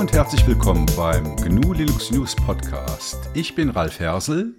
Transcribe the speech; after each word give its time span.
und 0.00 0.14
herzlich 0.14 0.46
willkommen 0.46 0.86
beim 0.96 1.36
GNU 1.36 1.74
Linux 1.74 2.10
News 2.10 2.34
Podcast. 2.34 3.18
Ich 3.34 3.54
bin 3.54 3.68
Ralf 3.68 4.00
Hersel. 4.00 4.54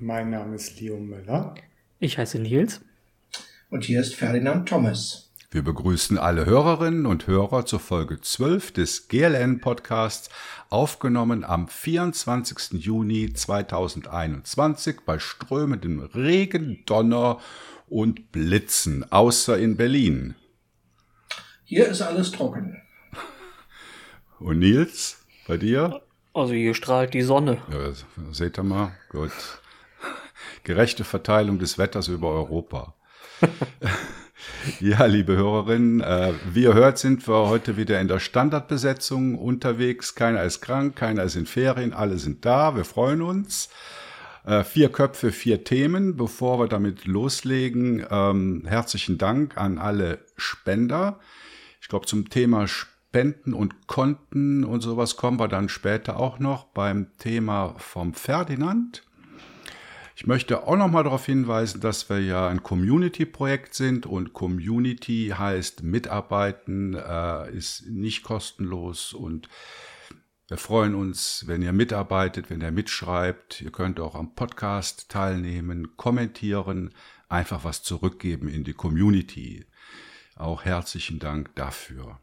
Mein 0.00 0.30
Name 0.30 0.56
ist 0.56 0.80
Leo 0.80 0.96
Müller. 0.96 1.54
Ich 2.00 2.18
heiße 2.18 2.40
Nils. 2.40 2.80
Und 3.70 3.84
hier 3.84 4.00
ist 4.00 4.16
Ferdinand 4.16 4.68
Thomas. 4.68 5.30
Wir 5.52 5.62
begrüßen 5.62 6.18
alle 6.18 6.44
Hörerinnen 6.44 7.06
und 7.06 7.28
Hörer 7.28 7.66
zur 7.66 7.78
Folge 7.78 8.20
12 8.20 8.72
des 8.72 9.06
GLN 9.06 9.60
Podcasts, 9.60 10.28
aufgenommen 10.70 11.44
am 11.44 11.68
24. 11.68 12.72
Juni 12.82 13.32
2021 13.32 15.02
bei 15.06 15.20
strömendem 15.20 16.00
Regen, 16.00 16.82
Donner 16.86 17.38
und 17.88 18.32
Blitzen, 18.32 19.04
außer 19.12 19.56
in 19.56 19.76
Berlin. 19.76 20.34
Hier 21.62 21.86
ist 21.86 22.02
alles 22.02 22.32
trocken. 22.32 22.82
Und 24.40 24.60
Nils, 24.60 25.18
bei 25.46 25.58
dir? 25.58 26.00
Also 26.32 26.54
hier 26.54 26.74
strahlt 26.74 27.12
die 27.12 27.20
Sonne. 27.20 27.58
Ja, 27.70 27.92
seht 28.32 28.58
ihr 28.58 28.62
mal, 28.62 28.92
gut. 29.10 29.32
Gerechte 30.64 31.04
Verteilung 31.04 31.58
des 31.58 31.76
Wetters 31.76 32.08
über 32.08 32.30
Europa. 32.30 32.94
ja, 34.80 35.04
liebe 35.04 35.36
Hörerinnen, 35.36 36.00
äh, 36.00 36.32
wie 36.52 36.62
ihr 36.62 36.72
hört, 36.72 36.96
sind 36.96 37.28
wir 37.28 37.48
heute 37.48 37.76
wieder 37.76 38.00
in 38.00 38.08
der 38.08 38.18
Standardbesetzung 38.18 39.36
unterwegs. 39.36 40.14
Keiner 40.14 40.42
ist 40.44 40.62
krank, 40.62 40.96
keiner 40.96 41.24
ist 41.24 41.36
in 41.36 41.46
Ferien, 41.46 41.92
alle 41.92 42.18
sind 42.18 42.46
da. 42.46 42.74
Wir 42.74 42.86
freuen 42.86 43.20
uns. 43.20 43.68
Äh, 44.46 44.64
vier 44.64 44.88
Köpfe, 44.90 45.32
vier 45.32 45.64
Themen. 45.64 46.16
Bevor 46.16 46.60
wir 46.60 46.68
damit 46.68 47.04
loslegen, 47.04 48.06
ähm, 48.10 48.62
herzlichen 48.66 49.18
Dank 49.18 49.58
an 49.58 49.76
alle 49.76 50.20
Spender. 50.36 51.20
Ich 51.82 51.88
glaube, 51.88 52.06
zum 52.06 52.30
Thema 52.30 52.66
Spenden 53.10 53.54
und 53.54 53.88
Konten 53.88 54.62
und 54.62 54.82
sowas 54.82 55.16
kommen 55.16 55.40
wir 55.40 55.48
dann 55.48 55.68
später 55.68 56.20
auch 56.20 56.38
noch 56.38 56.66
beim 56.66 57.08
Thema 57.18 57.74
vom 57.76 58.14
Ferdinand. 58.14 59.02
Ich 60.14 60.28
möchte 60.28 60.62
auch 60.62 60.76
noch 60.76 60.86
mal 60.86 61.02
darauf 61.02 61.26
hinweisen, 61.26 61.80
dass 61.80 62.08
wir 62.08 62.20
ja 62.20 62.46
ein 62.46 62.62
Community-Projekt 62.62 63.74
sind 63.74 64.06
und 64.06 64.32
Community 64.32 65.34
heißt 65.36 65.82
Mitarbeiten, 65.82 66.94
äh, 66.94 67.50
ist 67.50 67.88
nicht 67.88 68.22
kostenlos 68.22 69.12
und 69.12 69.48
wir 70.46 70.56
freuen 70.56 70.94
uns, 70.94 71.48
wenn 71.48 71.62
ihr 71.62 71.72
mitarbeitet, 71.72 72.48
wenn 72.48 72.60
ihr 72.60 72.70
mitschreibt. 72.70 73.60
Ihr 73.60 73.72
könnt 73.72 73.98
auch 73.98 74.14
am 74.14 74.36
Podcast 74.36 75.08
teilnehmen, 75.08 75.96
kommentieren, 75.96 76.94
einfach 77.28 77.64
was 77.64 77.82
zurückgeben 77.82 78.46
in 78.46 78.62
die 78.62 78.74
Community. 78.74 79.66
Auch 80.36 80.64
herzlichen 80.64 81.18
Dank 81.18 81.56
dafür. 81.56 82.20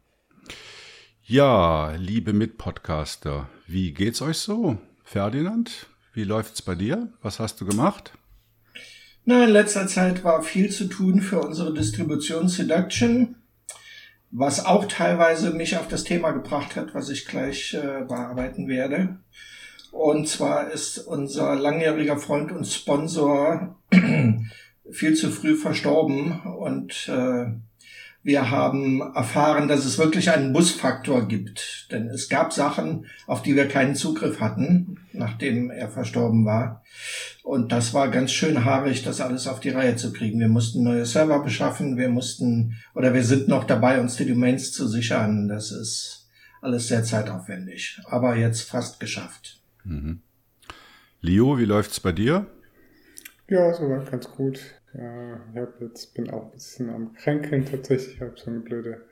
Ja, 1.30 1.90
liebe 1.90 2.32
Mitpodcaster, 2.32 3.50
wie 3.66 3.92
geht's 3.92 4.22
euch 4.22 4.38
so? 4.38 4.78
Ferdinand, 5.04 5.86
wie 6.14 6.24
läuft's 6.24 6.62
bei 6.62 6.74
dir? 6.74 7.12
Was 7.20 7.38
hast 7.38 7.60
du 7.60 7.66
gemacht? 7.66 8.14
Na, 9.26 9.44
in 9.44 9.50
letzter 9.50 9.86
Zeit 9.88 10.24
war 10.24 10.42
viel 10.42 10.70
zu 10.70 10.86
tun 10.86 11.20
für 11.20 11.40
unsere 11.40 11.74
Distribution 11.74 12.48
Seduction, 12.48 13.36
was 14.30 14.64
auch 14.64 14.86
teilweise 14.86 15.50
mich 15.50 15.76
auf 15.76 15.86
das 15.86 16.04
Thema 16.04 16.30
gebracht 16.30 16.76
hat, 16.76 16.94
was 16.94 17.10
ich 17.10 17.26
gleich 17.26 17.74
äh, 17.74 18.06
bearbeiten 18.08 18.66
werde. 18.66 19.18
Und 19.90 20.28
zwar 20.28 20.70
ist 20.70 20.96
unser 20.96 21.56
langjähriger 21.56 22.16
Freund 22.16 22.52
und 22.52 22.66
Sponsor 22.66 23.76
viel 24.90 25.14
zu 25.14 25.30
früh 25.30 25.56
verstorben 25.56 26.40
und 26.40 27.06
äh, 27.10 27.52
wir 28.22 28.50
haben 28.50 29.00
erfahren, 29.14 29.68
dass 29.68 29.84
es 29.84 29.96
wirklich 29.96 30.30
einen 30.30 30.52
Busfaktor 30.52 31.26
gibt. 31.26 31.88
Denn 31.90 32.08
es 32.08 32.28
gab 32.28 32.52
Sachen, 32.52 33.06
auf 33.26 33.42
die 33.42 33.56
wir 33.56 33.68
keinen 33.68 33.94
Zugriff 33.94 34.40
hatten, 34.40 34.98
nachdem 35.12 35.70
er 35.70 35.88
verstorben 35.88 36.44
war. 36.44 36.84
Und 37.42 37.72
das 37.72 37.94
war 37.94 38.08
ganz 38.08 38.32
schön 38.32 38.64
haarig, 38.64 39.02
das 39.02 39.20
alles 39.20 39.46
auf 39.46 39.60
die 39.60 39.70
Reihe 39.70 39.96
zu 39.96 40.12
kriegen. 40.12 40.40
Wir 40.40 40.48
mussten 40.48 40.82
neue 40.82 41.06
Server 41.06 41.42
beschaffen, 41.42 41.96
wir 41.96 42.08
mussten, 42.08 42.76
oder 42.94 43.14
wir 43.14 43.24
sind 43.24 43.48
noch 43.48 43.64
dabei, 43.64 44.00
uns 44.00 44.16
die 44.16 44.26
Domains 44.26 44.72
zu 44.72 44.86
sichern. 44.88 45.48
Das 45.48 45.70
ist 45.70 46.28
alles 46.60 46.88
sehr 46.88 47.04
zeitaufwendig. 47.04 48.00
Aber 48.04 48.36
jetzt 48.36 48.62
fast 48.62 49.00
geschafft. 49.00 49.60
Mhm. 49.84 50.20
Leo, 51.20 51.56
wie 51.58 51.64
läuft's 51.64 52.00
bei 52.00 52.12
dir? 52.12 52.46
Ja, 53.48 53.72
soweit 53.72 54.10
ganz 54.10 54.28
gut. 54.30 54.60
Ja, 54.94 55.40
ich 55.52 55.60
hab 55.60 55.80
jetzt, 55.80 56.14
bin 56.14 56.30
auch 56.30 56.46
ein 56.46 56.50
bisschen 56.52 56.90
am 56.90 57.12
Kränkeln 57.12 57.66
tatsächlich. 57.66 58.14
Ich 58.14 58.20
habe 58.20 58.34
so 58.36 58.50
eine 58.50 58.60
blöde 58.60 59.04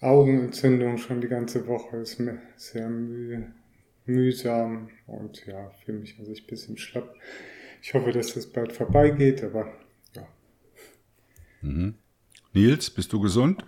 Augenentzündung 0.00 0.98
schon 0.98 1.20
die 1.20 1.28
ganze 1.28 1.66
Woche. 1.66 1.98
Ist 1.98 2.18
mir 2.20 2.38
sehr 2.56 2.88
müh, 2.88 3.44
mühsam 4.04 4.90
und 5.06 5.46
ja, 5.46 5.70
fühle 5.84 5.98
mich 5.98 6.18
also 6.18 6.32
ein 6.32 6.46
bisschen 6.46 6.76
schlapp. 6.76 7.14
Ich 7.80 7.94
hoffe, 7.94 8.12
dass 8.12 8.34
das 8.34 8.46
bald 8.46 8.72
vorbeigeht, 8.72 9.42
aber 9.42 9.72
ja. 10.14 10.26
Mhm. 11.62 11.94
Nils, 12.52 12.90
bist 12.90 13.12
du 13.12 13.20
gesund? 13.20 13.64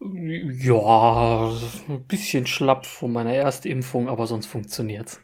Ja, 0.00 1.56
ein 1.88 2.04
bisschen 2.06 2.46
schlapp 2.46 2.84
von 2.84 3.12
meiner 3.12 3.32
Erstimpfung, 3.32 4.08
aber 4.08 4.26
sonst 4.26 4.46
funktioniert's. 4.46 5.20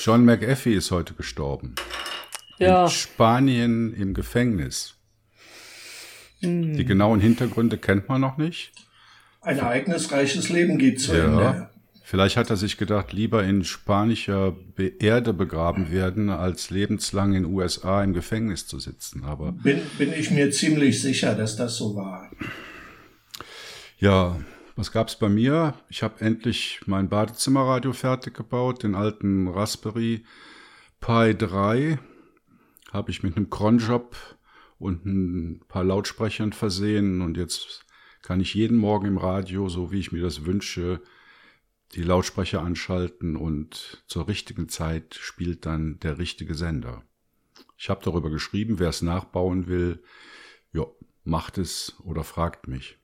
John 0.00 0.24
McAfee 0.24 0.74
ist 0.74 0.90
heute 0.90 1.14
gestorben 1.14 1.74
ja. 2.58 2.84
in 2.84 2.90
Spanien 2.90 3.94
im 3.94 4.14
Gefängnis. 4.14 4.94
Hm. 6.40 6.76
Die 6.76 6.84
genauen 6.84 7.20
Hintergründe 7.20 7.78
kennt 7.78 8.08
man 8.08 8.20
noch 8.20 8.36
nicht. 8.36 8.72
Ein 9.40 9.58
ereignisreiches 9.58 10.48
Leben 10.48 10.78
geht 10.78 11.00
zu 11.00 11.14
ja. 11.16 11.24
Ende. 11.24 11.70
Vielleicht 12.06 12.36
hat 12.36 12.50
er 12.50 12.56
sich 12.56 12.76
gedacht, 12.76 13.14
lieber 13.14 13.44
in 13.44 13.64
spanischer 13.64 14.54
Erde 14.98 15.32
begraben 15.32 15.90
werden, 15.90 16.28
als 16.28 16.68
lebenslang 16.68 17.32
in 17.32 17.46
USA 17.46 18.04
im 18.04 18.12
Gefängnis 18.12 18.66
zu 18.66 18.78
sitzen. 18.78 19.24
Aber 19.24 19.52
bin, 19.52 19.80
bin 19.96 20.12
ich 20.12 20.30
mir 20.30 20.50
ziemlich 20.50 21.00
sicher, 21.00 21.34
dass 21.34 21.56
das 21.56 21.76
so 21.76 21.96
war. 21.96 22.30
Ja, 23.98 24.36
was 24.76 24.92
gab's 24.92 25.16
bei 25.16 25.30
mir? 25.30 25.74
Ich 25.88 26.02
habe 26.02 26.20
endlich 26.20 26.80
mein 26.84 27.08
Badezimmerradio 27.08 27.94
fertig 27.94 28.34
gebaut, 28.34 28.82
den 28.82 28.94
alten 28.94 29.48
Raspberry 29.48 30.24
Pi 31.00 31.34
3 31.34 31.98
habe 32.94 33.10
ich 33.10 33.22
mit 33.22 33.36
einem 33.36 33.50
Cronjob 33.50 34.16
und 34.78 35.04
ein 35.04 35.60
paar 35.68 35.84
Lautsprechern 35.84 36.52
versehen 36.52 37.20
und 37.20 37.36
jetzt 37.36 37.84
kann 38.22 38.40
ich 38.40 38.54
jeden 38.54 38.78
Morgen 38.78 39.06
im 39.06 39.18
Radio, 39.18 39.68
so 39.68 39.92
wie 39.92 39.98
ich 39.98 40.12
mir 40.12 40.22
das 40.22 40.46
wünsche, 40.46 41.02
die 41.92 42.02
Lautsprecher 42.02 42.62
anschalten 42.62 43.36
und 43.36 44.02
zur 44.06 44.28
richtigen 44.28 44.68
Zeit 44.68 45.14
spielt 45.14 45.66
dann 45.66 45.98
der 46.00 46.18
richtige 46.18 46.54
Sender. 46.54 47.02
Ich 47.76 47.90
habe 47.90 48.02
darüber 48.02 48.30
geschrieben, 48.30 48.78
wer 48.78 48.88
es 48.88 49.02
nachbauen 49.02 49.66
will, 49.66 50.02
ja, 50.72 50.86
macht 51.24 51.58
es 51.58 51.96
oder 52.04 52.24
fragt 52.24 52.68
mich. 52.68 52.98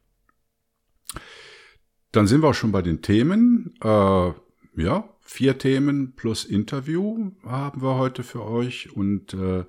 Dann 2.12 2.27
sind 2.27 2.43
wir 2.43 2.49
auch 2.49 2.55
schon 2.55 2.72
bei 2.72 2.83
den 2.83 3.03
Themen. 3.03 3.75
Äh, 3.83 4.33
ja, 4.77 5.17
vier 5.30 5.58
Themen 5.58 6.16
plus 6.16 6.44
Interview 6.44 7.30
haben 7.46 7.82
wir 7.82 7.94
heute 7.94 8.24
für 8.24 8.44
euch. 8.44 8.92
Und 8.96 9.32
äh, 9.32 9.64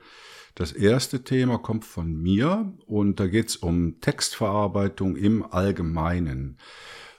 das 0.55 0.71
erste 0.71 1.23
Thema 1.23 1.59
kommt 1.59 1.85
von 1.85 2.11
mir 2.19 2.73
und 2.87 3.19
da 3.19 3.27
geht 3.27 3.49
es 3.49 3.57
um 3.57 4.01
Textverarbeitung 4.01 5.15
im 5.15 5.45
Allgemeinen. 5.45 6.57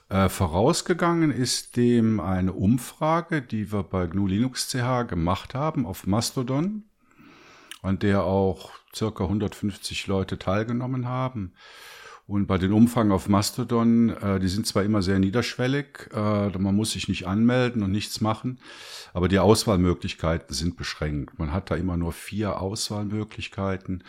Äh, 0.09 0.29
vorausgegangen 0.29 1.31
ist 1.31 1.77
dem 1.77 2.19
eine 2.19 2.53
Umfrage, 2.53 3.43
die 3.43 3.71
wir 3.71 3.85
bei 3.85 4.09
GNU 4.09 4.27
Linux 4.27 4.69
CH 4.69 5.07
gemacht 5.07 5.55
haben 5.55 5.87
auf 5.87 6.09
Mastodon, 6.09 6.83
an 7.81 8.01
der 8.01 8.25
auch 8.25 8.73
circa 8.95 9.23
150 9.23 10.09
Leute 10.09 10.41
teilgenommen 10.41 11.07
haben. 11.07 11.53
Und 12.33 12.47
bei 12.47 12.57
den 12.57 12.73
Umfang 12.73 13.13
auf 13.13 13.29
Mastodon, 13.29 14.09
äh, 14.09 14.41
die 14.41 14.49
sind 14.49 14.67
zwar 14.67 14.85
immer 14.85 15.03
sehr 15.03 15.19
niederschwellig, 15.19 16.09
äh, 16.15 16.49
man 16.57 16.75
muss 16.75 16.93
sich 16.93 17.07
nicht 17.07 17.27
anmelden 17.27 17.83
und 17.83 17.93
nichts 17.93 18.23
machen, 18.23 18.59
aber 19.13 19.29
die 19.29 19.39
Auswahlmöglichkeiten 19.39 20.55
sind 20.55 20.79
beschränkt. 20.79 21.39
Man 21.39 21.53
hat 21.53 21.71
da 21.71 21.75
immer 21.75 21.99
nur 21.99 22.15
vier 22.15 22.59
Auswahlmöglichkeiten 22.59 24.03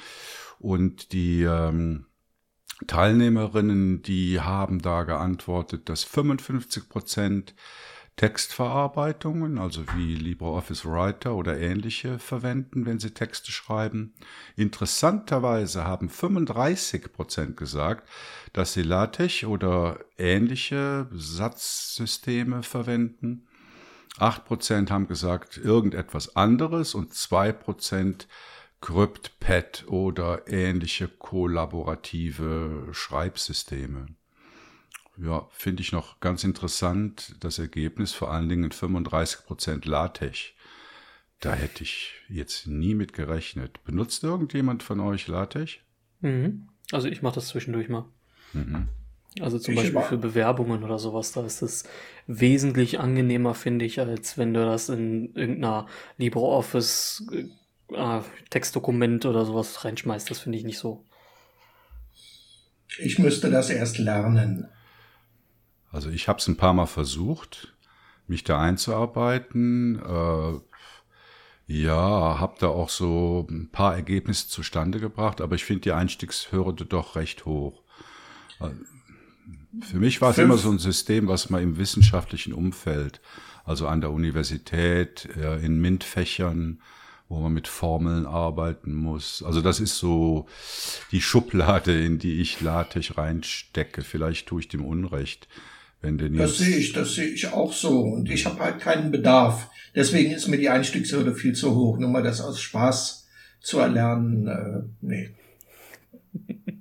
und 0.57 1.11
die 1.11 1.43
ähm, 1.43 2.05
Teilnehmerinnen, 2.87 4.03
die 4.03 4.39
haben 4.39 4.81
da 4.81 5.03
geantwortet, 5.03 5.89
dass 5.89 6.05
55 6.05 6.87
Prozent 6.87 7.53
Textverarbeitungen, 8.15 9.57
also 9.57 9.83
wie 9.95 10.15
LibreOffice 10.15 10.85
Writer 10.85 11.35
oder 11.35 11.59
ähnliche 11.59 12.19
verwenden, 12.19 12.85
wenn 12.85 12.99
sie 12.99 13.11
Texte 13.11 13.51
schreiben. 13.51 14.13
Interessanterweise 14.55 15.85
haben 15.85 16.09
35 16.09 17.11
Prozent 17.11 17.57
gesagt, 17.57 18.07
dass 18.53 18.73
sie 18.73 18.83
LaTeX 18.83 19.45
oder 19.45 19.99
ähnliche 20.17 21.07
Satzsysteme 21.11 22.61
verwenden. 22.61 23.47
8 24.19 24.45
Prozent 24.45 24.91
haben 24.91 25.07
gesagt 25.07 25.57
irgendetwas 25.57 26.35
anderes 26.35 26.93
und 26.93 27.13
2 27.13 27.51
Prozent 27.51 28.27
CryptPad 28.81 29.85
oder 29.87 30.47
ähnliche 30.47 31.07
kollaborative 31.07 32.89
Schreibsysteme. 32.91 34.07
Ja, 35.17 35.47
finde 35.51 35.81
ich 35.81 35.91
noch 35.91 36.19
ganz 36.19 36.43
interessant, 36.43 37.35
das 37.39 37.59
Ergebnis, 37.59 38.13
vor 38.13 38.31
allen 38.31 38.49
Dingen 38.49 38.71
35% 38.71 39.87
LaTeX. 39.87 40.51
Da 41.39 41.53
hätte 41.53 41.83
ich 41.83 42.13
jetzt 42.29 42.67
nie 42.67 42.95
mit 42.95 43.13
gerechnet. 43.13 43.83
Benutzt 43.83 44.23
irgendjemand 44.23 44.81
von 44.81 44.99
euch 44.99 45.27
LaTeX? 45.27 45.73
Mhm. 46.21 46.69
Also 46.91 47.07
ich 47.07 47.21
mache 47.21 47.35
das 47.35 47.47
zwischendurch 47.47 47.89
mal. 47.89 48.05
Mhm. 48.53 48.87
Also 49.39 49.57
zum 49.57 49.73
ich 49.73 49.81
Beispiel 49.81 50.01
für 50.01 50.17
Bewerbungen 50.17 50.83
oder 50.83 50.99
sowas, 50.99 51.31
da 51.31 51.43
ist 51.45 51.61
es 51.61 51.85
wesentlich 52.27 52.99
angenehmer, 52.99 53.55
finde 53.55 53.85
ich, 53.85 53.99
als 53.99 54.37
wenn 54.37 54.53
du 54.53 54.63
das 54.63 54.89
in 54.89 55.33
irgendeiner 55.33 55.87
LibreOffice 56.17 57.25
äh, 57.91 58.19
Textdokument 58.49 59.25
oder 59.25 59.45
sowas 59.45 59.83
reinschmeißt. 59.83 60.29
Das 60.29 60.39
finde 60.39 60.57
ich 60.59 60.63
nicht 60.63 60.77
so. 60.77 61.03
Ich 62.99 63.17
müsste 63.17 63.49
das 63.49 63.69
erst 63.71 63.97
lernen. 63.97 64.67
Also 65.93 66.09
ich 66.09 66.27
habe 66.27 66.39
es 66.39 66.47
ein 66.47 66.57
paar 66.57 66.73
Mal 66.73 66.87
versucht, 66.87 67.73
mich 68.27 68.43
da 68.43 68.59
einzuarbeiten. 68.59 70.01
Äh, 70.03 70.59
ja, 71.67 72.39
habe 72.39 72.55
da 72.59 72.67
auch 72.67 72.89
so 72.89 73.47
ein 73.49 73.69
paar 73.71 73.95
Ergebnisse 73.95 74.49
zustande 74.49 74.99
gebracht, 74.99 75.39
aber 75.39 75.55
ich 75.55 75.63
finde 75.63 75.81
die 75.81 75.91
Einstiegshürde 75.93 76.85
doch 76.85 77.15
recht 77.15 77.45
hoch. 77.45 77.83
Äh, 78.59 78.69
für 79.81 79.97
mich 79.97 80.19
war 80.19 80.31
es 80.31 80.39
immer 80.39 80.57
so 80.57 80.71
ein 80.71 80.79
System, 80.79 81.27
was 81.27 81.51
man 81.51 81.61
im 81.61 81.77
wissenschaftlichen 81.77 82.53
Umfeld, 82.53 83.21
also 83.63 83.87
an 83.87 84.01
der 84.01 84.11
Universität, 84.11 85.25
in 85.61 85.81
MINT-Fächern, 85.81 86.79
wo 87.27 87.39
man 87.39 87.53
mit 87.53 87.67
Formeln 87.67 88.27
arbeiten 88.27 88.93
muss. 88.93 89.41
Also 89.41 89.61
das 89.61 89.79
ist 89.79 89.97
so 89.97 90.47
die 91.11 91.21
Schublade, 91.21 92.05
in 92.05 92.19
die 92.19 92.39
ich 92.39 92.61
LaTeX 92.61 93.17
reinstecke. 93.17 94.03
Vielleicht 94.03 94.47
tue 94.47 94.59
ich 94.59 94.67
dem 94.67 94.85
Unrecht. 94.85 95.47
Wenn 96.03 96.17
denn 96.17 96.35
das 96.35 96.57
sehe 96.57 96.75
ich, 96.75 96.91
das 96.91 97.15
sehe 97.15 97.29
ich 97.29 97.47
auch 97.47 97.71
so. 97.71 98.01
Und 98.01 98.29
ich 98.29 98.45
habe 98.45 98.59
halt 98.59 98.79
keinen 98.79 99.09
Bedarf. 99.09 99.71
Deswegen 99.95 100.31
ist 100.31 100.49
mir 100.49 100.57
die 100.57 100.69
Einstiegshürde 100.69 101.33
viel 101.33 101.53
zu 101.53 101.75
hoch. 101.75 101.97
Nur 101.97 102.09
mal 102.09 102.21
das 102.21 102.41
aus 102.41 102.59
Spaß 102.59 103.25
zu 103.61 103.79
erlernen, 103.79 104.47
äh, 104.47 104.81
nee. 105.01 105.29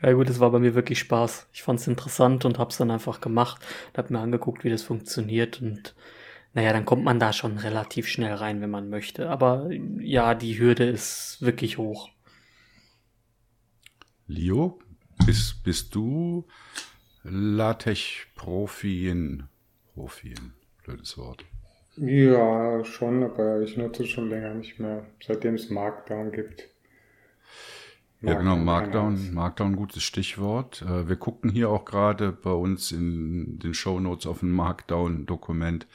Ja 0.00 0.12
gut, 0.12 0.30
es 0.30 0.38
war 0.38 0.52
bei 0.52 0.60
mir 0.60 0.76
wirklich 0.76 1.00
Spaß. 1.00 1.48
Ich 1.52 1.64
fand 1.64 1.80
es 1.80 1.88
interessant 1.88 2.44
und 2.44 2.60
habe 2.60 2.70
es 2.70 2.76
dann 2.76 2.92
einfach 2.92 3.20
gemacht. 3.20 3.60
Habe 3.96 4.12
mir 4.12 4.20
angeguckt, 4.20 4.62
wie 4.62 4.70
das 4.70 4.84
funktioniert 4.84 5.60
und 5.60 5.96
naja, 6.54 6.72
dann 6.72 6.84
kommt 6.84 7.02
man 7.02 7.18
da 7.18 7.32
schon 7.32 7.58
relativ 7.58 8.06
schnell 8.06 8.34
rein, 8.34 8.60
wenn 8.60 8.70
man 8.70 8.90
möchte. 8.90 9.28
Aber 9.28 9.68
ja, 9.98 10.36
die 10.36 10.56
Hürde 10.56 10.84
ist 10.84 11.38
wirklich 11.40 11.78
hoch. 11.78 12.10
Leo, 14.28 14.78
bist, 15.26 15.64
bist 15.64 15.96
du 15.96 16.46
LaTeX-Profin? 17.30 19.44
Profin, 19.94 20.52
blödes 20.84 21.18
Wort. 21.18 21.44
Ja, 21.96 22.84
schon, 22.84 23.24
aber 23.24 23.62
ich 23.62 23.76
nutze 23.76 24.04
es 24.04 24.10
schon 24.10 24.30
länger 24.30 24.54
nicht 24.54 24.78
mehr, 24.78 25.04
seitdem 25.20 25.54
es 25.54 25.70
Markdown 25.70 26.30
gibt. 26.30 26.68
Ja, 28.20 28.34
genau, 28.34 28.56
Markdown, 28.56 29.32
Markdown, 29.32 29.76
gutes 29.76 30.02
Stichwort. 30.02 30.82
Äh, 30.82 31.08
wir 31.08 31.16
gucken 31.16 31.50
hier 31.50 31.70
auch 31.70 31.84
gerade 31.84 32.32
bei 32.32 32.50
uns 32.50 32.90
in 32.90 33.60
den 33.60 33.74
Show 33.74 34.00
Notes 34.00 34.26
auf 34.26 34.42
ein 34.42 34.50
Markdown-Dokument. 34.50 35.86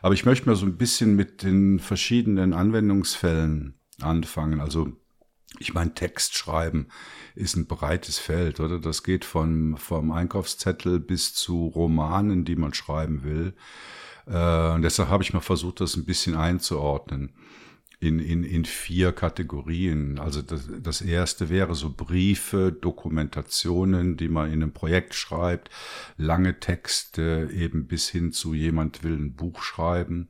Aber 0.00 0.14
ich 0.14 0.24
möchte 0.24 0.48
mal 0.48 0.54
so 0.54 0.66
ein 0.66 0.76
bisschen 0.76 1.16
mit 1.16 1.42
den 1.42 1.80
verschiedenen 1.80 2.52
Anwendungsfällen 2.52 3.74
anfangen. 4.00 4.60
Also, 4.60 4.92
ich 5.58 5.74
meine, 5.74 5.94
Text 5.94 6.36
schreiben 6.36 6.88
ist 7.34 7.56
ein 7.56 7.66
breites 7.66 8.18
Feld, 8.18 8.60
oder? 8.60 8.78
Das 8.78 9.02
geht 9.02 9.24
von, 9.24 9.76
vom 9.76 10.10
Einkaufszettel 10.10 11.00
bis 11.00 11.34
zu 11.34 11.68
Romanen, 11.68 12.44
die 12.44 12.56
man 12.56 12.74
schreiben 12.74 13.22
will. 13.22 13.54
Äh, 14.26 14.72
und 14.72 14.82
deshalb 14.82 15.08
habe 15.08 15.22
ich 15.22 15.32
mal 15.32 15.40
versucht, 15.40 15.80
das 15.80 15.96
ein 15.96 16.04
bisschen 16.04 16.36
einzuordnen 16.36 17.32
in, 18.00 18.20
in, 18.20 18.44
in 18.44 18.64
vier 18.64 19.12
Kategorien. 19.12 20.18
Also 20.18 20.42
das, 20.42 20.68
das 20.80 21.00
erste 21.00 21.48
wäre 21.48 21.74
so 21.74 21.90
Briefe, 21.90 22.72
Dokumentationen, 22.72 24.16
die 24.16 24.28
man 24.28 24.52
in 24.52 24.62
einem 24.62 24.72
Projekt 24.72 25.14
schreibt, 25.14 25.70
lange 26.16 26.60
Texte 26.60 27.50
eben 27.52 27.86
bis 27.86 28.08
hin 28.08 28.32
zu 28.32 28.54
jemand 28.54 29.02
will 29.02 29.16
ein 29.16 29.34
Buch 29.34 29.62
schreiben. 29.62 30.28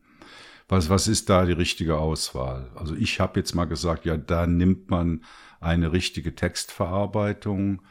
Was, 0.68 0.90
was 0.90 1.08
ist 1.08 1.30
da 1.30 1.46
die 1.46 1.52
richtige 1.52 1.96
Auswahl? 1.96 2.70
Also 2.74 2.94
ich 2.94 3.20
habe 3.20 3.40
jetzt 3.40 3.54
mal 3.54 3.64
gesagt, 3.64 4.04
ja, 4.04 4.16
da 4.16 4.46
nimmt 4.46 4.90
man 4.90 5.24
eine 5.60 5.92
richtige 5.92 6.34
Textverarbeitung, 6.34 7.82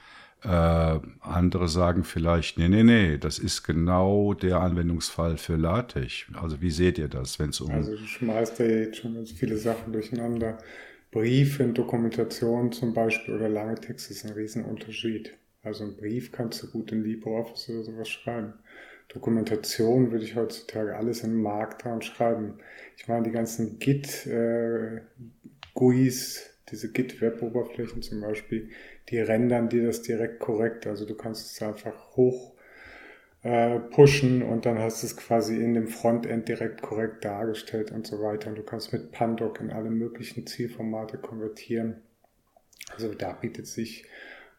äh, 0.43 0.47
andere 0.47 1.67
sagen 1.67 2.03
vielleicht, 2.03 2.59
nee, 2.59 2.69
nee, 2.69 2.83
nee, 2.83 3.17
das 3.17 3.39
ist 3.39 3.63
genau 3.63 4.35
der 4.35 4.61
Anwendungsfall 4.61 5.37
für 5.37 5.55
LaTeX. 5.55 6.27
Also 6.39 6.61
wie 6.61 6.69
seht 6.69 6.99
ihr 6.99 7.07
das, 7.07 7.39
wenn 7.39 7.49
es 7.49 7.59
um... 7.59 7.71
Also 7.71 7.95
du 7.95 8.05
schmeißt 8.05 8.59
ja 8.59 8.65
jetzt 8.65 8.97
schon 8.97 9.25
viele 9.25 9.57
Sachen 9.57 9.91
durcheinander. 9.91 10.59
Briefe 11.11 11.63
in 11.63 11.73
Dokumentation 11.73 12.71
zum 12.71 12.93
Beispiel 12.93 13.33
oder 13.33 13.49
lange 13.49 13.75
Texte 13.75 14.13
ist 14.13 14.25
ein 14.25 14.33
Riesenunterschied. 14.33 15.33
Also 15.63 15.83
ein 15.85 15.97
Brief 15.97 16.31
kannst 16.31 16.61
du 16.61 16.67
gut 16.69 16.91
in 16.91 17.03
LibreOffice 17.03 17.69
oder 17.69 17.83
sowas 17.83 18.09
schreiben. 18.09 18.53
Dokumentation 19.09 20.11
würde 20.11 20.25
ich 20.25 20.35
heutzutage 20.35 20.95
alles 20.95 21.23
in 21.23 21.41
Markdown 21.41 22.01
schreiben. 22.01 22.59
Ich 22.97 23.07
meine, 23.07 23.23
die 23.23 23.31
ganzen 23.31 23.79
Git, 23.79 24.27
äh, 24.27 25.01
diese 26.69 26.91
Git-Web-Oberflächen 26.91 28.01
zum 28.01 28.19
Beispiel, 28.19 28.69
die 29.09 29.19
rendern 29.19 29.69
dir 29.69 29.85
das 29.85 30.01
direkt 30.01 30.39
korrekt. 30.39 30.87
Also 30.87 31.05
du 31.05 31.15
kannst 31.15 31.51
es 31.51 31.61
einfach 31.61 32.15
hoch 32.17 32.57
äh, 33.43 33.79
pushen 33.79 34.41
und 34.41 34.65
dann 34.65 34.79
hast 34.79 35.03
du 35.03 35.07
es 35.07 35.15
quasi 35.15 35.55
in 35.55 35.75
dem 35.75 35.87
Frontend 35.87 36.49
direkt 36.49 36.81
korrekt 36.81 37.23
dargestellt 37.23 37.91
und 37.91 38.05
so 38.05 38.21
weiter. 38.21 38.49
Und 38.49 38.57
du 38.57 38.63
kannst 38.63 38.91
mit 38.91 39.11
Pandoc 39.11 39.61
in 39.61 39.71
alle 39.71 39.89
möglichen 39.89 40.45
Zielformate 40.45 41.17
konvertieren. 41.17 42.01
Also 42.91 43.13
da 43.13 43.33
bietet 43.33 43.67
sich 43.67 44.05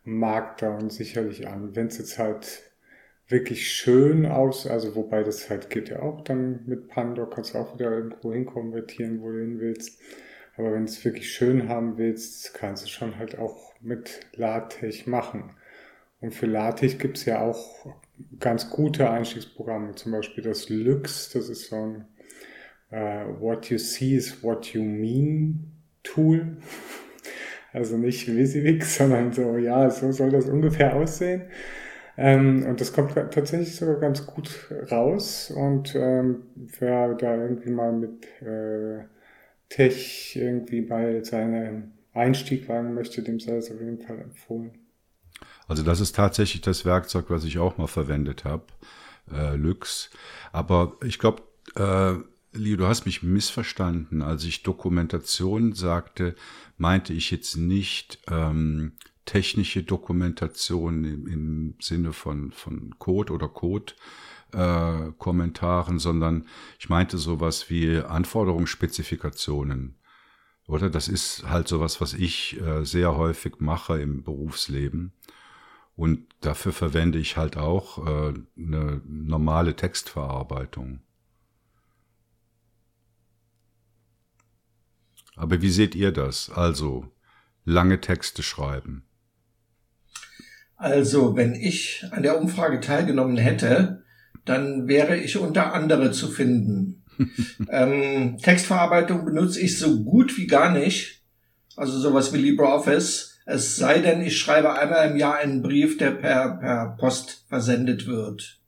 Markdown 0.05 0.89
sicherlich 0.89 1.47
an. 1.49 1.77
Wenn 1.77 1.89
es 1.89 1.99
jetzt 1.99 2.19
halt 2.19 2.63
wirklich 3.29 3.71
schön 3.71 4.27
aus, 4.27 4.67
also 4.67 4.95
wobei 4.95 5.23
das 5.23 5.51
halt 5.51 5.71
geht 5.71 5.91
ja 5.91 6.01
auch 6.01 6.23
dann 6.23 6.61
mit 6.67 6.89
Pandoc, 6.89 7.35
kannst 7.35 7.55
du 7.55 7.59
auch 7.59 7.75
wieder 7.75 7.91
irgendwo 7.91 8.33
hin 8.33 8.47
konvertieren, 8.47 9.21
wo 9.21 9.31
du 9.31 9.41
hin 9.41 9.61
willst. 9.61 10.01
Aber 10.57 10.73
wenn 10.73 10.87
du 10.87 10.91
es 10.91 11.05
wirklich 11.05 11.31
schön 11.31 11.69
haben 11.69 11.99
willst, 11.99 12.55
kannst 12.55 12.85
du 12.85 12.89
schon 12.89 13.19
halt 13.19 13.39
auch 13.39 13.75
mit 13.81 14.21
LaTeX 14.35 15.07
machen. 15.07 15.51
Und 16.21 16.35
für 16.35 16.47
LaTeX 16.47 16.99
gibt 16.99 17.19
es 17.19 17.27
ja 17.27 17.41
auch 17.43 17.95
ganz 18.41 18.71
gute 18.71 19.09
Einstiegsprogramme, 19.09 19.95
zum 19.95 20.13
Beispiel 20.13 20.43
das 20.43 20.69
Lux, 20.69 21.31
das 21.31 21.49
ist 21.49 21.69
so 21.69 21.77
ein 21.77 22.05
uh, 22.91 23.41
What 23.41 23.71
You 23.71 23.79
See 23.79 24.17
is 24.17 24.43
What 24.43 24.67
You 24.73 24.83
Mean 24.83 25.73
Tool. 26.03 26.57
Also 27.71 27.99
nicht 27.99 28.27
WYSIWYG, 28.27 28.83
sondern 28.83 29.31
so, 29.35 29.59
ja, 29.59 29.91
so 29.91 30.11
soll 30.11 30.31
das 30.31 30.49
ungefähr 30.49 30.97
aussehen. 30.97 31.43
Ähm, 32.21 32.67
und 32.67 32.81
das 32.81 32.93
kommt 32.93 33.15
tatsächlich 33.15 33.77
sogar 33.77 33.95
ganz 34.01 34.27
gut 34.27 34.51
raus. 34.91 35.53
Und 35.55 35.95
ähm, 35.95 36.43
wer 36.81 37.15
da 37.15 37.37
irgendwie 37.37 37.71
mal 37.71 37.93
mit 37.93 38.27
äh, 38.43 39.05
Tech 39.69 40.35
irgendwie 40.35 40.81
bei 40.81 41.23
seinem 41.23 41.93
Einstieg 42.13 42.69
wagen 42.69 42.95
möchte, 42.95 43.23
dem 43.23 43.39
sei 43.39 43.59
es 43.59 43.71
auf 43.71 43.79
jeden 43.79 44.01
Fall 44.01 44.19
empfohlen. 44.19 44.73
Also 45.69 45.85
das 45.85 46.01
ist 46.01 46.17
tatsächlich 46.17 46.61
das 46.61 46.85
Werkzeug, 46.85 47.27
was 47.29 47.45
ich 47.45 47.59
auch 47.59 47.79
mal 47.79 47.87
verwendet 47.87 48.45
habe, 48.45 48.65
äh, 49.33 49.55
Lux. 49.55 50.11
Aber 50.51 50.97
ich 51.05 51.21
glaube, 51.21 51.43
äh, 51.77 52.15
Leo, 52.53 52.77
du 52.79 52.87
hast 52.89 53.07
mich 53.07 53.23
missverstanden. 53.23 54.23
Als 54.23 54.43
ich 54.43 54.65
Dokumentation 54.65 55.73
sagte, 55.73 56.35
meinte 56.79 57.13
ich 57.13 57.31
jetzt 57.31 57.57
nicht 57.57 58.19
ähm, 58.29 58.95
technische 59.29 59.83
Dokumentation 59.83 61.05
im, 61.05 61.27
im 61.27 61.75
Sinne 61.81 62.15
von, 62.15 62.51
von 62.51 62.99
Code 62.99 63.35
oder 63.35 63.47
Code, 63.47 63.93
äh, 64.53 65.13
Kommentaren, 65.19 65.99
sondern 65.99 66.47
ich 66.79 66.89
meinte 66.89 67.19
sowas 67.19 67.69
wie 67.69 67.99
Anforderungsspezifikationen. 67.99 69.97
Oder 70.67 70.89
das 70.89 71.09
ist 71.09 71.45
halt 71.47 71.69
sowas, 71.69 72.01
was 72.01 72.15
ich 72.15 72.59
äh, 72.61 72.85
sehr 72.85 73.17
häufig 73.17 73.61
mache 73.61 74.01
im 74.01 74.23
Berufsleben. 74.23 75.13
Und 75.95 76.27
dafür 76.41 76.73
verwende 76.73 77.19
ich 77.19 77.37
halt 77.37 77.59
auch 77.59 77.99
äh, 78.07 78.35
eine 78.57 79.03
normale 79.07 79.77
Textverarbeitung. 79.77 81.01
Aber 85.37 85.61
wie 85.61 85.71
seht 85.71 85.95
ihr 85.95 86.13
das? 86.13 86.49
Also 86.49 87.13
lange 87.67 88.01
Texte 88.01 88.43
schreiben. 88.43 89.08
Also, 90.79 91.37
wenn 91.37 91.55
ich 91.55 92.05
an 92.13 92.23
der 92.23 92.41
Umfrage 92.41 92.79
teilgenommen 92.79 93.37
hätte, 93.37 94.05
dann 94.45 94.87
wäre 94.87 95.17
ich 95.17 95.37
unter 95.37 95.75
andere 95.75 96.13
zu 96.13 96.29
finden. 96.29 97.03
ähm, 97.69 98.39
Textverarbeitung 98.41 99.25
benutze 99.25 99.61
ich 99.61 99.77
so 99.77 100.05
gut 100.05 100.39
wie 100.39 100.47
gar 100.47 100.71
nicht. 100.73 101.23
Also 101.77 101.99
sowas 101.99 102.33
wie 102.33 102.39
LibreOffice. 102.39 103.41
Es 103.45 103.77
sei 103.77 103.99
denn, 103.99 104.23
ich 104.23 104.39
schreibe 104.39 104.79
einmal 104.79 105.11
im 105.11 105.17
Jahr 105.17 105.37
einen 105.37 105.63
Brief, 105.63 105.99
der 105.99 106.13
per, 106.13 106.59
per 106.59 106.97
Post 106.99 107.45
versendet 107.49 108.07
wird. 108.07 108.61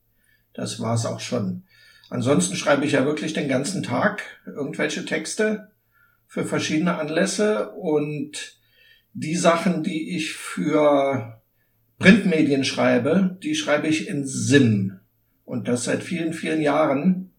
Das 0.53 0.81
war's 0.81 1.05
auch 1.05 1.21
schon. 1.21 1.63
Ansonsten 2.09 2.57
schreibe 2.57 2.85
ich 2.85 2.91
ja 2.91 3.05
wirklich 3.05 3.31
den 3.31 3.47
ganzen 3.47 3.83
Tag 3.83 4.23
irgendwelche 4.45 5.05
Texte 5.05 5.71
für 6.27 6.43
verschiedene 6.43 6.97
Anlässe 6.97 7.69
und 7.69 8.57
die 9.13 9.35
Sachen, 9.35 9.83
die 9.83 10.17
ich 10.17 10.33
für 10.33 11.40
Printmedien 12.01 12.63
schreibe, 12.63 13.37
die 13.43 13.55
schreibe 13.55 13.87
ich 13.87 14.07
in 14.07 14.25
SIM. 14.25 14.99
Und 15.45 15.67
das 15.67 15.83
seit 15.83 16.03
vielen, 16.03 16.33
vielen 16.33 16.61
Jahren, 16.61 17.31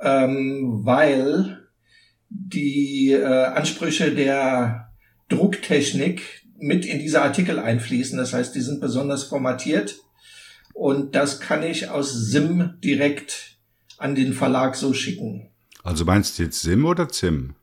ähm, 0.00 0.80
weil 0.84 1.68
die 2.30 3.10
äh, 3.10 3.24
Ansprüche 3.24 4.14
der 4.14 4.92
Drucktechnik 5.28 6.46
mit 6.58 6.86
in 6.86 6.98
diese 6.98 7.20
Artikel 7.20 7.58
einfließen. 7.58 8.16
Das 8.16 8.32
heißt, 8.32 8.54
die 8.54 8.60
sind 8.60 8.80
besonders 8.80 9.24
formatiert 9.24 9.96
und 10.72 11.14
das 11.14 11.40
kann 11.40 11.62
ich 11.62 11.90
aus 11.90 12.12
SIM 12.12 12.74
direkt 12.82 13.58
an 13.98 14.14
den 14.14 14.32
Verlag 14.32 14.76
so 14.76 14.94
schicken. 14.94 15.50
Also 15.82 16.04
meinst 16.04 16.38
du 16.38 16.44
jetzt 16.44 16.62
SIM 16.62 16.86
oder 16.86 17.08
ZIM? 17.08 17.54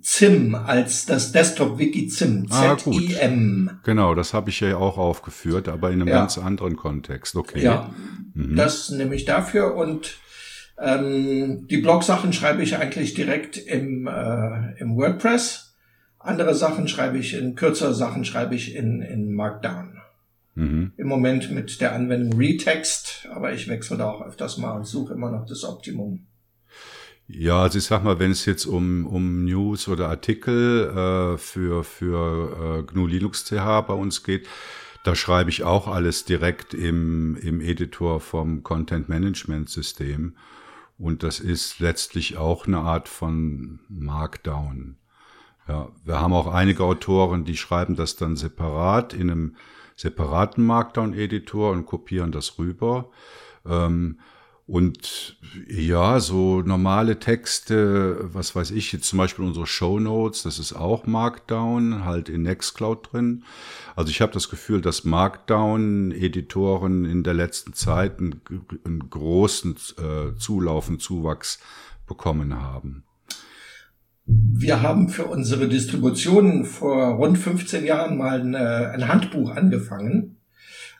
ZIM 0.00 0.54
als 0.54 1.06
das 1.06 1.32
Desktop-Wiki 1.32 2.08
ZIM. 2.08 2.46
Ah, 2.50 2.76
Z-I-M. 2.76 3.80
Genau, 3.84 4.14
das 4.14 4.32
habe 4.32 4.50
ich 4.50 4.60
ja 4.60 4.76
auch 4.76 4.98
aufgeführt, 4.98 5.68
aber 5.68 5.90
in 5.90 6.00
einem 6.00 6.08
ja. 6.08 6.20
ganz 6.20 6.38
anderen 6.38 6.76
Kontext. 6.76 7.36
Okay. 7.36 7.62
Ja, 7.62 7.90
mhm. 8.34 8.56
das 8.56 8.90
nehme 8.90 9.14
ich 9.14 9.24
dafür 9.24 9.74
und 9.74 10.18
ähm, 10.78 11.66
die 11.68 11.78
Blog-Sachen 11.78 12.32
schreibe 12.32 12.62
ich 12.62 12.76
eigentlich 12.76 13.14
direkt 13.14 13.58
im, 13.58 14.06
äh, 14.06 14.78
im 14.78 14.96
WordPress. 14.96 15.76
Andere 16.18 16.54
Sachen 16.54 16.88
schreibe 16.88 17.18
ich 17.18 17.34
in 17.34 17.54
kürzere 17.54 17.94
Sachen 17.94 18.24
schreibe 18.24 18.54
ich 18.54 18.74
in, 18.74 19.02
in 19.02 19.32
Markdown. 19.32 20.00
Mhm. 20.54 20.92
Im 20.96 21.06
Moment 21.06 21.50
mit 21.50 21.80
der 21.80 21.94
Anwendung 21.94 22.38
Retext, 22.38 23.28
aber 23.32 23.52
ich 23.52 23.68
wechsle 23.68 23.98
da 23.98 24.10
auch 24.10 24.22
öfters 24.22 24.58
mal 24.58 24.72
und 24.72 24.86
suche 24.86 25.14
immer 25.14 25.30
noch 25.30 25.46
das 25.46 25.64
Optimum. 25.64 26.26
Ja, 27.32 27.62
also 27.62 27.78
ich 27.78 27.84
sag 27.84 28.02
mal, 28.02 28.18
wenn 28.18 28.32
es 28.32 28.44
jetzt 28.44 28.66
um, 28.66 29.06
um 29.06 29.44
News 29.44 29.86
oder 29.86 30.08
Artikel 30.08 30.88
äh, 30.88 31.38
für, 31.38 31.84
für 31.84 32.80
äh, 32.80 32.92
GNU 32.92 33.06
Linux 33.06 33.44
CH 33.44 33.82
bei 33.86 33.94
uns 33.94 34.24
geht, 34.24 34.48
da 35.04 35.14
schreibe 35.14 35.48
ich 35.50 35.62
auch 35.62 35.86
alles 35.86 36.24
direkt 36.24 36.74
im, 36.74 37.36
im 37.36 37.60
Editor 37.60 38.18
vom 38.20 38.64
Content 38.64 39.08
Management 39.08 39.70
System. 39.70 40.34
Und 40.98 41.22
das 41.22 41.38
ist 41.38 41.78
letztlich 41.78 42.36
auch 42.36 42.66
eine 42.66 42.78
Art 42.78 43.08
von 43.08 43.78
Markdown. 43.88 44.96
Ja, 45.68 45.88
wir 46.04 46.20
haben 46.20 46.32
auch 46.32 46.52
einige 46.52 46.82
Autoren, 46.82 47.44
die 47.44 47.56
schreiben 47.56 47.94
das 47.94 48.16
dann 48.16 48.34
separat 48.34 49.14
in 49.14 49.30
einem 49.30 49.56
separaten 49.94 50.66
Markdown-Editor 50.66 51.70
und 51.70 51.86
kopieren 51.86 52.32
das 52.32 52.58
rüber. 52.58 53.10
Ähm, 53.64 54.18
und 54.70 55.36
ja, 55.68 56.20
so 56.20 56.62
normale 56.62 57.18
Texte, 57.18 58.32
was 58.32 58.54
weiß 58.54 58.70
ich, 58.70 58.92
jetzt 58.92 59.08
zum 59.08 59.18
Beispiel 59.18 59.44
unsere 59.44 59.66
Show 59.66 59.98
Notes, 59.98 60.44
das 60.44 60.60
ist 60.60 60.74
auch 60.74 61.08
Markdown, 61.08 62.04
halt 62.04 62.28
in 62.28 62.42
Nextcloud 62.42 63.12
drin. 63.12 63.42
Also 63.96 64.10
ich 64.10 64.20
habe 64.20 64.32
das 64.32 64.48
Gefühl, 64.48 64.80
dass 64.80 65.04
Markdown-Editoren 65.04 67.04
in 67.04 67.24
der 67.24 67.34
letzten 67.34 67.72
Zeit 67.72 68.20
einen, 68.20 68.40
einen 68.84 69.10
großen 69.10 69.74
äh, 69.98 70.36
Zulauf 70.38 70.88
und 70.88 71.02
Zuwachs 71.02 71.58
bekommen 72.06 72.62
haben. 72.62 73.02
Wir 74.24 74.82
haben 74.82 75.08
für 75.08 75.24
unsere 75.24 75.66
Distribution 75.66 76.64
vor 76.64 77.16
rund 77.16 77.38
15 77.38 77.84
Jahren 77.84 78.16
mal 78.16 78.40
ein, 78.40 78.54
ein 78.54 79.08
Handbuch 79.08 79.50
angefangen. 79.50 80.36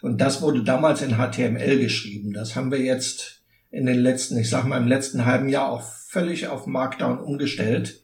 Und 0.02 0.20
das 0.20 0.42
wurde 0.42 0.64
damals 0.64 1.02
in 1.02 1.18
HTML 1.18 1.78
geschrieben. 1.78 2.32
Das 2.32 2.56
haben 2.56 2.72
wir 2.72 2.80
jetzt 2.80 3.39
in 3.70 3.86
den 3.86 3.98
letzten, 3.98 4.36
ich 4.38 4.50
sag 4.50 4.64
mal 4.66 4.80
im 4.80 4.88
letzten 4.88 5.24
halben 5.24 5.48
Jahr 5.48 5.70
auch 5.70 5.82
völlig 5.82 6.48
auf 6.48 6.66
Markdown 6.66 7.18
umgestellt. 7.18 8.02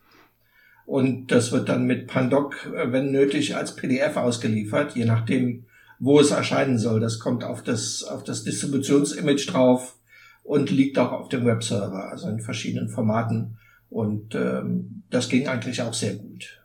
Und 0.84 1.32
das 1.32 1.50
wird 1.50 1.68
dann 1.68 1.86
mit 1.86 2.06
Pandoc, 2.06 2.66
äh, 2.66 2.92
wenn 2.92 3.10
nötig, 3.10 3.56
als 3.56 3.74
PDF 3.74 4.16
ausgeliefert, 4.16 4.94
je 4.94 5.04
nachdem, 5.04 5.66
wo 5.98 6.20
es 6.20 6.30
erscheinen 6.30 6.78
soll. 6.78 7.00
Das 7.00 7.18
kommt 7.18 7.42
auf 7.42 7.62
das, 7.62 8.04
auf 8.04 8.22
das 8.22 8.44
Distributionsimage 8.44 9.46
drauf 9.46 9.96
und 10.44 10.70
liegt 10.70 10.98
auch 10.98 11.10
auf 11.10 11.28
dem 11.28 11.44
Webserver, 11.44 12.10
also 12.10 12.28
in 12.28 12.40
verschiedenen 12.40 12.88
Formaten. 12.88 13.58
Und 13.90 14.34
ähm, 14.36 15.02
das 15.10 15.28
ging 15.28 15.48
eigentlich 15.48 15.82
auch 15.82 15.94
sehr 15.94 16.14
gut. 16.14 16.62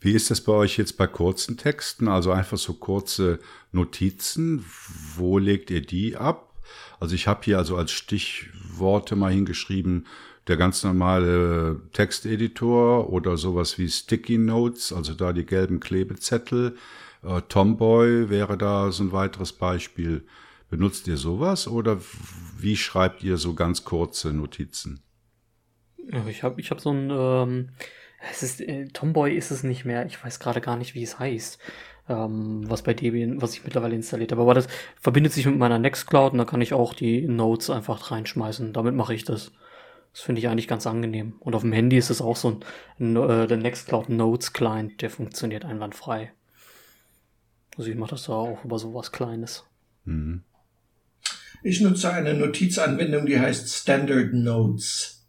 Wie 0.00 0.12
ist 0.12 0.30
das 0.30 0.42
bei 0.42 0.52
euch 0.52 0.76
jetzt 0.76 0.96
bei 0.96 1.06
kurzen 1.06 1.56
Texten? 1.56 2.08
Also 2.08 2.30
einfach 2.30 2.58
so 2.58 2.74
kurze 2.74 3.40
Notizen. 3.72 4.64
Wo 5.16 5.38
legt 5.38 5.70
ihr 5.70 5.80
die 5.80 6.16
ab? 6.16 6.53
Also 7.04 7.16
ich 7.16 7.26
habe 7.26 7.42
hier 7.44 7.58
also 7.58 7.76
als 7.76 7.92
Stichworte 7.92 9.14
mal 9.14 9.30
hingeschrieben, 9.30 10.06
der 10.46 10.56
ganz 10.56 10.82
normale 10.84 11.82
Texteditor 11.92 13.10
oder 13.10 13.36
sowas 13.36 13.76
wie 13.76 13.90
Sticky 13.90 14.38
Notes, 14.38 14.90
also 14.90 15.12
da 15.12 15.34
die 15.34 15.44
gelben 15.44 15.80
Klebezettel. 15.80 16.78
Äh, 17.22 17.42
Tomboy 17.46 18.30
wäre 18.30 18.56
da 18.56 18.90
so 18.90 19.04
ein 19.04 19.12
weiteres 19.12 19.52
Beispiel. 19.52 20.24
Benutzt 20.70 21.06
ihr 21.06 21.18
sowas 21.18 21.68
oder 21.68 21.98
wie 22.58 22.74
schreibt 22.74 23.22
ihr 23.22 23.36
so 23.36 23.52
ganz 23.52 23.84
kurze 23.84 24.32
Notizen? 24.32 25.02
Ich 26.30 26.42
habe 26.42 26.58
ich 26.58 26.70
hab 26.70 26.80
so 26.80 26.90
ein, 26.90 27.10
ähm, 27.10 27.68
es 28.30 28.42
ist, 28.42 28.62
äh, 28.62 28.86
Tomboy 28.86 29.36
ist 29.36 29.50
es 29.50 29.62
nicht 29.62 29.84
mehr, 29.84 30.06
ich 30.06 30.24
weiß 30.24 30.40
gerade 30.40 30.62
gar 30.62 30.78
nicht, 30.78 30.94
wie 30.94 31.02
es 31.02 31.18
heißt 31.18 31.58
ähm, 32.08 32.68
was 32.68 32.82
bei 32.82 32.94
Debian, 32.94 33.40
was 33.40 33.54
ich 33.54 33.64
mittlerweile 33.64 33.94
installiert 33.94 34.32
habe. 34.32 34.42
Aber 34.42 34.54
das 34.54 34.68
verbindet 35.00 35.32
sich 35.32 35.46
mit 35.46 35.58
meiner 35.58 35.78
Nextcloud 35.78 36.32
und 36.32 36.38
da 36.38 36.44
kann 36.44 36.60
ich 36.60 36.74
auch 36.74 36.94
die 36.94 37.26
Notes 37.26 37.70
einfach 37.70 38.10
reinschmeißen. 38.10 38.72
Damit 38.72 38.94
mache 38.94 39.14
ich 39.14 39.24
das. 39.24 39.52
Das 40.12 40.22
finde 40.22 40.38
ich 40.38 40.48
eigentlich 40.48 40.68
ganz 40.68 40.86
angenehm. 40.86 41.34
Und 41.40 41.56
auf 41.56 41.62
dem 41.62 41.72
Handy 41.72 41.96
ist 41.96 42.08
es 42.08 42.20
auch 42.20 42.36
so 42.36 42.60
ein, 43.00 43.16
äh, 43.16 43.48
der 43.48 43.56
Nextcloud 43.56 44.10
Notes 44.10 44.52
Client, 44.52 45.02
der 45.02 45.10
funktioniert 45.10 45.64
einwandfrei. 45.64 46.32
Also 47.76 47.90
ich 47.90 47.96
mache 47.96 48.10
das 48.10 48.26
da 48.26 48.34
auch 48.34 48.64
über 48.64 48.78
sowas 48.78 49.10
Kleines. 49.10 49.64
Mhm. 50.04 50.44
Ich 51.64 51.80
nutze 51.80 52.12
eine 52.12 52.34
Notizanwendung, 52.34 53.26
die 53.26 53.40
heißt 53.40 53.74
Standard 53.74 54.32
Notes. 54.34 55.26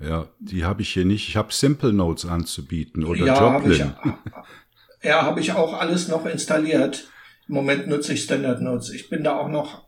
Ja, 0.00 0.28
die 0.40 0.64
habe 0.64 0.82
ich 0.82 0.90
hier 0.92 1.04
nicht. 1.04 1.28
Ich 1.28 1.36
habe 1.36 1.52
Simple 1.52 1.92
Notes 1.92 2.26
anzubieten 2.26 3.04
oder 3.04 3.24
ja, 3.24 3.58
Joplin. 3.58 3.94
Ja, 5.04 5.22
habe 5.22 5.40
ich 5.40 5.52
auch 5.52 5.78
alles 5.78 6.08
noch 6.08 6.24
installiert. 6.24 7.10
Im 7.46 7.56
Moment 7.56 7.88
nutze 7.88 8.14
ich 8.14 8.22
Standard 8.22 8.62
Notes. 8.62 8.88
Ich 8.88 9.10
bin 9.10 9.22
da 9.22 9.38
auch 9.38 9.48
noch 9.48 9.86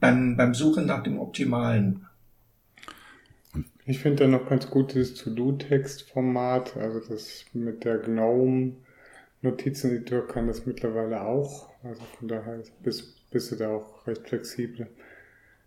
beim, 0.00 0.38
beim 0.38 0.54
Suchen 0.54 0.86
nach 0.86 1.02
dem 1.02 1.20
optimalen. 1.20 2.06
Ich 3.84 3.98
finde 3.98 4.24
da 4.24 4.30
noch 4.30 4.48
ganz 4.48 4.70
gut 4.70 4.96
das 4.96 5.12
To-Do-Text-Format. 5.12 6.78
Also 6.78 7.00
das 7.00 7.44
mit 7.52 7.84
der 7.84 7.98
GNOME 7.98 8.76
Notizeneditor 9.42 10.26
kann 10.26 10.46
das 10.46 10.64
mittlerweile 10.64 11.20
auch. 11.20 11.68
Also 11.84 12.02
von 12.18 12.26
daher 12.26 12.62
bist, 12.82 13.30
bist 13.30 13.52
du 13.52 13.56
da 13.56 13.68
auch 13.68 14.06
recht 14.06 14.26
flexibel. 14.26 14.86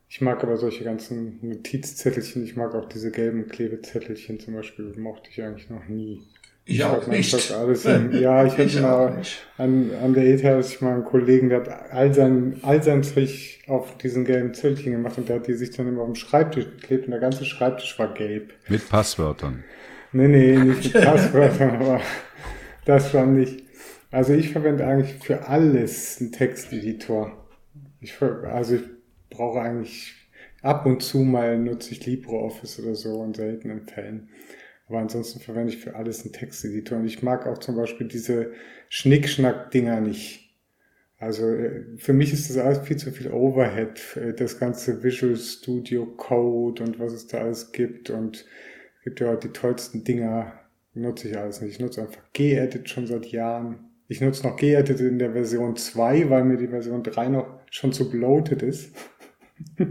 Ich 0.10 0.19
mag 0.19 0.43
aber 0.43 0.58
solche 0.58 0.84
ganzen 0.84 1.38
Notizzettelchen. 1.48 2.43
Ich 2.43 2.55
mag 2.55 2.74
auch 2.74 2.89
diese 2.89 3.12
gelben 3.12 3.48
Klebezettelchen 3.48 4.39
zum 4.39 4.55
Beispiel. 4.55 4.96
Mochte 4.98 5.29
ich 5.29 5.43
eigentlich 5.43 5.69
noch 5.69 5.88
nie. 5.88 6.24
Ich 6.70 6.84
auch 6.86 7.08
nicht. 7.08 7.52
In, 7.86 8.22
ja, 8.22 8.46
ich 8.46 8.58
hätte 8.58 8.82
mal 8.82 9.22
an, 9.58 9.92
an 10.04 10.14
der 10.14 10.26
ETH 10.26 10.44
hatte 10.44 10.60
ich 10.60 10.82
mal 10.82 10.94
einen 10.94 11.04
Kollegen, 11.04 11.50
der 11.50 11.62
hat 11.62 11.92
all 11.92 12.14
sein, 12.14 12.60
all 12.62 12.84
sein 12.84 13.04
Zeug 13.04 13.60
auf 13.68 13.98
diesen 13.98 14.24
gelben 14.24 14.54
Zettelchen 14.54 14.92
gemacht 14.94 15.18
und 15.18 15.28
der 15.30 15.38
hat 15.38 15.48
die 15.48 15.54
sich 15.54 15.72
dann 15.72 15.88
immer 15.88 16.02
auf 16.02 16.08
dem 16.08 16.16
Schreibtisch 16.16 16.66
geklebt 16.66 17.06
und 17.06 17.12
der 17.12 17.20
ganze 17.20 17.46
Schreibtisch 17.46 17.98
war 17.98 18.14
gelb. 18.14 18.54
Mit 18.68 18.88
Passwörtern. 18.88 19.64
Nee, 20.12 20.28
nee, 20.28 20.58
nicht 20.58 20.94
mit 20.94 21.04
Passwörtern, 21.04 21.82
aber 21.82 22.02
das 22.86 23.14
war 23.14 23.26
nicht. 23.26 23.64
Also 24.12 24.34
ich 24.34 24.52
verwende 24.52 24.86
eigentlich 24.86 25.16
für 25.24 25.48
alles 25.48 26.20
einen 26.20 26.32
Texteditor. 26.32 27.48
Ich, 28.00 28.16
also 28.22 28.76
ich 28.76 28.84
brauche 29.30 29.60
eigentlich 29.60 30.14
ab 30.62 30.86
und 30.86 31.02
zu 31.02 31.20
mal 31.20 31.58
nutze 31.58 31.94
ich 31.94 32.06
LibreOffice 32.06 32.80
oder 32.80 32.96
so 32.96 33.24
in 33.24 33.34
seltenen 33.34 33.88
Fällen. 33.88 34.30
Aber 34.89 35.00
ansonsten 35.00 35.39
verwende 35.39 35.72
ich 35.72 35.77
für 35.77 35.96
alles 35.96 36.24
einen 36.24 36.34
Texteditor. 36.34 36.98
Und 36.98 37.05
ich 37.05 37.22
mag 37.22 37.46
auch 37.46 37.60
zum 37.60 37.75
Beispiel 37.75 38.08
diese 38.08 38.51
Schnickschnack-Dinger 38.89 40.01
nicht. 40.01 40.50
Also 41.19 41.48
äh, 41.48 41.84
für 41.98 42.13
mich 42.13 42.34
ist 42.34 42.50
das 42.50 42.58
alles 42.58 42.79
viel 42.79 42.98
zu 42.98 43.12
viel 43.12 43.31
Overhead. 43.31 44.17
Äh, 44.17 44.34
das 44.34 44.58
ganze 44.58 45.03
Visual 45.03 45.36
Studio 45.36 46.08
Code 46.08 46.84
und 46.84 47.00
was 47.00 47.13
es 47.13 47.27
da 47.27 47.39
alles 47.39 47.72
gibt. 47.72 48.10
Und 48.10 48.48
es 48.98 49.03
gibt 49.03 49.19
ja 49.19 49.34
auch 49.34 49.39
die 49.39 49.50
tollsten 49.50 50.03
Dinger. 50.03 50.53
Nutze 50.96 51.29
ich 51.29 51.38
alles 51.38 51.62
nicht. 51.62 51.74
Ich 51.74 51.79
nutze 51.79 52.01
einfach 52.01 52.24
Gedit 52.34 52.89
schon 52.89 53.05
seit 53.05 53.27
Jahren. 53.27 53.91
Ich 54.08 54.22
nutze 54.22 54.48
noch 54.48 54.55
Gedit 54.55 55.00
in 55.01 55.19
der 55.19 55.34
Version 55.34 55.75
2, 55.75 56.31
weil 56.31 56.43
mir 56.46 56.58
die 56.58 56.67
Version 56.67 57.03
3 57.03 57.29
noch 57.29 57.60
schon 57.69 57.93
zu 57.93 58.10
bloated 58.10 58.63
ist. 58.63 58.96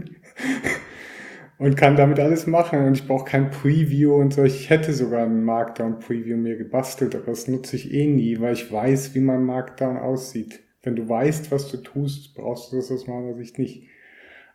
und 1.59 1.75
kann 1.75 1.97
damit 1.97 2.19
alles 2.19 2.47
machen. 2.47 2.85
Und 2.85 2.97
ich 2.97 3.05
brauche 3.05 3.29
kein 3.29 3.51
Preview 3.51 4.15
und 4.15 4.33
so. 4.33 4.43
Ich 4.43 4.69
hätte 4.69 4.93
sogar 4.93 5.25
ein 5.25 5.43
Markdown-Preview 5.43 6.37
mir 6.37 6.55
gebastelt, 6.55 7.13
aber 7.13 7.27
das 7.27 7.47
nutze 7.47 7.75
ich 7.75 7.93
eh 7.93 8.07
nie, 8.07 8.39
weil 8.39 8.53
ich 8.53 8.71
weiß, 8.71 9.13
wie 9.13 9.19
mein 9.19 9.43
Markdown 9.43 9.97
aussieht. 9.97 10.61
Wenn 10.81 10.95
du 10.95 11.07
weißt, 11.07 11.51
was 11.51 11.69
du 11.69 11.77
tust, 11.77 12.33
brauchst 12.35 12.71
du 12.71 12.77
das 12.77 12.89
aus 12.91 13.05
meiner 13.05 13.35
Sicht 13.35 13.59
nicht. 13.59 13.83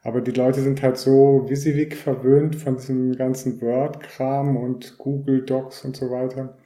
Aber 0.03 0.23
die 0.23 0.33
Leute 0.33 0.61
sind 0.61 0.83
halt 0.83 0.97
so 0.97 1.47
WYSIWYG 1.49 1.95
verwöhnt 1.95 2.57
von 2.57 2.77
diesem 2.77 3.17
ganzen 3.17 3.61
Word-Kram 3.61 4.57
und 4.57 4.97
Google 4.99 5.43
Docs 5.43 5.85
und 5.85 5.97
so 5.97 6.11
weiter, 6.11 6.59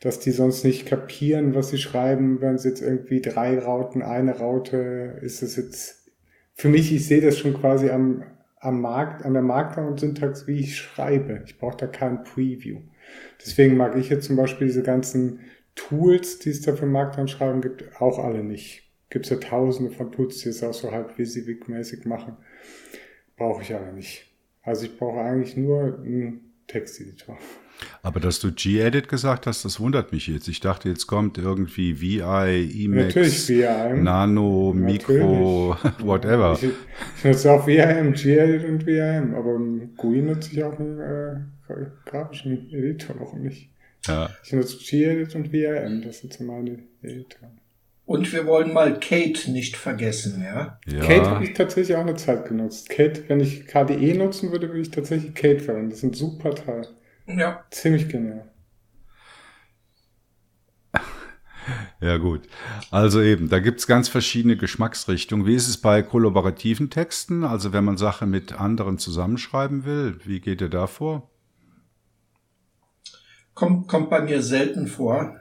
dass 0.00 0.18
die 0.18 0.30
sonst 0.32 0.64
nicht 0.64 0.86
kapieren, 0.86 1.54
was 1.54 1.70
sie 1.70 1.78
schreiben, 1.78 2.40
wenn 2.40 2.58
sie 2.58 2.68
jetzt 2.68 2.82
irgendwie 2.82 3.20
drei 3.20 3.58
Rauten, 3.58 4.02
eine 4.02 4.38
Raute, 4.38 5.18
ist 5.22 5.42
es 5.42 5.56
jetzt, 5.56 6.12
für 6.54 6.68
mich, 6.68 6.94
ich 6.94 7.06
sehe 7.06 7.20
das 7.20 7.38
schon 7.38 7.54
quasi 7.54 7.90
am, 7.90 8.22
am 8.66 8.80
Markt, 8.80 9.24
an 9.24 9.32
der 9.32 9.42
Markdown-Syntax, 9.42 10.46
wie 10.46 10.58
ich 10.58 10.76
schreibe. 10.76 11.42
Ich 11.46 11.58
brauche 11.58 11.76
da 11.76 11.86
kein 11.86 12.24
Preview. 12.24 12.80
Deswegen 13.40 13.76
mag 13.76 13.96
ich 13.96 14.08
jetzt 14.08 14.26
zum 14.26 14.36
Beispiel 14.36 14.66
diese 14.66 14.82
ganzen 14.82 15.40
Tools, 15.76 16.40
die 16.40 16.50
es 16.50 16.62
da 16.62 16.74
für 16.74 16.86
Markdown-Schreiben 16.86 17.60
gibt, 17.60 18.00
auch 18.00 18.18
alle 18.18 18.42
nicht. 18.42 18.90
Gibt 19.08 19.26
es 19.26 19.30
ja 19.30 19.36
tausende 19.36 19.92
von 19.92 20.10
Tools, 20.10 20.38
die 20.38 20.48
es 20.48 20.64
auch 20.64 20.74
so 20.74 20.90
halb 20.90 21.16
WYSIWYG-mäßig 21.16 22.08
machen. 22.08 22.36
Brauche 23.36 23.62
ich 23.62 23.72
aber 23.72 23.92
nicht. 23.92 24.26
Also 24.62 24.86
ich 24.86 24.98
brauche 24.98 25.20
eigentlich 25.20 25.56
nur 25.56 26.00
einen 26.00 26.45
Texteditor. 26.66 27.38
Aber 28.02 28.20
dass 28.20 28.40
du 28.40 28.52
G-Edit 28.52 29.08
gesagt 29.08 29.46
hast, 29.46 29.64
das 29.64 29.80
wundert 29.80 30.12
mich 30.12 30.26
jetzt. 30.28 30.48
Ich 30.48 30.60
dachte, 30.60 30.88
jetzt 30.88 31.06
kommt 31.06 31.38
irgendwie 31.38 32.00
VI, 32.00 32.84
Emacs, 32.84 33.50
Nano, 33.94 34.72
Mikro, 34.74 35.76
whatever. 35.98 36.58
Ich, 36.60 36.70
ich, 37.18 37.24
nutze 37.24 37.52
auch 37.52 37.66
VIM, 37.66 38.14
G-Edit 38.14 38.64
und 38.64 38.86
VIM, 38.86 39.34
aber 39.34 39.58
GUI 39.96 40.22
nutze 40.22 40.52
ich 40.52 40.64
auch 40.64 40.78
einen 40.78 41.00
äh, 41.00 41.86
grafischen 42.06 42.72
Editor, 42.72 43.16
warum 43.18 43.42
nicht? 43.42 43.70
Ja. 44.06 44.30
Ich 44.42 44.52
nutze 44.52 44.78
G-Edit 44.78 45.34
und 45.34 45.52
VIM, 45.52 46.02
das 46.02 46.20
sind 46.20 46.32
so 46.32 46.44
meine 46.44 46.78
Editor. 47.02 47.50
Und 48.06 48.32
wir 48.32 48.46
wollen 48.46 48.72
mal 48.72 49.00
Kate 49.00 49.50
nicht 49.50 49.76
vergessen, 49.76 50.40
ja? 50.42 50.78
ja. 50.86 51.00
Kate 51.00 51.28
habe 51.28 51.44
ich 51.44 51.54
tatsächlich 51.54 51.96
auch 51.96 52.02
eine 52.02 52.14
Zeit 52.14 52.46
genutzt. 52.46 52.88
Kate, 52.88 53.24
wenn 53.26 53.40
ich 53.40 53.66
KDE 53.66 54.14
nutzen 54.14 54.52
würde, 54.52 54.68
würde 54.68 54.80
ich 54.80 54.92
tatsächlich 54.92 55.34
Kate 55.34 55.58
verwenden. 55.58 55.90
Das 55.90 55.98
ist 55.98 56.04
ein 56.04 56.14
super 56.14 56.54
Teil. 56.54 56.86
Ja. 57.26 57.64
Ziemlich 57.70 58.08
genial. 58.08 58.48
Ja, 62.00 62.18
gut. 62.18 62.42
Also 62.92 63.20
eben, 63.20 63.48
da 63.48 63.58
gibt's 63.58 63.88
ganz 63.88 64.08
verschiedene 64.08 64.56
Geschmacksrichtungen. 64.56 65.46
Wie 65.46 65.56
ist 65.56 65.66
es 65.66 65.78
bei 65.78 66.02
kollaborativen 66.02 66.90
Texten? 66.90 67.42
Also 67.42 67.72
wenn 67.72 67.82
man 67.82 67.96
Sachen 67.96 68.30
mit 68.30 68.60
anderen 68.60 68.98
zusammenschreiben 68.98 69.84
will, 69.84 70.20
wie 70.24 70.38
geht 70.38 70.60
ihr 70.60 70.68
da 70.68 70.86
vor? 70.86 71.28
Kommt, 73.54 73.88
kommt 73.88 74.10
bei 74.10 74.20
mir 74.20 74.42
selten 74.42 74.86
vor. 74.86 75.40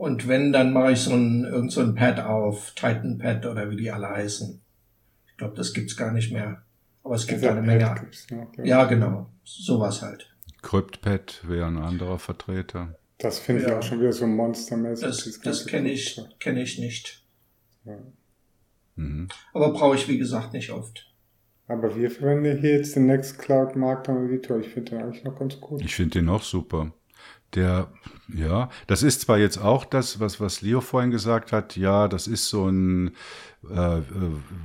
Und 0.00 0.28
wenn, 0.28 0.50
dann 0.50 0.72
mache 0.72 0.92
ich 0.92 1.00
so 1.00 1.12
ein, 1.12 1.44
irgend 1.44 1.72
so 1.72 1.82
ein 1.82 1.94
Pad 1.94 2.20
auf, 2.20 2.70
Titan 2.70 3.18
Pad 3.18 3.44
oder 3.44 3.68
wie 3.68 3.76
die 3.76 3.90
alle 3.90 4.08
heißen. 4.08 4.58
Ich 5.26 5.36
glaube, 5.36 5.54
das 5.56 5.74
gibt's 5.74 5.94
gar 5.94 6.10
nicht 6.10 6.32
mehr. 6.32 6.62
Aber 7.04 7.16
es 7.16 7.26
gibt 7.26 7.44
eine 7.44 7.60
Menge. 7.60 8.08
Noch, 8.30 8.64
ja, 8.64 8.84
genau. 8.84 9.30
Sowas 9.44 10.00
halt. 10.00 10.34
CryptPad 10.62 11.46
wäre 11.46 11.66
ein 11.66 11.76
anderer 11.76 12.18
Vertreter. 12.18 12.96
Das 13.18 13.40
finde 13.40 13.60
ich 13.60 13.68
ja. 13.68 13.78
auch 13.78 13.82
schon 13.82 14.00
wieder 14.00 14.14
so 14.14 14.26
monstermäßig. 14.26 15.06
Das, 15.06 15.40
das 15.42 15.66
kenne 15.66 15.90
ich, 15.90 16.18
kenne 16.38 16.62
ich 16.62 16.78
nicht. 16.78 17.22
Ja. 17.84 17.98
Mhm. 18.96 19.28
Aber 19.52 19.70
brauche 19.74 19.96
ich, 19.96 20.08
wie 20.08 20.16
gesagt, 20.16 20.54
nicht 20.54 20.70
oft. 20.70 21.12
Aber 21.68 21.94
wir 21.94 22.10
verwenden 22.10 22.58
hier 22.58 22.76
jetzt 22.78 22.96
den 22.96 23.04
Nextcloud 23.04 23.76
Markdown 23.76 24.30
Editor. 24.30 24.60
Ich 24.60 24.68
finde 24.68 24.92
den 24.92 25.02
eigentlich 25.02 25.24
noch 25.24 25.38
ganz 25.38 25.60
gut. 25.60 25.82
Ich 25.84 25.94
finde 25.94 26.20
den 26.20 26.30
auch 26.30 26.42
super. 26.42 26.90
Der, 27.54 27.88
ja, 28.28 28.68
das 28.86 29.02
ist 29.02 29.22
zwar 29.22 29.38
jetzt 29.38 29.58
auch 29.58 29.84
das, 29.84 30.20
was, 30.20 30.40
was 30.40 30.60
Leo 30.60 30.80
vorhin 30.80 31.10
gesagt 31.10 31.50
hat, 31.52 31.76
ja, 31.76 32.06
das 32.06 32.26
ist 32.28 32.48
so 32.48 32.68
ein 32.68 33.12
äh, 33.68 33.98
äh 33.98 34.02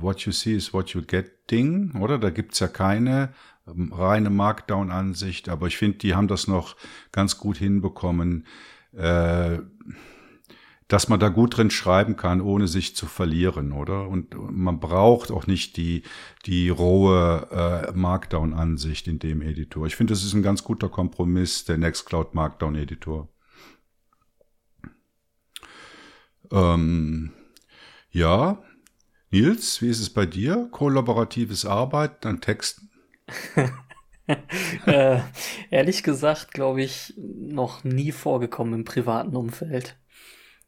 What 0.00 0.20
you 0.20 0.32
see 0.32 0.54
is 0.54 0.72
what 0.72 0.90
you 0.90 1.02
get 1.02 1.50
Ding, 1.50 1.92
oder? 2.00 2.18
Da 2.18 2.30
gibt's 2.30 2.58
ja 2.60 2.68
keine 2.68 3.32
ähm, 3.66 3.92
reine 3.92 4.30
Markdown-Ansicht, 4.30 5.48
aber 5.48 5.66
ich 5.66 5.76
finde, 5.76 5.98
die 5.98 6.14
haben 6.14 6.28
das 6.28 6.46
noch 6.46 6.76
ganz 7.12 7.38
gut 7.38 7.56
hinbekommen, 7.56 8.46
äh, 8.96 9.58
dass 10.88 11.08
man 11.08 11.18
da 11.18 11.28
gut 11.28 11.56
drin 11.56 11.70
schreiben 11.70 12.16
kann, 12.16 12.40
ohne 12.40 12.68
sich 12.68 12.94
zu 12.94 13.06
verlieren, 13.06 13.72
oder? 13.72 14.08
Und 14.08 14.34
man 14.34 14.78
braucht 14.78 15.32
auch 15.32 15.46
nicht 15.46 15.76
die, 15.76 16.02
die 16.44 16.68
rohe 16.68 17.48
äh, 17.50 17.92
Markdown-Ansicht 17.92 19.08
in 19.08 19.18
dem 19.18 19.42
Editor. 19.42 19.86
Ich 19.86 19.96
finde, 19.96 20.12
das 20.12 20.24
ist 20.24 20.34
ein 20.34 20.44
ganz 20.44 20.62
guter 20.62 20.88
Kompromiss, 20.88 21.64
der 21.64 21.78
Nextcloud 21.78 22.34
Markdown-Editor. 22.34 23.28
Ähm, 26.52 27.32
ja, 28.10 28.62
Nils, 29.30 29.82
wie 29.82 29.88
ist 29.88 30.00
es 30.00 30.10
bei 30.10 30.24
dir? 30.24 30.68
Kollaboratives 30.70 31.66
Arbeiten 31.66 32.28
an 32.28 32.40
Texten? 32.40 32.90
äh, 34.86 35.18
ehrlich 35.70 36.04
gesagt, 36.04 36.52
glaube 36.52 36.82
ich, 36.82 37.14
noch 37.16 37.82
nie 37.82 38.12
vorgekommen 38.12 38.74
im 38.74 38.84
privaten 38.84 39.34
Umfeld. 39.34 39.96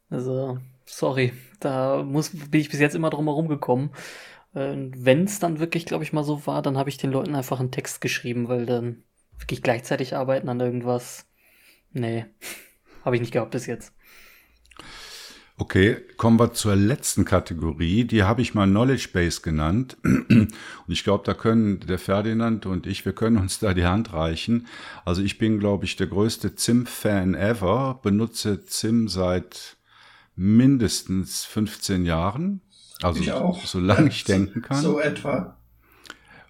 Also, 0.09 0.57
sorry, 0.85 1.33
da 1.59 2.03
muss, 2.03 2.29
bin 2.29 2.61
ich 2.61 2.69
bis 2.69 2.79
jetzt 2.79 2.95
immer 2.95 3.09
drum 3.09 3.25
herum 3.25 3.47
gekommen. 3.47 3.91
Wenn 4.53 5.23
es 5.23 5.39
dann 5.39 5.59
wirklich, 5.59 5.85
glaube 5.85 6.03
ich, 6.03 6.11
mal 6.11 6.23
so 6.23 6.47
war, 6.47 6.61
dann 6.61 6.77
habe 6.77 6.89
ich 6.89 6.97
den 6.97 7.11
Leuten 7.11 7.35
einfach 7.35 7.59
einen 7.59 7.71
Text 7.71 8.01
geschrieben, 8.01 8.47
weil 8.47 8.65
dann 8.65 9.03
wirklich 9.37 9.61
gleichzeitig 9.61 10.15
arbeiten 10.15 10.49
an 10.49 10.59
irgendwas. 10.59 11.27
Nee, 11.91 12.25
habe 13.05 13.15
ich 13.15 13.21
nicht 13.21 13.33
gehabt 13.33 13.51
bis 13.51 13.67
jetzt. 13.67 13.93
Okay, 15.61 15.97
kommen 16.15 16.39
wir 16.39 16.53
zur 16.53 16.77
letzten 16.77 17.25
Kategorie. 17.25 18.05
Die 18.05 18.23
habe 18.23 18.41
ich 18.41 18.53
mal 18.53 18.65
Knowledge 18.65 19.09
Base 19.11 19.41
genannt. 19.41 19.97
Und 20.03 20.53
ich 20.87 21.03
glaube, 21.03 21.25
da 21.25 21.33
können 21.33 21.81
der 21.81 21.99
Ferdinand 21.99 22.65
und 22.65 22.87
ich, 22.87 23.03
wir 23.03 23.11
können 23.11 23.35
uns 23.35 23.59
da 23.59 23.73
die 23.73 23.85
Hand 23.85 24.13
reichen. 24.13 24.67
Also 25.03 25.21
ich 25.21 25.37
bin, 25.37 25.59
glaube 25.59 25.83
ich, 25.83 25.97
der 25.97 26.07
größte 26.07 26.55
ZIM-Fan 26.55 27.35
ever, 27.35 27.99
benutze 28.01 28.63
ZIM 28.63 29.09
seit 29.09 29.75
mindestens 30.39 31.43
15 31.43 32.05
Jahren. 32.05 32.61
Also 33.01 33.19
ich 33.19 33.31
auch. 33.33 33.65
solange 33.65 34.07
ich 34.07 34.23
denken 34.23 34.61
kann. 34.61 34.81
So 34.81 34.99
etwa. 34.99 35.57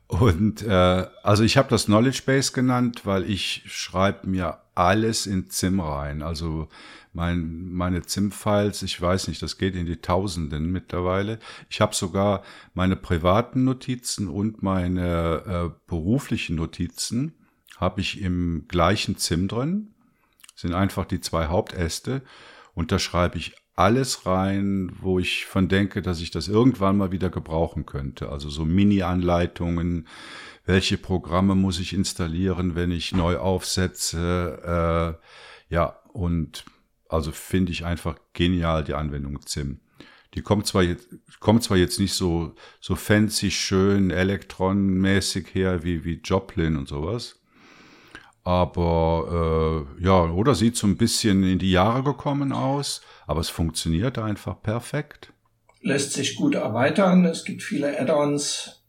Und 0.08 0.62
äh, 0.62 1.08
also 1.24 1.44
ich 1.44 1.58
habe 1.58 1.70
das 1.70 1.86
Knowledge 1.86 2.22
Base 2.26 2.52
genannt, 2.52 3.06
weil 3.06 3.30
ich 3.30 3.64
schreibe 3.66 4.28
mir 4.28 4.60
alles 4.76 5.26
in 5.26 5.50
ZIM 5.50 5.80
rein. 5.80 6.22
Also 6.22 6.68
mein, 7.14 7.72
meine 7.72 8.04
ZIM-Files, 8.04 8.84
ich 8.84 9.00
weiß 9.02 9.28
nicht, 9.28 9.42
das 9.42 9.58
geht 9.58 9.76
in 9.76 9.88
die 9.88 10.02
Tausenden 10.02 10.72
mittlerweile. 10.72 11.40
Ich 11.70 11.82
habe 11.82 11.96
sogar 11.96 12.44
meine 12.76 12.96
privaten 12.96 13.64
Notizen 13.64 14.28
und 14.28 14.62
meine 14.62 15.44
äh, 15.48 15.80
beruflichen 15.88 16.56
Notizen 16.56 17.34
habe 17.78 18.02
ich 18.02 18.22
im 18.22 18.66
gleichen 18.68 19.18
ZIM 19.18 19.48
drin. 19.48 19.94
sind 20.56 20.76
einfach 20.76 21.06
die 21.06 21.22
zwei 21.22 21.48
Hauptäste. 21.48 22.22
Und 22.74 22.92
da 22.92 23.00
schreibe 23.00 23.38
ich 23.38 23.56
alles 23.80 24.26
rein, 24.26 24.92
wo 25.00 25.20
ich 25.20 25.46
von 25.46 25.70
denke, 25.70 26.02
dass 26.02 26.20
ich 26.20 26.32
das 26.32 26.50
irgendwann 26.50 26.98
mal 26.98 27.12
wieder 27.14 27.30
gebrauchen 27.30 27.86
könnte. 27.86 28.30
Also 28.30 28.50
so 28.50 28.66
Mini-Anleitungen, 28.66 30.08
welche 30.66 30.98
Programme 30.98 31.56
muss 31.56 31.80
ich 31.80 31.94
installieren, 31.94 32.76
wenn 32.76 32.92
ich 32.92 33.14
neu 33.14 33.38
aufsetze. 33.38 35.18
Äh, 35.72 35.74
ja, 35.74 35.98
und 36.12 36.66
also 37.08 37.32
finde 37.32 37.72
ich 37.72 37.86
einfach 37.86 38.18
genial 38.34 38.84
die 38.84 38.96
Anwendung 38.96 39.40
ZIM. 39.46 39.80
Die 40.34 40.42
kommt 40.42 40.68
zwar 40.68 40.84
jetzt, 40.84 41.08
kommt 41.40 41.64
zwar 41.64 41.78
jetzt 41.78 42.02
nicht 42.02 42.14
so, 42.14 42.56
so 42.82 42.96
fancy, 42.96 43.50
schön, 43.50 44.12
elektronmäßig 44.12 45.56
her 45.56 45.84
wie, 45.84 46.04
wie 46.04 46.20
Joplin 46.22 46.76
und 46.76 46.90
sowas. 46.90 47.39
Aber 48.44 49.88
äh, 50.00 50.04
ja, 50.04 50.24
oder 50.24 50.56
sieht 50.56 50.76
so 50.76 50.88
ein 50.88 50.98
bisschen 50.98 51.44
in 51.44 51.60
die 51.60 51.72
Jahre 51.72 52.04
gekommen 52.04 52.52
aus, 52.52 53.02
aber 53.28 53.42
es 53.42 53.50
funktioniert 53.50 54.18
einfach 54.18 54.62
perfekt. 54.62 55.34
Lässt 55.82 56.14
sich 56.14 56.36
gut 56.36 56.56
erweitern. 56.56 57.26
Es 57.26 57.46
gibt 57.46 57.64
viele 57.64 58.00
Add-ons 58.00 58.84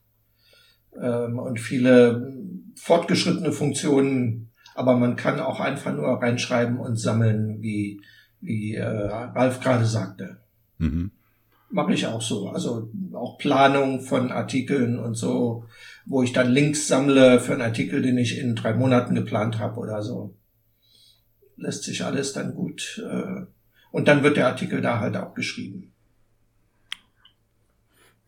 ähm, 1.00 1.38
und 1.38 1.60
viele 1.60 2.32
fortgeschrittene 2.76 3.52
Funktionen, 3.52 4.50
aber 4.74 4.96
man 4.96 5.16
kann 5.16 5.40
auch 5.40 5.60
einfach 5.60 5.94
nur 5.94 6.08
reinschreiben 6.22 6.78
und 6.78 6.96
sammeln, 6.96 7.60
wie, 7.60 8.00
wie 8.40 8.74
äh, 8.74 8.84
Ralf 8.84 9.60
gerade 9.60 9.84
sagte. 9.84 10.40
Mhm. 10.78 11.10
Mache 11.70 11.92
ich 11.92 12.06
auch 12.06 12.22
so. 12.22 12.48
Also 12.48 12.90
auch 13.12 13.38
Planung 13.38 14.00
von 14.00 14.32
Artikeln 14.32 14.98
und 14.98 15.14
so, 15.14 15.66
wo 16.06 16.22
ich 16.22 16.32
dann 16.32 16.50
Links 16.50 16.88
sammle 16.88 17.40
für 17.40 17.52
einen 17.52 17.62
Artikel, 17.62 18.02
den 18.02 18.18
ich 18.18 18.38
in 18.38 18.54
drei 18.56 18.74
Monaten 18.74 19.14
geplant 19.14 19.58
habe 19.58 19.78
oder 19.78 20.02
so. 20.02 20.34
Lässt 21.56 21.84
sich 21.84 22.04
alles 22.04 22.32
dann 22.32 22.54
gut. 22.54 23.02
Äh, 23.08 23.46
und 23.92 24.08
dann 24.08 24.22
wird 24.22 24.36
der 24.36 24.46
Artikel 24.46 24.80
da 24.80 25.00
halt 25.00 25.16
auch 25.16 25.34
geschrieben. 25.34 25.92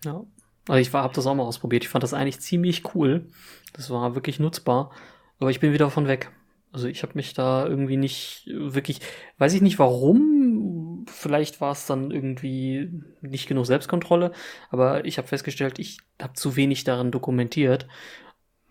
Ja, 0.05 0.25
Also 0.69 0.81
ich 0.81 0.93
habe 0.93 1.15
das 1.15 1.27
auch 1.27 1.35
mal 1.35 1.45
ausprobiert. 1.45 1.85
Ich 1.85 1.89
fand 1.89 2.03
das 2.03 2.15
eigentlich 2.15 2.41
ziemlich 2.41 2.95
cool. 2.95 3.29
Das 3.73 3.91
war 3.91 4.15
wirklich 4.15 4.41
nutzbar. 4.41 4.91
Aber 5.39 5.51
ich 5.51 5.61
bin 5.61 5.73
wieder 5.73 5.87
davon 5.87 6.09
weg. 6.09 6.31
Also 6.73 6.89
ich 6.89 7.03
habe 7.03 7.13
mich 7.15 7.35
da 7.35 7.67
irgendwie 7.67 7.97
nicht 7.97 8.47
wirklich, 8.47 9.01
weiß 9.39 9.55
ich 9.55 9.63
nicht 9.63 9.79
warum. 9.79 10.42
Vielleicht 11.07 11.61
war 11.61 11.73
es 11.73 11.87
dann 11.87 12.11
irgendwie 12.11 12.91
nicht 13.21 13.49
genug 13.49 13.67
Selbstkontrolle. 13.67 14.33
Aber 14.71 15.05
ich 15.05 15.19
habe 15.19 15.29
festgestellt, 15.29 15.79
ich 15.79 15.99
habe 16.21 16.35
zu 16.35 16.57
wenig 16.57 16.85
darin 16.85 17.11
dokumentiert. 17.11 17.87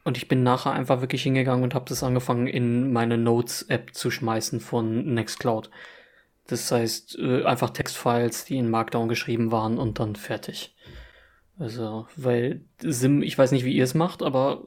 Und 0.03 0.17
ich 0.17 0.27
bin 0.27 0.43
nachher 0.43 0.71
einfach 0.71 1.01
wirklich 1.01 1.23
hingegangen 1.23 1.63
und 1.63 1.75
habe 1.75 1.85
das 1.87 2.03
angefangen 2.03 2.47
in 2.47 2.91
meine 2.91 3.17
Notes-App 3.17 3.93
zu 3.93 4.09
schmeißen 4.09 4.59
von 4.59 5.13
Nextcloud. 5.13 5.69
Das 6.47 6.71
heißt, 6.71 7.19
äh, 7.19 7.43
einfach 7.45 7.69
Textfiles, 7.69 8.45
die 8.45 8.57
in 8.57 8.69
Markdown 8.69 9.07
geschrieben 9.07 9.51
waren 9.51 9.77
und 9.77 9.99
dann 9.99 10.15
fertig. 10.15 10.75
Also, 11.61 12.07
weil 12.17 12.61
Sim, 12.81 13.21
ich 13.21 13.37
weiß 13.37 13.51
nicht, 13.51 13.65
wie 13.65 13.75
ihr 13.75 13.83
es 13.83 13.93
macht, 13.93 14.23
aber 14.23 14.63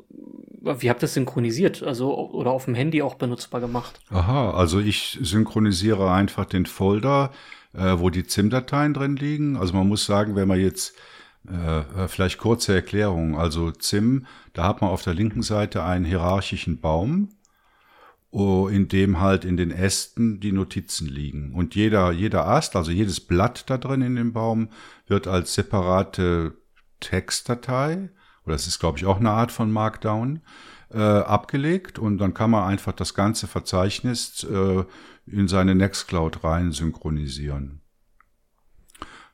wie 0.62 0.88
habt 0.88 1.02
ihr 1.02 1.06
es 1.06 1.14
synchronisiert? 1.14 1.82
Also, 1.82 2.16
oder 2.16 2.52
auf 2.52 2.66
dem 2.66 2.76
Handy 2.76 3.02
auch 3.02 3.16
benutzbar 3.16 3.60
gemacht? 3.60 4.00
Aha, 4.10 4.52
also 4.52 4.78
ich 4.78 5.18
synchronisiere 5.20 6.12
einfach 6.12 6.44
den 6.44 6.66
Folder, 6.66 7.32
äh, 7.72 7.98
wo 7.98 8.10
die 8.10 8.24
ZIM-Dateien 8.24 8.94
drin 8.94 9.16
liegen. 9.16 9.56
Also 9.56 9.74
man 9.74 9.88
muss 9.88 10.06
sagen, 10.06 10.36
wenn 10.36 10.46
man 10.46 10.60
jetzt 10.60 10.94
äh, 11.48 11.80
äh 11.80 12.08
vielleicht 12.08 12.38
kurze 12.38 12.74
Erklärung. 12.74 13.36
Also 13.36 13.72
ZIM, 13.72 14.26
da 14.52 14.68
hat 14.68 14.80
man 14.80 14.90
auf 14.90 15.02
der 15.02 15.14
linken 15.14 15.42
Seite 15.42 15.82
einen 15.82 16.04
hierarchischen 16.04 16.80
Baum, 16.80 17.30
in 18.30 18.88
dem 18.88 19.20
halt 19.20 19.44
in 19.44 19.56
den 19.56 19.70
Ästen 19.70 20.38
die 20.40 20.52
Notizen 20.52 21.08
liegen. 21.08 21.52
Und 21.54 21.74
jeder, 21.74 22.12
jeder 22.12 22.46
Ast, 22.46 22.74
also 22.76 22.90
jedes 22.90 23.20
Blatt 23.20 23.68
da 23.68 23.78
drin 23.78 24.02
in 24.02 24.16
dem 24.16 24.32
Baum, 24.32 24.70
wird 25.06 25.26
als 25.26 25.54
separate 25.54 26.54
Textdatei, 27.04 28.10
oder 28.44 28.54
das 28.54 28.66
ist, 28.66 28.78
glaube 28.78 28.98
ich, 28.98 29.06
auch 29.06 29.20
eine 29.20 29.30
Art 29.30 29.52
von 29.52 29.70
Markdown, 29.70 30.40
äh, 30.92 30.98
abgelegt 30.98 31.98
und 31.98 32.18
dann 32.18 32.34
kann 32.34 32.50
man 32.50 32.68
einfach 32.68 32.92
das 32.92 33.14
ganze 33.14 33.46
Verzeichnis 33.46 34.44
äh, 34.44 34.84
in 35.26 35.48
seine 35.48 35.74
Nextcloud 35.74 36.44
rein 36.44 36.72
synchronisieren. 36.72 37.80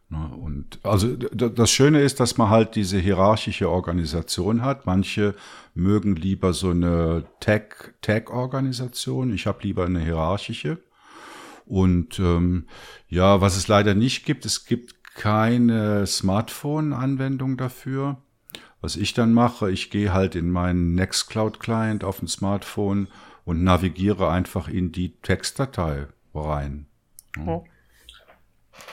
Na, 0.08 0.26
und 0.26 0.80
also 0.82 1.14
das 1.16 1.70
Schöne 1.70 2.00
ist, 2.00 2.18
dass 2.18 2.36
man 2.36 2.50
halt 2.50 2.74
diese 2.74 2.98
hierarchische 2.98 3.70
Organisation 3.70 4.62
hat. 4.62 4.84
Manche 4.84 5.36
mögen 5.74 6.16
lieber 6.16 6.52
so 6.52 6.70
eine 6.70 7.24
Tag-Organisation. 7.38 9.32
ich 9.32 9.46
habe 9.46 9.62
lieber 9.62 9.84
eine 9.84 10.00
hierarchische. 10.00 10.78
Und 11.64 12.18
ähm, 12.18 12.66
ja, 13.08 13.40
was 13.40 13.56
es 13.56 13.68
leider 13.68 13.94
nicht 13.94 14.24
gibt, 14.24 14.44
es 14.44 14.64
gibt 14.64 14.99
keine 15.14 16.06
Smartphone-Anwendung 16.06 17.56
dafür. 17.56 18.18
Was 18.80 18.96
ich 18.96 19.12
dann 19.12 19.32
mache, 19.32 19.70
ich 19.70 19.90
gehe 19.90 20.12
halt 20.12 20.34
in 20.34 20.50
meinen 20.50 20.94
Nextcloud-Client 20.94 22.02
auf 22.02 22.20
dem 22.20 22.28
Smartphone 22.28 23.08
und 23.44 23.62
navigiere 23.62 24.30
einfach 24.30 24.68
in 24.68 24.92
die 24.92 25.16
Textdatei 25.20 26.06
rein. 26.34 26.86
Ja. 27.36 27.62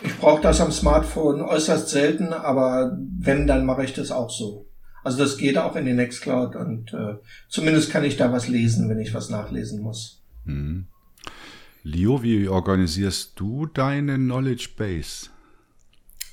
Ich 0.01 0.17
brauche 0.17 0.41
das 0.41 0.59
am 0.59 0.71
Smartphone 0.71 1.41
äußerst 1.41 1.89
selten, 1.89 2.33
aber 2.33 2.97
wenn, 3.19 3.47
dann 3.47 3.65
mache 3.65 3.85
ich 3.85 3.93
das 3.93 4.11
auch 4.11 4.29
so. 4.29 4.67
Also 5.03 5.19
das 5.19 5.37
geht 5.37 5.57
auch 5.57 5.75
in 5.77 5.85
die 5.85 5.93
Nextcloud 5.93 6.55
und 6.57 6.93
äh, 6.93 7.15
zumindest 7.47 7.89
kann 7.91 8.03
ich 8.03 8.17
da 8.17 8.31
was 8.33 8.49
lesen, 8.49 8.89
wenn 8.89 8.99
ich 8.99 9.13
was 9.13 9.29
nachlesen 9.29 9.81
muss. 9.81 10.21
Hm. 10.45 10.87
Leo, 11.83 12.21
wie 12.21 12.49
organisierst 12.49 13.39
du 13.39 13.67
deine 13.67 14.15
Knowledge 14.15 14.69
Base? 14.75 15.29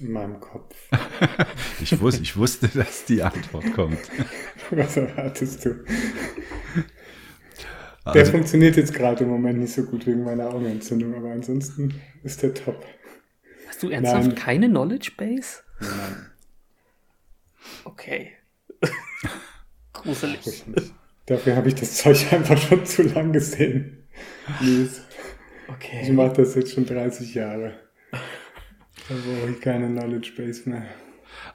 In 0.04 0.12
meinem 0.12 0.40
Kopf. 0.40 0.76
ich, 1.80 1.98
wusste, 2.00 2.22
ich 2.22 2.36
wusste, 2.36 2.68
dass 2.68 3.04
die 3.04 3.22
Antwort 3.22 3.72
kommt. 3.74 3.98
Was 4.70 4.96
erwartest 4.96 5.64
du? 5.64 5.84
Der 8.06 8.20
also, 8.20 8.32
funktioniert 8.32 8.76
jetzt 8.76 8.92
gerade 8.92 9.24
im 9.24 9.30
Moment 9.30 9.60
nicht 9.60 9.72
so 9.72 9.82
gut 9.84 10.06
wegen 10.06 10.24
meiner 10.24 10.48
Augenentzündung, 10.50 11.14
aber 11.14 11.30
ansonsten 11.30 11.94
ist 12.22 12.42
der 12.42 12.52
top. 12.52 12.84
Hast 13.66 13.82
du 13.82 13.88
ernsthaft 13.88 14.26
Nein. 14.26 14.34
keine 14.34 14.68
Knowledge 14.68 15.12
Base? 15.16 15.60
Nein. 15.80 16.30
Okay. 17.84 18.32
Gruselig. 19.94 20.64
Dafür 21.26 21.56
habe 21.56 21.68
ich 21.68 21.74
das 21.76 21.94
Zeug 21.94 22.30
einfach 22.30 22.58
schon 22.58 22.84
zu 22.84 23.02
lang 23.04 23.32
gesehen. 23.32 24.06
Okay. 25.68 26.00
Ich 26.02 26.12
mache 26.12 26.34
das 26.34 26.54
jetzt 26.54 26.72
schon 26.72 26.84
30 26.84 27.34
Jahre. 27.34 27.83
Da 29.06 29.14
brauche 29.14 29.50
ich 29.50 29.60
keine 29.60 29.88
Knowledge 29.88 30.32
Base 30.36 30.68
mehr. 30.68 30.86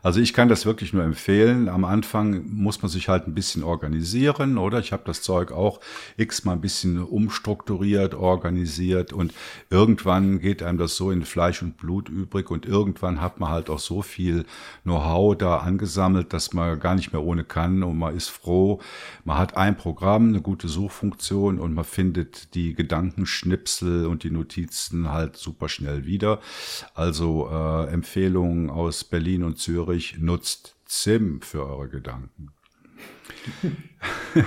Also 0.01 0.21
ich 0.21 0.33
kann 0.33 0.47
das 0.47 0.65
wirklich 0.65 0.93
nur 0.93 1.03
empfehlen. 1.03 1.67
Am 1.67 1.83
Anfang 1.83 2.45
muss 2.47 2.81
man 2.81 2.89
sich 2.89 3.09
halt 3.09 3.27
ein 3.27 3.33
bisschen 3.33 3.63
organisieren, 3.63 4.57
oder? 4.57 4.79
Ich 4.79 4.93
habe 4.93 5.03
das 5.05 5.21
Zeug 5.21 5.51
auch 5.51 5.81
x-mal 6.15 6.53
ein 6.53 6.61
bisschen 6.61 7.03
umstrukturiert, 7.03 8.15
organisiert 8.15 9.11
und 9.11 9.33
irgendwann 9.69 10.39
geht 10.39 10.63
einem 10.63 10.77
das 10.77 10.95
so 10.95 11.11
in 11.11 11.23
Fleisch 11.23 11.61
und 11.61 11.75
Blut 11.75 12.07
übrig 12.07 12.49
und 12.49 12.65
irgendwann 12.65 13.19
hat 13.19 13.41
man 13.41 13.49
halt 13.49 13.69
auch 13.69 13.79
so 13.79 14.01
viel 14.01 14.45
Know-how 14.83 15.37
da 15.37 15.57
angesammelt, 15.57 16.31
dass 16.31 16.53
man 16.53 16.79
gar 16.79 16.95
nicht 16.95 17.11
mehr 17.11 17.21
ohne 17.21 17.43
kann 17.43 17.83
und 17.83 17.97
man 17.97 18.15
ist 18.15 18.29
froh. 18.29 18.79
Man 19.25 19.37
hat 19.37 19.57
ein 19.57 19.75
Programm, 19.75 20.29
eine 20.29 20.41
gute 20.41 20.69
Suchfunktion 20.69 21.59
und 21.59 21.73
man 21.73 21.83
findet 21.83 22.55
die 22.55 22.73
Gedankenschnipsel 22.73 24.05
und 24.05 24.23
die 24.23 24.31
Notizen 24.31 25.11
halt 25.11 25.35
super 25.35 25.67
schnell 25.67 26.05
wieder. 26.05 26.39
Also 26.93 27.49
äh, 27.51 27.91
Empfehlungen 27.91 28.69
aus 28.69 29.03
Berlin 29.03 29.43
und 29.43 29.57
Zürich 29.57 29.88
Zürich 29.89 30.19
nutzt 30.19 30.75
ZIM 30.85 31.41
für 31.41 31.65
eure 31.65 31.89
Gedanken. 31.89 32.49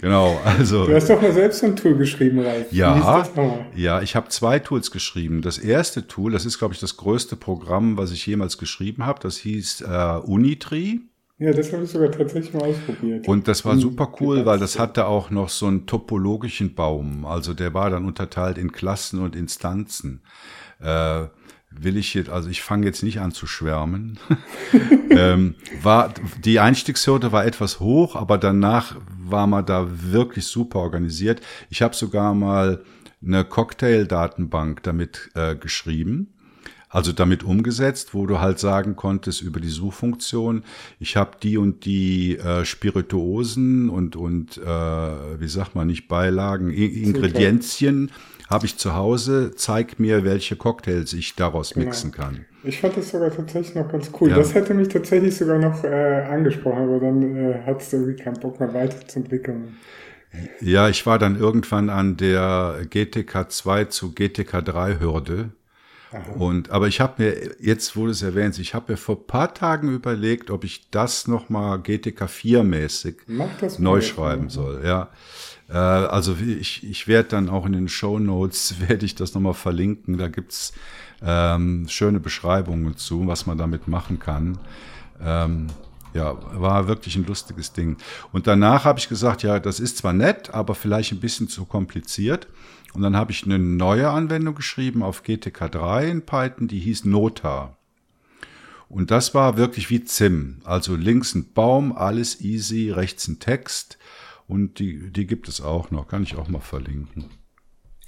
genau, 0.00 0.40
also. 0.44 0.86
Du 0.86 0.94
hast 0.94 1.10
doch 1.10 1.20
mal 1.20 1.32
selbst 1.32 1.64
ein 1.64 1.74
Tool 1.74 1.96
geschrieben, 1.96 2.38
Ralf. 2.40 2.72
Ja, 2.72 3.26
ja, 3.74 4.02
ich 4.02 4.14
habe 4.14 4.28
zwei 4.28 4.60
Tools 4.60 4.92
geschrieben. 4.92 5.42
Das 5.42 5.58
erste 5.58 6.06
Tool, 6.06 6.30
das 6.30 6.46
ist, 6.46 6.58
glaube 6.58 6.74
ich, 6.74 6.80
das 6.80 6.96
größte 6.96 7.34
Programm, 7.34 7.96
was 7.96 8.12
ich 8.12 8.24
jemals 8.24 8.56
geschrieben 8.56 9.04
habe. 9.04 9.18
Das 9.20 9.36
hieß 9.38 9.80
äh, 9.80 10.20
Unitree. 10.24 10.98
Ja, 11.38 11.52
das 11.52 11.72
habe 11.72 11.82
ich 11.82 11.90
sogar 11.90 12.12
tatsächlich 12.12 12.54
mal 12.54 12.62
ausprobiert. 12.62 13.26
Und 13.26 13.48
das 13.48 13.64
war 13.64 13.76
super 13.76 14.12
cool, 14.20 14.46
weil 14.46 14.58
das 14.60 14.78
hatte 14.78 15.06
auch 15.06 15.30
noch 15.30 15.48
so 15.48 15.66
einen 15.66 15.86
topologischen 15.86 16.74
Baum. 16.74 17.24
Also 17.24 17.52
der 17.52 17.74
war 17.74 17.90
dann 17.90 18.04
unterteilt 18.04 18.58
in 18.58 18.70
Klassen 18.70 19.20
und 19.20 19.34
Instanzen. 19.34 20.22
Äh, 20.80 21.24
will 21.82 21.96
ich 21.96 22.14
jetzt, 22.14 22.30
also 22.30 22.48
ich 22.48 22.62
fange 22.62 22.86
jetzt 22.86 23.02
nicht 23.02 23.20
an 23.20 23.32
zu 23.32 23.46
schwärmen. 23.46 24.18
ähm, 25.10 25.54
war, 25.82 26.12
die 26.44 26.60
Einstiegshürde 26.60 27.32
war 27.32 27.44
etwas 27.44 27.80
hoch, 27.80 28.16
aber 28.16 28.38
danach 28.38 28.96
war 29.18 29.46
man 29.46 29.66
da 29.66 29.86
wirklich 29.88 30.46
super 30.46 30.80
organisiert. 30.80 31.40
Ich 31.70 31.82
habe 31.82 31.94
sogar 31.94 32.34
mal 32.34 32.82
eine 33.24 33.44
Cocktail-Datenbank 33.44 34.82
damit 34.82 35.30
äh, 35.34 35.56
geschrieben. 35.56 36.32
Also 36.88 37.12
damit 37.12 37.42
umgesetzt, 37.42 38.14
wo 38.14 38.26
du 38.26 38.38
halt 38.38 38.58
sagen 38.58 38.94
konntest 38.94 39.42
über 39.42 39.60
die 39.60 39.68
Suchfunktion, 39.68 40.62
ich 41.00 41.16
habe 41.16 41.32
die 41.42 41.58
und 41.58 41.84
die 41.84 42.38
äh, 42.38 42.64
Spirituosen 42.64 43.90
und 43.90 44.14
und 44.14 44.56
äh, 44.56 44.64
wie 44.64 45.48
sagt 45.48 45.74
man 45.74 45.88
nicht 45.88 46.06
Beilagen, 46.06 46.70
Ingredienzien 46.70 48.12
habe 48.48 48.66
ich 48.66 48.76
zu 48.78 48.94
Hause, 48.94 49.52
zeig 49.56 49.98
mir, 49.98 50.24
welche 50.24 50.56
Cocktails 50.56 51.12
ich 51.12 51.34
daraus 51.34 51.74
genau. 51.74 51.86
mixen 51.86 52.12
kann. 52.12 52.44
Ich 52.62 52.80
fand 52.80 52.96
das 52.96 53.10
sogar 53.10 53.30
tatsächlich 53.30 53.74
noch 53.74 53.90
ganz 53.90 54.10
cool. 54.20 54.30
Ja. 54.30 54.36
Das 54.36 54.54
hätte 54.54 54.74
mich 54.74 54.88
tatsächlich 54.88 55.36
sogar 55.36 55.58
noch 55.58 55.84
äh, 55.84 56.22
angesprochen, 56.28 56.82
aber 56.82 57.00
dann 57.00 57.36
äh, 57.36 57.62
hat 57.64 57.82
es 57.82 57.92
irgendwie 57.92 58.16
keinen 58.16 58.40
Bock 58.40 58.60
mehr 58.60 58.72
weiterzuentwickeln. 58.74 59.76
Ja, 60.60 60.88
ich 60.88 61.06
war 61.06 61.18
dann 61.18 61.38
irgendwann 61.38 61.88
an 61.88 62.16
der 62.16 62.80
GTK 62.90 63.50
2 63.50 63.84
zu 63.86 64.12
GTK 64.12 64.64
3 64.64 65.00
Hürde. 65.00 65.50
Und 66.38 66.70
aber 66.70 66.86
ich 66.86 67.00
habe 67.00 67.22
mir 67.22 67.56
jetzt, 67.60 67.94
du 68.06 68.06
es 68.08 68.22
erwähnst, 68.22 68.58
ich 68.58 68.74
habe 68.74 68.92
mir 68.92 68.96
vor 68.96 69.26
paar 69.26 69.52
Tagen 69.52 69.92
überlegt, 69.92 70.50
ob 70.50 70.64
ich 70.64 70.90
das 70.90 71.26
nochmal 71.28 71.80
GTK 71.80 72.28
4 72.28 72.62
mäßig 72.62 73.16
neu 73.78 74.00
schreiben 74.00 74.48
soll. 74.48 74.82
Ja, 74.84 75.10
also 75.74 76.36
ich, 76.36 76.88
ich 76.88 77.08
werde 77.08 77.30
dann 77.30 77.48
auch 77.48 77.66
in 77.66 77.72
den 77.72 77.88
Show 77.88 78.18
Notes, 78.18 78.76
werde 78.88 79.04
ich 79.04 79.14
das 79.14 79.34
nochmal 79.34 79.54
verlinken. 79.54 80.18
Da 80.18 80.28
gibt's 80.28 80.72
ähm, 81.22 81.86
schöne 81.88 82.20
Beschreibungen 82.20 82.96
zu, 82.96 83.26
was 83.26 83.46
man 83.46 83.58
damit 83.58 83.88
machen 83.88 84.18
kann. 84.18 84.58
Ähm, 85.20 85.68
ja, 86.14 86.34
war 86.58 86.88
wirklich 86.88 87.16
ein 87.16 87.26
lustiges 87.26 87.72
Ding. 87.72 87.96
Und 88.32 88.46
danach 88.46 88.84
habe 88.84 88.98
ich 88.98 89.08
gesagt, 89.08 89.42
ja, 89.42 89.58
das 89.58 89.80
ist 89.80 89.98
zwar 89.98 90.12
nett, 90.12 90.54
aber 90.54 90.74
vielleicht 90.74 91.12
ein 91.12 91.20
bisschen 91.20 91.48
zu 91.48 91.66
kompliziert. 91.66 92.48
Und 92.94 93.02
dann 93.02 93.16
habe 93.16 93.32
ich 93.32 93.44
eine 93.44 93.58
neue 93.58 94.08
Anwendung 94.08 94.54
geschrieben 94.54 95.02
auf 95.02 95.22
GTK 95.22 95.70
3 95.70 96.08
in 96.08 96.22
Python, 96.22 96.68
die 96.68 96.80
hieß 96.80 97.04
Nota. 97.04 97.76
Und 98.88 99.10
das 99.10 99.34
war 99.34 99.56
wirklich 99.56 99.90
wie 99.90 100.04
ZIM. 100.04 100.60
Also 100.64 100.94
links 100.94 101.34
ein 101.34 101.52
Baum, 101.52 101.92
alles 101.92 102.40
easy, 102.40 102.90
rechts 102.90 103.28
ein 103.28 103.38
Text. 103.38 103.98
Und 104.48 104.78
die, 104.78 105.10
die 105.12 105.26
gibt 105.26 105.48
es 105.48 105.60
auch 105.60 105.90
noch, 105.90 106.08
kann 106.08 106.22
ich 106.22 106.36
auch 106.36 106.48
mal 106.48 106.60
verlinken. 106.60 107.26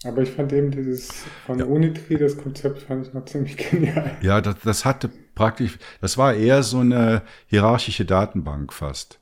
Aber 0.05 0.23
ich 0.23 0.31
fand 0.31 0.53
eben 0.53 0.71
dieses 0.71 1.25
von 1.45 1.59
ja. 1.59 1.65
Unitree, 1.65 2.17
das 2.17 2.37
Konzept 2.37 2.83
fand 2.83 3.07
ich 3.07 3.15
noch 3.15 3.25
ziemlich 3.25 3.57
genial. 3.71 4.17
Ja, 4.23 4.41
das, 4.41 4.57
das 4.63 4.85
hatte 4.85 5.11
praktisch, 5.35 5.79
das 6.01 6.17
war 6.17 6.35
eher 6.35 6.63
so 6.63 6.79
eine 6.79 7.23
hierarchische 7.47 8.05
Datenbank 8.05 8.73
fast. 8.73 9.19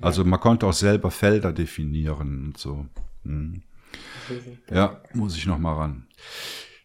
Also 0.00 0.24
man 0.24 0.40
konnte 0.40 0.66
auch 0.66 0.72
selber 0.72 1.10
Felder 1.10 1.52
definieren 1.52 2.46
und 2.46 2.58
so. 2.58 2.86
Hm. 3.24 3.62
Ja, 4.70 5.00
muss 5.12 5.36
ich 5.36 5.46
noch 5.46 5.58
mal 5.58 5.74
ran. 5.74 6.06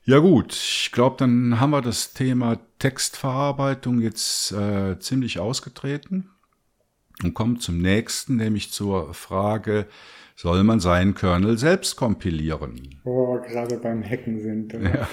Ja 0.03 0.19
gut, 0.19 0.53
ich 0.53 0.91
glaube, 0.91 1.17
dann 1.19 1.59
haben 1.59 1.71
wir 1.71 1.81
das 1.81 2.13
Thema 2.13 2.59
Textverarbeitung 2.79 4.01
jetzt 4.01 4.51
äh, 4.51 4.97
ziemlich 4.99 5.39
ausgetreten 5.39 6.29
und 7.23 7.33
kommen 7.33 7.59
zum 7.59 7.79
nächsten, 7.79 8.35
nämlich 8.35 8.71
zur 8.71 9.13
Frage, 9.13 9.87
soll 10.35 10.63
man 10.63 10.79
seinen 10.79 11.15
Kernel 11.15 11.57
selbst 11.57 11.95
kompilieren? 11.95 12.99
Wo 13.03 13.33
wir 13.33 13.41
gerade 13.41 13.77
beim 13.77 14.03
Hacken 14.03 14.39
sind. 14.39 14.73
Ja. 14.73 15.07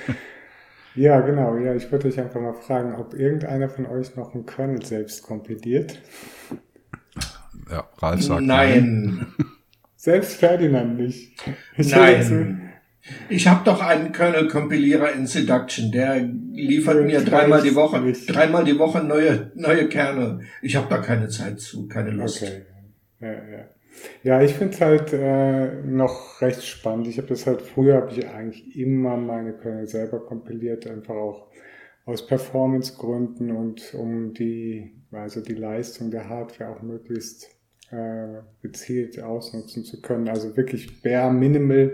ja, 0.96 1.20
genau. 1.20 1.56
Ja, 1.56 1.74
ich 1.74 1.90
würde 1.92 2.08
euch 2.08 2.18
einfach 2.18 2.40
mal 2.40 2.54
fragen, 2.54 2.94
ob 2.96 3.14
irgendeiner 3.14 3.68
von 3.68 3.86
euch 3.86 4.16
noch 4.16 4.34
einen 4.34 4.46
Kernel 4.46 4.84
selbst 4.84 5.22
kompiliert. 5.22 6.02
Ja, 7.70 7.88
Ralf 7.98 8.22
sagt 8.22 8.42
nein. 8.42 9.26
nein. 9.36 9.46
Selbst 9.96 10.34
Ferdinand 10.34 10.96
nicht. 10.96 11.32
Ich 11.76 11.90
nein. 11.90 12.67
Ich 13.28 13.46
habe 13.46 13.64
doch 13.64 13.82
einen 13.82 14.12
Kernel-Kompilierer 14.12 15.12
in 15.12 15.26
Seduction, 15.26 15.92
der 15.92 16.20
liefert 16.52 17.04
mir 17.04 17.20
dreimal 17.20 17.62
die 17.62 17.74
Woche, 17.74 18.12
dreimal 18.26 18.64
die 18.64 18.78
Woche 18.78 19.02
neue, 19.02 19.52
neue 19.54 19.88
Kernel. 19.88 20.40
Ich 20.62 20.76
habe 20.76 20.86
da 20.88 20.98
keine 20.98 21.28
Zeit 21.28 21.60
zu, 21.60 21.88
keine 21.88 22.10
Lust. 22.10 22.42
Okay. 22.42 22.62
Ja, 23.20 23.32
ja. 23.32 23.64
ja 24.22 24.42
ich 24.42 24.54
finde 24.54 24.74
es 24.74 24.80
halt 24.80 25.12
äh, 25.12 25.82
noch 25.86 26.40
recht 26.40 26.64
spannend. 26.64 27.06
Ich 27.08 27.18
habe 27.18 27.28
das 27.28 27.46
halt 27.46 27.62
früher, 27.62 27.96
habe 27.96 28.12
ich 28.12 28.26
eigentlich 28.28 28.76
immer 28.76 29.16
meine 29.16 29.52
Kernel 29.54 29.86
selber 29.86 30.24
kompiliert, 30.24 30.86
einfach 30.86 31.14
auch 31.14 31.48
aus 32.04 32.26
Performance-Gründen 32.26 33.50
und 33.50 33.94
um 33.94 34.32
die, 34.32 34.92
also 35.12 35.42
die 35.42 35.54
Leistung 35.54 36.10
der 36.10 36.28
Hardware 36.28 36.70
auch 36.70 36.80
möglichst 36.80 37.48
äh, 37.90 38.40
gezielt 38.62 39.20
ausnutzen 39.22 39.84
zu 39.84 40.00
können. 40.00 40.28
Also 40.28 40.56
wirklich 40.56 41.02
bare 41.02 41.32
minimal 41.32 41.92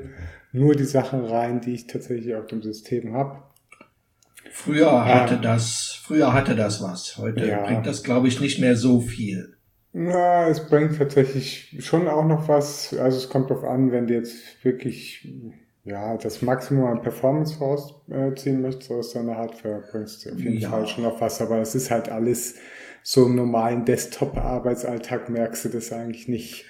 nur 0.54 0.74
die 0.74 0.84
Sachen 0.84 1.24
rein, 1.24 1.60
die 1.60 1.74
ich 1.74 1.86
tatsächlich 1.86 2.34
auf 2.34 2.46
dem 2.46 2.62
System 2.62 3.12
habe. 3.12 3.42
Früher 4.50 5.04
hatte 5.04 5.34
ähm, 5.34 5.42
das, 5.42 6.00
früher 6.00 6.32
hatte 6.32 6.54
das 6.54 6.80
was. 6.80 7.18
Heute 7.18 7.46
ja. 7.46 7.66
bringt 7.66 7.86
das, 7.86 8.04
glaube 8.04 8.28
ich, 8.28 8.40
nicht 8.40 8.60
mehr 8.60 8.76
so 8.76 9.00
viel. 9.00 9.56
Na, 9.92 10.48
es 10.48 10.66
bringt 10.68 10.96
tatsächlich 10.96 11.76
schon 11.80 12.08
auch 12.08 12.24
noch 12.24 12.48
was. 12.48 12.94
Also 12.94 13.18
es 13.18 13.28
kommt 13.28 13.50
darauf 13.50 13.64
an, 13.64 13.90
wenn 13.90 14.06
du 14.06 14.14
jetzt 14.14 14.64
wirklich 14.64 15.28
ja, 15.82 16.16
das 16.16 16.40
Maximum 16.40 16.86
an 16.86 17.02
Performance 17.02 17.58
rausziehen 17.58 18.62
möchtest 18.62 18.90
aus 18.90 19.12
deiner 19.12 19.36
Hardware, 19.36 19.82
bringst 19.90 20.24
du 20.24 20.32
auf 20.32 20.38
jeden 20.38 20.58
ja. 20.58 20.70
Fall 20.70 20.86
schon 20.86 21.04
noch 21.04 21.20
was. 21.20 21.42
Aber 21.42 21.58
es 21.58 21.74
ist 21.74 21.90
halt 21.90 22.08
alles 22.08 22.54
so 23.02 23.26
im 23.26 23.34
normalen 23.34 23.84
Desktop-Arbeitsalltag 23.84 25.28
merkst 25.28 25.64
du 25.66 25.68
das 25.68 25.92
eigentlich 25.92 26.26
nicht. 26.28 26.66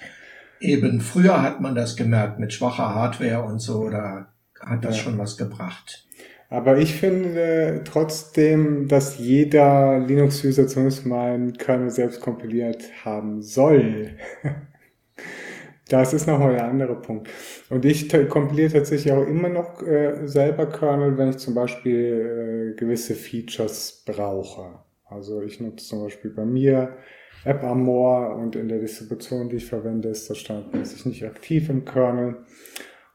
Eben, 0.59 1.01
früher 1.01 1.41
hat 1.41 1.61
man 1.61 1.75
das 1.75 1.95
gemerkt 1.95 2.39
mit 2.39 2.53
schwacher 2.53 2.95
Hardware 2.95 3.43
und 3.43 3.59
so, 3.59 3.89
da 3.89 4.27
hat 4.59 4.85
das 4.85 4.97
ja. 4.97 5.03
schon 5.03 5.17
was 5.17 5.37
gebracht. 5.37 6.05
Aber 6.49 6.77
ich 6.77 6.95
finde 6.95 7.81
trotzdem, 7.83 8.87
dass 8.87 9.17
jeder 9.17 9.99
Linux-User 9.99 10.67
zumindest 10.67 11.05
mal 11.05 11.33
einen 11.33 11.53
Kernel 11.53 11.89
selbst 11.89 12.21
kompiliert 12.21 12.83
haben 13.03 13.41
soll. 13.41 14.11
das 15.89 16.13
ist 16.13 16.27
nochmal 16.27 16.53
der 16.53 16.65
andere 16.65 16.95
Punkt. 17.01 17.29
Und 17.69 17.83
ich 17.83 18.09
kompiliere 18.29 18.71
tatsächlich 18.71 19.11
auch 19.11 19.25
immer 19.25 19.49
noch 19.49 19.81
äh, 19.81 20.27
selber 20.27 20.67
Kernel, 20.67 21.17
wenn 21.17 21.29
ich 21.29 21.37
zum 21.37 21.55
Beispiel 21.55 22.73
äh, 22.73 22.79
gewisse 22.79 23.15
Features 23.15 24.03
brauche. 24.05 24.79
Also 25.05 25.41
ich 25.41 25.59
nutze 25.59 25.85
zum 25.85 26.03
Beispiel 26.03 26.31
bei 26.31 26.45
mir 26.45 26.95
AppArmor 27.43 28.35
und 28.35 28.55
in 28.55 28.67
der 28.67 28.79
Distribution, 28.79 29.49
die 29.49 29.57
ich 29.57 29.65
verwende, 29.65 30.09
ist 30.09 30.29
das 30.29 30.37
standardmäßig 30.37 31.05
nicht 31.05 31.25
aktiv 31.25 31.69
im 31.69 31.85
Kernel. 31.85 32.37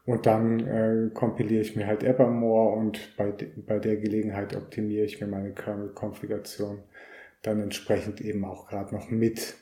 Und 0.05 0.25
dann 0.25 0.59
äh, 0.59 1.09
kompiliere 1.13 1.61
ich 1.61 1.75
mir 1.75 1.87
halt 1.87 2.03
AppArmor 2.03 2.75
und 2.75 3.15
bei, 3.17 3.31
de 3.31 3.49
bei 3.65 3.79
der 3.79 3.97
Gelegenheit 3.97 4.55
optimiere 4.55 5.05
ich 5.05 5.21
mir 5.21 5.27
meine 5.27 5.51
Kernel-Konfiguration 5.53 6.79
dann 7.43 7.59
entsprechend 7.59 8.21
eben 8.21 8.45
auch 8.45 8.67
gerade 8.67 8.93
noch 8.93 9.09
mit. 9.09 9.55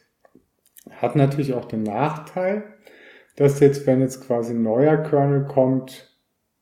Hat 0.89 1.15
natürlich 1.15 1.53
auch 1.53 1.65
den 1.65 1.83
Nachteil, 1.83 2.63
dass 3.35 3.59
jetzt, 3.59 3.85
wenn 3.87 4.01
jetzt 4.01 4.25
quasi 4.25 4.53
ein 4.53 4.63
neuer 4.63 4.97
Kernel 4.97 5.45
kommt, 5.45 6.13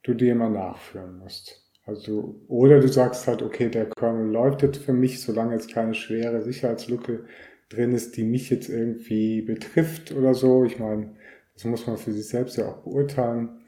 du 0.03 0.13
dir 0.13 0.33
immer 0.33 0.49
nachführen 0.49 1.17
musst. 1.19 1.63
Also, 1.85 2.35
oder 2.47 2.79
du 2.79 2.87
sagst 2.87 3.27
halt, 3.27 3.41
okay, 3.41 3.69
der 3.69 3.89
Kernel 3.89 4.31
läuft 4.31 4.61
jetzt 4.61 4.77
für 4.77 4.93
mich, 4.93 5.21
solange 5.21 5.53
jetzt 5.53 5.73
keine 5.73 5.93
schwere 5.93 6.41
Sicherheitslücke 6.41 7.25
drin 7.69 7.93
ist, 7.93 8.17
die 8.17 8.23
mich 8.23 8.49
jetzt 8.49 8.69
irgendwie 8.69 9.41
betrifft 9.41 10.11
oder 10.11 10.33
so. 10.33 10.63
Ich 10.63 10.79
meine, 10.79 11.15
das 11.53 11.65
muss 11.65 11.87
man 11.87 11.97
für 11.97 12.13
sich 12.13 12.27
selbst 12.27 12.57
ja 12.57 12.67
auch 12.67 12.83
beurteilen. 12.83 13.61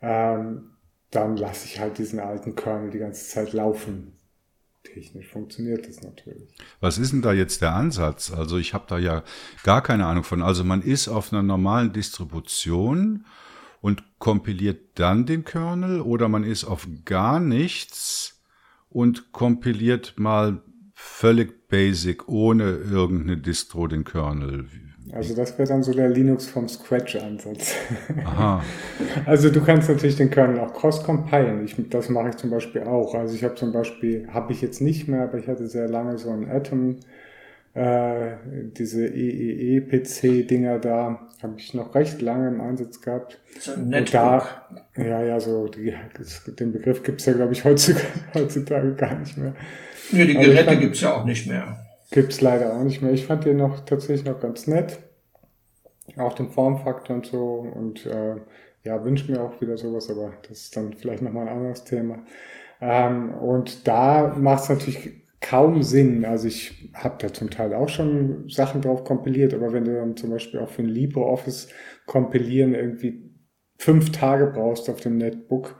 Ähm, 0.00 0.70
dann 1.10 1.36
lasse 1.36 1.66
ich 1.66 1.80
halt 1.80 1.98
diesen 1.98 2.20
alten 2.20 2.54
Kernel 2.54 2.90
die 2.90 2.98
ganze 2.98 3.26
Zeit 3.28 3.52
laufen. 3.52 4.12
Technisch 4.82 5.28
funktioniert 5.28 5.88
das 5.88 6.02
natürlich. 6.02 6.48
Was 6.80 6.98
ist 6.98 7.12
denn 7.12 7.22
da 7.22 7.32
jetzt 7.32 7.62
der 7.62 7.74
Ansatz? 7.74 8.32
Also 8.32 8.58
ich 8.58 8.74
habe 8.74 8.84
da 8.88 8.98
ja 8.98 9.24
gar 9.64 9.82
keine 9.82 10.06
Ahnung 10.06 10.24
von. 10.24 10.42
Also 10.42 10.62
man 10.62 10.82
ist 10.82 11.08
auf 11.08 11.32
einer 11.32 11.42
normalen 11.42 11.92
Distribution 11.92 13.24
und 13.80 14.04
kompiliert 14.18 14.98
dann 14.98 15.26
den 15.26 15.44
Kernel 15.44 16.00
oder 16.00 16.28
man 16.28 16.44
ist 16.44 16.64
auf 16.64 16.86
gar 17.04 17.40
nichts 17.40 18.42
und 18.88 19.32
kompiliert 19.32 20.14
mal 20.16 20.62
völlig 20.98 21.68
basic 21.68 22.26
ohne 22.26 22.70
irgendeine 22.70 23.36
Distro 23.36 23.86
den 23.86 24.02
Kernel. 24.04 24.64
Also 25.12 25.36
das 25.36 25.56
wäre 25.58 25.68
dann 25.68 25.82
so 25.82 25.92
der 25.92 26.08
Linux 26.08 26.46
vom 26.46 26.68
Scratch-Ansatz. 26.68 27.74
Aha. 28.24 28.64
Also 29.24 29.50
du 29.50 29.60
kannst 29.60 29.88
natürlich 29.88 30.16
den 30.16 30.30
Kernel 30.30 30.58
auch 30.60 30.72
cross-compilen. 30.72 31.68
das 31.90 32.08
mache 32.08 32.30
ich 32.30 32.36
zum 32.36 32.50
Beispiel 32.50 32.82
auch. 32.82 33.14
Also 33.14 33.34
ich 33.34 33.44
habe 33.44 33.54
zum 33.54 33.72
Beispiel, 33.72 34.26
habe 34.28 34.52
ich 34.52 34.62
jetzt 34.62 34.80
nicht 34.80 35.06
mehr, 35.06 35.22
aber 35.24 35.38
ich 35.38 35.48
hatte 35.48 35.68
sehr 35.68 35.88
lange 35.88 36.18
so 36.18 36.30
ein 36.30 36.50
Atom 36.50 36.96
äh, 37.74 38.36
diese 38.78 39.06
EEE-PC-Dinger 39.06 40.78
da 40.78 41.28
habe 41.42 41.54
ich 41.58 41.74
noch 41.74 41.94
recht 41.94 42.22
lange 42.22 42.48
im 42.48 42.60
Einsatz 42.62 43.02
gehabt. 43.02 43.38
So 43.60 43.72
ein 43.72 43.88
Netbook. 43.88 44.12
Da, 44.12 45.02
ja, 45.02 45.22
ja, 45.22 45.40
so 45.40 45.68
die, 45.68 45.92
das, 46.16 46.44
den 46.44 46.72
Begriff 46.72 47.02
gibt's 47.02 47.26
ja, 47.26 47.34
glaube 47.34 47.52
ich, 47.52 47.64
heutzutage, 47.66 48.06
heutzutage 48.32 48.94
gar 48.94 49.18
nicht 49.18 49.36
mehr. 49.36 49.54
Nee, 50.12 50.26
die 50.26 50.34
Geräte 50.34 50.64
fand, 50.64 50.80
gibt's 50.80 51.00
ja 51.00 51.14
auch 51.14 51.24
nicht 51.24 51.46
mehr. 51.46 51.86
Gibt's 52.10 52.40
leider 52.40 52.74
auch 52.74 52.82
nicht 52.82 53.02
mehr. 53.02 53.12
Ich 53.12 53.26
fand 53.26 53.44
den 53.44 53.58
noch 53.58 53.84
tatsächlich 53.84 54.24
noch 54.26 54.40
ganz 54.40 54.66
nett. 54.66 54.98
Auch 56.16 56.34
den 56.34 56.50
Formfaktor 56.50 57.16
und 57.16 57.26
so. 57.26 57.66
Und 57.74 58.06
äh, 58.06 58.36
ja, 58.84 59.04
wünsche 59.04 59.30
mir 59.30 59.42
auch 59.42 59.60
wieder 59.60 59.76
sowas, 59.76 60.08
aber 60.10 60.32
das 60.48 60.62
ist 60.62 60.76
dann 60.76 60.92
vielleicht 60.92 61.22
nochmal 61.22 61.48
ein 61.48 61.56
anderes 61.56 61.84
Thema. 61.84 62.24
Ähm, 62.80 63.34
und 63.34 63.86
da 63.88 64.34
macht 64.36 64.64
es 64.64 64.68
natürlich 64.68 65.26
kaum 65.40 65.82
Sinn. 65.82 66.24
Also 66.24 66.48
ich 66.48 66.90
habe 66.94 67.16
da 67.18 67.32
zum 67.32 67.50
Teil 67.50 67.74
auch 67.74 67.88
schon 67.88 68.48
Sachen 68.48 68.80
drauf 68.80 69.04
kompiliert, 69.04 69.54
aber 69.54 69.72
wenn 69.72 69.84
du 69.84 69.94
dann 69.94 70.16
zum 70.16 70.30
Beispiel 70.30 70.60
auch 70.60 70.68
für 70.68 70.82
ein 70.82 70.88
LibreOffice 70.88 71.68
kompilieren 72.06 72.74
irgendwie 72.74 73.30
fünf 73.78 74.12
Tage 74.12 74.46
brauchst 74.46 74.88
auf 74.88 75.00
dem 75.00 75.18
Netbook, 75.18 75.76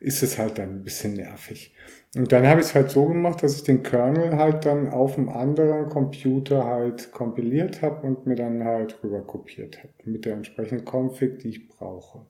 ist 0.00 0.22
es 0.22 0.38
halt 0.38 0.58
dann 0.58 0.76
ein 0.76 0.84
bisschen 0.84 1.14
nervig. 1.14 1.74
Und 2.16 2.32
dann 2.32 2.46
habe 2.46 2.60
ich 2.60 2.68
es 2.68 2.74
halt 2.74 2.90
so 2.90 3.06
gemacht, 3.06 3.42
dass 3.42 3.56
ich 3.56 3.64
den 3.64 3.82
Kernel 3.82 4.36
halt 4.36 4.64
dann 4.64 4.88
auf 4.88 5.18
einem 5.18 5.28
anderen 5.28 5.88
Computer 5.88 6.64
halt 6.64 7.12
kompiliert 7.12 7.82
habe 7.82 8.06
und 8.06 8.26
mir 8.26 8.36
dann 8.36 8.64
halt 8.64 9.02
rüber 9.02 9.20
kopiert 9.22 9.78
habe 9.78 9.92
mit 10.04 10.24
der 10.24 10.34
entsprechenden 10.34 10.86
Config, 10.86 11.40
die 11.40 11.50
ich 11.50 11.68
brauche. 11.68 12.26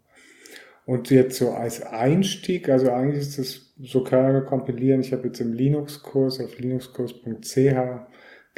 Und 0.84 1.10
jetzt 1.10 1.36
so 1.36 1.50
als 1.50 1.82
Einstieg, 1.82 2.68
also 2.70 2.90
eigentlich 2.90 3.20
ist 3.20 3.38
das 3.38 3.74
so 3.78 4.02
Kernel 4.02 4.44
kompilieren. 4.44 5.00
Ich 5.00 5.12
habe 5.12 5.26
jetzt 5.26 5.40
im 5.40 5.52
Linux-Kurs 5.52 6.40
auf 6.40 6.58
linuxkurs.ch 6.58 7.58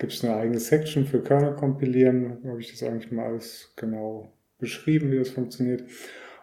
gibt 0.01 0.13
es 0.13 0.25
eine 0.25 0.35
eigene 0.35 0.59
Section 0.59 1.05
für 1.05 1.23
Kernel 1.23 1.55
kompilieren. 1.55 2.39
Da 2.43 2.51
habe 2.51 2.61
ich 2.61 2.71
das 2.71 2.83
eigentlich 2.83 3.13
mal 3.13 3.27
alles 3.27 3.75
genau 3.77 4.33
beschrieben, 4.59 5.13
wie 5.13 5.19
das 5.19 5.31
funktioniert. 5.31 5.85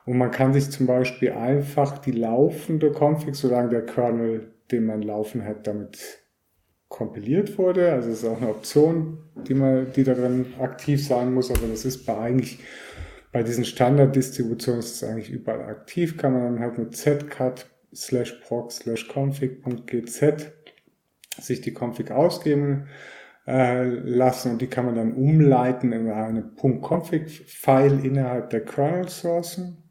Und 0.07 0.17
man 0.17 0.31
kann 0.31 0.53
sich 0.53 0.71
zum 0.71 0.87
Beispiel 0.87 1.33
einfach 1.33 1.97
die 1.97 2.13
laufende 2.13 2.93
Config, 2.93 3.35
solange 3.35 3.67
der 3.67 3.85
Kernel, 3.85 4.53
den 4.71 4.85
man 4.85 5.01
laufen 5.01 5.43
hat, 5.43 5.67
damit 5.67 5.99
kompiliert 6.87 7.57
wurde. 7.57 7.91
Also 7.91 8.11
es 8.11 8.23
ist 8.23 8.25
auch 8.29 8.37
eine 8.37 8.49
Option, 8.49 9.17
die 9.35 9.53
man, 9.53 9.91
die 9.91 10.05
darin 10.05 10.45
aktiv 10.61 11.05
sein 11.05 11.33
muss, 11.33 11.51
aber 11.51 11.67
das 11.67 11.83
ist 11.83 12.05
bei 12.05 12.17
eigentlich 12.17 12.59
bei 13.33 13.43
diesen 13.43 13.65
Standarddistributionen 13.65 14.79
ist 14.79 14.95
es 14.95 15.03
eigentlich 15.03 15.29
überall 15.29 15.63
aktiv, 15.63 16.15
kann 16.15 16.31
man 16.31 16.43
dann 16.43 16.59
halt 16.61 16.77
mit 16.77 16.95
zcat 16.95 17.67
slash 17.93 18.31
proc 18.47 18.71
slash 18.71 19.09
config.gz 19.13 20.23
sich 21.37 21.59
die 21.59 21.73
Config 21.77 22.11
ausgeben 22.11 22.87
äh, 23.45 23.83
lassen 23.83 24.53
und 24.53 24.61
die 24.61 24.67
kann 24.67 24.85
man 24.85 24.95
dann 24.95 25.15
umleiten 25.15 25.91
in 25.91 26.09
eine 26.09 26.49
.config-File 26.55 28.05
innerhalb 28.05 28.49
der 28.51 28.63
Kernel-Sourcen. 28.63 29.83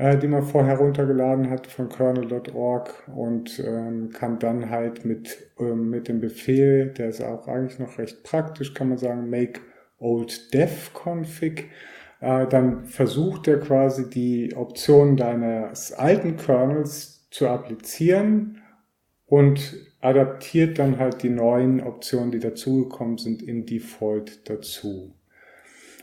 Äh, 0.00 0.16
die 0.16 0.28
man 0.28 0.42
vorher 0.42 0.78
runtergeladen 0.78 1.50
hat 1.50 1.66
von 1.66 1.90
kernel.org 1.90 3.06
und 3.14 3.62
ähm, 3.62 4.08
kann 4.08 4.38
dann 4.38 4.70
halt 4.70 5.04
mit, 5.04 5.50
ähm, 5.58 5.90
mit 5.90 6.08
dem 6.08 6.20
Befehl, 6.20 6.86
der 6.86 7.10
ist 7.10 7.20
auch 7.20 7.46
eigentlich 7.46 7.78
noch 7.78 7.98
recht 7.98 8.22
praktisch, 8.22 8.72
kann 8.72 8.88
man 8.88 8.96
sagen, 8.96 9.28
make 9.28 9.60
old 9.98 10.54
dev 10.54 10.92
config, 10.94 11.68
äh, 12.20 12.46
dann 12.46 12.86
versucht 12.86 13.46
er 13.46 13.60
quasi 13.60 14.08
die 14.08 14.56
Optionen 14.56 15.18
deines 15.18 15.92
alten 15.92 16.38
Kernels 16.38 17.28
zu 17.28 17.48
applizieren 17.48 18.62
und 19.26 19.74
adaptiert 20.00 20.78
dann 20.78 20.98
halt 20.98 21.22
die 21.22 21.28
neuen 21.28 21.82
Optionen, 21.82 22.30
die 22.30 22.38
dazugekommen 22.38 23.18
sind, 23.18 23.42
im 23.42 23.66
Default 23.66 24.48
dazu. 24.48 25.12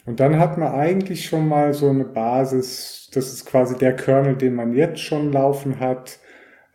Und 0.07 0.21
dann 0.21 0.39
hat 0.39 0.57
man 0.57 0.73
eigentlich 0.73 1.25
schon 1.25 1.49
mal 1.49 1.73
so 1.73 1.89
eine 1.89 2.05
Basis, 2.05 3.09
das 3.13 3.33
ist 3.33 3.45
quasi 3.45 3.77
der 3.77 3.93
Kernel, 3.93 4.37
den 4.37 4.55
man 4.55 4.73
jetzt 4.73 5.01
schon 5.01 5.33
laufen 5.33 5.81
hat, 5.81 6.19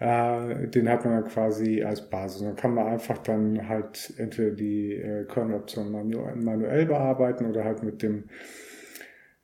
äh, 0.00 0.68
den 0.68 0.86
hat 0.90 1.06
man 1.06 1.14
dann 1.14 1.30
quasi 1.30 1.82
als 1.82 2.10
Basis. 2.10 2.42
dann 2.42 2.56
kann 2.56 2.74
man 2.74 2.88
einfach 2.88 3.16
dann 3.18 3.70
halt 3.70 4.12
entweder 4.18 4.50
die 4.50 4.92
äh, 4.96 5.24
Kernel-Option 5.24 5.90
manu 5.90 6.26
manuell 6.34 6.84
bearbeiten 6.84 7.46
oder 7.46 7.64
halt 7.64 7.82
mit 7.82 8.02
dem 8.02 8.24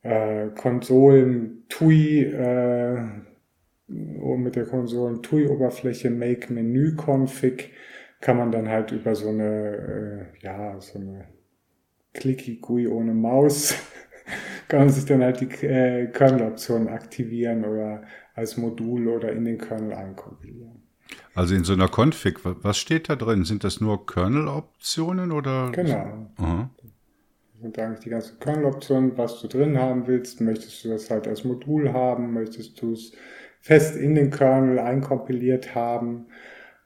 äh, 0.03 0.49
Konsolen-TUI 0.49 2.25
äh, 2.25 2.97
mit 3.87 4.57
der 4.57 4.67
Konsolen-TUI-Oberfläche 4.67 6.11
Make 6.11 6.53
Menu 6.53 6.95
Config 6.95 7.71
kann 8.21 8.37
man 8.37 8.53
dann 8.53 8.69
halt 8.69 8.93
über 8.93 9.15
so 9.15 9.31
eine, 9.31 10.29
äh, 10.43 10.45
ja, 10.45 10.79
so 10.79 10.99
eine 10.99 11.38
Clicky 12.15 12.57
GUI 12.57 12.89
ohne 12.89 13.15
Maus 13.15 13.75
kann 14.69 14.81
man 14.81 14.91
sich 14.91 15.05
dann 15.05 15.23
halt 15.23 15.41
die 15.41 15.67
äh, 15.67 16.07
Kernel-Optionen 16.07 16.89
aktivieren 16.89 17.65
oder 17.65 18.03
als 18.35 18.57
Modul 18.57 19.09
oder 19.09 19.33
in 19.33 19.45
den 19.45 19.59
Kernel 19.59 19.93
einkompilieren. 19.93 20.83
Also 21.35 21.55
in 21.55 21.65
so 21.65 21.73
einer 21.73 21.89
Config, 21.89 22.41
was 22.45 22.79
steht 22.79 23.09
da 23.09 23.17
drin? 23.17 23.45
Sind 23.45 23.65
das 23.65 23.81
nur 23.81 24.07
Kernel-Optionen 24.07 25.33
oder? 25.33 25.71
Genau. 25.73 26.31
Aha. 26.37 26.71
Das 27.53 27.63
sind 27.63 27.79
eigentlich 27.79 28.01
die 28.01 28.11
ganzen 28.11 28.39
Kernel-Optionen, 28.39 29.17
was 29.17 29.41
du 29.41 29.49
drin 29.49 29.79
haben 29.79 30.07
willst. 30.07 30.41
Möchtest 30.41 30.85
du 30.85 30.91
das 30.91 31.11
halt 31.11 31.27
als 31.27 31.45
Modul 31.45 31.93
haben? 31.93 32.33
Möchtest 32.33 32.81
du 32.83 32.93
es 32.93 33.13
fest 33.61 33.97
in 33.97 34.15
den 34.15 34.31
Kernel 34.31 34.79
einkompiliert 34.79 35.75
haben? 35.75 36.27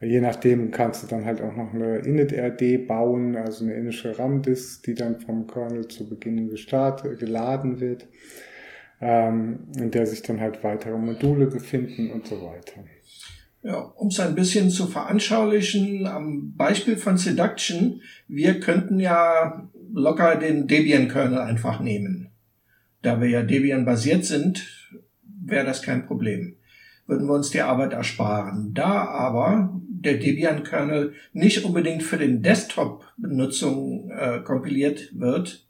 Je 0.02 0.20
nachdem 0.20 0.72
kannst 0.72 1.04
du 1.04 1.06
dann 1.06 1.24
halt 1.24 1.40
auch 1.40 1.54
noch 1.54 1.72
eine 1.72 1.98
init-rd 1.98 2.88
bauen, 2.88 3.36
also 3.36 3.64
eine 3.64 3.74
indische 3.74 4.18
RAM-Disk, 4.18 4.82
die 4.82 4.94
dann 4.94 5.20
vom 5.20 5.46
Kernel 5.46 5.86
zu 5.86 6.08
Beginn 6.08 6.48
gestartet, 6.48 7.20
geladen 7.20 7.78
wird, 7.78 8.08
ähm, 9.00 9.68
in 9.78 9.92
der 9.92 10.06
sich 10.06 10.22
dann 10.22 10.40
halt 10.40 10.64
weitere 10.64 10.98
Module 10.98 11.46
befinden 11.46 12.10
und 12.10 12.26
so 12.26 12.42
weiter. 12.42 12.84
Ja, 13.62 13.78
um 13.78 14.08
es 14.08 14.18
ein 14.18 14.34
bisschen 14.34 14.70
zu 14.70 14.88
veranschaulichen, 14.88 16.04
am 16.08 16.56
Beispiel 16.56 16.96
von 16.96 17.16
Seduction, 17.16 18.02
wir 18.26 18.58
könnten 18.58 18.98
ja 18.98 19.70
locker 19.92 20.34
den 20.34 20.66
Debian-Kernel 20.66 21.38
einfach 21.38 21.78
nehmen. 21.78 22.32
Da 23.02 23.20
wir 23.20 23.28
ja 23.28 23.42
Debian 23.44 23.84
basiert 23.84 24.24
sind, 24.24 24.66
wäre 25.44 25.64
das 25.64 25.82
kein 25.82 26.06
Problem. 26.06 26.56
Würden 27.06 27.28
wir 27.28 27.34
uns 27.34 27.50
die 27.50 27.60
Arbeit 27.60 27.92
ersparen. 27.92 28.74
Da 28.74 29.04
aber 29.04 29.80
der 30.02 30.18
Debian-Kernel 30.18 31.14
nicht 31.32 31.64
unbedingt 31.64 32.02
für 32.02 32.18
den 32.18 32.42
Desktop-Benutzung 32.42 34.10
äh, 34.10 34.40
kompiliert 34.40 35.18
wird, 35.18 35.66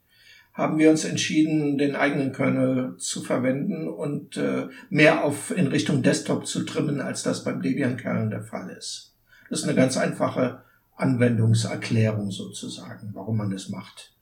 haben 0.53 0.77
wir 0.77 0.91
uns 0.91 1.03
entschieden, 1.03 1.77
den 1.77 1.95
eigenen 1.95 2.31
Kernel 2.31 2.95
zu 2.97 3.21
verwenden 3.21 3.87
und 3.87 4.37
äh, 4.37 4.67
mehr 4.89 5.23
auf 5.23 5.55
in 5.55 5.67
Richtung 5.67 6.03
Desktop 6.03 6.45
zu 6.45 6.63
trimmen, 6.63 7.01
als 7.01 7.23
das 7.23 7.43
beim 7.43 7.61
Debian-Kernel 7.61 8.29
der 8.29 8.43
Fall 8.43 8.69
ist. 8.69 9.15
Das 9.49 9.59
ist 9.59 9.67
eine 9.67 9.75
ganz 9.75 9.97
einfache 9.97 10.61
Anwendungserklärung 10.95 12.29
sozusagen, 12.29 13.09
warum 13.13 13.37
man 13.37 13.49
das 13.49 13.69
macht. 13.69 14.15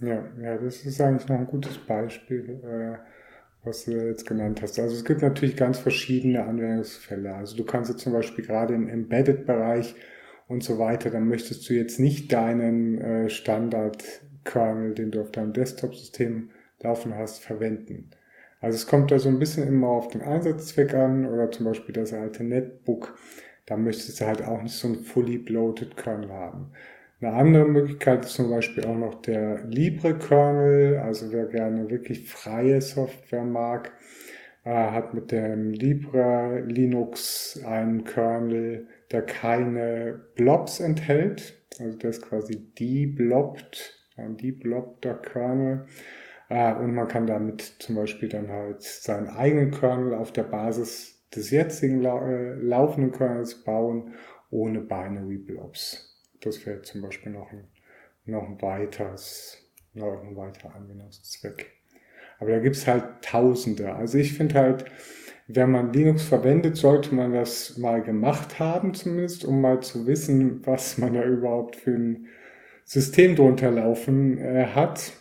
Ja, 0.00 0.24
ja, 0.40 0.58
das 0.58 0.84
ist 0.84 1.00
eigentlich 1.00 1.28
noch 1.28 1.38
ein 1.38 1.46
gutes 1.46 1.78
Beispiel. 1.78 2.60
Äh 2.64 3.15
was 3.66 3.84
du 3.84 3.92
jetzt 3.92 4.26
genannt 4.26 4.62
hast. 4.62 4.78
Also 4.78 4.94
es 4.94 5.04
gibt 5.04 5.22
natürlich 5.22 5.56
ganz 5.56 5.78
verschiedene 5.78 6.44
Anwendungsfälle. 6.44 7.34
Also 7.34 7.56
du 7.56 7.64
kannst 7.64 7.90
jetzt 7.90 8.02
zum 8.02 8.12
Beispiel 8.12 8.44
gerade 8.44 8.74
im 8.74 8.88
Embedded-Bereich 8.88 9.94
und 10.48 10.62
so 10.62 10.78
weiter, 10.78 11.10
dann 11.10 11.28
möchtest 11.28 11.68
du 11.68 11.74
jetzt 11.74 11.98
nicht 11.98 12.32
deinen 12.32 13.00
äh, 13.00 13.28
Standard-Kernel, 13.28 14.94
den 14.94 15.10
du 15.10 15.20
auf 15.20 15.32
deinem 15.32 15.52
Desktop-System 15.52 16.50
laufen 16.80 17.16
hast, 17.16 17.42
verwenden. 17.42 18.10
Also 18.60 18.76
es 18.76 18.86
kommt 18.86 19.10
da 19.10 19.18
so 19.18 19.28
ein 19.28 19.38
bisschen 19.38 19.66
immer 19.66 19.88
auf 19.88 20.08
den 20.08 20.22
Einsatzzweck 20.22 20.94
an 20.94 21.26
oder 21.26 21.50
zum 21.50 21.66
Beispiel 21.66 21.92
das 21.92 22.12
alte 22.12 22.44
Netbook. 22.44 23.18
Da 23.66 23.76
möchtest 23.76 24.20
du 24.20 24.26
halt 24.26 24.42
auch 24.42 24.62
nicht 24.62 24.76
so 24.76 24.86
einen 24.86 25.04
fully 25.04 25.38
bloated 25.38 25.96
Kernel 25.96 26.30
haben. 26.30 26.70
Eine 27.18 27.32
andere 27.32 27.64
Möglichkeit 27.64 28.26
ist 28.26 28.34
zum 28.34 28.50
Beispiel 28.50 28.84
auch 28.84 28.96
noch 28.96 29.22
der 29.22 29.64
Libre-Kernel. 29.64 30.98
Also 30.98 31.32
wer 31.32 31.46
gerne 31.46 31.88
wirklich 31.88 32.30
freie 32.30 32.82
Software 32.82 33.44
mag, 33.44 33.92
äh, 34.64 34.70
hat 34.70 35.14
mit 35.14 35.32
dem 35.32 35.72
Libre 35.72 36.60
Linux 36.66 37.58
einen 37.64 38.04
Kernel, 38.04 38.88
der 39.12 39.22
keine 39.22 40.20
Blobs 40.34 40.78
enthält. 40.80 41.54
Also 41.80 41.96
der 41.96 42.10
ist 42.10 42.20
quasi 42.20 42.70
deblobbt, 42.78 43.98
ein 44.16 44.36
deblobbter 44.36 45.14
Kernel. 45.14 45.86
Äh, 46.50 46.74
und 46.74 46.94
man 46.94 47.08
kann 47.08 47.26
damit 47.26 47.62
zum 47.62 47.96
Beispiel 47.96 48.28
dann 48.28 48.50
halt 48.50 48.82
seinen 48.82 49.28
eigenen 49.28 49.70
Kernel 49.70 50.12
auf 50.12 50.32
der 50.32 50.44
Basis 50.44 51.24
des 51.34 51.50
jetzigen 51.50 52.04
äh, 52.04 52.54
laufenden 52.56 53.10
Kernels 53.10 53.64
bauen, 53.64 54.12
ohne 54.50 54.80
Binary 54.80 55.38
Blobs. 55.38 56.15
Das 56.46 56.64
wäre 56.64 56.80
zum 56.82 57.02
Beispiel 57.02 57.32
noch 57.32 57.50
ein, 57.50 57.64
noch 58.24 58.44
ein 58.44 58.62
weiteres, 58.62 59.58
noch 59.94 60.22
ein 60.22 60.36
weiterer 60.36 60.76
Anwendungszweck. 60.76 61.72
Aber 62.38 62.52
da 62.52 62.60
gibt 62.60 62.76
es 62.76 62.86
halt 62.86 63.04
Tausende. 63.20 63.92
Also 63.92 64.18
ich 64.18 64.34
finde 64.34 64.54
halt, 64.54 64.84
wenn 65.48 65.72
man 65.72 65.92
Linux 65.92 66.22
verwendet, 66.22 66.76
sollte 66.76 67.12
man 67.16 67.32
das 67.32 67.78
mal 67.78 68.00
gemacht 68.00 68.60
haben, 68.60 68.94
zumindest, 68.94 69.44
um 69.44 69.60
mal 69.60 69.80
zu 69.80 70.06
wissen, 70.06 70.64
was 70.64 70.98
man 70.98 71.14
da 71.14 71.24
überhaupt 71.24 71.74
für 71.74 71.94
ein 71.94 72.26
System 72.84 73.34
drunter 73.34 73.72
laufen 73.72 74.38
äh, 74.38 74.66
hat. 74.66 75.14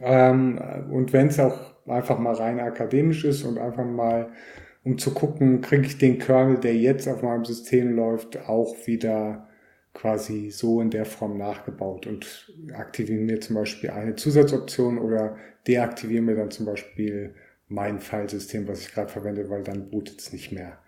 Ähm, 0.00 0.60
und 0.92 1.12
wenn 1.12 1.26
es 1.26 1.40
auch 1.40 1.74
einfach 1.88 2.20
mal 2.20 2.34
rein 2.34 2.60
akademisch 2.60 3.24
ist 3.24 3.42
und 3.42 3.58
einfach 3.58 3.84
mal, 3.84 4.30
um 4.84 4.96
zu 4.96 5.12
gucken, 5.12 5.60
kriege 5.60 5.86
ich 5.86 5.98
den 5.98 6.20
Kernel, 6.20 6.58
der 6.58 6.76
jetzt 6.76 7.08
auf 7.08 7.22
meinem 7.22 7.44
System 7.44 7.96
läuft, 7.96 8.48
auch 8.48 8.76
wieder 8.86 9.48
quasi 9.94 10.50
so 10.50 10.80
in 10.80 10.90
der 10.90 11.06
Form 11.06 11.38
nachgebaut 11.38 12.06
und 12.06 12.52
aktivieren 12.72 13.26
mir 13.26 13.40
zum 13.40 13.56
Beispiel 13.56 13.90
eine 13.90 14.16
Zusatzoption 14.16 14.98
oder 14.98 15.38
deaktivieren 15.66 16.26
mir 16.26 16.34
dann 16.34 16.50
zum 16.50 16.66
Beispiel 16.66 17.34
mein 17.68 18.00
Filesystem, 18.00 18.68
was 18.68 18.80
ich 18.80 18.92
gerade 18.92 19.10
verwende, 19.10 19.48
weil 19.48 19.62
dann 19.62 19.90
bootet 19.90 20.20
es 20.20 20.32
nicht 20.32 20.52
mehr. 20.52 20.78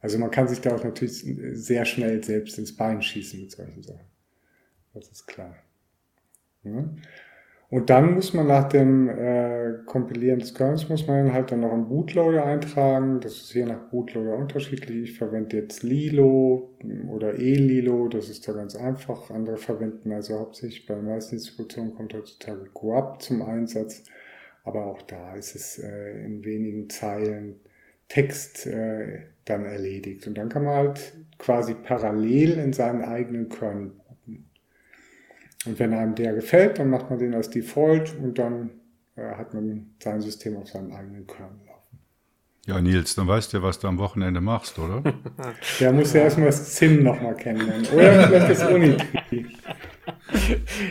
Also 0.00 0.18
man 0.18 0.30
kann 0.30 0.46
sich 0.46 0.60
da 0.60 0.74
auch 0.74 0.84
natürlich 0.84 1.24
sehr 1.52 1.84
schnell 1.84 2.22
selbst 2.22 2.58
ins 2.58 2.76
Bein 2.76 3.02
schießen 3.02 3.40
mit 3.40 3.50
solchen 3.52 3.82
Sachen. 3.82 4.06
Das 4.94 5.08
ist 5.08 5.26
klar. 5.26 5.56
Ja? 6.62 6.88
Und 7.76 7.90
dann 7.90 8.14
muss 8.14 8.32
man 8.32 8.46
nach 8.46 8.70
dem 8.70 9.10
äh, 9.10 9.74
Kompilieren 9.84 10.38
des 10.38 10.54
Kernels 10.54 10.88
muss 10.88 11.06
man 11.06 11.34
halt 11.34 11.52
dann 11.52 11.60
noch 11.60 11.72
einen 11.72 11.88
Bootloader 11.90 12.42
eintragen. 12.42 13.20
Das 13.20 13.34
ist 13.34 13.52
je 13.52 13.66
nach 13.66 13.90
Bootloader 13.90 14.34
unterschiedlich. 14.34 15.10
Ich 15.10 15.18
verwende 15.18 15.58
jetzt 15.58 15.82
Lilo 15.82 16.74
oder 17.10 17.34
eLilo. 17.34 18.08
Das 18.08 18.30
ist 18.30 18.48
da 18.48 18.52
ganz 18.54 18.76
einfach. 18.76 19.30
Andere 19.30 19.58
verwenden 19.58 20.10
also 20.10 20.38
hauptsächlich 20.38 20.86
bei 20.86 20.94
den 20.94 21.04
meisten 21.04 21.36
Distributionen 21.36 21.94
kommt 21.94 22.14
heutzutage 22.14 22.64
GoUp 22.72 23.20
zum 23.20 23.42
Einsatz. 23.42 24.04
Aber 24.64 24.86
auch 24.86 25.02
da 25.02 25.34
ist 25.34 25.54
es 25.54 25.78
äh, 25.78 26.24
in 26.24 26.46
wenigen 26.46 26.88
Zeilen 26.88 27.56
Text 28.08 28.66
äh, 28.66 29.18
dann 29.44 29.66
erledigt. 29.66 30.26
Und 30.26 30.38
dann 30.38 30.48
kann 30.48 30.64
man 30.64 30.76
halt 30.76 31.12
quasi 31.36 31.74
parallel 31.74 32.52
in 32.52 32.72
seinen 32.72 33.02
eigenen 33.02 33.50
Kernel 33.50 33.90
und 35.66 35.78
wenn 35.78 35.92
einem 35.94 36.14
der 36.14 36.34
gefällt, 36.34 36.78
dann 36.78 36.90
macht 36.90 37.10
man 37.10 37.18
den 37.18 37.34
als 37.34 37.50
Default 37.50 38.14
und 38.16 38.38
dann 38.38 38.70
äh, 39.16 39.34
hat 39.34 39.54
man 39.54 39.94
sein 40.02 40.20
System 40.20 40.56
auf 40.56 40.68
seinem 40.68 40.92
eigenen 40.92 41.26
Kernel 41.26 41.58
laufen. 41.66 41.98
Ja, 42.66 42.80
Nils, 42.80 43.14
dann 43.14 43.28
weißt 43.28 43.54
du, 43.54 43.62
was 43.62 43.78
du 43.78 43.88
am 43.88 43.98
Wochenende 43.98 44.40
machst, 44.40 44.78
oder? 44.78 45.02
der 45.80 45.92
muss 45.92 46.12
ja 46.12 46.22
erstmal 46.22 46.46
das 46.46 46.74
ZIM 46.74 47.02
nochmal 47.02 47.34
kennenlernen. 47.34 47.86
Oder 47.86 48.28
vielleicht 48.28 48.50
das 48.50 48.64
Unitree. 48.64 49.44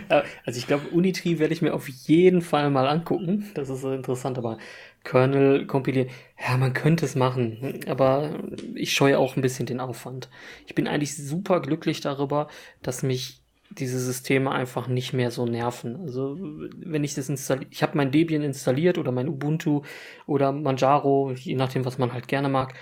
also 0.46 0.58
ich 0.58 0.68
glaube, 0.68 0.88
Unitree 0.90 1.40
werde 1.40 1.54
ich 1.54 1.62
mir 1.62 1.74
auf 1.74 1.88
jeden 1.88 2.42
Fall 2.42 2.70
mal 2.70 2.88
angucken. 2.88 3.52
Das 3.54 3.70
ist 3.70 3.84
interessant, 3.84 4.38
aber 4.38 4.58
Kernel 5.04 5.68
kompilieren, 5.68 6.10
ja, 6.42 6.58
man 6.58 6.74
könnte 6.74 7.06
es 7.06 7.16
machen, 7.16 7.82
aber 7.88 8.40
ich 8.74 8.94
scheue 8.94 9.20
auch 9.20 9.36
ein 9.36 9.42
bisschen 9.42 9.66
den 9.66 9.80
Aufwand. 9.80 10.30
Ich 10.66 10.76
bin 10.76 10.88
eigentlich 10.88 11.16
super 11.16 11.62
glücklich 11.62 12.02
darüber, 12.02 12.48
dass 12.82 13.04
mich 13.04 13.45
diese 13.72 14.00
Systeme 14.00 14.52
einfach 14.52 14.88
nicht 14.88 15.14
mehr 15.14 15.32
so 15.32 15.46
nerven. 15.46 15.96
Also 16.02 16.38
wenn 16.40 17.04
ich 17.04 17.16
das 17.16 17.30
installiere, 17.30 17.70
ich 17.72 17.84
habe 17.84 17.98
mein 17.98 18.12
Debian 18.12 18.42
installiert 18.42 18.98
oder 18.98 19.12
mein 19.12 19.28
Ubuntu 19.28 19.82
oder 20.28 20.52
Manjaro, 20.52 21.34
je 21.34 21.56
nachdem, 21.56 21.86
was 21.86 21.98
man 21.98 22.14
halt 22.14 22.28
gerne 22.28 22.50
mag. 22.50 22.76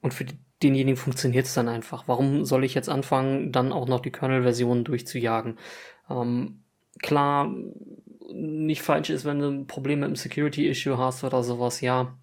Und 0.00 0.14
für 0.14 0.26
denjenigen 0.62 0.96
funktioniert 0.96 1.46
es 1.46 1.54
dann 1.54 1.68
einfach. 1.68 2.04
Warum 2.06 2.44
soll 2.44 2.64
ich 2.64 2.74
jetzt 2.74 2.88
anfangen, 2.88 3.52
dann 3.52 3.72
auch 3.72 3.88
noch 3.88 4.00
die 4.00 4.12
Kernel-Version 4.12 4.84
durchzujagen? 4.84 5.58
Ähm, 6.08 6.62
klar, 7.02 7.52
nicht 8.32 8.82
falsch 8.82 9.10
ist, 9.10 9.24
wenn 9.24 9.40
du 9.40 9.48
ein 9.48 9.66
Problem 9.66 10.00
mit 10.00 10.06
einem 10.06 10.16
Security-Issue 10.16 10.96
hast 10.96 11.24
oder 11.24 11.42
sowas, 11.42 11.80
ja, 11.80 12.16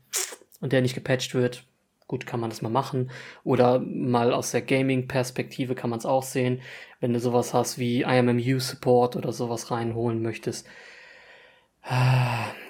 und 0.59 0.73
der 0.73 0.81
nicht 0.81 0.95
gepatcht 0.95 1.35
wird, 1.35 1.65
gut, 2.07 2.25
kann 2.25 2.39
man 2.39 2.49
das 2.49 2.61
mal 2.61 2.69
machen. 2.69 3.11
Oder 3.43 3.79
mal 3.79 4.33
aus 4.33 4.51
der 4.51 4.61
Gaming-Perspektive 4.61 5.75
kann 5.75 5.89
man 5.89 5.99
es 5.99 6.05
auch 6.05 6.23
sehen, 6.23 6.61
wenn 6.99 7.13
du 7.13 7.19
sowas 7.19 7.53
hast 7.53 7.77
wie 7.77 8.01
IMMU-Support 8.01 9.15
oder 9.15 9.31
sowas 9.31 9.69
reinholen 9.71 10.21
möchtest. 10.21 10.67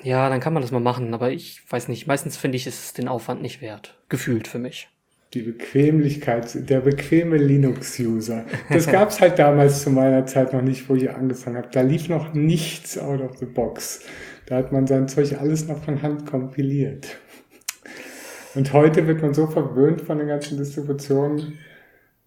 Ja, 0.03 0.29
dann 0.29 0.39
kann 0.39 0.53
man 0.53 0.61
das 0.61 0.71
mal 0.71 0.79
machen, 0.79 1.13
aber 1.13 1.31
ich 1.31 1.61
weiß 1.71 1.87
nicht, 1.87 2.05
meistens 2.05 2.37
finde 2.37 2.57
ich, 2.57 2.67
ist 2.67 2.83
es 2.83 2.93
den 2.93 3.07
Aufwand 3.07 3.41
nicht 3.41 3.61
wert. 3.61 3.97
Gefühlt 4.09 4.47
für 4.47 4.59
mich. 4.59 4.89
Die 5.33 5.41
Bequemlichkeit, 5.41 6.69
der 6.69 6.81
bequeme 6.81 7.37
Linux-User. 7.37 8.45
Das 8.69 8.87
gab 8.87 9.09
es 9.09 9.19
halt 9.19 9.39
damals 9.39 9.83
zu 9.83 9.89
meiner 9.89 10.25
Zeit 10.25 10.53
noch 10.53 10.61
nicht, 10.61 10.87
wo 10.87 10.95
ich 10.95 11.09
angefangen 11.09 11.57
habe. 11.57 11.69
Da 11.71 11.81
lief 11.81 12.09
noch 12.09 12.33
nichts 12.33 12.97
out 12.97 13.21
of 13.21 13.37
the 13.37 13.45
box. 13.45 14.05
Da 14.45 14.55
hat 14.55 14.71
man 14.71 14.87
sein 14.87 15.07
Zeug 15.07 15.37
alles 15.39 15.67
noch 15.67 15.83
von 15.83 16.01
Hand 16.01 16.25
kompiliert. 16.25 17.17
Und 18.57 18.73
heute 18.73 19.05
wird 19.05 19.21
man 19.21 19.35
so 19.35 19.45
verwöhnt 19.45 20.01
von 20.01 20.17
den 20.17 20.27
ganzen 20.27 20.57
Distributionen, 20.57 21.59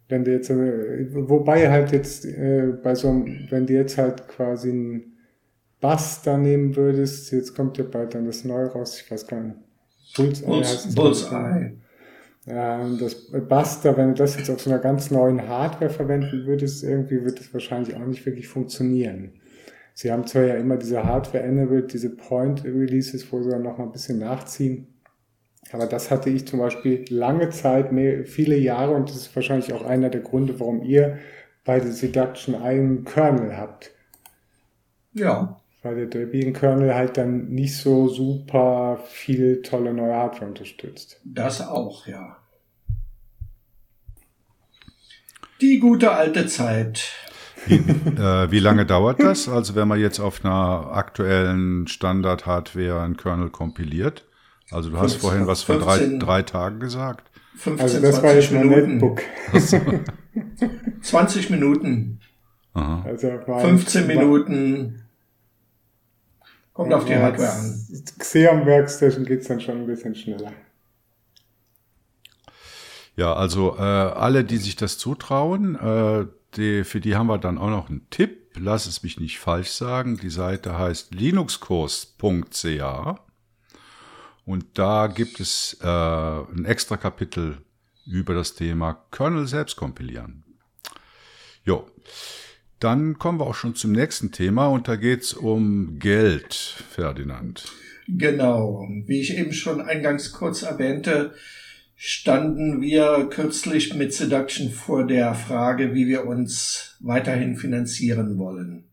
wenn 0.08 0.24
du 0.24 0.30
jetzt, 0.30 0.48
äh, 0.48 1.08
wobei 1.12 1.68
halt 1.68 1.90
jetzt 1.90 2.24
äh, 2.24 2.72
bei 2.82 2.94
so 2.94 3.08
einem, 3.08 3.48
wenn 3.50 3.66
du 3.66 3.72
jetzt 3.72 3.98
halt 3.98 4.28
quasi 4.28 4.70
einen 4.70 5.16
Bass 5.80 6.22
da 6.22 6.38
nehmen 6.38 6.76
würdest, 6.76 7.32
jetzt 7.32 7.56
kommt 7.56 7.78
ja 7.78 7.84
bald 7.84 8.14
dann 8.14 8.26
das 8.26 8.44
Neue 8.44 8.66
raus, 8.66 9.02
ich 9.04 9.10
weiß 9.10 9.26
gar 9.26 9.40
nicht. 9.40 9.56
Bullseye 10.16 10.46
Bulls, 10.46 10.68
heißt 10.68 10.86
es. 10.86 10.94
Bullseye. 10.94 11.72
Ja, 12.46 12.88
das 13.00 13.32
Buster, 13.48 13.96
wenn 13.96 14.10
du 14.10 14.14
das 14.14 14.36
jetzt 14.36 14.50
auf 14.50 14.60
so 14.60 14.70
einer 14.70 14.78
ganz 14.78 15.10
neuen 15.10 15.48
Hardware 15.48 15.90
verwenden 15.90 16.46
würdest, 16.46 16.84
irgendwie 16.84 17.24
wird 17.24 17.40
das 17.40 17.52
wahrscheinlich 17.52 17.96
auch 17.96 18.06
nicht 18.06 18.24
wirklich 18.24 18.46
funktionieren. 18.46 19.32
Sie 19.94 20.12
haben 20.12 20.28
zwar 20.28 20.44
ja 20.44 20.54
immer 20.54 20.76
diese 20.76 21.02
Hardware-Enabled, 21.02 21.92
diese 21.92 22.10
Point-Releases, 22.10 23.32
wo 23.32 23.42
sie 23.42 23.50
dann 23.50 23.62
noch 23.62 23.78
mal 23.78 23.84
ein 23.84 23.92
bisschen 23.92 24.20
nachziehen. 24.20 24.86
Aber 25.72 25.86
das 25.86 26.10
hatte 26.10 26.30
ich 26.30 26.46
zum 26.46 26.58
Beispiel 26.58 27.04
lange 27.10 27.50
Zeit, 27.50 27.92
mehr, 27.92 28.24
viele 28.24 28.56
Jahre, 28.56 28.92
und 28.92 29.08
das 29.08 29.16
ist 29.16 29.36
wahrscheinlich 29.36 29.72
auch 29.72 29.84
einer 29.84 30.10
der 30.10 30.20
Gründe, 30.20 30.58
warum 30.58 30.82
ihr 30.82 31.18
bei 31.64 31.78
der 31.78 31.92
Seduction 31.92 32.54
einen 32.54 33.04
Kernel 33.04 33.56
habt. 33.56 33.92
Ja. 35.12 35.60
Weil 35.82 35.94
der 35.94 36.06
Debian 36.06 36.52
Kernel 36.52 36.94
halt 36.94 37.16
dann 37.16 37.48
nicht 37.48 37.76
so 37.76 38.08
super 38.08 39.00
viel 39.08 39.62
tolle 39.62 39.94
neue 39.94 40.14
Hardware 40.14 40.46
unterstützt. 40.46 41.20
Das 41.24 41.60
auch, 41.66 42.06
ja. 42.06 42.36
Die 45.60 45.78
gute 45.78 46.10
alte 46.10 46.46
Zeit. 46.46 47.12
Wie, 47.66 47.74
äh, 47.76 48.50
wie 48.50 48.60
lange 48.60 48.86
dauert 48.86 49.20
das? 49.20 49.48
Also 49.48 49.74
wenn 49.74 49.88
man 49.88 50.00
jetzt 50.00 50.18
auf 50.18 50.44
einer 50.44 50.92
aktuellen 50.92 51.86
Standard-Hardware 51.86 53.02
einen 53.02 53.16
Kernel 53.16 53.50
kompiliert? 53.50 54.26
Also 54.70 54.90
du 54.90 54.98
15, 54.98 55.00
hast 55.00 55.20
vorhin 55.20 55.46
was 55.46 55.62
von 55.62 55.80
15, 55.80 56.20
drei, 56.20 56.26
drei 56.26 56.42
Tagen 56.42 56.80
gesagt. 56.80 57.30
15, 57.56 57.80
also 57.80 58.00
das 58.00 58.22
war 58.22 58.34
jetzt 58.34 58.52
mein 58.52 58.68
Netbook. 58.68 59.22
20 61.02 61.50
Minuten. 61.50 62.20
Aha. 62.74 63.02
Also 63.04 63.32
15 63.46 64.06
Minuten. 64.06 65.02
Kommt 66.72 66.94
auf 66.94 67.04
die 67.04 67.16
Hardware 67.16 67.52
an. 67.52 67.86
Xeon 68.18 68.64
Workstation 68.64 69.24
geht's 69.24 69.48
dann 69.48 69.60
schon 69.60 69.78
ein 69.78 69.86
bisschen 69.86 70.14
schneller. 70.14 70.52
Ja, 73.16 73.34
also 73.34 73.76
äh, 73.76 73.82
alle, 73.82 74.44
die 74.44 74.56
sich 74.56 74.76
das 74.76 74.96
zutrauen, 74.96 75.74
äh, 75.74 76.26
die, 76.56 76.84
für 76.84 77.00
die 77.00 77.16
haben 77.16 77.26
wir 77.26 77.38
dann 77.38 77.58
auch 77.58 77.68
noch 77.68 77.90
einen 77.90 78.06
Tipp. 78.10 78.38
Lass 78.56 78.86
es 78.86 79.02
mich 79.02 79.20
nicht 79.20 79.38
falsch 79.38 79.70
sagen. 79.70 80.16
Die 80.16 80.30
Seite 80.30 80.78
heißt 80.78 81.14
linuxkurs.ca. 81.14 83.20
Und 84.50 84.66
da 84.74 85.06
gibt 85.06 85.38
es 85.38 85.78
äh, 85.80 85.86
ein 85.86 86.64
extra 86.64 86.96
Kapitel 86.96 87.58
über 88.04 88.34
das 88.34 88.56
Thema 88.56 89.06
Kernel 89.12 89.46
selbst 89.46 89.76
kompilieren. 89.76 90.42
Jo. 91.64 91.86
Dann 92.80 93.16
kommen 93.16 93.38
wir 93.38 93.46
auch 93.46 93.54
schon 93.54 93.76
zum 93.76 93.92
nächsten 93.92 94.32
Thema 94.32 94.66
und 94.66 94.88
da 94.88 94.96
geht 94.96 95.22
es 95.22 95.34
um 95.34 96.00
Geld, 96.00 96.52
Ferdinand. 96.52 97.70
Genau. 98.08 98.88
Wie 99.06 99.20
ich 99.20 99.38
eben 99.38 99.52
schon 99.52 99.80
eingangs 99.80 100.32
kurz 100.32 100.62
erwähnte, 100.62 101.32
standen 101.94 102.80
wir 102.80 103.28
kürzlich 103.30 103.94
mit 103.94 104.12
Seduction 104.12 104.72
vor 104.72 105.06
der 105.06 105.34
Frage, 105.34 105.94
wie 105.94 106.08
wir 106.08 106.26
uns 106.26 106.96
weiterhin 106.98 107.54
finanzieren 107.54 108.36
wollen. 108.36 108.89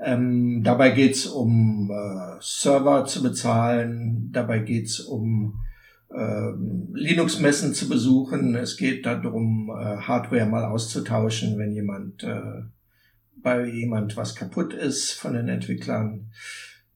Ähm, 0.00 0.62
dabei 0.62 0.90
geht 0.90 1.16
es 1.16 1.26
um 1.26 1.90
äh, 1.90 2.36
Server 2.40 3.04
zu 3.04 3.22
bezahlen, 3.22 4.30
dabei 4.32 4.60
geht 4.60 4.86
es 4.86 5.00
um 5.00 5.60
äh, 6.10 6.50
Linux-Messen 6.94 7.74
zu 7.74 7.88
besuchen. 7.88 8.54
Es 8.54 8.76
geht 8.76 9.06
darum, 9.06 9.70
äh, 9.70 9.96
Hardware 9.96 10.46
mal 10.46 10.64
auszutauschen, 10.64 11.58
wenn 11.58 11.72
jemand 11.72 12.22
äh, 12.22 12.62
bei 13.42 13.66
jemand 13.66 14.16
was 14.16 14.34
kaputt 14.34 14.72
ist 14.72 15.12
von 15.12 15.34
den 15.34 15.48
Entwicklern. 15.48 16.30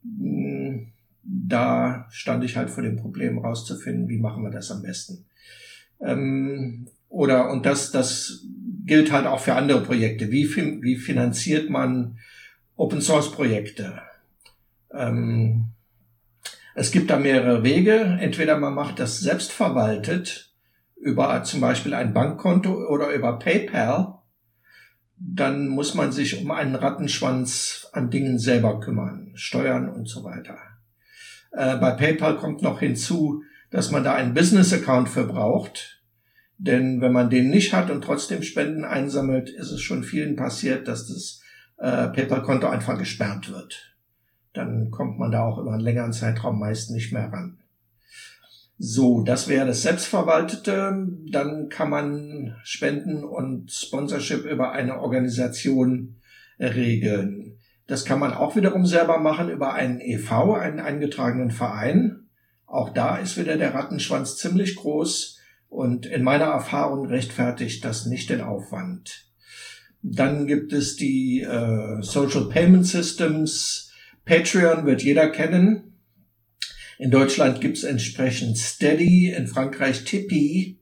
Hm, 0.05 0.92
da 1.24 2.07
stand 2.11 2.44
ich 2.44 2.57
halt 2.57 2.70
vor 2.70 2.82
dem 2.82 2.96
Problem 2.96 3.38
rauszufinden, 3.38 4.09
wie 4.09 4.18
machen 4.18 4.42
wir 4.42 4.50
das 4.50 4.70
am 4.70 4.82
besten. 4.82 5.24
Ähm, 6.00 6.88
oder 7.09 7.50
und 7.50 7.66
das 7.66 7.92
das 7.92 8.44
gilt 8.84 9.12
halt 9.12 9.26
auch 9.26 9.40
für 9.40 9.55
andere 9.55 9.82
Projekte. 9.82 10.30
Wie 10.30 10.48
wie 10.82 10.96
finanziert 10.96 11.68
man 11.68 12.18
Open 12.82 13.00
Source 13.00 13.30
Projekte. 13.30 14.02
Ähm, 14.92 15.66
es 16.74 16.90
gibt 16.90 17.10
da 17.10 17.16
mehrere 17.16 17.62
Wege. 17.62 18.18
Entweder 18.20 18.58
man 18.58 18.74
macht 18.74 18.98
das 18.98 19.20
selbst 19.20 19.52
verwaltet 19.52 20.52
über 20.96 21.44
zum 21.44 21.60
Beispiel 21.60 21.94
ein 21.94 22.12
Bankkonto 22.12 22.88
oder 22.88 23.14
über 23.14 23.38
PayPal. 23.38 24.18
Dann 25.16 25.68
muss 25.68 25.94
man 25.94 26.10
sich 26.10 26.42
um 26.42 26.50
einen 26.50 26.74
Rattenschwanz 26.74 27.88
an 27.92 28.10
Dingen 28.10 28.40
selber 28.40 28.80
kümmern, 28.80 29.30
Steuern 29.36 29.88
und 29.88 30.08
so 30.08 30.24
weiter. 30.24 30.58
Äh, 31.52 31.76
bei 31.76 31.92
PayPal 31.92 32.36
kommt 32.36 32.62
noch 32.62 32.80
hinzu, 32.80 33.44
dass 33.70 33.92
man 33.92 34.02
da 34.02 34.14
einen 34.14 34.34
Business-Account 34.34 35.08
für 35.08 35.28
braucht. 35.28 36.02
Denn 36.58 37.00
wenn 37.00 37.12
man 37.12 37.30
den 37.30 37.48
nicht 37.48 37.74
hat 37.74 37.90
und 37.92 38.02
trotzdem 38.02 38.42
Spenden 38.42 38.84
einsammelt, 38.84 39.50
ist 39.50 39.70
es 39.70 39.80
schon 39.80 40.02
vielen 40.02 40.34
passiert, 40.34 40.88
dass 40.88 41.06
das 41.06 41.41
äh, 41.78 42.08
PayPal-Konto 42.08 42.68
einfach 42.68 42.98
gesperrt 42.98 43.50
wird. 43.50 43.94
Dann 44.52 44.90
kommt 44.90 45.18
man 45.18 45.30
da 45.30 45.44
auch 45.44 45.58
über 45.58 45.72
einen 45.72 45.80
längeren 45.80 46.12
Zeitraum 46.12 46.58
meist 46.58 46.90
nicht 46.90 47.12
mehr 47.12 47.32
ran. 47.32 47.58
So, 48.78 49.22
das 49.22 49.48
wäre 49.48 49.66
das 49.66 49.82
Selbstverwaltete. 49.82 51.06
Dann 51.30 51.68
kann 51.68 51.90
man 51.90 52.56
Spenden 52.64 53.24
und 53.24 53.70
Sponsorship 53.70 54.44
über 54.44 54.72
eine 54.72 54.98
Organisation 55.00 56.16
regeln. 56.58 57.58
Das 57.86 58.04
kann 58.04 58.18
man 58.18 58.32
auch 58.32 58.56
wiederum 58.56 58.86
selber 58.86 59.18
machen 59.18 59.50
über 59.50 59.74
einen 59.74 60.00
EV, 60.00 60.54
einen 60.54 60.80
eingetragenen 60.80 61.50
Verein. 61.50 62.28
Auch 62.66 62.90
da 62.90 63.18
ist 63.18 63.36
wieder 63.36 63.56
der 63.56 63.74
Rattenschwanz 63.74 64.36
ziemlich 64.36 64.76
groß 64.76 65.38
und 65.68 66.06
in 66.06 66.22
meiner 66.22 66.46
Erfahrung 66.46 67.06
rechtfertigt 67.06 67.84
das 67.84 68.06
nicht 68.06 68.30
den 68.30 68.40
Aufwand. 68.40 69.26
Dann 70.03 70.46
gibt 70.46 70.72
es 70.72 70.96
die 70.96 71.40
äh, 71.40 72.03
Social 72.03 72.48
Payment 72.48 72.86
Systems. 72.86 73.92
Patreon 74.24 74.84
wird 74.84 75.03
jeder 75.03 75.30
kennen. 75.30 75.94
In 76.98 77.11
Deutschland 77.11 77.61
gibt 77.61 77.78
es 77.78 77.84
entsprechend 77.84 78.59
Steady, 78.59 79.30
in 79.30 79.46
Frankreich 79.46 80.05
Tipeee. 80.05 80.76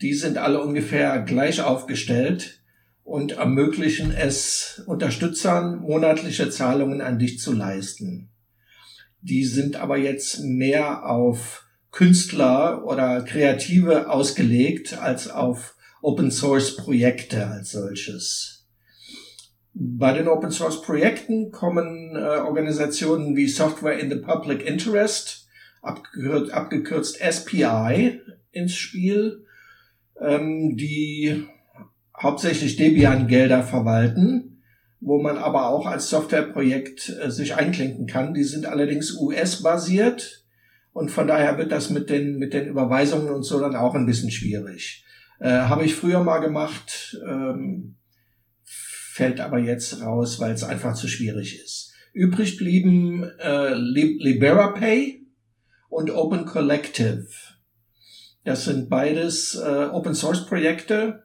Die 0.00 0.14
sind 0.14 0.38
alle 0.38 0.62
ungefähr 0.62 1.20
gleich 1.20 1.60
aufgestellt 1.60 2.62
und 3.02 3.32
ermöglichen 3.32 4.12
es 4.12 4.82
Unterstützern 4.86 5.80
monatliche 5.80 6.48
Zahlungen 6.48 7.00
an 7.00 7.18
dich 7.18 7.38
zu 7.40 7.52
leisten. 7.52 8.30
Die 9.20 9.44
sind 9.44 9.76
aber 9.76 9.98
jetzt 9.98 10.40
mehr 10.40 11.04
auf 11.04 11.66
Künstler 11.90 12.84
oder 12.86 13.22
Kreative 13.22 14.08
ausgelegt 14.08 14.96
als 14.96 15.28
auf 15.28 15.76
Open 16.02 16.30
Source 16.30 16.76
Projekte 16.76 17.46
als 17.46 17.72
solches. 17.72 18.49
Bei 19.72 20.12
den 20.12 20.28
Open 20.28 20.50
Source 20.50 20.82
Projekten 20.82 21.50
kommen 21.52 22.16
äh, 22.16 22.18
Organisationen 22.18 23.36
wie 23.36 23.48
Software 23.48 23.98
in 23.98 24.10
the 24.10 24.16
Public 24.16 24.66
Interest, 24.66 25.48
abgekürzt, 25.80 26.52
abgekürzt 26.52 27.18
SPI, 27.18 28.20
ins 28.52 28.74
Spiel, 28.74 29.44
ähm, 30.20 30.76
die 30.76 31.46
hauptsächlich 32.20 32.76
Debian-Gelder 32.76 33.62
verwalten. 33.62 34.50
wo 35.00 35.20
man 35.20 35.38
aber 35.38 35.68
auch 35.70 35.86
als 35.86 36.10
Softwareprojekt 36.10 37.08
äh, 37.08 37.30
sich 37.30 37.56
einklinken 37.56 38.06
kann. 38.06 38.34
Die 38.34 38.44
sind 38.44 38.66
allerdings 38.66 39.16
US-basiert 39.16 40.44
und 40.92 41.10
von 41.10 41.26
daher 41.26 41.56
wird 41.58 41.72
das 41.72 41.90
mit 41.90 42.10
den, 42.10 42.38
mit 42.38 42.52
den 42.52 42.68
Überweisungen 42.68 43.30
und 43.30 43.42
so 43.42 43.58
dann 43.60 43.76
auch 43.76 43.94
ein 43.94 44.06
bisschen 44.06 44.30
schwierig. 44.30 45.04
Äh, 45.38 45.48
Habe 45.48 45.84
ich 45.84 45.94
früher 45.94 46.22
mal 46.22 46.40
gemacht, 46.40 47.18
ähm, 47.26 47.96
fällt 49.10 49.40
aber 49.40 49.58
jetzt 49.58 50.00
raus, 50.02 50.38
weil 50.38 50.52
es 50.52 50.62
einfach 50.62 50.94
zu 50.94 51.08
schwierig 51.08 51.60
ist. 51.60 51.92
Übrig 52.12 52.56
blieben 52.56 53.24
äh, 53.40 53.74
LiberaPay 53.74 55.26
und 55.88 56.10
Open 56.10 56.44
Collective. 56.44 57.26
Das 58.44 58.64
sind 58.64 58.88
beides 58.88 59.56
äh, 59.56 59.88
Open 59.92 60.14
Source 60.14 60.46
Projekte, 60.46 61.24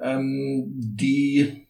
ähm, 0.00 0.72
die 0.76 1.66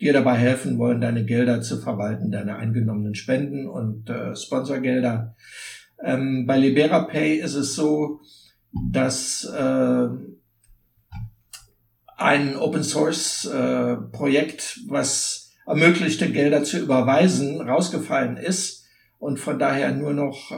dir 0.00 0.12
dabei 0.14 0.36
helfen 0.38 0.78
wollen, 0.78 1.00
deine 1.00 1.24
Gelder 1.24 1.60
zu 1.60 1.78
verwalten, 1.78 2.30
deine 2.30 2.56
eingenommenen 2.56 3.14
Spenden 3.14 3.68
und 3.68 4.08
äh, 4.08 4.34
Sponsorgelder. 4.34 5.36
Ähm, 6.02 6.46
bei 6.46 6.56
LiberaPay 6.56 7.36
ist 7.36 7.54
es 7.54 7.74
so, 7.74 8.20
dass 8.90 9.44
äh, 9.44 10.08
ein 12.18 12.56
Open 12.56 12.84
Source 12.84 13.46
äh, 13.46 13.96
Projekt, 14.12 14.80
was 14.88 15.52
ermöglichte, 15.66 16.30
Gelder 16.30 16.64
zu 16.64 16.78
überweisen, 16.78 17.60
rausgefallen 17.60 18.36
ist 18.36 18.86
und 19.18 19.38
von 19.38 19.58
daher 19.58 19.92
nur 19.92 20.12
noch 20.12 20.52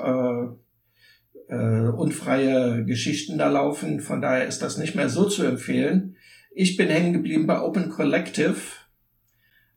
äh, 1.48 1.54
äh, 1.54 1.88
unfreie 1.88 2.84
Geschichten 2.84 3.38
da 3.38 3.48
laufen. 3.48 4.00
Von 4.00 4.20
daher 4.20 4.46
ist 4.46 4.62
das 4.62 4.78
nicht 4.78 4.94
mehr 4.94 5.08
so 5.08 5.28
zu 5.28 5.44
empfehlen. 5.44 6.16
Ich 6.52 6.76
bin 6.76 6.88
hängen 6.88 7.12
geblieben 7.12 7.46
bei 7.46 7.60
Open 7.60 7.90
Collective 7.90 8.56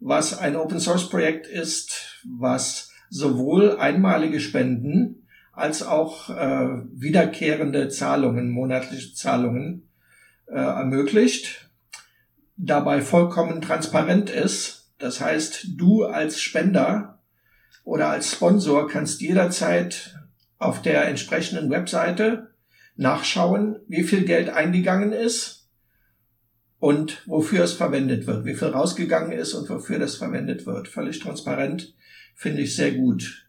was 0.03 0.37
ein 0.37 0.57
Open 0.57 0.79
Source 0.79 1.09
Projekt 1.09 1.47
ist, 1.47 2.21
was 2.25 2.91
sowohl 3.09 3.77
einmalige 3.77 4.41
Spenden 4.41 5.27
als 5.53 5.81
auch 5.81 6.29
äh, 6.29 6.67
wiederkehrende 6.91 7.87
Zahlungen, 7.87 8.49
monatliche 8.49 9.13
Zahlungen 9.13 9.87
äh, 10.47 10.55
ermöglicht, 10.55 11.69
dabei 12.57 13.01
vollkommen 13.01 13.61
transparent 13.61 14.29
ist. 14.29 14.91
Das 14.99 15.21
heißt, 15.21 15.67
du 15.75 16.05
als 16.05 16.39
Spender 16.39 17.19
oder 17.83 18.09
als 18.09 18.31
Sponsor 18.31 18.87
kannst 18.87 19.21
jederzeit 19.21 20.17
auf 20.57 20.81
der 20.81 21.07
entsprechenden 21.07 21.69
Webseite 21.69 22.53
nachschauen, 22.95 23.79
wie 23.87 24.03
viel 24.03 24.23
Geld 24.23 24.49
eingegangen 24.49 25.11
ist 25.11 25.67
und 26.79 27.23
wofür 27.27 27.63
es 27.63 27.73
verwendet 27.73 28.27
wird, 28.27 28.45
wie 28.45 28.55
viel 28.55 28.69
rausgegangen 28.69 29.31
ist 29.31 29.53
und 29.53 29.69
wofür 29.69 29.99
das 29.99 30.15
verwendet 30.15 30.65
wird. 30.65 30.87
Völlig 30.87 31.19
transparent, 31.19 31.95
finde 32.35 32.61
ich 32.61 32.75
sehr 32.75 32.91
gut. 32.91 33.47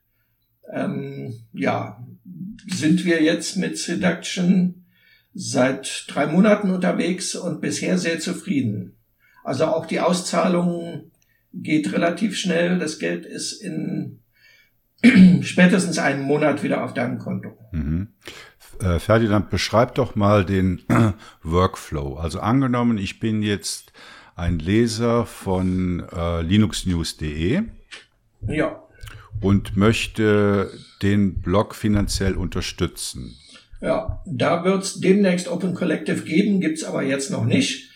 Ähm, 0.72 1.40
ja, 1.52 2.05
sind 2.68 3.05
wir 3.05 3.22
jetzt 3.22 3.57
mit 3.57 3.78
Seduction 3.78 4.86
seit 5.34 6.05
drei 6.09 6.26
Monaten 6.26 6.70
unterwegs 6.70 7.34
und 7.34 7.61
bisher 7.61 7.98
sehr 7.98 8.20
zufrieden. 8.20 8.93
Also 9.45 9.66
auch 9.66 9.86
die 9.86 10.01
Auszahlung 10.01 11.11
geht 11.53 11.92
relativ 11.92 12.36
schnell. 12.36 12.78
Das 12.78 12.99
Geld 12.99 13.26
ist 13.26 13.53
in 13.53 14.20
spätestens 15.42 15.99
einem 15.99 16.22
Monat 16.22 16.62
wieder 16.62 16.82
auf 16.82 16.95
deinem 16.95 17.18
Konto. 17.18 17.57
Mhm. 17.70 18.09
Äh, 18.80 18.99
Ferdinand, 18.99 19.51
beschreib 19.51 19.95
doch 19.95 20.16
mal 20.16 20.45
den 20.45 20.82
Workflow. 21.42 22.16
Also 22.16 22.40
angenommen, 22.40 22.99
ich 22.99 23.20
bin 23.20 23.42
jetzt 23.42 23.92
ein 24.34 24.59
Leser 24.59 25.26
von 25.26 26.05
äh, 26.11 26.40
linuxnews.de. 26.40 27.62
Ja. 28.49 28.82
Und 29.40 29.76
möchte 29.76 30.70
den 31.03 31.40
Blog 31.42 31.74
finanziell 31.74 32.34
unterstützen. 32.34 33.36
Ja, 33.80 34.22
da 34.24 34.64
wird 34.64 34.82
es 34.82 35.01
demnächst 35.01 35.49
Open 35.49 35.74
Collective 35.74 36.22
geben, 36.22 36.61
gibt's 36.61 36.84
aber 36.84 37.03
jetzt 37.03 37.30
noch 37.30 37.45
nicht. 37.45 37.90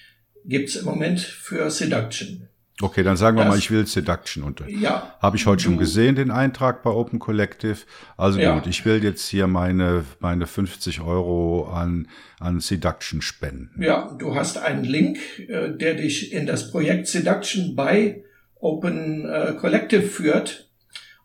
Gibt's 0.48 0.76
im 0.76 0.86
Moment 0.86 1.20
für 1.20 1.70
Seduction. 1.70 2.48
Okay, 2.80 3.02
dann 3.02 3.16
sagen 3.16 3.36
wir 3.36 3.44
das, 3.44 3.52
mal, 3.52 3.58
ich 3.58 3.70
will 3.70 3.86
Seduction 3.86 4.44
unter. 4.44 4.68
Ja. 4.68 5.16
Habe 5.20 5.36
ich 5.36 5.46
heute 5.46 5.64
schon 5.64 5.78
gesehen, 5.78 6.14
den 6.14 6.30
Eintrag 6.30 6.82
bei 6.82 6.90
Open 6.90 7.18
Collective. 7.18 7.78
Also 8.16 8.38
ja. 8.38 8.54
gut, 8.54 8.68
ich 8.68 8.84
will 8.84 9.02
jetzt 9.02 9.28
hier 9.28 9.48
meine, 9.48 10.04
meine 10.20 10.46
50 10.46 11.00
Euro 11.00 11.68
an, 11.68 12.08
an 12.38 12.60
Seduction 12.60 13.20
spenden. 13.20 13.82
Ja, 13.82 14.14
du 14.16 14.36
hast 14.36 14.58
einen 14.58 14.84
Link, 14.84 15.18
äh, 15.48 15.70
der 15.76 15.94
dich 15.94 16.32
in 16.32 16.46
das 16.46 16.70
Projekt 16.70 17.08
Seduction 17.08 17.74
bei 17.74 18.22
Open 18.54 19.28
äh, 19.28 19.54
Collective 19.58 20.02
führt 20.02 20.70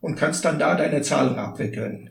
und 0.01 0.15
kannst 0.15 0.45
dann 0.45 0.57
da 0.57 0.75
deine 0.75 1.03
Zahlung 1.03 1.37
abwickeln. 1.37 2.09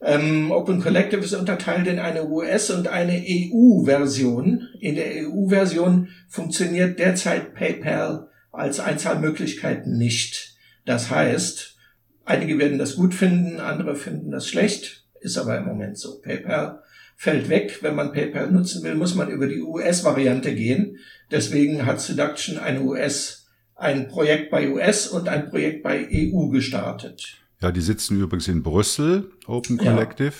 Ähm, 0.00 0.50
Open 0.50 0.80
Collective 0.80 1.22
ist 1.22 1.32
unterteilt 1.32 1.86
in 1.86 1.98
eine 1.98 2.28
US- 2.28 2.70
und 2.70 2.88
eine 2.88 3.22
EU-Version. 3.26 4.68
In 4.80 4.94
der 4.96 5.28
EU-Version 5.28 6.08
funktioniert 6.28 6.98
derzeit 6.98 7.54
PayPal 7.54 8.28
als 8.52 8.80
Einzahlmöglichkeit 8.80 9.86
nicht. 9.86 10.56
Das 10.84 11.10
heißt, 11.10 11.76
einige 12.24 12.58
werden 12.58 12.78
das 12.78 12.96
gut 12.96 13.14
finden, 13.14 13.60
andere 13.60 13.96
finden 13.96 14.30
das 14.30 14.48
schlecht, 14.48 15.04
ist 15.20 15.38
aber 15.38 15.56
im 15.58 15.64
Moment 15.64 15.98
so. 15.98 16.20
PayPal 16.20 16.82
fällt 17.16 17.48
weg. 17.48 17.78
Wenn 17.80 17.94
man 17.94 18.12
PayPal 18.12 18.50
nutzen 18.50 18.82
will, 18.82 18.94
muss 18.94 19.14
man 19.14 19.30
über 19.30 19.46
die 19.46 19.62
US-Variante 19.62 20.54
gehen. 20.54 20.98
Deswegen 21.30 21.86
hat 21.86 22.00
Seduction 22.00 22.58
eine 22.58 22.82
US, 22.82 23.48
ein 23.74 24.08
Projekt 24.08 24.50
bei 24.50 24.68
US 24.68 25.08
und 25.08 25.28
ein 25.28 25.48
Projekt 25.48 25.82
bei 25.82 26.06
EU 26.10 26.48
gestartet. 26.48 27.38
Ja, 27.62 27.72
die 27.72 27.80
sitzen 27.80 28.20
übrigens 28.20 28.48
in 28.48 28.62
Brüssel, 28.62 29.30
Open 29.46 29.78
Collective. 29.78 30.34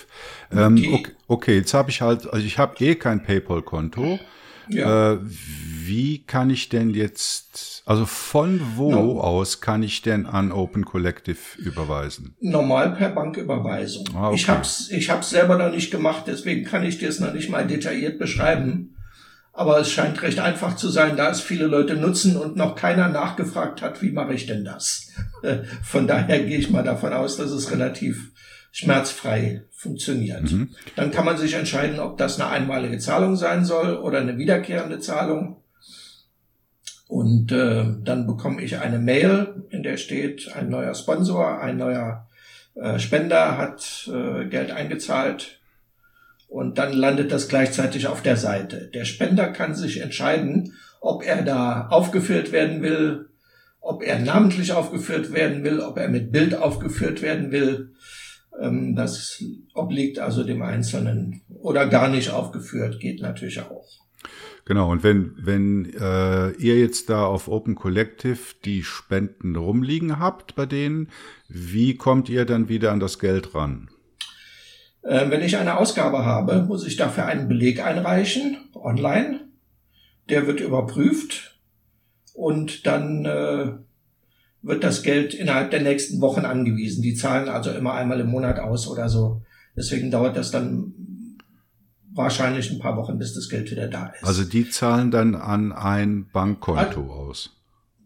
Ja. 0.52 0.66
Ähm, 0.66 0.76
okay, 0.92 1.12
okay, 1.28 1.56
jetzt 1.56 1.72
habe 1.72 1.90
ich 1.90 2.02
halt, 2.02 2.30
also 2.30 2.44
ich 2.44 2.58
habe 2.58 2.74
eh 2.84 2.94
kein 2.94 3.22
PayPal-Konto. 3.22 4.18
Ja. 4.68 5.12
Äh, 5.12 5.18
wie 5.22 6.24
kann 6.24 6.50
ich 6.50 6.68
denn 6.68 6.90
jetzt, 6.90 7.82
also 7.86 8.04
von 8.04 8.60
wo 8.74 8.90
no. 8.90 9.20
aus 9.20 9.60
kann 9.60 9.82
ich 9.82 10.02
denn 10.02 10.26
an 10.26 10.50
Open 10.50 10.84
Collective 10.84 11.38
überweisen? 11.58 12.34
Normal 12.40 12.96
per 12.96 13.10
Banküberweisung. 13.10 14.08
Ah, 14.14 14.28
okay. 14.28 14.36
Ich 14.36 14.48
habe 14.48 14.62
es 14.62 14.90
ich 14.90 15.08
hab's 15.08 15.30
selber 15.30 15.56
noch 15.56 15.70
nicht 15.70 15.90
gemacht, 15.90 16.24
deswegen 16.26 16.64
kann 16.64 16.84
ich 16.84 16.98
dir 16.98 17.08
es 17.08 17.20
noch 17.20 17.32
nicht 17.32 17.48
mal 17.48 17.66
detailliert 17.66 18.18
beschreiben. 18.18 18.95
Aber 19.57 19.80
es 19.80 19.90
scheint 19.90 20.20
recht 20.20 20.38
einfach 20.38 20.76
zu 20.76 20.90
sein, 20.90 21.16
da 21.16 21.30
es 21.30 21.40
viele 21.40 21.66
Leute 21.66 21.94
nutzen 21.96 22.36
und 22.36 22.57
noch 22.57 22.76
keiner 22.76 23.09
nachgefragt 23.09 23.80
hat, 23.80 24.02
wie 24.02 24.11
mache 24.11 24.34
ich 24.34 24.44
denn 24.44 24.66
das? 24.66 25.09
Von 25.82 26.07
daher 26.07 26.44
gehe 26.44 26.59
ich 26.59 26.68
mal 26.68 26.84
davon 26.84 27.14
aus, 27.14 27.38
dass 27.38 27.50
es 27.50 27.70
relativ 27.70 28.32
schmerzfrei 28.70 29.62
funktioniert. 29.72 30.52
Mhm. 30.52 30.74
Dann 30.94 31.11
kann 31.11 31.24
man 31.24 31.38
sich 31.38 31.54
entscheiden, 31.54 32.00
ob 32.00 32.18
das 32.18 32.38
eine 32.38 32.50
einmalige 32.50 32.98
Zahlung 32.98 33.34
sein 33.36 33.64
soll 33.64 33.96
oder 33.96 34.18
eine 34.20 34.36
wiederkehrende 34.36 34.98
Zahlung. 34.98 35.62
Und 37.09 37.50
äh, 37.50 37.86
dann 38.04 38.26
bekomme 38.26 38.61
ich 38.61 38.78
eine 38.78 38.98
Mail, 38.98 39.64
in 39.70 39.82
der 39.82 39.96
steht, 39.96 40.54
ein 40.54 40.68
neuer 40.68 40.94
Sponsor, 40.94 41.62
ein 41.62 41.78
neuer 41.78 42.28
äh, 42.74 42.98
Spender 42.98 43.57
hat 43.57 44.11
äh, 44.12 44.44
Geld 44.44 44.70
eingezahlt. 44.70 45.55
Und 46.49 46.78
dann 46.78 46.92
landet 46.92 47.32
das 47.32 47.49
gleichzeitig 47.49 48.07
auf 48.07 48.22
der 48.22 48.36
Seite. 48.36 48.90
Der 48.94 49.05
Spender 49.05 49.49
kann 49.49 49.74
sich 49.74 50.01
entscheiden, 50.01 50.74
ob 51.01 51.24
er 51.24 51.42
da 51.42 51.88
aufgeführt 51.88 52.53
werden 52.53 52.82
will, 52.82 53.28
ob 53.80 54.03
er 54.03 54.18
namentlich 54.18 54.72
aufgeführt 54.72 55.32
werden 55.32 55.64
will, 55.64 55.80
ob 55.80 55.99
er 55.99 56.09
mit 56.09 56.32
Bild 56.32 56.55
aufgeführt 56.55 57.22
werden 57.22 57.53
will. 57.53 57.92
Ähm, 58.61 58.97
das 58.97 59.42
obliegt 59.74 60.18
also 60.18 60.44
dem 60.44 60.62
Einzelnen 60.62 61.42
oder 61.49 61.86
gar 61.86 62.09
nicht 62.09 62.30
aufgeführt, 62.30 63.01
geht 63.01 63.20
natürlich 63.20 63.61
auch. 63.61 63.86
Genau, 64.64 64.90
und 64.90 65.05
wenn, 65.05 65.32
wenn 65.38 65.94
äh, 65.94 66.51
ihr 66.53 66.76
jetzt 66.76 67.09
da 67.09 67.24
auf 67.24 67.47
Open 67.47 67.76
Collective 67.76 68.38
die 68.64 68.82
Spenden 68.82 69.55
rumliegen 69.55 70.18
habt 70.18 70.57
bei 70.57 70.66
denen, 70.66 71.09
wie 71.49 71.97
kommt 71.97 72.28
ihr 72.28 72.44
dann 72.44 72.68
wieder 72.68 72.90
an 72.90 72.99
das 72.99 73.20
Geld 73.20 73.55
ran? 73.55 73.90
Äh, 75.07 75.30
wenn 75.30 75.42
ich 75.42 75.57
eine 75.57 75.78
Ausgabe 75.78 76.24
habe, 76.24 76.62
muss 76.62 76.84
ich 76.84 76.96
dafür 76.96 77.26
einen 77.26 77.46
Beleg 77.46 77.84
einreichen, 77.84 78.59
online. 78.74 79.40
Der 80.28 80.48
wird 80.48 80.61
überprüft 80.61 81.61
und 82.34 82.86
dann 82.86 83.24
äh, 83.24 83.72
wird 84.62 84.82
das 84.82 85.04
Geld 85.04 85.32
innerhalb 85.32 85.70
der 85.70 85.82
nächsten 85.82 86.20
Wochen 86.20 86.44
angewiesen. 86.44 87.02
Die 87.02 87.14
zahlen 87.14 87.48
also 87.48 87.70
immer 87.70 87.94
einmal 87.94 88.18
im 88.18 88.26
Monat 88.26 88.59
aus 88.59 88.88
oder 88.88 89.09
so. 89.09 89.42
Deswegen 89.76 90.11
dauert 90.11 90.36
das 90.36 90.50
dann 90.50 90.92
wahrscheinlich 92.12 92.72
ein 92.72 92.80
paar 92.80 92.96
Wochen, 92.96 93.16
bis 93.16 93.32
das 93.34 93.48
Geld 93.48 93.70
wieder 93.70 93.86
da 93.86 94.07
ist. 94.07 94.24
Also 94.24 94.42
die 94.42 94.68
zahlen 94.68 95.12
dann 95.12 95.36
an 95.36 95.70
ein 95.70 96.26
Bankkonto 96.32 96.82
also, 96.82 97.02
aus? 97.12 97.50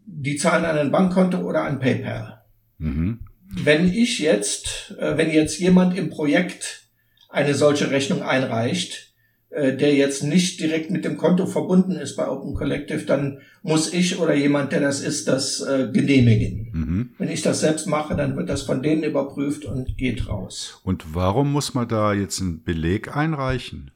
Die 0.05 0.35
zahlen 0.35 0.65
an 0.65 0.77
ein 0.77 0.91
Bankkonto 0.91 1.39
oder 1.39 1.63
an 1.63 1.79
PayPal. 1.79 2.43
Mhm. 2.77 3.21
Wenn 3.49 3.91
ich 3.91 4.19
jetzt, 4.19 4.95
äh, 4.99 5.17
wenn 5.17 5.31
jetzt 5.31 5.59
jemand 5.59 5.97
im 5.97 6.11
Projekt 6.11 6.80
eine 7.31 7.53
solche 7.53 7.91
Rechnung 7.91 8.21
einreicht, 8.21 9.13
äh, 9.49 9.75
der 9.75 9.93
jetzt 9.95 10.23
nicht 10.23 10.59
direkt 10.59 10.91
mit 10.91 11.05
dem 11.05 11.17
Konto 11.17 11.45
verbunden 11.45 11.93
ist 11.93 12.15
bei 12.15 12.27
Open 12.27 12.53
Collective, 12.53 13.05
dann 13.05 13.39
muss 13.63 13.93
ich 13.93 14.19
oder 14.19 14.33
jemand, 14.33 14.71
der 14.71 14.81
das 14.81 15.01
ist, 15.01 15.27
das 15.27 15.61
äh, 15.61 15.89
genehmigen. 15.91 16.69
Mhm. 16.73 17.09
Wenn 17.17 17.29
ich 17.29 17.41
das 17.41 17.59
selbst 17.59 17.87
mache, 17.87 18.15
dann 18.15 18.35
wird 18.35 18.49
das 18.49 18.63
von 18.63 18.81
denen 18.83 19.03
überprüft 19.03 19.65
und 19.65 19.97
geht 19.97 20.27
raus. 20.27 20.81
Und 20.83 21.15
warum 21.15 21.51
muss 21.51 21.73
man 21.73 21.87
da 21.87 22.13
jetzt 22.13 22.41
einen 22.41 22.63
Beleg 22.63 23.15
einreichen? 23.15 23.91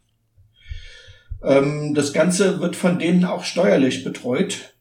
Ähm, 1.44 1.94
das 1.94 2.14
Ganze 2.14 2.60
wird 2.60 2.76
von 2.76 3.00
denen 3.00 3.26
auch 3.26 3.44
steuerlich 3.44 4.04
betreut 4.04 4.76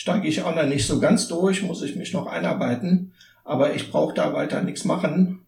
steige 0.00 0.28
ich 0.28 0.42
auch 0.42 0.54
noch 0.54 0.66
nicht 0.66 0.86
so 0.86 0.98
ganz 0.98 1.28
durch, 1.28 1.62
muss 1.62 1.82
ich 1.82 1.94
mich 1.94 2.14
noch 2.14 2.26
einarbeiten. 2.26 3.12
Aber 3.44 3.74
ich 3.74 3.90
brauche 3.90 4.14
da 4.14 4.32
weiter 4.32 4.62
nichts 4.62 4.86
machen. 4.86 5.39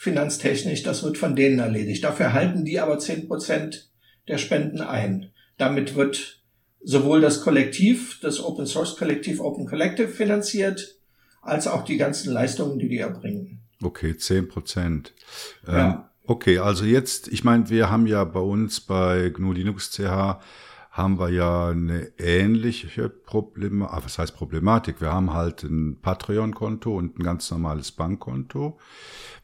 Finanztechnisch, 0.00 0.84
das 0.84 1.02
wird 1.02 1.18
von 1.18 1.34
denen 1.34 1.58
erledigt. 1.58 2.04
Dafür 2.04 2.32
halten 2.32 2.64
die 2.64 2.78
aber 2.78 3.00
zehn 3.00 3.26
Prozent 3.26 3.90
der 4.28 4.38
Spenden 4.38 4.80
ein. 4.80 5.32
Damit 5.56 5.96
wird 5.96 6.40
sowohl 6.80 7.20
das 7.20 7.40
Kollektiv, 7.40 8.20
das 8.22 8.40
Open 8.40 8.64
Source 8.64 8.96
Kollektiv 8.96 9.40
Open 9.40 9.66
Collective 9.66 10.06
finanziert, 10.06 11.00
als 11.42 11.66
auch 11.66 11.84
die 11.84 11.96
ganzen 11.96 12.32
Leistungen, 12.32 12.78
die 12.78 12.88
die 12.88 12.98
erbringen. 12.98 13.60
Okay, 13.82 14.16
zehn 14.16 14.46
Prozent. 14.46 15.14
Ja. 15.66 15.90
Ähm, 15.90 16.04
okay, 16.26 16.58
also 16.58 16.84
jetzt, 16.84 17.26
ich 17.26 17.42
meine, 17.42 17.68
wir 17.68 17.90
haben 17.90 18.06
ja 18.06 18.22
bei 18.22 18.38
uns 18.38 18.80
bei 18.80 19.30
GNU 19.30 19.52
Linux 19.52 19.90
CH 19.90 20.38
haben 20.92 21.18
wir 21.18 21.30
ja 21.30 21.68
eine 21.68 22.12
ähnliche 22.18 23.08
Problematik, 23.08 23.94
ah, 23.94 24.00
was 24.04 24.18
heißt 24.18 24.34
Problematik? 24.34 25.00
Wir 25.00 25.12
haben 25.12 25.32
halt 25.32 25.62
ein 25.62 26.00
Patreon-Konto 26.00 26.96
und 26.96 27.18
ein 27.18 27.22
ganz 27.22 27.50
normales 27.50 27.92
Bankkonto. 27.92 28.78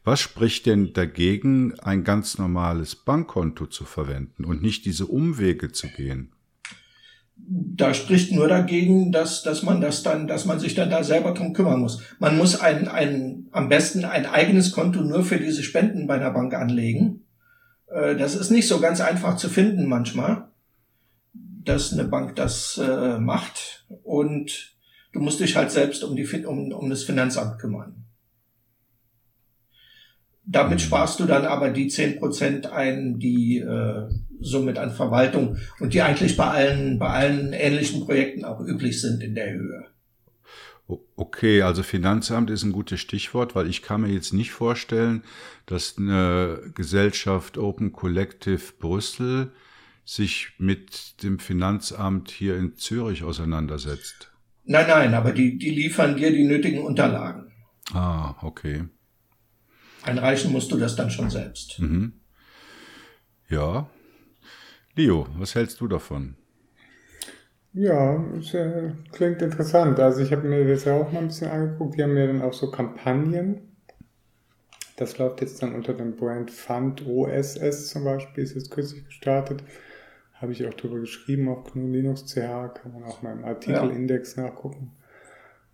Was 0.05 0.21
spricht 0.21 0.65
denn 0.67 0.93
dagegen, 0.93 1.77
ein 1.79 2.03
ganz 2.03 2.37
normales 2.37 2.95
Bankkonto 2.95 3.65
zu 3.65 3.83
verwenden 3.83 4.45
und 4.45 4.61
nicht 4.61 4.85
diese 4.85 5.07
Umwege 5.07 5.71
zu 5.71 5.87
gehen? 5.87 6.31
Da 7.35 7.93
spricht 7.93 8.31
nur 8.31 8.47
dagegen, 8.47 9.11
dass, 9.11 9.43
dass 9.43 9.61
man 9.61 9.81
das 9.81 10.03
dann, 10.03 10.27
dass 10.27 10.45
man 10.45 10.59
sich 10.59 10.73
dann 10.73 10.89
da 10.89 11.03
selber 11.03 11.33
drum 11.33 11.51
kümmern 11.51 11.81
muss. 11.81 12.01
Man 12.19 12.37
muss 12.37 12.57
ein, 12.57 12.87
ein, 12.87 13.47
am 13.51 13.67
besten 13.67 14.05
ein 14.05 14.25
eigenes 14.25 14.71
Konto 14.71 15.01
nur 15.01 15.23
für 15.23 15.39
diese 15.39 15.63
Spenden 15.63 16.07
bei 16.07 16.17
der 16.17 16.31
Bank 16.31 16.53
anlegen. 16.53 17.25
Äh, 17.87 18.15
das 18.15 18.35
ist 18.35 18.51
nicht 18.51 18.69
so 18.69 18.79
ganz 18.79 19.01
einfach 19.01 19.35
zu 19.35 19.49
finden 19.49 19.87
manchmal 19.87 20.47
dass 21.65 21.91
eine 21.91 22.05
Bank 22.05 22.35
das 22.35 22.77
äh, 22.77 23.19
macht 23.19 23.85
und 24.03 24.75
du 25.11 25.19
musst 25.19 25.39
dich 25.39 25.55
halt 25.55 25.71
selbst 25.71 26.03
um, 26.03 26.15
die, 26.15 26.25
um, 26.45 26.71
um 26.71 26.89
das 26.89 27.03
Finanzamt 27.03 27.59
kümmern. 27.59 28.04
Damit 30.47 30.81
sparst 30.81 31.19
du 31.19 31.25
dann 31.25 31.45
aber 31.45 31.69
die 31.69 31.87
zehn 31.87 32.19
Prozent 32.19 32.67
ein, 32.67 33.17
die 33.17 33.57
äh, 33.57 34.07
somit 34.39 34.77
an 34.77 34.91
Verwaltung 34.91 35.57
und 35.79 35.93
die 35.93 36.01
eigentlich 36.01 36.37
bei 36.37 36.47
allen, 36.47 36.99
bei 36.99 37.09
allen 37.09 37.53
ähnlichen 37.53 38.05
Projekten 38.05 38.45
auch 38.45 38.59
üblich 38.59 39.01
sind 39.01 39.23
in 39.23 39.33
der 39.33 39.53
Höhe. 39.53 39.85
Okay, 41.15 41.63
also 41.63 41.81
Finanzamt 41.81 42.51
ist 42.51 42.63
ein 42.63 42.71
gutes 42.71 42.99
Stichwort, 42.99 43.55
weil 43.55 43.67
ich 43.67 43.81
kann 43.81 44.01
mir 44.01 44.11
jetzt 44.11 44.33
nicht 44.33 44.51
vorstellen, 44.51 45.23
dass 45.65 45.97
eine 45.97 46.59
Gesellschaft 46.75 47.57
Open 47.57 47.91
Collective 47.91 48.61
Brüssel 48.77 49.51
sich 50.03 50.49
mit 50.59 51.23
dem 51.23 51.39
Finanzamt 51.39 52.29
hier 52.29 52.55
in 52.55 52.75
Zürich 52.75 53.23
auseinandersetzt. 53.23 54.31
Nein, 54.65 54.85
nein, 54.87 55.13
aber 55.15 55.31
die, 55.31 55.57
die 55.57 55.71
liefern 55.71 56.17
dir 56.17 56.31
die 56.31 56.43
nötigen 56.43 56.83
Unterlagen. 56.83 57.51
Ah, 57.93 58.35
okay. 58.43 58.83
Einreichen 60.05 60.51
musst 60.51 60.71
du 60.71 60.77
das 60.77 60.95
dann 60.95 61.09
schon 61.09 61.29
selbst. 61.29 61.79
Mhm. 61.79 62.13
Ja. 63.49 63.89
Leo, 64.95 65.27
was 65.37 65.55
hältst 65.55 65.81
du 65.81 65.87
davon? 65.87 66.35
Ja, 67.73 68.23
es, 68.37 68.53
äh, 68.53 68.91
klingt 69.11 69.41
interessant. 69.41 69.99
Also 69.99 70.21
ich 70.21 70.31
habe 70.31 70.47
mir 70.47 70.65
das 70.65 70.85
ja 70.85 70.95
auch 70.95 71.11
mal 71.11 71.19
ein 71.19 71.27
bisschen 71.27 71.51
angeguckt. 71.51 71.97
Die 71.97 72.03
haben 72.03 72.15
ja 72.15 72.27
dann 72.27 72.41
auch 72.41 72.53
so 72.53 72.71
Kampagnen. 72.71 73.75
Das 74.95 75.17
läuft 75.17 75.41
jetzt 75.41 75.61
dann 75.61 75.75
unter 75.75 75.93
dem 75.93 76.15
Brand 76.15 76.51
Fund 76.51 77.05
OSS 77.05 77.89
zum 77.89 78.05
Beispiel, 78.05 78.45
ist 78.45 78.55
jetzt 78.55 78.71
kürzlich 78.71 79.05
gestartet 79.05 79.61
habe 80.35 80.51
ich 80.51 80.67
auch 80.67 80.73
drüber 80.73 80.99
geschrieben 80.99 81.49
auf 81.49 81.71
GNU 81.71 81.87
Linux 81.87 82.25
CH, 82.25 82.73
kann 82.73 82.93
man 82.93 83.03
auch 83.03 83.21
mal 83.21 83.33
im 83.33 83.45
Artikelindex 83.45 84.35
ja. 84.35 84.43
nachgucken. 84.43 84.91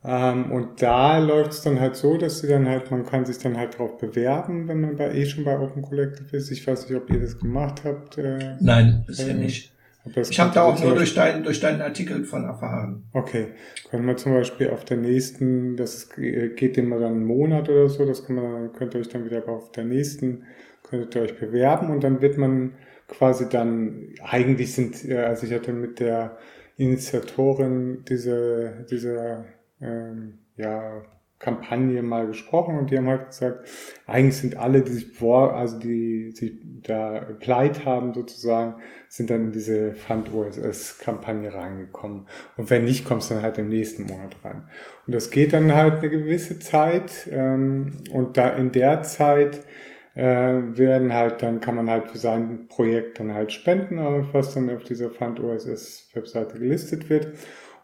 Ähm, 0.03 0.51
und 0.51 0.81
da 0.81 1.19
läuft 1.19 1.51
es 1.51 1.61
dann 1.61 1.79
halt 1.79 1.95
so, 1.95 2.17
dass 2.17 2.39
sie 2.39 2.47
dann 2.47 2.67
halt, 2.67 2.89
man 2.89 3.05
kann 3.05 3.25
sich 3.25 3.37
dann 3.37 3.57
halt 3.57 3.77
drauf 3.77 3.97
bewerben, 3.97 4.67
wenn 4.67 4.81
man 4.81 4.95
bei, 4.95 5.13
eh 5.13 5.25
schon 5.25 5.43
bei 5.43 5.59
Open 5.59 5.83
Collective 5.83 6.35
ist. 6.35 6.49
Ich 6.49 6.65
weiß 6.65 6.89
nicht, 6.89 6.97
ob 6.99 7.09
ihr 7.11 7.19
das 7.19 7.37
gemacht 7.37 7.83
habt. 7.83 8.17
Äh, 8.17 8.55
Nein, 8.59 9.03
bisher 9.05 9.29
äh, 9.29 9.33
nicht. 9.35 9.71
Ich 10.15 10.39
habe 10.39 10.51
da 10.51 10.63
auch 10.63 10.83
nur 10.83 10.95
durch, 10.95 11.13
dein, 11.13 11.43
durch 11.43 11.59
deinen 11.59 11.81
Artikel 11.81 12.23
von 12.25 12.43
erfahren. 12.43 13.03
Okay. 13.13 13.49
Können 13.91 14.07
wir 14.07 14.17
zum 14.17 14.33
Beispiel 14.33 14.71
auf 14.71 14.83
der 14.83 14.97
nächsten, 14.97 15.77
das 15.77 16.09
geht 16.09 16.77
immer 16.77 16.99
dann 16.99 17.13
einen 17.13 17.25
Monat 17.25 17.69
oder 17.69 17.87
so, 17.87 18.03
das 18.03 18.25
kann 18.25 18.37
man 18.37 18.51
dann, 18.51 18.73
könnt 18.73 18.95
ihr 18.95 19.01
euch 19.01 19.09
dann 19.09 19.25
wieder 19.25 19.47
auf 19.47 19.71
der 19.71 19.83
nächsten, 19.83 20.45
könntet 20.89 21.15
ihr 21.15 21.21
euch 21.21 21.37
bewerben 21.37 21.91
und 21.91 22.03
dann 22.03 22.19
wird 22.19 22.39
man 22.39 22.73
quasi 23.07 23.47
dann, 23.47 24.07
eigentlich 24.23 24.73
sind, 24.73 25.07
äh, 25.07 25.17
also 25.17 25.45
ich 25.45 25.53
hatte 25.53 25.71
mit 25.71 25.99
der 25.99 26.37
Initiatorin 26.77 28.03
dieser, 28.09 28.71
dieser 28.85 29.45
ähm, 29.81 30.39
ja, 30.57 31.03
Kampagne 31.41 32.03
mal 32.03 32.27
gesprochen 32.27 32.77
und 32.77 32.91
die 32.91 32.97
haben 32.97 33.07
halt 33.07 33.27
gesagt, 33.27 33.67
eigentlich 34.05 34.37
sind 34.37 34.57
alle, 34.57 34.81
die 34.81 34.91
sich 34.91 35.07
vor, 35.11 35.55
also 35.55 35.79
die 35.79 36.31
sich 36.31 36.53
da 36.83 37.15
applied 37.17 37.83
haben 37.83 38.13
sozusagen, 38.13 38.75
sind 39.09 39.31
dann 39.31 39.45
in 39.45 39.51
diese 39.51 39.93
Fund 39.93 40.31
OSS 40.33 40.99
Kampagne 40.99 41.53
reingekommen. 41.53 42.27
Und 42.57 42.69
wenn 42.69 42.85
nicht, 42.85 43.05
kommst 43.05 43.29
du 43.29 43.35
dann 43.35 43.43
halt 43.43 43.57
im 43.57 43.69
nächsten 43.69 44.03
Monat 44.03 44.35
rein. 44.43 44.63
Und 45.07 45.15
das 45.15 45.31
geht 45.31 45.53
dann 45.53 45.73
halt 45.73 45.95
eine 45.95 46.09
gewisse 46.09 46.59
Zeit 46.59 47.27
ähm, 47.31 47.97
und 48.11 48.37
da 48.37 48.49
in 48.49 48.71
der 48.71 49.01
Zeit 49.01 49.61
äh, 50.13 50.23
werden 50.23 51.13
halt, 51.13 51.41
dann 51.41 51.59
kann 51.59 51.75
man 51.75 51.89
halt 51.89 52.09
für 52.09 52.17
sein 52.17 52.67
Projekt 52.67 53.19
dann 53.19 53.33
halt 53.33 53.51
spenden, 53.51 53.97
was 54.31 54.53
dann 54.53 54.69
auf 54.69 54.83
dieser 54.83 55.09
Fund 55.09 55.39
OSS 55.39 56.09
Webseite 56.13 56.59
gelistet 56.59 57.09
wird. 57.09 57.29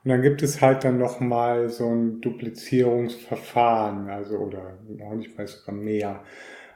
Und 0.07 0.11
dann 0.11 0.21
gibt 0.21 0.41
es 0.41 0.61
halt 0.61 0.85
dann 0.85 0.99
nochmal 0.99 1.67
so 1.67 1.85
ein 1.89 2.21
Duplizierungsverfahren, 2.21 4.09
also 4.09 4.37
oder 4.37 4.77
nicht 5.17 5.37
mal 5.37 5.45
sogar 5.45 5.75
mehr, 5.75 6.23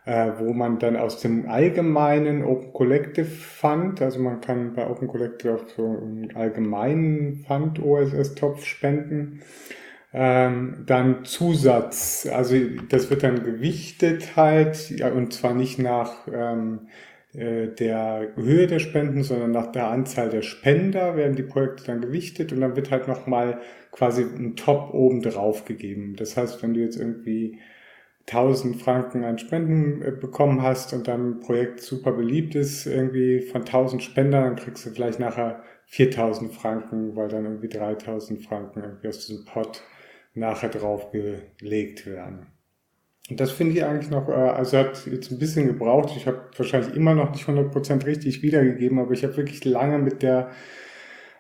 äh, 0.04 0.32
wo 0.38 0.52
man 0.52 0.80
dann 0.80 0.98
aus 0.98 1.22
dem 1.22 1.48
allgemeinen 1.48 2.44
Open 2.44 2.74
Collective 2.74 3.24
Fund, 3.24 4.02
also 4.02 4.20
man 4.20 4.42
kann 4.42 4.74
bei 4.74 4.86
Open 4.86 5.08
Collective 5.08 5.54
auf 5.54 5.62
so 5.78 5.86
einen 5.86 6.36
allgemeinen 6.36 7.46
Fund 7.48 7.82
OSS-Topf 7.82 8.66
spenden 8.66 9.44
ähm, 10.14 10.84
dann 10.86 11.24
Zusatz, 11.24 12.28
also 12.30 12.58
das 12.90 13.10
wird 13.10 13.24
dann 13.24 13.46
gewichtet 13.46 14.36
halt, 14.36 14.90
ja, 14.90 15.10
und 15.10 15.32
zwar 15.32 15.54
nicht 15.54 15.80
nach 15.80 16.28
ähm, 16.30 16.82
äh, 16.84 17.11
der 17.34 18.34
Höhe 18.36 18.68
der 18.68 18.80
Spenden, 18.80 19.24
sondern 19.24 19.52
nach 19.52 19.72
der 19.72 19.88
Anzahl 19.88 20.30
der 20.30 20.42
Spender 20.42 21.16
werden 21.16 21.38
die 21.38 21.44
Projekte 21.44 21.86
dann 21.86 22.02
gewichtet 22.02 22.52
und 22.52 22.60
dann 22.60 22.76
wird 22.76 22.92
halt 22.92 23.08
nochmal 23.08 23.62
quasi 23.92 24.24
ein 24.24 24.56
Top 24.56 24.94
oben 24.94 25.22
drauf 25.22 25.64
gegeben. 25.66 26.16
Das 26.18 26.36
heißt, 26.36 26.62
wenn 26.62 26.74
du 26.74 26.82
jetzt 26.82 26.98
irgendwie 26.98 27.60
1000 28.28 28.82
Franken 28.82 29.24
an 29.24 29.38
Spenden 29.40 30.02
äh, 30.02 30.12
bekommen 30.12 30.62
hast 30.62 30.94
und 30.94 31.08
dann 31.08 31.32
ein 31.32 31.40
Projekt 31.40 31.82
super 31.82 32.12
beliebt 32.12 32.56
ist, 32.56 32.86
irgendwie 32.86 33.42
von 33.42 33.62
1000 33.62 34.04
Spendern, 34.04 34.44
dann 34.44 34.56
kriegst 34.56 34.86
du 34.86 34.92
vielleicht 34.92 35.20
nachher 35.20 35.64
4000 35.88 36.54
Franken, 36.54 37.16
weil 37.16 37.28
dann 37.28 37.46
irgendwie 37.46 37.70
3000 37.70 38.44
Franken 38.44 38.82
irgendwie 38.82 39.08
aus 39.08 39.26
diesem 39.26 39.46
Pot 39.46 39.84
nachher 40.34 40.70
draufgelegt 40.70 42.06
werden. 42.06 42.48
Und 43.32 43.40
das 43.40 43.52
finde 43.52 43.78
ich 43.78 43.86
eigentlich 43.86 44.10
noch, 44.10 44.28
äh, 44.28 44.34
also 44.34 44.78
hat 44.78 45.08
jetzt 45.08 45.32
ein 45.32 45.40
bisschen 45.40 45.66
gebraucht. 45.66 46.12
Ich 46.18 46.28
habe 46.28 46.42
wahrscheinlich 46.58 46.94
immer 46.98 47.16
noch 47.16 47.32
nicht 47.32 47.48
100% 47.48 48.06
richtig 48.06 48.42
wiedergegeben, 48.42 49.00
aber 49.00 49.14
ich 49.14 49.24
habe 49.24 49.38
wirklich 49.38 49.64
lange 49.64 50.00
mit 50.00 50.22
der 50.22 50.52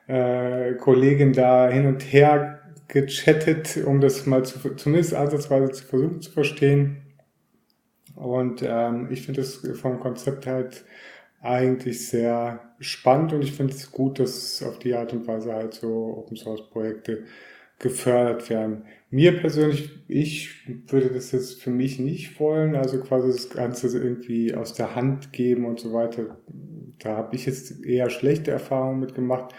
äh, 0.07 0.75
Kollegin 0.75 1.33
da 1.33 1.67
hin 1.67 1.87
und 1.87 2.01
her 2.01 2.61
gechattet, 2.87 3.77
um 3.85 3.99
das 3.99 4.25
mal 4.25 4.45
zu, 4.45 4.73
zumindest 4.75 5.13
ansatzweise 5.13 5.69
zu 5.73 5.83
versuchen 5.83 6.21
zu 6.21 6.31
verstehen. 6.31 7.01
Und 8.15 8.63
ähm, 8.65 9.09
ich 9.11 9.25
finde 9.25 9.41
das 9.41 9.55
vom 9.73 9.99
Konzept 9.99 10.47
halt 10.47 10.85
eigentlich 11.41 12.07
sehr 12.07 12.73
spannend 12.79 13.33
und 13.33 13.41
ich 13.41 13.51
finde 13.51 13.73
es 13.73 13.91
gut, 13.91 14.17
dass 14.19 14.63
auf 14.63 14.79
die 14.79 14.93
Art 14.93 15.11
und 15.11 15.27
Weise 15.27 15.53
halt 15.53 15.73
so 15.73 16.15
Open 16.19 16.37
Source 16.37 16.69
Projekte 16.69 17.25
gefördert 17.79 18.49
werden. 18.49 18.85
Mir 19.13 19.37
persönlich, 19.37 19.89
ich 20.07 20.65
würde 20.89 21.09
das 21.09 21.33
jetzt 21.33 21.61
für 21.61 21.69
mich 21.69 21.99
nicht 21.99 22.39
wollen, 22.39 22.77
also 22.77 23.01
quasi 23.01 23.27
das 23.27 23.49
Ganze 23.49 23.97
irgendwie 23.97 24.55
aus 24.55 24.73
der 24.73 24.95
Hand 24.95 25.33
geben 25.33 25.65
und 25.65 25.81
so 25.81 25.91
weiter. 25.91 26.37
Da 26.97 27.17
habe 27.17 27.35
ich 27.35 27.45
jetzt 27.45 27.83
eher 27.83 28.09
schlechte 28.09 28.51
Erfahrungen 28.51 29.01
mitgemacht. 29.01 29.53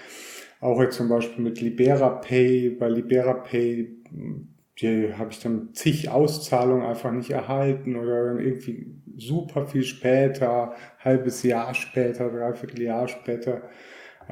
Auch 0.61 0.81
jetzt 0.81 0.97
zum 0.97 1.11
Beispiel 1.11 1.45
mit 1.45 1.61
Libera 1.61 2.09
Pay. 2.09 2.71
Bei 2.71 2.89
Libera 2.89 3.35
Pay, 3.35 3.95
die 4.81 5.13
habe 5.13 5.33
ich 5.33 5.41
dann 5.41 5.75
zig 5.75 6.09
Auszahlungen 6.09 6.87
einfach 6.87 7.13
nicht 7.13 7.31
erhalten 7.31 7.97
oder 7.97 8.39
irgendwie 8.39 8.87
super 9.19 9.67
viel 9.67 9.83
später, 9.83 10.75
halbes 10.99 11.43
Jahr 11.43 11.75
später, 11.75 12.31
dreiviertel 12.31 12.81
Jahr 12.81 13.07
später. 13.07 13.69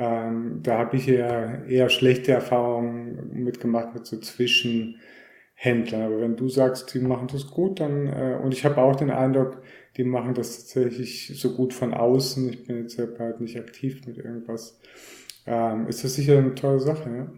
Ähm, 0.01 0.61
da 0.63 0.79
habe 0.79 0.97
ich 0.97 1.09
eher, 1.09 1.67
eher 1.69 1.91
schlechte 1.91 2.33
Erfahrungen 2.33 3.35
mitgemacht 3.35 3.93
mit 3.93 4.07
so 4.07 4.19
Zwischenhändlern. 4.19 6.03
Aber 6.03 6.23
wenn 6.23 6.37
du 6.37 6.49
sagst, 6.49 6.95
die 6.95 7.01
machen 7.01 7.29
das 7.31 7.49
gut, 7.49 7.81
dann, 7.81 8.07
äh, 8.07 8.39
und 8.43 8.55
ich 8.55 8.65
habe 8.65 8.79
auch 8.79 8.97
den 8.97 9.11
Eindruck, 9.11 9.61
die 9.99 10.05
machen 10.05 10.33
das 10.33 10.57
tatsächlich 10.57 11.39
so 11.39 11.55
gut 11.55 11.75
von 11.75 11.93
außen. 11.93 12.49
Ich 12.49 12.67
bin 12.67 12.79
jetzt 12.79 12.97
ja 12.97 13.05
bald 13.05 13.43
nicht 13.43 13.59
aktiv 13.59 14.01
mit 14.07 14.17
irgendwas. 14.17 14.81
Ähm, 15.47 15.87
ist 15.87 16.03
das 16.03 16.15
sicher 16.15 16.39
eine 16.39 16.55
tolle 16.55 16.81
Sache, 16.81 17.11
ja? 17.11 17.33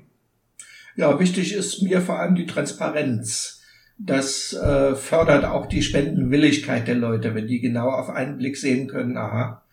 Ja, 0.95 1.19
wichtig 1.19 1.55
ist 1.55 1.83
mir 1.83 2.01
vor 2.01 2.21
allem 2.21 2.37
die 2.37 2.47
Transparenz. 2.47 3.61
Das 3.99 4.53
äh, 4.53 4.95
fördert 4.95 5.45
auch 5.47 5.67
die 5.67 5.83
Spendenwilligkeit 5.83 6.87
der 6.87 6.95
Leute, 6.95 7.35
wenn 7.35 7.49
die 7.49 7.61
genau 7.61 7.89
auf 7.89 8.09
einen 8.09 8.37
Blick 8.37 8.57
sehen 8.57 8.87
können, 8.87 9.17
aha, 9.17 9.65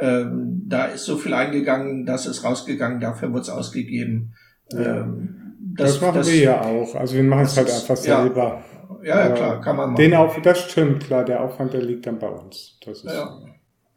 ähm, 0.00 0.62
da 0.66 0.86
ist 0.86 1.04
so 1.04 1.16
viel 1.16 1.34
eingegangen, 1.34 2.06
das 2.06 2.26
ist 2.26 2.44
rausgegangen, 2.44 3.00
dafür 3.00 3.32
wird 3.32 3.44
es 3.44 3.50
ausgegeben. 3.50 4.34
Ähm, 4.72 5.56
das, 5.76 5.92
das, 5.92 6.00
machen 6.00 6.16
das, 6.16 6.30
wir 6.30 6.40
ja 6.40 6.60
auch. 6.60 6.94
Also 6.94 7.14
wir 7.14 7.22
machen 7.22 7.44
es 7.44 7.56
halt 7.56 7.70
einfach 7.70 7.96
selber. 7.96 8.62
Ja, 9.02 9.28
ja, 9.28 9.30
klar, 9.30 9.60
kann 9.60 9.76
man 9.76 9.90
machen. 9.90 10.02
Den 10.02 10.14
Auf, 10.14 10.40
das 10.42 10.70
stimmt, 10.70 11.04
klar, 11.04 11.24
der 11.24 11.42
Aufwand, 11.42 11.72
der 11.72 11.82
liegt 11.82 12.06
dann 12.06 12.18
bei 12.18 12.28
uns. 12.28 12.78
Das 12.84 13.04
ist, 13.04 13.12
ja. 13.12 13.38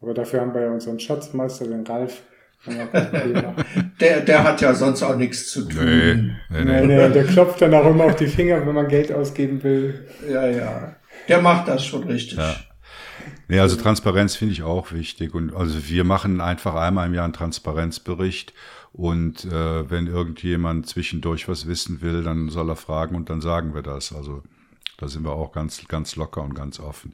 Aber 0.00 0.14
dafür 0.14 0.40
haben 0.40 0.54
wir 0.54 0.62
ja 0.62 0.70
unseren 0.70 0.98
Schatzmeister, 0.98 1.66
den 1.66 1.86
Ralf, 1.86 2.22
der, 4.00 4.20
der 4.20 4.44
hat 4.44 4.60
ja 4.60 4.72
sonst 4.72 5.02
auch 5.02 5.16
nichts 5.16 5.50
zu 5.50 5.68
tun. 5.68 6.36
Nee, 6.48 6.64
nee, 6.64 6.64
nee. 6.64 6.86
nee, 6.86 7.08
der 7.08 7.24
klopft 7.24 7.60
dann 7.60 7.74
auch 7.74 7.86
immer 7.86 8.04
auf 8.04 8.16
die 8.16 8.28
Finger, 8.28 8.64
wenn 8.64 8.74
man 8.74 8.86
Geld 8.86 9.12
ausgeben 9.12 9.62
will. 9.64 10.06
Ja, 10.30 10.46
ja. 10.46 10.94
Der 11.28 11.42
macht 11.42 11.66
das 11.66 11.84
schon 11.84 12.04
richtig. 12.04 12.38
Ja. 12.38 12.54
Nee, 13.52 13.60
also 13.60 13.76
Transparenz 13.76 14.34
finde 14.34 14.54
ich 14.54 14.62
auch 14.62 14.92
wichtig. 14.92 15.34
Und 15.34 15.54
also 15.54 15.86
wir 15.86 16.04
machen 16.04 16.40
einfach 16.40 16.74
einmal 16.74 17.06
im 17.06 17.12
Jahr 17.12 17.24
einen 17.24 17.34
Transparenzbericht. 17.34 18.54
Und 18.94 19.44
äh, 19.44 19.90
wenn 19.90 20.06
irgendjemand 20.06 20.86
zwischendurch 20.86 21.48
was 21.48 21.66
wissen 21.66 22.00
will, 22.00 22.22
dann 22.22 22.48
soll 22.48 22.70
er 22.70 22.76
fragen 22.76 23.14
und 23.14 23.28
dann 23.28 23.42
sagen 23.42 23.74
wir 23.74 23.82
das. 23.82 24.14
Also 24.14 24.42
da 24.96 25.06
sind 25.06 25.26
wir 25.26 25.32
auch 25.32 25.52
ganz, 25.52 25.86
ganz 25.86 26.16
locker 26.16 26.40
und 26.40 26.54
ganz 26.54 26.80
offen. 26.80 27.12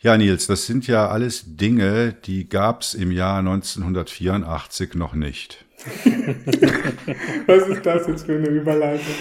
Ja, 0.00 0.16
Nils, 0.16 0.46
das 0.46 0.66
sind 0.66 0.86
ja 0.86 1.08
alles 1.08 1.56
Dinge, 1.56 2.12
die 2.12 2.48
gab 2.48 2.82
es 2.82 2.94
im 2.94 3.10
Jahr 3.10 3.40
1984 3.40 4.94
noch 4.94 5.14
nicht. 5.14 5.64
Was 7.46 7.66
ist 7.66 7.84
das 7.84 8.06
jetzt 8.06 8.26
für 8.26 8.36
eine 8.36 8.46
Überleitung? 8.46 9.12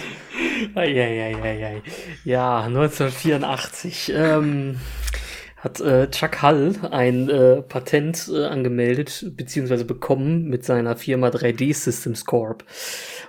Eieieiei. 0.76 1.82
Ja, 2.26 2.62
1984 2.62 4.14
ähm, 4.16 4.78
hat 5.58 5.80
äh, 5.80 6.10
Chuck 6.12 6.44
Hull 6.44 6.76
ein 6.92 7.30
äh, 7.30 7.64
Patent 7.64 8.30
äh, 8.32 8.46
angemeldet 8.46 9.26
bzw. 9.36 9.84
bekommen 9.84 10.46
mit 10.46 10.64
seiner 10.64 10.96
Firma 10.96 11.30
3D 11.30 11.74
Systems 11.74 12.26
Corp. 12.26 12.64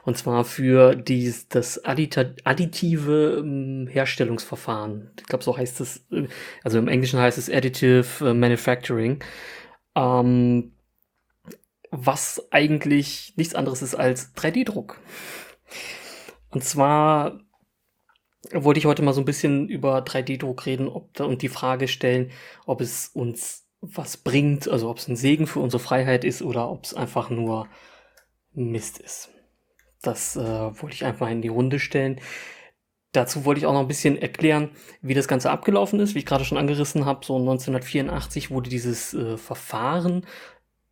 Und 0.04 0.18
zwar 0.18 0.44
für 0.44 0.94
dies, 0.94 1.48
das 1.48 1.84
addita 1.84 2.26
additive 2.44 3.38
ähm, 3.40 3.88
Herstellungsverfahren. 3.90 5.10
Ich 5.18 5.26
glaube, 5.26 5.42
so 5.42 5.56
heißt 5.56 5.80
es, 5.80 6.04
äh, 6.12 6.28
also 6.62 6.78
im 6.78 6.88
Englischen 6.88 7.18
heißt 7.18 7.38
es 7.38 7.50
Additive 7.50 8.28
äh, 8.28 8.34
Manufacturing. 8.34 9.24
Ähm, 9.96 10.72
was 11.90 12.46
eigentlich 12.50 13.32
nichts 13.36 13.54
anderes 13.54 13.80
ist 13.80 13.94
als 13.94 14.34
3D-Druck. 14.36 15.00
Und 16.50 16.62
zwar 16.62 17.40
wollte 18.52 18.78
ich 18.78 18.86
heute 18.86 19.02
mal 19.02 19.12
so 19.12 19.20
ein 19.20 19.26
bisschen 19.26 19.68
über 19.68 19.98
3D-Druck 19.98 20.66
reden 20.66 20.88
ob, 20.88 21.18
und 21.20 21.42
die 21.42 21.48
Frage 21.48 21.88
stellen, 21.88 22.30
ob 22.66 22.80
es 22.80 23.08
uns 23.08 23.66
was 23.80 24.16
bringt, 24.16 24.68
also 24.68 24.90
ob 24.90 24.98
es 24.98 25.08
ein 25.08 25.16
Segen 25.16 25.46
für 25.46 25.60
unsere 25.60 25.82
Freiheit 25.82 26.24
ist 26.24 26.42
oder 26.42 26.70
ob 26.70 26.84
es 26.84 26.94
einfach 26.94 27.30
nur 27.30 27.68
Mist 28.52 28.98
ist. 28.98 29.30
Das 30.02 30.36
äh, 30.36 30.40
wollte 30.40 30.94
ich 30.94 31.04
einfach 31.04 31.28
in 31.28 31.42
die 31.42 31.48
Runde 31.48 31.78
stellen. 31.78 32.20
Dazu 33.12 33.44
wollte 33.44 33.60
ich 33.60 33.66
auch 33.66 33.72
noch 33.72 33.80
ein 33.80 33.88
bisschen 33.88 34.16
erklären, 34.16 34.70
wie 35.00 35.14
das 35.14 35.28
Ganze 35.28 35.50
abgelaufen 35.50 35.98
ist. 36.00 36.14
Wie 36.14 36.20
ich 36.20 36.26
gerade 36.26 36.44
schon 36.44 36.58
angerissen 36.58 37.04
habe, 37.04 37.24
so 37.24 37.36
1984 37.36 38.50
wurde 38.50 38.70
dieses 38.70 39.14
äh, 39.14 39.36
Verfahren 39.36 40.26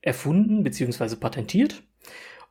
erfunden 0.00 0.62
bzw. 0.62 1.16
patentiert 1.16 1.82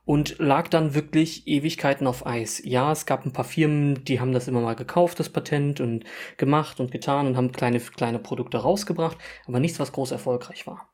und 0.06 0.38
lag 0.38 0.68
dann 0.68 0.94
wirklich 0.94 1.46
Ewigkeiten 1.48 2.06
auf 2.06 2.26
Eis. 2.26 2.62
Ja, 2.64 2.92
es 2.92 3.04
gab 3.06 3.26
ein 3.26 3.32
paar 3.32 3.44
Firmen, 3.44 4.04
die 4.04 4.20
haben 4.20 4.32
das 4.32 4.46
immer 4.46 4.60
mal 4.60 4.76
gekauft, 4.76 5.18
das 5.18 5.28
Patent 5.28 5.80
und 5.80 6.04
gemacht 6.38 6.78
und 6.80 6.92
getan 6.92 7.26
und 7.26 7.36
haben 7.36 7.50
kleine, 7.52 7.80
kleine 7.80 8.20
Produkte 8.20 8.58
rausgebracht, 8.58 9.18
aber 9.46 9.58
nichts, 9.58 9.80
was 9.80 9.92
groß 9.92 10.12
erfolgreich 10.12 10.66
war. 10.66 10.88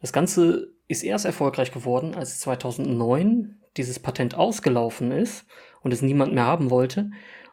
Das 0.00 0.14
Ganze 0.14 0.72
ist 0.88 1.04
erst 1.04 1.26
erfolgreich 1.26 1.70
geworden, 1.70 2.14
als 2.14 2.40
2009 2.40 3.60
dieses 3.76 3.98
Patent 3.98 4.34
ausgelaufen 4.34 5.12
ist 5.12 5.44
und 5.82 5.92
es 5.92 6.00
niemand 6.00 6.32
mehr 6.32 6.46
haben 6.46 6.70
wollte 6.70 7.10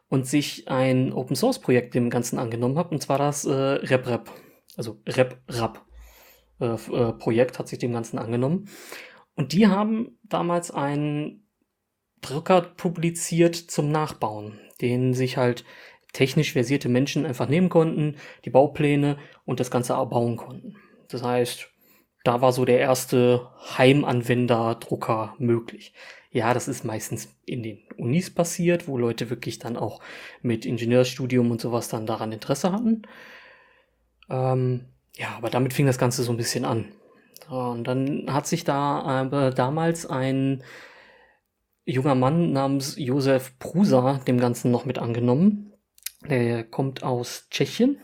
und 0.07 0.25
sich 0.25 0.69
ein 0.69 1.11
Open 1.11 1.35
Source 1.35 1.59
Projekt 1.59 1.95
dem 1.95 2.09
Ganzen 2.09 2.39
angenommen 2.39 2.77
hat, 2.77 2.91
und 2.91 3.03
zwar 3.03 3.17
das 3.17 3.43
äh, 3.43 3.51
RepRap, 3.51 4.31
also 4.77 5.01
RepRap 5.05 5.85
äh, 6.61 6.65
äh, 6.65 7.11
Projekt 7.11 7.59
hat 7.59 7.67
sich 7.67 7.79
dem 7.79 7.91
Ganzen 7.91 8.17
angenommen. 8.17 8.69
Und 9.37 9.53
die 9.53 9.67
haben 9.67 10.17
damals 10.23 10.71
einen 10.71 11.47
Drucker 12.21 12.61
publiziert 12.61 13.55
zum 13.55 13.91
Nachbauen, 13.91 14.59
den 14.81 15.13
sich 15.13 15.37
halt 15.37 15.63
technisch 16.11 16.53
versierte 16.53 16.89
Menschen 16.89 17.25
einfach 17.25 17.47
nehmen 17.47 17.69
konnten, 17.69 18.15
die 18.43 18.49
Baupläne 18.49 19.17
und 19.45 19.59
das 19.59 19.69
Ganze 19.69 19.93
bauen 19.93 20.35
konnten. 20.37 20.75
Das 21.07 21.21
heißt, 21.21 21.69
da 22.23 22.41
war 22.41 22.51
so 22.51 22.65
der 22.65 22.79
erste 22.79 23.47
Heimanwender-Drucker 23.77 25.35
möglich. 25.37 25.93
Ja, 26.31 26.53
das 26.55 26.67
ist 26.67 26.83
meistens 26.83 27.29
in 27.45 27.61
den 27.61 27.79
Unis 27.95 28.33
passiert, 28.33 28.87
wo 28.87 28.97
Leute 28.97 29.29
wirklich 29.29 29.59
dann 29.59 29.77
auch 29.77 30.01
mit 30.41 30.65
Ingenieurstudium 30.65 31.51
und 31.51 31.61
sowas 31.61 31.87
dann 31.89 32.07
daran 32.07 32.31
Interesse 32.31 32.71
hatten. 32.71 33.03
Ähm, 34.29 34.85
ja, 35.15 35.29
aber 35.37 35.51
damit 35.51 35.73
fing 35.73 35.85
das 35.85 35.99
Ganze 35.99 36.23
so 36.23 36.31
ein 36.31 36.37
bisschen 36.37 36.65
an. 36.65 36.91
Und 37.49 37.85
dann 37.85 38.25
hat 38.33 38.47
sich 38.47 38.63
da 38.63 39.01
aber 39.01 39.51
damals 39.51 40.05
ein 40.05 40.63
junger 41.85 42.15
Mann 42.15 42.51
namens 42.51 42.95
Josef 42.97 43.57
Prusa 43.59 44.19
dem 44.27 44.39
Ganzen 44.39 44.71
noch 44.71 44.85
mit 44.85 44.99
angenommen. 44.99 45.73
Der 46.29 46.63
kommt 46.63 47.03
aus 47.03 47.47
Tschechien 47.49 47.99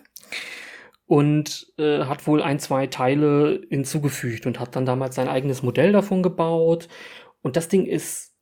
und 1.06 1.74
äh, 1.78 2.06
hat 2.06 2.26
wohl 2.28 2.42
ein, 2.42 2.60
zwei 2.60 2.88
Teile 2.88 3.62
hinzugefügt 3.70 4.46
und 4.46 4.60
hat 4.60 4.76
dann 4.76 4.86
damals 4.86 5.16
sein 5.16 5.28
eigenes 5.28 5.62
Modell 5.64 5.92
davon 5.92 6.24
gebaut 6.24 6.88
und 7.42 7.58
das 7.58 7.68
Ding 7.68 7.86
ist 7.86 8.34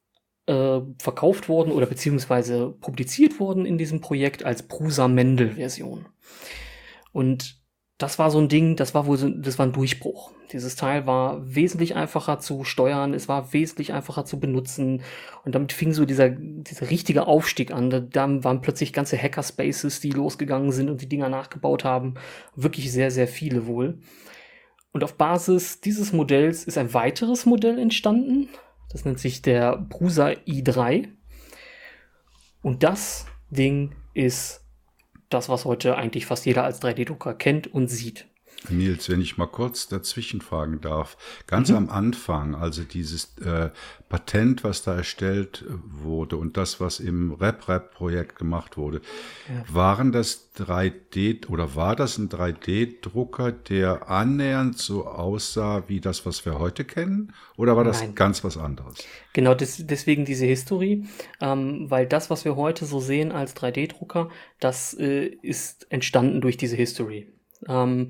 äh, 0.45 0.79
verkauft 0.99 1.49
worden 1.49 1.71
oder 1.71 1.87
beziehungsweise 1.87 2.69
publiziert 2.69 3.39
worden 3.39 3.65
in 3.65 3.77
diesem 3.77 3.99
Projekt 3.99 4.45
als 4.45 4.67
Prusa-Mendel-Version. 4.67 6.05
Und 7.11 7.60
das 8.01 8.17
war 8.19 8.31
so 8.31 8.39
ein 8.39 8.47
Ding, 8.47 8.75
das 8.75 8.93
war 8.93 9.05
wohl 9.05 9.17
so, 9.17 9.29
das 9.29 9.59
war 9.59 9.65
ein 9.65 9.73
Durchbruch. 9.73 10.31
Dieses 10.51 10.75
Teil 10.75 11.05
war 11.05 11.41
wesentlich 11.55 11.95
einfacher 11.95 12.39
zu 12.39 12.63
steuern, 12.63 13.13
es 13.13 13.27
war 13.27 13.53
wesentlich 13.53 13.93
einfacher 13.93 14.25
zu 14.25 14.39
benutzen 14.39 15.01
und 15.45 15.55
damit 15.55 15.71
fing 15.71 15.93
so 15.93 16.05
dieser, 16.05 16.29
dieser 16.29 16.89
richtige 16.89 17.27
Aufstieg 17.27 17.71
an. 17.71 17.89
Da, 17.89 18.43
waren 18.43 18.61
plötzlich 18.61 18.91
ganze 18.91 19.17
Hackerspaces, 19.17 19.99
die 19.99 20.11
losgegangen 20.11 20.71
sind 20.71 20.89
und 20.89 21.01
die 21.01 21.09
Dinger 21.09 21.29
nachgebaut 21.29 21.83
haben. 21.83 22.15
Wirklich 22.55 22.91
sehr, 22.91 23.11
sehr 23.11 23.27
viele 23.27 23.67
wohl. 23.67 23.99
Und 24.91 25.03
auf 25.03 25.13
Basis 25.13 25.79
dieses 25.79 26.11
Modells 26.11 26.65
ist 26.65 26.77
ein 26.77 26.93
weiteres 26.93 27.45
Modell 27.45 27.79
entstanden, 27.79 28.49
das 28.91 29.05
nennt 29.05 29.19
sich 29.19 29.41
der 29.41 29.77
Prusa 29.89 30.29
i3. 30.47 31.07
Und 32.61 32.83
das 32.83 33.25
Ding 33.49 33.95
ist 34.13 34.60
das, 35.33 35.49
was 35.49 35.65
heute 35.65 35.97
eigentlich 35.97 36.25
fast 36.25 36.45
jeder 36.45 36.63
als 36.63 36.81
3D-Drucker 36.81 37.33
kennt 37.33 37.67
und 37.73 37.87
sieht. 37.87 38.27
Nils, 38.69 39.09
wenn 39.09 39.21
ich 39.21 39.37
mal 39.37 39.47
kurz 39.47 39.87
dazwischen 39.87 40.41
fragen 40.41 40.81
darf. 40.81 41.17
Ganz 41.47 41.69
mhm. 41.69 41.77
am 41.77 41.89
Anfang, 41.89 42.55
also 42.55 42.83
dieses 42.83 43.37
äh, 43.39 43.71
Patent, 44.07 44.63
was 44.63 44.83
da 44.83 44.95
erstellt 44.95 45.65
wurde 45.67 46.37
und 46.37 46.57
das, 46.57 46.79
was 46.79 46.99
im 46.99 47.31
RepRap-Projekt 47.33 48.37
gemacht 48.37 48.77
wurde, 48.77 49.01
ja. 49.47 49.63
waren 49.73 50.11
das 50.11 50.51
3D 50.57 51.47
oder 51.47 51.75
war 51.75 51.95
das 51.95 52.17
ein 52.17 52.29
3D-Drucker, 52.29 53.51
der 53.51 54.09
annähernd 54.09 54.77
so 54.77 55.07
aussah 55.07 55.83
wie 55.87 56.01
das, 56.01 56.25
was 56.25 56.45
wir 56.45 56.59
heute 56.59 56.83
kennen? 56.83 57.33
Oder 57.57 57.75
war 57.77 57.83
das 57.83 58.01
Nein. 58.01 58.15
ganz 58.15 58.43
was 58.43 58.57
anderes? 58.57 58.95
Genau, 59.33 59.55
des, 59.55 59.87
deswegen 59.87 60.25
diese 60.25 60.45
Historie, 60.45 61.07
ähm, 61.39 61.89
weil 61.89 62.05
das, 62.05 62.29
was 62.29 62.45
wir 62.45 62.55
heute 62.55 62.85
so 62.85 62.99
sehen 62.99 63.31
als 63.31 63.55
3D-Drucker, 63.55 64.29
das 64.59 64.93
äh, 64.93 65.25
ist 65.41 65.87
entstanden 65.89 66.41
durch 66.41 66.57
diese 66.57 66.75
History. 66.75 67.27
Ähm, 67.67 68.09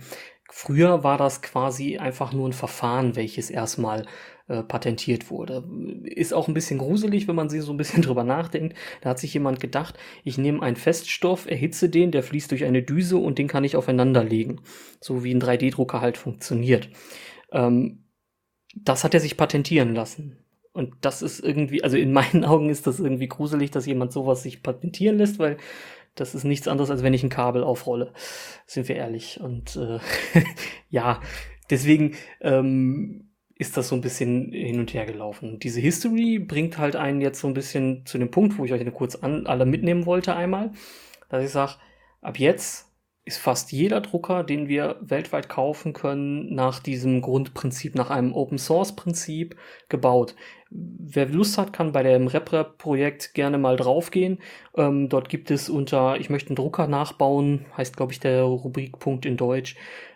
früher 0.51 1.03
war 1.03 1.17
das 1.17 1.41
quasi 1.41 1.97
einfach 1.97 2.33
nur 2.33 2.47
ein 2.47 2.53
Verfahren, 2.53 3.15
welches 3.15 3.49
erstmal 3.49 4.05
äh, 4.47 4.63
patentiert 4.63 5.31
wurde. 5.31 5.63
Ist 6.03 6.33
auch 6.33 6.47
ein 6.47 6.53
bisschen 6.53 6.77
gruselig, 6.77 7.27
wenn 7.27 7.35
man 7.35 7.49
sich 7.49 7.61
so 7.61 7.71
ein 7.71 7.77
bisschen 7.77 8.01
drüber 8.03 8.23
nachdenkt. 8.23 8.75
Da 8.99 9.11
hat 9.11 9.19
sich 9.19 9.33
jemand 9.33 9.59
gedacht, 9.59 9.97
ich 10.23 10.37
nehme 10.37 10.61
einen 10.61 10.75
Feststoff, 10.75 11.49
erhitze 11.49 11.89
den, 11.89 12.11
der 12.11 12.21
fließt 12.21 12.51
durch 12.51 12.65
eine 12.65 12.83
Düse 12.83 13.17
und 13.17 13.37
den 13.37 13.47
kann 13.47 13.63
ich 13.63 13.77
aufeinander 13.77 14.23
legen. 14.23 14.61
So 14.99 15.23
wie 15.23 15.33
ein 15.33 15.41
3D-Drucker 15.41 16.01
halt 16.01 16.17
funktioniert. 16.17 16.89
Ähm, 17.51 18.03
das 18.75 19.03
hat 19.03 19.13
er 19.13 19.19
sich 19.21 19.37
patentieren 19.37 19.95
lassen. 19.95 20.37
Und 20.73 20.95
das 21.01 21.21
ist 21.21 21.39
irgendwie, 21.39 21.83
also 21.83 21.97
in 21.97 22.11
meinen 22.11 22.43
Augen 22.45 22.69
ist 22.69 22.87
das 22.87 22.99
irgendwie 22.99 23.27
gruselig, 23.27 23.71
dass 23.71 23.85
jemand 23.85 24.11
sowas 24.11 24.43
sich 24.43 24.63
patentieren 24.63 25.17
lässt, 25.17 25.39
weil 25.39 25.57
das 26.15 26.35
ist 26.35 26.43
nichts 26.43 26.67
anderes, 26.67 26.89
als 26.89 27.03
wenn 27.03 27.13
ich 27.13 27.23
ein 27.23 27.29
Kabel 27.29 27.63
aufrolle. 27.63 28.13
Sind 28.65 28.87
wir 28.87 28.95
ehrlich. 28.95 29.39
Und 29.41 29.75
äh, 29.75 29.99
ja, 30.89 31.21
deswegen 31.69 32.15
ähm, 32.41 33.31
ist 33.55 33.77
das 33.77 33.89
so 33.89 33.95
ein 33.95 34.01
bisschen 34.01 34.51
hin 34.51 34.79
und 34.79 34.93
her 34.93 35.05
gelaufen. 35.05 35.59
Diese 35.59 35.79
History 35.79 36.39
bringt 36.39 36.77
halt 36.77 36.95
einen 36.95 37.21
jetzt 37.21 37.39
so 37.39 37.47
ein 37.47 37.53
bisschen 37.53 38.05
zu 38.05 38.17
dem 38.17 38.31
Punkt, 38.31 38.57
wo 38.57 38.65
ich 38.65 38.73
euch 38.73 38.81
eine 38.81 38.91
kurz 38.91 39.15
an, 39.15 39.45
alle 39.45 39.65
mitnehmen 39.65 40.05
wollte 40.05 40.35
einmal, 40.35 40.71
dass 41.29 41.45
ich 41.45 41.51
sage, 41.51 41.73
ab 42.21 42.39
jetzt 42.39 42.87
ist 43.23 43.37
fast 43.37 43.71
jeder 43.71 44.01
Drucker, 44.01 44.43
den 44.43 44.67
wir 44.67 44.97
weltweit 45.01 45.47
kaufen 45.47 45.93
können, 45.93 46.53
nach 46.53 46.79
diesem 46.79 47.21
Grundprinzip, 47.21 47.93
nach 47.93 48.09
einem 48.09 48.33
Open 48.33 48.57
Source 48.57 48.95
Prinzip 48.95 49.55
gebaut. 49.89 50.35
Wer 50.73 51.25
Lust 51.27 51.57
hat, 51.57 51.73
kann 51.73 51.91
bei 51.91 52.01
dem 52.01 52.27
RepRap-Projekt 52.27 53.33
gerne 53.33 53.57
mal 53.57 53.75
draufgehen. 53.75 54.39
Ähm, 54.77 55.09
dort 55.09 55.27
gibt 55.27 55.51
es 55.51 55.69
unter 55.69 56.17
Ich 56.17 56.29
möchte 56.29 56.49
einen 56.51 56.55
Drucker 56.55 56.87
nachbauen, 56.87 57.65
heißt 57.75 57.97
glaube 57.97 58.13
ich 58.13 58.21
der 58.21 58.43
Rubrikpunkt 58.43 59.25
in 59.25 59.35
Deutsch, 59.35 59.75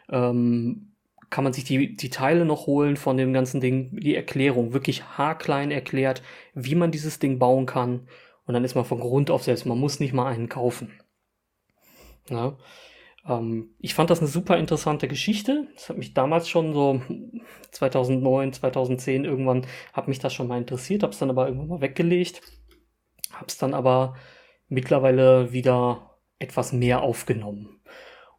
ähm, 0.10 0.93
kann 1.30 1.43
man 1.43 1.51
sich 1.51 1.66
die, 1.66 1.97
die 1.97 2.10
Teile 2.10 2.45
noch 2.45 2.68
holen 2.68 2.95
von 2.95 3.18
dem 3.18 3.34
ganzen 3.34 3.60
Ding, 3.60 3.99
die 3.99 4.16
Erklärung, 4.16 4.72
wirklich 4.72 5.03
haarklein 5.03 5.72
erklärt, 5.72 6.22
wie 6.53 6.76
man 6.76 6.91
dieses 6.91 7.20
Ding 7.20 7.38
bauen 7.38 7.66
kann. 7.66 8.08
Und 8.45 8.53
dann 8.53 8.64
ist 8.64 8.76
man 8.76 8.86
von 8.86 9.01
Grund 9.01 9.30
auf 9.32 9.43
selbst, 9.43 9.66
man 9.66 9.80
muss 9.80 9.99
nicht 9.99 10.14
mal 10.14 10.32
einen 10.32 10.47
kaufen. 10.47 10.91
Ja. 12.30 12.58
Ähm, 13.28 13.76
ich 13.80 13.94
fand 13.94 14.10
das 14.10 14.20
eine 14.20 14.28
super 14.28 14.58
interessante 14.58 15.08
Geschichte. 15.08 15.68
Das 15.76 15.90
hat 15.90 15.98
mich 15.98 16.14
damals 16.14 16.50
schon 16.50 16.74
so 16.74 17.02
2009, 17.72 18.54
2010 18.54 19.26
irgendwann, 19.26 19.66
hat 19.94 20.08
mich 20.08 20.20
das 20.20 20.34
schon 20.34 20.48
mal 20.48 20.58
interessiert, 20.58 21.04
habe 21.04 21.14
es 21.14 21.20
dann 21.20 21.30
aber 21.30 21.48
irgendwann 21.48 21.70
mal 21.70 21.82
weggelegt. 21.82 22.42
Habe 23.32 23.48
es 23.48 23.58
dann 23.58 23.74
aber 23.74 24.16
mittlerweile 24.68 25.52
wieder 25.52 26.18
etwas 26.40 26.74
mehr 26.74 27.02
aufgenommen 27.02 27.82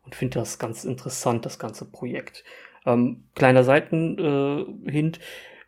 und 0.02 0.14
finde 0.14 0.38
das 0.38 0.58
ganz 0.58 0.84
interessant, 0.84 1.44
das 1.44 1.58
ganze 1.58 1.90
Projekt. 1.90 2.44
Ähm, 2.84 3.28
kleiner 3.34 3.64
Seitenhint, 3.64 5.18
äh, 5.18 5.20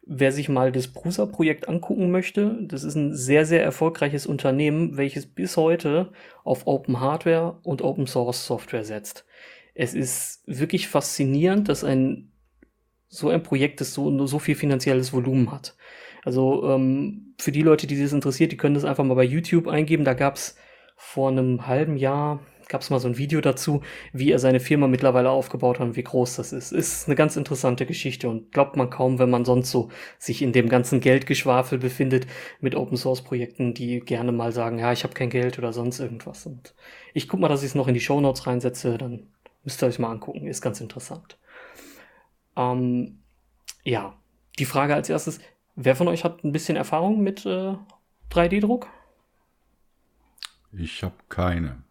wer 0.09 0.33
sich 0.33 0.49
mal 0.49 0.73
das 0.73 0.89
Prusa-Projekt 0.89 1.69
angucken 1.69 2.11
möchte, 2.11 2.59
das 2.63 2.83
ist 2.83 2.95
ein 2.95 3.15
sehr, 3.15 3.45
sehr 3.45 3.63
erfolgreiches 3.63 4.27
Unternehmen, 4.27 4.97
welches 4.97 5.27
bis 5.27 5.57
heute 5.57 6.13
auf 6.45 6.67
Open 6.67 6.99
Hardware 6.99 7.59
und 7.63 7.83
Open 7.83 8.07
Source 8.07 8.47
Software 8.47 8.85
setzt. 8.85 9.27
Es 9.75 9.95
ist 9.95 10.43
wirklich 10.47 10.89
faszinierend, 10.89 11.69
dass 11.69 11.85
ein 11.85 12.33
so 13.09 13.31
ein 13.31 13.43
Projekt, 13.43 13.81
das 13.81 13.95
so, 13.95 14.27
so 14.27 14.39
viel 14.39 14.55
finanzielles 14.55 15.13
Volumen 15.13 15.51
hat. 15.51 15.77
Also 16.25 16.69
ähm, 16.69 17.35
für 17.39 17.53
die 17.53 17.63
Leute, 17.63 17.87
die 17.87 18.01
das 18.01 18.13
interessiert, 18.13 18.53
die 18.53 18.57
können 18.57 18.75
das 18.75 18.85
einfach 18.85 19.05
mal 19.05 19.15
bei 19.15 19.25
YouTube 19.25 19.67
eingeben. 19.67 20.05
Da 20.05 20.15
gab's 20.15 20.57
vor 20.97 21.31
einem 21.31 21.67
halben 21.67 21.97
Jahr, 21.97 22.41
gab 22.69 22.83
es 22.83 22.91
mal 22.91 23.01
so 23.01 23.09
ein 23.09 23.19
Video 23.19 23.41
dazu, 23.41 23.83
wie 24.13 24.31
er 24.31 24.39
seine 24.39 24.61
Firma 24.61 24.87
mittlerweile 24.87 25.31
aufgebaut 25.31 25.79
hat 25.79 25.87
und 25.87 25.97
wie 25.97 26.03
groß 26.03 26.37
das 26.37 26.53
ist. 26.53 26.73
Ist 26.73 27.09
eine 27.09 27.15
ganz 27.15 27.37
interessante 27.37 27.87
Geschichte 27.87 28.29
und 28.29 28.53
glaubt 28.53 28.77
man 28.77 28.91
kaum, 28.91 29.19
wenn 29.19 29.31
man 29.31 29.45
sonst 29.45 29.71
so 29.71 29.91
sich 30.19 30.43
in 30.43 30.53
dem 30.53 30.69
ganzen 30.69 31.01
Geldgeschwafel 31.01 31.79
befindet 31.79 32.27
mit 32.61 32.75
Open 32.75 32.97
Source 32.97 33.23
Projekten, 33.23 33.75
die 33.75 34.01
gerne 34.01 34.33
mal 34.33 34.53
sagen, 34.53 34.79
ja, 34.79 34.93
ich 34.93 35.05
habe 35.05 35.15
kein 35.15 35.31
Geld 35.31 35.59
oder 35.59 35.73
sonst 35.73 35.99
irgendwas. 35.99 36.47
Und 36.47 36.75
ich 37.15 37.29
guck 37.29 37.41
mal, 37.41 37.49
dass 37.49 37.63
ich 37.63 37.69
es 37.69 37.75
noch 37.75 37.89
in 37.89 37.95
die 37.95 38.01
Show 38.01 38.21
Notes 38.21 38.47
reinsetze, 38.47 38.99
dann 38.99 39.27
müsst 39.65 39.83
ihr 39.83 39.87
euch 39.87 39.99
mal 39.99 40.11
angucken. 40.11 40.47
Ist 40.47 40.63
ganz 40.63 40.81
interessant. 40.81 41.39
Ähm, 42.57 43.19
ja, 43.85 44.15
die 44.59 44.65
Frage 44.65 44.95
als 44.95 45.09
erstes, 45.09 45.41
wer 45.77 45.97
von 45.97 46.09
euch 46.09 46.25
hat 46.25 46.45
ein 46.45 46.53
bisschen 46.53 46.77
Erfahrung 46.77 47.23
mit 47.23 47.47
äh, 47.47 47.75
3D-Druck? 48.31 48.89
Ich 50.73 51.03
habe 51.03 51.15
keine. 51.29 51.83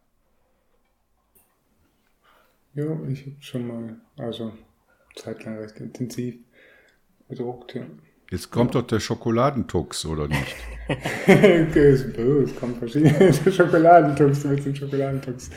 Ja, 2.78 2.96
ich 3.10 3.22
habe 3.22 3.36
schon 3.40 3.68
mal, 3.68 3.96
also 4.18 4.54
zeitlang 5.16 5.58
recht 5.58 5.80
intensiv 5.80 6.36
gedruckt, 7.28 7.74
ja. 7.74 7.82
Jetzt 8.30 8.52
kommt 8.52 8.76
ja. 8.76 8.82
doch 8.82 8.88
der 8.88 9.00
Schokoladentux, 9.00 10.06
oder 10.06 10.28
nicht? 10.28 10.56
es 11.26 12.56
kommt 12.56 12.78
verschiedene 12.78 13.34
Schokoladentux 13.34 14.44
mit 14.44 14.64
dem 14.64 14.76
Schokoladentux. 14.76 15.50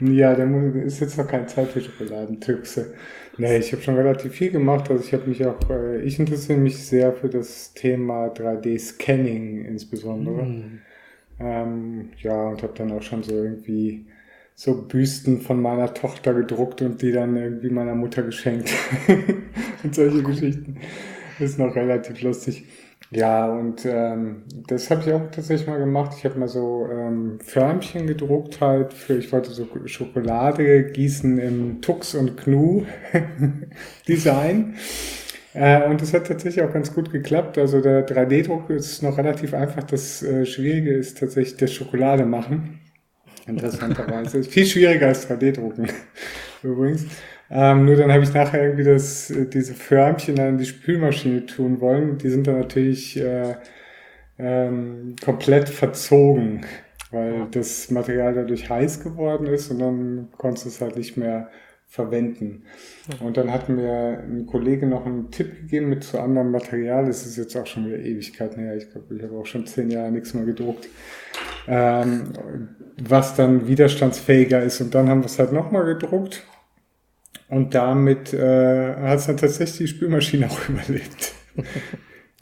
Ja, 0.00 0.34
der 0.34 0.50
ist 0.84 0.98
jetzt 0.98 1.16
noch 1.16 1.28
keine 1.28 1.46
Zeit 1.46 1.68
für 1.68 1.80
Schokoladentuxe. 1.80 2.92
Nee, 3.36 3.58
ich 3.58 3.72
habe 3.72 3.82
schon 3.82 3.94
relativ 3.94 4.32
viel 4.32 4.50
gemacht. 4.50 4.90
Also 4.90 5.04
ich 5.04 5.12
habe 5.12 5.28
mich 5.28 5.46
auch, 5.46 5.70
äh, 5.70 6.02
ich 6.02 6.18
interessiere 6.18 6.58
mich 6.58 6.84
sehr 6.84 7.12
für 7.12 7.28
das 7.28 7.72
Thema 7.74 8.32
3D-Scanning 8.32 9.64
insbesondere. 9.64 10.44
Mm. 10.44 10.80
Ähm, 11.38 12.10
ja, 12.18 12.48
und 12.48 12.62
habe 12.64 12.74
dann 12.76 12.90
auch 12.90 13.02
schon 13.02 13.22
so 13.22 13.32
irgendwie 13.32 14.06
so 14.58 14.74
Büsten 14.74 15.40
von 15.40 15.62
meiner 15.62 15.94
Tochter 15.94 16.34
gedruckt 16.34 16.82
und 16.82 17.00
die 17.00 17.12
dann 17.12 17.36
irgendwie 17.36 17.70
meiner 17.70 17.94
Mutter 17.94 18.24
geschenkt. 18.24 18.72
und 19.84 19.94
solche 19.94 20.20
Geschichten. 20.20 20.78
Ist 21.38 21.60
noch 21.60 21.76
relativ 21.76 22.20
lustig. 22.22 22.64
Ja, 23.12 23.46
und 23.46 23.86
ähm, 23.86 24.42
das 24.66 24.90
habe 24.90 25.02
ich 25.02 25.12
auch 25.12 25.30
tatsächlich 25.30 25.68
mal 25.68 25.78
gemacht. 25.78 26.16
Ich 26.18 26.24
habe 26.24 26.40
mal 26.40 26.48
so 26.48 26.88
ähm, 26.90 27.38
Förmchen 27.40 28.08
gedruckt 28.08 28.60
halt 28.60 28.92
für, 28.92 29.18
ich 29.18 29.30
wollte 29.30 29.50
so 29.50 29.68
Schokolade 29.84 30.90
gießen 30.90 31.38
im 31.38 31.80
Tux 31.80 32.16
und 32.16 32.36
Knu 32.36 32.84
Design. 34.08 34.74
Äh, 35.54 35.88
und 35.88 36.02
das 36.02 36.12
hat 36.12 36.26
tatsächlich 36.26 36.64
auch 36.64 36.72
ganz 36.72 36.92
gut 36.92 37.12
geklappt. 37.12 37.58
Also 37.58 37.80
der 37.80 38.04
3D-Druck 38.08 38.70
ist 38.70 39.04
noch 39.04 39.18
relativ 39.18 39.54
einfach. 39.54 39.84
Das 39.84 40.20
äh, 40.24 40.44
Schwierige 40.44 40.90
ist 40.90 41.18
tatsächlich 41.18 41.56
das 41.58 41.72
Schokolade 41.72 42.26
machen. 42.26 42.80
Interessanterweise. 43.48 44.38
ist 44.38 44.52
viel 44.52 44.66
schwieriger 44.66 45.08
als 45.08 45.28
3D-Drucken. 45.28 45.88
Übrigens. 46.62 47.06
Ähm, 47.50 47.86
nur 47.86 47.96
dann 47.96 48.12
habe 48.12 48.22
ich 48.22 48.34
nachher 48.34 48.62
irgendwie 48.62 48.84
das, 48.84 49.30
äh, 49.30 49.46
diese 49.46 49.74
Förmchen 49.74 50.36
dann 50.36 50.48
in 50.50 50.58
die 50.58 50.66
Spülmaschine 50.66 51.46
tun 51.46 51.80
wollen. 51.80 52.18
Die 52.18 52.28
sind 52.28 52.46
dann 52.46 52.58
natürlich 52.58 53.18
äh, 53.18 53.54
ähm, 54.38 55.16
komplett 55.24 55.68
verzogen, 55.68 56.66
weil 57.10 57.46
das 57.50 57.90
Material 57.90 58.34
dadurch 58.34 58.68
heiß 58.68 59.02
geworden 59.02 59.46
ist 59.46 59.70
und 59.70 59.78
dann 59.78 60.28
konntest 60.36 60.66
du 60.66 60.68
es 60.68 60.80
halt 60.80 60.96
nicht 60.96 61.16
mehr 61.16 61.48
verwenden. 61.86 62.64
Und 63.20 63.38
dann 63.38 63.50
hat 63.50 63.70
mir 63.70 64.22
ein 64.22 64.44
Kollege 64.46 64.86
noch 64.86 65.06
einen 65.06 65.30
Tipp 65.30 65.56
gegeben 65.56 65.88
mit 65.88 66.04
zu 66.04 66.20
anderem 66.20 66.50
Material. 66.50 67.06
Das 67.06 67.24
ist 67.24 67.38
jetzt 67.38 67.56
auch 67.56 67.66
schon 67.66 67.86
wieder 67.86 67.98
Ewigkeiten 67.98 68.62
her. 68.62 68.76
Ich 68.76 68.90
glaube, 68.90 69.16
ich 69.16 69.22
habe 69.22 69.38
auch 69.38 69.46
schon 69.46 69.66
zehn 69.66 69.90
Jahre 69.90 70.12
nichts 70.12 70.34
mehr 70.34 70.44
gedruckt. 70.44 70.86
Ähm, 71.68 72.32
was 73.00 73.34
dann 73.34 73.66
widerstandsfähiger 73.66 74.62
ist. 74.62 74.80
Und 74.80 74.94
dann 74.94 75.08
haben 75.08 75.20
wir 75.20 75.26
es 75.26 75.38
halt 75.38 75.52
nochmal 75.52 75.84
gedruckt. 75.84 76.42
Und 77.48 77.74
damit 77.74 78.34
äh, 78.34 78.96
hat 78.96 79.18
es 79.20 79.26
dann 79.26 79.36
tatsächlich 79.36 79.78
die 79.78 79.88
Spülmaschine 79.88 80.46
auch 80.50 80.68
überlebt. 80.68 81.32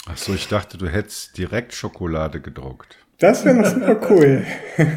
Ach 0.09 0.17
so, 0.17 0.35
ich 0.35 0.49
dachte, 0.49 0.79
du 0.79 0.89
hättest 0.89 1.37
direkt 1.37 1.75
Schokolade 1.75 2.41
gedruckt. 2.41 2.99
Das 3.19 3.47
wäre 3.47 3.57
noch 3.57 3.65
super 3.65 3.99
cool. 4.11 4.45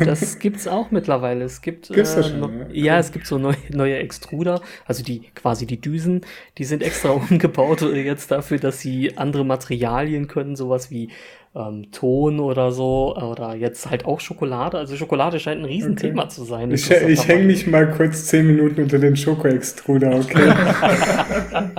Das 0.04 0.40
gibt's 0.40 0.68
auch 0.68 0.92
mittlerweile. 0.92 1.46
Es 1.46 1.62
gibt 1.62 1.88
Gibt's 1.88 2.16
das 2.16 2.28
äh, 2.28 2.30
schon, 2.32 2.40
noch, 2.42 2.52
ja? 2.52 2.66
ja, 2.74 3.00
es 3.00 3.14
gibt 3.14 3.26
so 3.26 3.38
neue, 3.38 3.56
neue 3.70 3.96
Extruder, 3.98 4.62
also 4.86 5.04
die 5.04 5.30
quasi 5.36 5.66
die 5.66 5.80
Düsen, 5.80 6.22
die 6.58 6.66
sind 6.66 6.84
extra 6.84 7.10
umgebaut 7.30 7.82
jetzt 7.82 8.30
dafür, 8.32 8.60
dass 8.60 8.82
sie 8.82 9.18
andere 9.18 9.46
Materialien 9.46 10.28
können, 10.28 10.58
sowas 10.58 10.92
wie 10.92 11.12
ähm, 11.56 11.91
Ton 11.91 12.39
oder 12.39 12.72
so 12.72 13.16
oder 13.16 13.56
jetzt 13.56 13.89
halt 13.89 14.06
auch 14.06 14.20
Schokolade. 14.20 14.78
Also 14.78 14.95
Schokolade 14.95 15.39
scheint 15.39 15.62
ein 15.62 15.66
Riesenthema 15.66 16.24
Okay. 16.24 16.30
zu 16.30 16.43
sein. 16.43 16.72
Ich, 16.72 16.89
ich 16.91 17.28
hänge 17.28 17.45
mich 17.45 17.68
mal 17.68 17.89
kurz 17.91 18.26
zehn 18.28 18.45
Minuten 18.47 18.82
unter 18.84 19.00
den 19.00 19.16
Schoko-Extruder, 19.18 20.16
okay? 20.16 20.54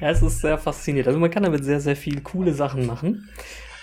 Ja, 0.00 0.10
es 0.10 0.22
ist 0.22 0.40
sehr 0.40 0.58
faszinierend. 0.58 1.08
Also 1.08 1.20
man 1.20 1.30
kann 1.30 1.42
damit 1.44 1.64
sehr, 1.64 1.80
sehr 1.80 1.96
viel 1.96 2.20
coole 2.22 2.52
Sachen 2.52 2.86
machen. 2.86 3.28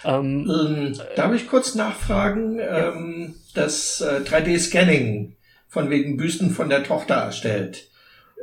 Ähm, 0.03 0.49
Ähm, 0.49 0.93
darf 1.15 1.33
ich 1.33 1.47
kurz 1.47 1.75
nachfragen, 1.75 2.59
ähm, 2.59 3.35
das 3.53 4.01
äh, 4.01 4.21
3D-Scanning 4.23 5.33
von 5.67 5.89
wegen 5.89 6.17
Büsten 6.17 6.49
von 6.51 6.69
der 6.69 6.83
Tochter 6.83 7.15
erstellt. 7.15 7.89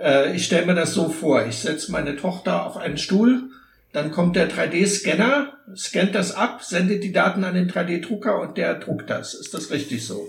Äh, 0.01 0.35
ich 0.35 0.47
stelle 0.47 0.67
mir 0.67 0.75
das 0.75 0.95
so 0.95 1.09
vor, 1.09 1.47
ich 1.47 1.59
setze 1.59 1.93
meine 1.93 2.17
Tochter 2.17 2.65
auf 2.67 2.77
einen 2.77 2.97
Stuhl, 2.97 3.51
dann 3.93 4.11
kommt 4.11 4.37
der 4.37 4.51
3D-Scanner, 4.51 5.53
scannt 5.77 6.15
das 6.15 6.35
ab, 6.35 6.63
sendet 6.63 7.03
die 7.03 7.13
Daten 7.13 7.45
an 7.45 7.55
den 7.55 7.71
3D-Drucker 7.71 8.41
und 8.41 8.59
der 8.59 8.75
druckt 8.75 9.09
das. 9.11 9.35
Ist 9.35 9.55
das 9.55 9.71
richtig 9.71 10.07
so? 10.07 10.29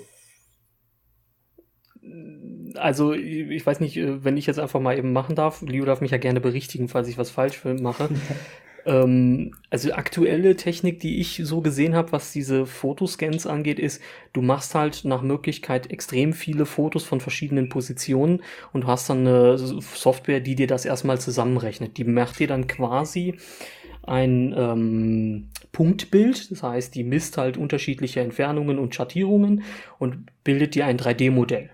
also 2.76 3.14
ich 3.14 3.66
weiß 3.66 3.80
nicht, 3.80 3.97
äh, 3.97 4.24
wenn 4.24 4.38
ich 4.38 4.45
jetzt 4.45 4.60
einfach 4.60 4.80
mal 4.80 4.97
eben 4.97 5.14
machen 5.14 5.36
darf, 5.36 5.62
Leo 5.62 5.86
darf 5.86 6.01
mich 6.01 6.12
ja 6.12 6.18
gerne 6.18 6.41
berichtigen, 6.41 6.88
falls 6.88 7.07
ich 7.07 7.18
was 7.18 7.30
falsch 7.30 7.64
mache. 7.66 8.10
ähm, 8.86 9.55
also 9.69 9.91
aktuelle 9.93 10.55
Technik, 10.55 10.99
die 10.99 11.19
ich 11.19 11.41
so 11.43 11.61
gesehen 11.61 11.95
habe, 11.95 12.11
was 12.11 12.32
diese 12.32 12.65
Fotoscans 12.65 13.47
angeht, 13.47 13.80
ist, 13.80 14.01
du 14.34 14.41
machst 14.41 14.75
halt 14.75 15.05
nach 15.05 15.21
Möglichkeit 15.21 15.91
extrem 15.91 16.34
viele 16.34 16.65
Fotos 16.65 17.03
von 17.03 17.21
verschiedenen 17.21 17.69
Positionen 17.69 18.41
und 18.73 18.88
hast 18.88 19.09
dann 19.09 19.27
eine 19.27 19.57
Software, 19.57 20.39
die 20.39 20.55
dir 20.55 20.67
das 20.67 20.86
erstmal 20.86 21.19
zusammenrechnet. 21.19 21.97
Die 21.97 22.03
macht 22.03 22.39
dir 22.39 22.47
dann 22.47 22.67
quasi 22.67 23.36
ein 24.03 24.53
ähm, 24.57 25.49
Punktbild, 25.71 26.51
das 26.51 26.63
heißt, 26.63 26.95
die 26.95 27.03
misst 27.03 27.38
halt 27.38 27.57
unterschiedliche 27.57 28.21
Entfernungen 28.21 28.80
und 28.80 28.95
Schattierungen 28.95 29.63
und 29.99 30.25
bildet 30.43 30.75
dir 30.75 30.86
ein 30.86 30.97
3D-Modell. 30.97 31.69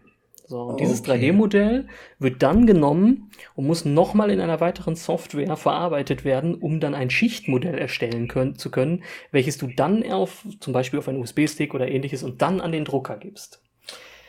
So, 0.48 0.62
und 0.62 0.80
dieses 0.80 1.02
okay. 1.02 1.14
3D-Modell 1.14 1.88
wird 2.20 2.44
dann 2.44 2.68
genommen 2.68 3.32
und 3.56 3.66
muss 3.66 3.84
nochmal 3.84 4.30
in 4.30 4.40
einer 4.40 4.60
weiteren 4.60 4.96
Software 4.96 5.58
verarbeitet 5.58 6.24
werden, 6.24 6.54
um 6.54 6.80
dann 6.80 6.94
ein 6.94 7.10
Schichtmodell 7.10 7.78
erstellen 7.78 8.28
können, 8.28 8.56
zu 8.56 8.70
können, 8.70 9.04
welches 9.32 9.58
du 9.58 9.68
dann 9.68 10.04
auf, 10.12 10.46
zum 10.60 10.74
Beispiel 10.74 11.00
auf 11.00 11.08
einen 11.08 11.20
USB-Stick 11.20 11.74
oder 11.74 11.88
ähnliches 11.88 12.22
und 12.22 12.42
dann 12.42 12.62
an 12.62 12.72
den 12.72 12.86
Drucker 12.86 13.18
gibst. 13.18 13.62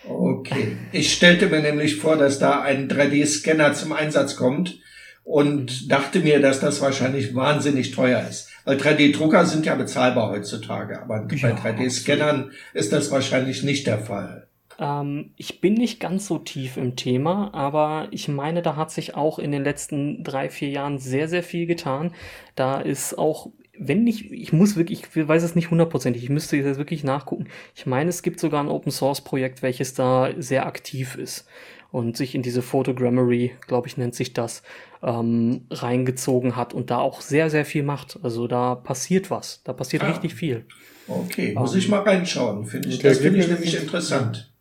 Okay. 0.08 0.76
Ich 0.92 1.12
stellte 1.12 1.48
mir 1.48 1.60
nämlich 1.60 1.96
vor, 1.96 2.16
dass 2.16 2.38
da 2.38 2.62
ein 2.62 2.88
3D-Scanner 2.88 3.74
zum 3.74 3.92
Einsatz 3.92 4.36
kommt 4.36 4.80
und 5.24 5.90
dachte 5.90 6.20
mir, 6.20 6.40
dass 6.40 6.60
das 6.60 6.80
wahrscheinlich 6.80 7.34
wahnsinnig 7.34 7.90
teuer 7.90 8.24
ist. 8.28 8.48
Weil 8.64 8.78
3D-Drucker 8.78 9.44
sind 9.44 9.66
ja 9.66 9.74
bezahlbar 9.74 10.30
heutzutage, 10.30 11.02
aber 11.02 11.26
ja, 11.30 11.48
bei 11.48 11.52
3D-Scannern 11.52 12.52
ist 12.72 12.92
das 12.92 13.10
wahrscheinlich 13.10 13.62
nicht 13.64 13.86
der 13.86 13.98
Fall. 13.98 14.48
Ähm, 14.78 15.32
ich 15.36 15.60
bin 15.60 15.74
nicht 15.74 16.00
ganz 16.00 16.26
so 16.26 16.38
tief 16.38 16.76
im 16.76 16.96
Thema, 16.96 17.52
aber 17.54 18.08
ich 18.10 18.28
meine, 18.28 18.62
da 18.62 18.76
hat 18.76 18.90
sich 18.90 19.14
auch 19.14 19.38
in 19.38 19.52
den 19.52 19.64
letzten 19.64 20.22
drei, 20.22 20.50
vier 20.50 20.68
Jahren 20.68 20.98
sehr, 20.98 21.28
sehr 21.28 21.42
viel 21.42 21.66
getan. 21.66 22.12
Da 22.54 22.80
ist 22.80 23.16
auch, 23.18 23.50
wenn 23.78 24.04
nicht, 24.04 24.30
ich 24.32 24.52
muss 24.52 24.76
wirklich, 24.76 25.04
ich 25.14 25.28
weiß 25.28 25.42
es 25.42 25.54
nicht 25.54 25.70
hundertprozentig, 25.70 26.22
ich 26.22 26.30
müsste 26.30 26.56
jetzt 26.56 26.78
wirklich 26.78 27.04
nachgucken. 27.04 27.46
Ich 27.74 27.86
meine, 27.86 28.10
es 28.10 28.22
gibt 28.22 28.40
sogar 28.40 28.62
ein 28.62 28.68
Open 28.68 28.92
Source 28.92 29.22
Projekt, 29.22 29.62
welches 29.62 29.94
da 29.94 30.30
sehr 30.38 30.66
aktiv 30.66 31.16
ist 31.16 31.46
und 31.92 32.16
sich 32.16 32.34
in 32.34 32.42
diese 32.42 32.62
Photogrammery, 32.62 33.52
glaube 33.66 33.88
ich, 33.88 33.96
nennt 33.96 34.14
sich 34.14 34.34
das, 34.34 34.62
ähm, 35.02 35.66
reingezogen 35.70 36.56
hat 36.56 36.74
und 36.74 36.90
da 36.90 36.98
auch 36.98 37.20
sehr, 37.20 37.48
sehr 37.48 37.64
viel 37.64 37.82
macht. 37.82 38.18
Also 38.22 38.46
da 38.46 38.74
passiert 38.74 39.30
was, 39.30 39.62
da 39.64 39.72
passiert 39.72 40.02
ah. 40.02 40.08
richtig 40.08 40.34
viel. 40.34 40.66
Okay, 41.08 41.54
muss 41.54 41.72
ähm, 41.72 41.78
ich 41.78 41.88
mal 41.88 42.00
reinschauen. 42.00 42.66
Finde 42.66 42.88
ich, 42.88 42.98
das 42.98 43.18
finde 43.18 43.38
ich 43.38 43.48
nämlich 43.48 43.80
interessant. 43.80 44.52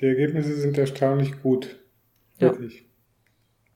Die 0.00 0.06
Ergebnisse 0.06 0.54
sind 0.54 0.78
erstaunlich 0.78 1.42
gut. 1.42 1.78
Wirklich. 2.38 2.84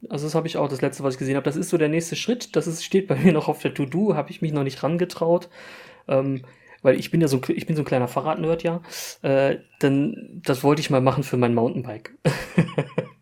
Ja. 0.02 0.10
Also 0.10 0.26
das 0.26 0.34
habe 0.34 0.46
ich 0.46 0.56
auch 0.56 0.68
das 0.68 0.82
letzte, 0.82 1.02
was 1.02 1.14
ich 1.14 1.18
gesehen 1.18 1.36
habe. 1.36 1.44
Das 1.44 1.56
ist 1.56 1.70
so 1.70 1.78
der 1.78 1.88
nächste 1.88 2.16
Schritt. 2.16 2.54
Das 2.56 2.66
ist, 2.66 2.84
steht 2.84 3.06
bei 3.06 3.16
mir 3.16 3.32
noch 3.32 3.48
auf 3.48 3.60
der 3.60 3.74
To-Do. 3.74 4.14
Habe 4.14 4.30
ich 4.30 4.42
mich 4.42 4.52
noch 4.52 4.62
nicht 4.62 4.82
rangetraut. 4.82 5.48
Ähm, 6.08 6.42
weil 6.82 6.98
ich 6.98 7.10
bin 7.10 7.20
ja 7.20 7.28
so, 7.28 7.40
ich 7.48 7.66
bin 7.66 7.74
so 7.74 7.82
ein 7.82 7.86
kleiner 7.86 8.08
Fahrradnerd, 8.08 8.62
ja. 8.62 8.82
Äh, 9.22 9.58
dann, 9.80 10.40
das 10.44 10.62
wollte 10.62 10.80
ich 10.80 10.90
mal 10.90 11.00
machen 11.00 11.24
für 11.24 11.36
mein 11.36 11.54
Mountainbike. 11.54 12.14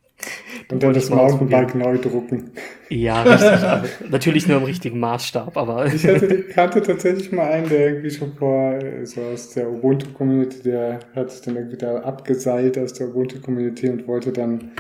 Und 0.71 0.83
dann 0.83 0.95
das 0.95 1.11
Mountainbike 1.11 1.75
neu 1.75 1.99
drucken. 1.99 2.51
Ja, 2.89 3.23
richtig. 3.25 4.11
natürlich 4.11 4.49
nur 4.49 4.59
im 4.59 4.65
richtigen 4.65 4.99
Maßstab, 4.99 5.57
aber. 5.57 5.87
ich 5.87 6.07
hatte, 6.07 6.43
kannte 6.45 6.83
tatsächlich 6.83 7.33
mal 7.33 7.51
einen, 7.51 7.69
der 7.69 7.89
irgendwie 7.89 8.11
schon 8.11 8.33
vor, 8.35 8.79
so 9.05 9.21
aus 9.21 9.51
der 9.51 9.71
Ubuntu-Community, 9.71 10.63
der 10.63 11.01
hat 11.15 11.31
sich 11.31 11.43
dann 11.43 11.57
irgendwie 11.57 11.77
da 11.77 11.99
abgeseilt 11.99 12.79
aus 12.79 12.95
der 12.95 13.09
Ubuntu-Community 13.09 13.91
und 13.91 14.09
wollte 14.09 14.33
dann 14.33 14.73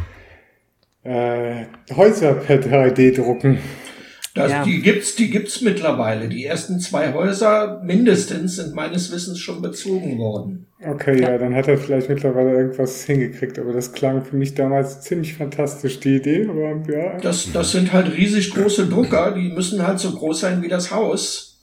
äh, 1.02 1.66
Häuser 1.94 2.34
per 2.34 2.60
3D 2.60 3.14
drucken. 3.14 3.58
Das, 4.34 4.50
ja. 4.50 4.64
Die 4.64 4.82
gibt's, 4.82 5.14
die 5.14 5.30
gibt's 5.30 5.60
mittlerweile. 5.60 6.28
Die 6.28 6.44
ersten 6.44 6.80
zwei 6.80 7.12
Häuser 7.12 7.80
mindestens 7.84 8.56
sind 8.56 8.74
meines 8.74 9.12
Wissens 9.12 9.38
schon 9.38 9.62
bezogen 9.62 10.18
worden. 10.18 10.66
Okay, 10.84 11.22
ja, 11.22 11.38
dann 11.38 11.54
hat 11.54 11.68
er 11.68 11.78
vielleicht 11.78 12.08
mittlerweile 12.08 12.50
irgendwas 12.50 13.04
hingekriegt, 13.04 13.60
aber 13.60 13.72
das 13.72 13.92
klang 13.92 14.24
für 14.24 14.34
mich 14.36 14.54
damals 14.54 15.02
ziemlich 15.02 15.34
fantastisch, 15.34 16.00
die 16.00 16.16
Idee, 16.16 16.48
aber 16.48 16.82
ja. 16.92 17.16
Das, 17.20 17.52
das 17.52 17.70
sind 17.70 17.92
halt 17.92 18.12
riesig 18.12 18.52
große 18.52 18.88
Drucker, 18.88 19.32
die 19.32 19.50
müssen 19.50 19.86
halt 19.86 20.00
so 20.00 20.10
groß 20.10 20.40
sein 20.40 20.62
wie 20.62 20.68
das 20.68 20.90
Haus. 20.90 21.60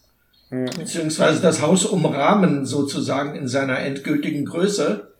Ja. 0.49 0.65
Beziehungsweise 0.65 1.41
das 1.41 1.61
Haus 1.61 1.85
umrahmen 1.85 2.65
sozusagen 2.65 3.35
in 3.35 3.47
seiner 3.47 3.79
endgültigen 3.79 4.45
Größe. 4.45 5.11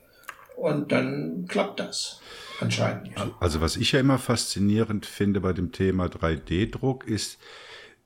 Und 0.56 0.92
dann 0.92 1.46
klappt 1.48 1.80
das 1.80 2.21
anscheinend. 2.62 3.12
Also 3.40 3.62
was 3.62 3.78
ich 3.78 3.92
ja 3.92 4.00
immer 4.00 4.18
faszinierend 4.18 5.06
finde 5.06 5.42
bei 5.42 5.54
dem 5.54 5.72
Thema 5.72 6.06
3D-Druck 6.06 7.08
ist, 7.08 7.40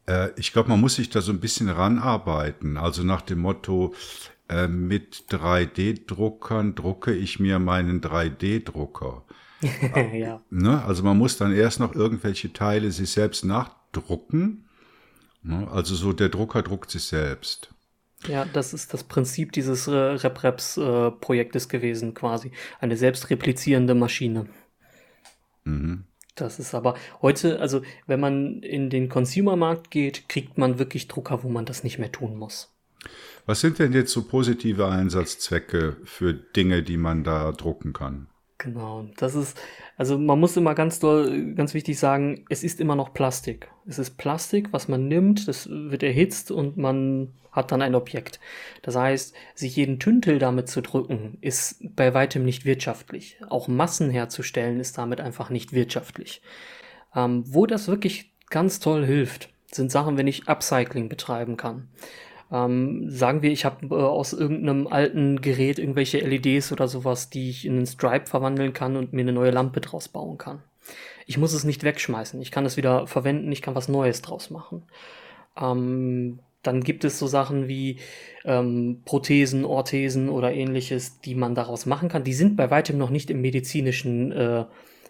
äh, 0.08 0.30
ich 0.38 0.54
glaube, 0.54 0.70
man 0.70 0.82
muss 0.82 0.96
sich 0.96 1.10
da 1.10 1.22
so 1.22 1.32
ein 1.32 1.40
bisschen 1.40 1.70
ranarbeiten. 1.70 2.78
Also 2.78 3.04
nach 3.04 3.22
dem 3.22 3.40
Motto, 3.40 3.94
äh, 4.50 4.68
mit 4.68 5.26
3D-Druckern 5.30 6.76
drucke 6.76 7.14
ich 7.14 7.40
mir 7.40 7.60
meinen 7.60 8.02
3D-Drucker. 8.02 9.24
ja. 10.14 10.42
ne? 10.50 10.84
Also 10.84 11.04
man 11.04 11.18
muss 11.18 11.38
dann 11.38 11.54
erst 11.54 11.80
noch 11.80 11.96
irgendwelche 11.96 12.54
Teile 12.54 12.92
sich 12.92 13.10
selbst 13.12 13.46
nachdrucken. 13.46 14.66
Ne? 15.42 15.68
Also 15.72 15.96
so 15.96 16.14
der 16.14 16.30
Drucker 16.30 16.62
druckt 16.62 16.92
sich 16.92 17.04
selbst. 17.04 17.75
Ja, 18.28 18.46
das 18.46 18.74
ist 18.74 18.94
das 18.94 19.04
Prinzip 19.04 19.52
dieses 19.52 19.88
äh, 19.88 19.92
RepReps-Projektes 19.92 21.66
äh, 21.66 21.70
gewesen, 21.70 22.14
quasi. 22.14 22.52
Eine 22.80 22.98
selbstreplizierende 22.98 23.96
Maschine. 23.96 24.48
Mhm. 25.64 26.06
Das 26.36 26.60
ist 26.60 26.76
aber 26.76 26.96
heute, 27.22 27.60
also 27.62 27.82
wenn 28.08 28.20
man 28.20 28.62
in 28.62 28.90
den 28.90 29.08
Consumermarkt 29.08 29.90
geht, 29.90 30.28
kriegt 30.28 30.58
man 30.58 30.80
wirklich 30.80 31.08
Drucker, 31.08 31.44
wo 31.44 31.50
man 31.50 31.66
das 31.66 31.84
nicht 31.84 31.98
mehr 31.98 32.12
tun 32.12 32.36
muss. 32.36 32.76
Was 33.46 33.62
sind 33.62 33.80
denn 33.80 33.94
jetzt 33.94 34.12
so 34.12 34.24
positive 34.24 34.88
Einsatzzwecke 34.88 35.98
für 36.04 36.34
Dinge, 36.34 36.84
die 36.84 36.98
man 36.98 37.24
da 37.24 37.52
drucken 37.52 37.94
kann? 37.94 38.28
Genau, 38.58 39.08
das 39.18 39.36
ist, 39.36 39.58
also 39.98 40.18
man 40.18 40.40
muss 40.40 40.58
immer 40.58 40.76
ganz 40.76 41.00
doll, 41.00 41.54
ganz 41.54 41.74
wichtig 41.74 41.98
sagen, 41.98 42.46
es 42.50 42.64
ist 42.64 42.80
immer 42.80 42.96
noch 42.96 43.14
Plastik. 43.14 43.70
Es 43.88 44.00
ist 44.00 44.18
Plastik, 44.18 44.74
was 44.74 44.88
man 44.88 45.08
nimmt, 45.08 45.48
das 45.48 45.70
wird 45.70 46.04
erhitzt 46.04 46.52
und 46.52 46.78
man 46.78 47.34
hat 47.52 47.72
dann 47.72 47.82
ein 47.82 47.96
Objekt. 47.96 48.40
Das 48.82 48.96
heißt, 48.96 49.34
sich 49.56 49.76
jeden 49.78 50.00
Tüntel 50.00 50.40
damit 50.40 50.68
zu 50.68 50.82
drücken, 50.82 51.38
ist 51.40 51.78
bei 51.96 52.14
weitem 52.14 52.44
nicht 52.44 52.66
wirtschaftlich. 52.66 53.38
Auch 53.50 53.68
Massen 53.70 54.10
herzustellen 54.10 54.80
ist 54.80 54.98
damit 54.98 55.22
einfach 55.22 55.50
nicht 55.50 55.72
wirtschaftlich. 55.72 56.42
Ähm, 57.16 57.44
wo 57.48 57.66
das 57.66 57.88
wirklich 57.88 58.34
ganz 58.50 58.82
toll 58.82 59.06
hilft, 59.06 59.50
sind 59.72 59.92
Sachen, 59.92 60.18
wenn 60.18 60.28
ich 60.28 60.48
Upcycling 60.48 61.08
betreiben 61.10 61.56
kann. 61.58 61.88
Ähm, 62.52 63.10
sagen 63.10 63.42
wir, 63.42 63.52
ich 63.52 63.66
habe 63.66 63.88
äh, 63.88 64.00
aus 64.00 64.34
irgendeinem 64.34 64.88
alten 64.88 65.42
Gerät 65.42 65.80
irgendwelche 65.80 66.20
LEDs 66.20 66.72
oder 66.72 66.88
sowas, 66.88 67.30
die 67.30 67.50
ich 67.50 67.66
in 67.66 67.78
einen 67.78 67.88
Stripe 67.88 68.28
verwandeln 68.28 68.74
kann 68.74 68.96
und 68.96 69.14
mir 69.14 69.22
eine 69.22 69.34
neue 69.34 69.52
Lampe 69.52 69.82
draus 69.82 70.08
bauen 70.08 70.38
kann. 70.38 70.62
Ich 71.26 71.38
muss 71.38 71.54
es 71.54 71.64
nicht 71.64 71.84
wegschmeißen. 71.84 72.40
Ich 72.42 72.52
kann 72.52 72.66
es 72.66 72.78
wieder 72.78 73.08
verwenden, 73.08 73.52
ich 73.52 73.62
kann 73.62 73.76
was 73.76 73.88
Neues 73.88 74.22
draus 74.22 74.52
machen. 74.52 74.84
Ähm, 75.60 76.40
dann 76.62 76.84
gibt 76.84 77.04
es 77.04 77.20
so 77.20 77.28
Sachen 77.28 77.68
wie 77.68 78.00
ähm, 78.44 79.02
Prothesen, 79.06 79.66
Orthesen 79.66 80.30
oder 80.30 80.54
ähnliches, 80.54 81.20
die 81.22 81.36
man 81.36 81.56
daraus 81.56 81.86
machen 81.86 82.10
kann. 82.10 82.24
Die 82.24 82.34
sind 82.34 82.56
bei 82.56 82.70
weitem 82.72 82.98
noch 82.98 83.10
nicht 83.10 83.30
im 83.30 83.42
medizinischen 83.42 84.32
äh, 84.32 84.66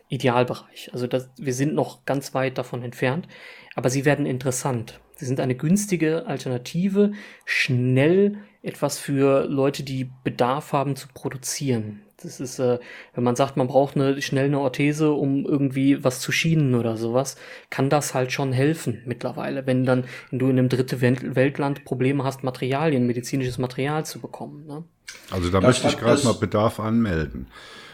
Idealbereich. 0.09 0.89
Also 0.93 1.07
das, 1.07 1.29
wir 1.37 1.53
sind 1.53 1.73
noch 1.73 2.05
ganz 2.05 2.33
weit 2.33 2.57
davon 2.57 2.83
entfernt, 2.83 3.27
aber 3.75 3.89
sie 3.89 4.05
werden 4.05 4.25
interessant. 4.25 4.99
Sie 5.15 5.25
sind 5.25 5.39
eine 5.39 5.55
günstige 5.55 6.27
Alternative, 6.27 7.13
schnell 7.45 8.37
etwas 8.61 8.97
für 8.97 9.45
Leute, 9.45 9.83
die 9.83 10.09
Bedarf 10.23 10.73
haben 10.73 10.95
zu 10.95 11.07
produzieren. 11.13 12.01
Das 12.21 12.39
ist, 12.39 12.59
äh, 12.59 12.79
wenn 13.13 13.23
man 13.23 13.35
sagt, 13.35 13.57
man 13.57 13.67
braucht 13.67 13.95
eine, 13.95 14.21
schnell 14.21 14.45
eine 14.45 14.59
Orthese, 14.59 15.11
um 15.11 15.45
irgendwie 15.45 16.03
was 16.03 16.21
zu 16.21 16.31
schienen 16.31 16.73
oder 16.73 16.97
sowas, 16.97 17.35
kann 17.69 17.89
das 17.89 18.13
halt 18.13 18.31
schon 18.31 18.53
helfen 18.53 19.01
mittlerweile, 19.05 19.67
wenn 19.67 19.85
dann 19.85 20.05
wenn 20.31 20.39
du 20.39 20.49
in 20.49 20.57
einem 20.57 20.69
dritten 20.69 21.01
Weltland 21.35 21.85
Probleme 21.85 22.23
hast, 22.23 22.43
Materialien, 22.43 23.05
medizinisches 23.05 23.57
Material 23.57 24.05
zu 24.05 24.19
bekommen. 24.19 24.65
Ne? 24.65 24.83
Also 25.29 25.49
da 25.49 25.59
das 25.59 25.83
möchte 25.83 25.87
ich 25.87 25.97
gerade 25.97 26.23
mal 26.23 26.33
Bedarf 26.33 26.79
anmelden. 26.79 27.47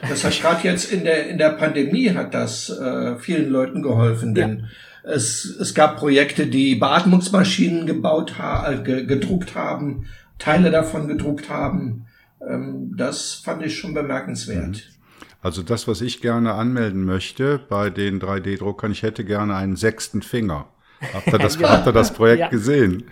Das 0.07 0.24
hat 0.24 0.39
gerade 0.39 0.67
jetzt 0.67 0.91
in 0.91 1.03
der 1.03 1.28
in 1.28 1.38
der 1.38 1.49
Pandemie 1.49 2.11
hat 2.11 2.34
das 2.34 2.69
äh, 2.69 3.17
vielen 3.17 3.49
Leuten 3.49 3.82
geholfen, 3.82 4.34
denn 4.34 4.59
ja 4.59 4.65
es, 5.04 5.45
es 5.45 5.74
gab 5.74 5.97
Projekte, 5.97 6.47
die 6.47 6.76
Beatmungsmaschinen 6.76 7.86
gebaut 7.86 8.38
haben, 8.38 8.86
äh, 8.86 9.04
gedruckt 9.04 9.56
haben, 9.56 10.06
Teile 10.38 10.72
davon 10.72 11.08
gedruckt 11.08 11.49
haben. 11.49 12.06
Ähm, 12.47 12.93
das 12.97 13.34
fand 13.34 13.64
ich 13.64 13.78
schon 13.78 13.93
bemerkenswert. 13.93 14.68
Mhm. 14.68 15.02
Also 15.43 15.64
das, 15.64 15.88
was 15.88 16.02
ich 16.02 16.22
gerne 16.22 16.54
anmelden 16.54 17.04
möchte 17.04 17.60
bei 17.68 17.89
den 17.89 18.20
3D-Druckern, 18.20 18.91
ich 18.91 19.02
hätte 19.02 19.26
gerne 19.26 19.56
einen 19.56 19.76
sechsten 19.76 20.22
Finger. 20.22 20.68
Habt 21.14 21.34
ihr 21.34 21.39
das, 21.39 21.56
ja. 21.60 21.70
habt 21.70 21.88
ihr 21.88 21.93
das 21.93 22.14
Projekt 22.14 22.39
ja. 22.39 22.47
gesehen? 22.49 23.06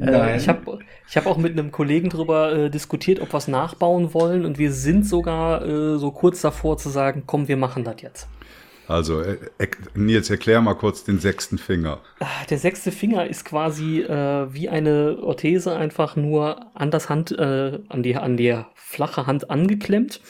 Äh, 0.00 0.38
ich 0.38 0.48
habe 0.48 0.78
ich 1.06 1.16
hab 1.18 1.26
auch 1.26 1.36
mit 1.36 1.52
einem 1.52 1.70
Kollegen 1.70 2.08
darüber 2.08 2.52
äh, 2.52 2.70
diskutiert, 2.70 3.20
ob 3.20 3.34
wir 3.34 3.38
es 3.38 3.48
nachbauen 3.48 4.14
wollen 4.14 4.46
und 4.46 4.58
wir 4.58 4.72
sind 4.72 5.06
sogar 5.06 5.66
äh, 5.66 5.98
so 5.98 6.10
kurz 6.12 6.40
davor 6.40 6.78
zu 6.78 6.88
sagen, 6.88 7.24
komm, 7.26 7.46
wir 7.46 7.58
machen 7.58 7.84
das 7.84 8.00
jetzt. 8.00 8.28
Also, 8.90 9.20
äh, 9.20 9.38
Nils, 9.94 10.30
erklär 10.30 10.60
mal 10.60 10.74
kurz 10.74 11.04
den 11.04 11.20
sechsten 11.20 11.58
Finger. 11.58 12.00
Ah, 12.18 12.26
der 12.50 12.58
sechste 12.58 12.90
Finger 12.90 13.24
ist 13.24 13.44
quasi 13.44 14.00
äh, 14.00 14.52
wie 14.52 14.68
eine 14.68 15.18
Orthese, 15.22 15.76
einfach 15.76 16.16
nur 16.16 16.66
an 16.74 16.90
das 16.90 17.08
Hand, 17.08 17.30
äh, 17.30 17.78
an, 17.88 18.02
die, 18.02 18.16
an 18.16 18.36
die 18.36 18.58
flache 18.74 19.28
Hand 19.28 19.48
angeklemmt 19.48 20.20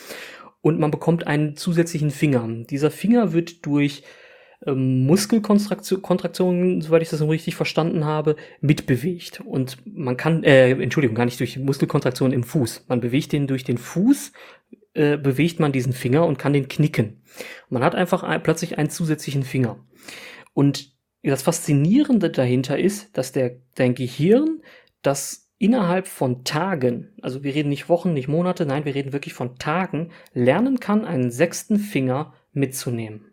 und 0.61 0.78
man 0.78 0.90
bekommt 0.90 1.26
einen 1.26 1.56
zusätzlichen 1.56 2.11
Finger. 2.11 2.46
Dieser 2.68 2.90
Finger 2.90 3.32
wird 3.32 3.64
durch 3.64 4.02
ähm, 4.66 5.06
Muskelkontraktionen, 5.06 6.80
soweit 6.80 7.02
ich 7.02 7.08
das 7.08 7.22
richtig 7.22 7.54
verstanden 7.54 8.04
habe, 8.04 8.36
mitbewegt. 8.61 9.40
Und 9.40 9.78
man 9.84 10.16
kann, 10.16 10.44
äh, 10.44 10.70
Entschuldigung, 10.70 11.14
gar 11.14 11.24
nicht 11.24 11.40
durch 11.40 11.58
Muskelkontraktionen 11.58 12.32
im 12.32 12.44
Fuß. 12.44 12.84
Man 12.88 13.00
bewegt 13.00 13.32
den 13.32 13.46
durch 13.46 13.64
den 13.64 13.78
Fuß, 13.78 14.32
äh, 14.94 15.16
bewegt 15.16 15.61
man 15.61 15.72
diesen 15.72 15.92
Finger 15.92 16.26
und 16.26 16.38
kann 16.38 16.52
den 16.52 16.68
knicken. 16.68 17.22
Man 17.68 17.84
hat 17.84 17.94
einfach 17.94 18.22
ein, 18.22 18.42
plötzlich 18.42 18.76
einen 18.78 18.90
zusätzlichen 18.90 19.44
Finger. 19.44 19.78
Und 20.52 20.92
das 21.22 21.42
Faszinierende 21.42 22.30
dahinter 22.30 22.78
ist, 22.78 23.16
dass 23.16 23.32
der, 23.32 23.56
dein 23.74 23.94
Gehirn 23.94 24.62
das 25.02 25.50
innerhalb 25.58 26.08
von 26.08 26.44
Tagen, 26.44 27.12
also 27.20 27.44
wir 27.44 27.54
reden 27.54 27.68
nicht 27.68 27.90
Wochen, 27.90 28.14
nicht 28.14 28.28
Monate, 28.28 28.64
nein, 28.64 28.86
wir 28.86 28.94
reden 28.94 29.12
wirklich 29.12 29.34
von 29.34 29.56
Tagen, 29.56 30.11
lernen 30.32 30.80
kann, 30.80 31.04
einen 31.04 31.30
sechsten 31.30 31.78
Finger 31.78 32.32
mitzunehmen. 32.52 33.26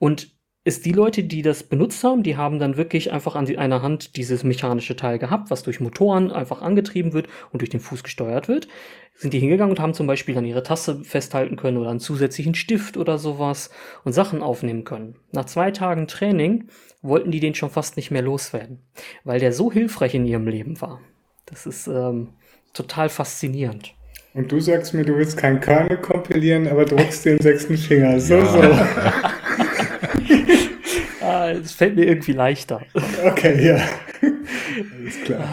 Und 0.00 0.34
es 0.64 0.82
die 0.82 0.92
Leute, 0.92 1.22
die 1.22 1.42
das 1.42 1.62
benutzt 1.62 2.02
haben, 2.04 2.22
die 2.22 2.36
haben 2.36 2.58
dann 2.58 2.76
wirklich 2.76 3.12
einfach 3.12 3.36
an 3.36 3.46
einer 3.56 3.82
Hand 3.82 4.16
dieses 4.16 4.44
mechanische 4.44 4.96
Teil 4.96 5.18
gehabt, 5.18 5.50
was 5.50 5.62
durch 5.62 5.80
Motoren 5.80 6.32
einfach 6.32 6.60
angetrieben 6.60 7.12
wird 7.12 7.28
und 7.52 7.60
durch 7.60 7.70
den 7.70 7.80
Fuß 7.80 8.02
gesteuert 8.02 8.48
wird. 8.48 8.66
Sind 9.14 9.32
die 9.32 9.38
hingegangen 9.38 9.72
und 9.72 9.80
haben 9.80 9.94
zum 9.94 10.06
Beispiel 10.06 10.34
dann 10.34 10.44
ihre 10.44 10.62
Tasse 10.62 11.04
festhalten 11.04 11.56
können 11.56 11.76
oder 11.76 11.90
einen 11.90 12.00
zusätzlichen 12.00 12.54
Stift 12.54 12.96
oder 12.96 13.18
sowas 13.18 13.70
und 14.04 14.12
Sachen 14.12 14.42
aufnehmen 14.42 14.84
können. 14.84 15.16
Nach 15.32 15.44
zwei 15.44 15.70
Tagen 15.70 16.08
Training 16.08 16.68
wollten 17.02 17.30
die 17.30 17.40
den 17.40 17.54
schon 17.54 17.70
fast 17.70 17.96
nicht 17.96 18.10
mehr 18.10 18.22
loswerden, 18.22 18.80
weil 19.24 19.40
der 19.40 19.52
so 19.52 19.70
hilfreich 19.70 20.14
in 20.14 20.26
ihrem 20.26 20.46
Leben 20.46 20.80
war. 20.80 21.00
Das 21.46 21.66
ist 21.66 21.86
ähm, 21.86 22.30
total 22.72 23.08
faszinierend. 23.08 23.94
Und 24.32 24.52
du 24.52 24.60
sagst 24.60 24.94
mir, 24.94 25.04
du 25.04 25.16
willst 25.16 25.36
keinen 25.36 25.60
Kernel 25.60 25.96
kompilieren, 25.96 26.68
aber 26.68 26.84
druckst 26.84 27.24
den 27.24 27.40
sechsten 27.40 27.76
Finger. 27.76 28.20
So, 28.20 28.36
ja. 28.36 28.46
so. 28.46 28.60
es 31.48 31.72
fällt 31.72 31.96
mir 31.96 32.06
irgendwie 32.06 32.32
leichter. 32.32 32.82
Okay, 33.24 33.66
ja. 33.66 33.76
Alles 34.22 35.20
klar. 35.24 35.48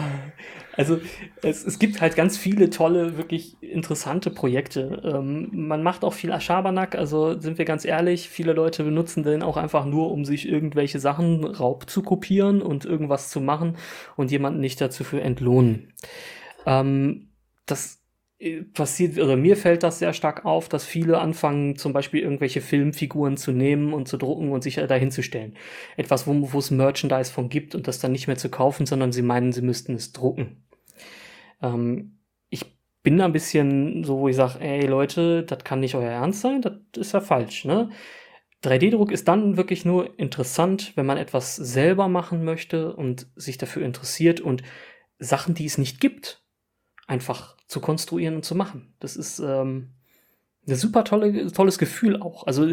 Also 0.78 1.00
es, 1.42 1.64
es 1.66 1.80
gibt 1.80 2.00
halt 2.00 2.14
ganz 2.14 2.38
viele 2.38 2.70
tolle, 2.70 3.16
wirklich 3.16 3.60
interessante 3.60 4.30
Projekte. 4.30 5.02
Ähm, 5.04 5.50
man 5.52 5.82
macht 5.82 6.04
auch 6.04 6.12
viel 6.12 6.40
Schabernack, 6.40 6.94
also 6.94 7.36
sind 7.40 7.58
wir 7.58 7.64
ganz 7.64 7.84
ehrlich, 7.84 8.28
viele 8.28 8.52
Leute 8.52 8.84
benutzen 8.84 9.24
den 9.24 9.42
auch 9.42 9.56
einfach 9.56 9.84
nur, 9.84 10.12
um 10.12 10.24
sich 10.24 10.48
irgendwelche 10.48 11.00
Sachen 11.00 11.44
Raub 11.44 11.90
zu 11.90 12.02
kopieren 12.02 12.62
und 12.62 12.84
irgendwas 12.84 13.28
zu 13.28 13.40
machen 13.40 13.76
und 14.14 14.30
jemanden 14.30 14.60
nicht 14.60 14.80
dazu 14.80 15.02
für 15.02 15.20
entlohnen. 15.20 15.94
Ähm, 16.64 17.30
das 17.66 17.97
passiert, 18.72 19.18
oder 19.18 19.36
mir 19.36 19.56
fällt 19.56 19.82
das 19.82 19.98
sehr 19.98 20.12
stark 20.12 20.44
auf, 20.44 20.68
dass 20.68 20.84
viele 20.84 21.18
anfangen, 21.18 21.76
zum 21.76 21.92
Beispiel 21.92 22.20
irgendwelche 22.22 22.60
Filmfiguren 22.60 23.36
zu 23.36 23.50
nehmen 23.50 23.92
und 23.92 24.06
zu 24.06 24.16
drucken 24.16 24.52
und 24.52 24.62
sich 24.62 24.76
dahin 24.76 25.10
zu. 25.10 25.22
Etwas, 25.96 26.26
wo, 26.26 26.52
wo 26.52 26.58
es 26.58 26.70
Merchandise 26.70 27.32
von 27.32 27.48
gibt 27.48 27.74
und 27.74 27.88
das 27.88 27.98
dann 27.98 28.12
nicht 28.12 28.28
mehr 28.28 28.36
zu 28.36 28.48
kaufen, 28.48 28.86
sondern 28.86 29.10
sie 29.10 29.22
meinen, 29.22 29.52
sie 29.52 29.62
müssten 29.62 29.94
es 29.94 30.12
drucken. 30.12 30.62
Ähm, 31.60 32.18
ich 32.48 32.64
bin 33.02 33.18
da 33.18 33.24
ein 33.24 33.32
bisschen 33.32 34.04
so, 34.04 34.20
wo 34.20 34.28
ich 34.28 34.36
sage, 34.36 34.60
ey 34.60 34.86
Leute, 34.86 35.42
das 35.42 35.64
kann 35.64 35.80
nicht 35.80 35.96
euer 35.96 36.10
Ernst 36.10 36.40
sein, 36.40 36.62
das 36.62 36.74
ist 36.96 37.12
ja 37.12 37.20
falsch, 37.20 37.64
ne? 37.64 37.90
3D-Druck 38.64 39.12
ist 39.12 39.28
dann 39.28 39.56
wirklich 39.56 39.84
nur 39.84 40.18
interessant, 40.18 40.92
wenn 40.96 41.06
man 41.06 41.16
etwas 41.16 41.54
selber 41.54 42.08
machen 42.08 42.44
möchte 42.44 42.94
und 42.94 43.28
sich 43.36 43.56
dafür 43.56 43.84
interessiert 43.84 44.40
und 44.40 44.62
Sachen, 45.20 45.54
die 45.54 45.64
es 45.64 45.78
nicht 45.78 46.00
gibt, 46.00 46.42
einfach 47.06 47.57
zu 47.68 47.80
konstruieren 47.80 48.34
und 48.34 48.44
zu 48.44 48.54
machen. 48.54 48.94
Das 48.98 49.16
ist 49.16 49.38
ähm, 49.38 49.90
ein 50.66 50.74
super 50.74 51.04
tolle, 51.04 51.52
tolles 51.52 51.78
Gefühl 51.78 52.20
auch. 52.20 52.46
Also 52.46 52.72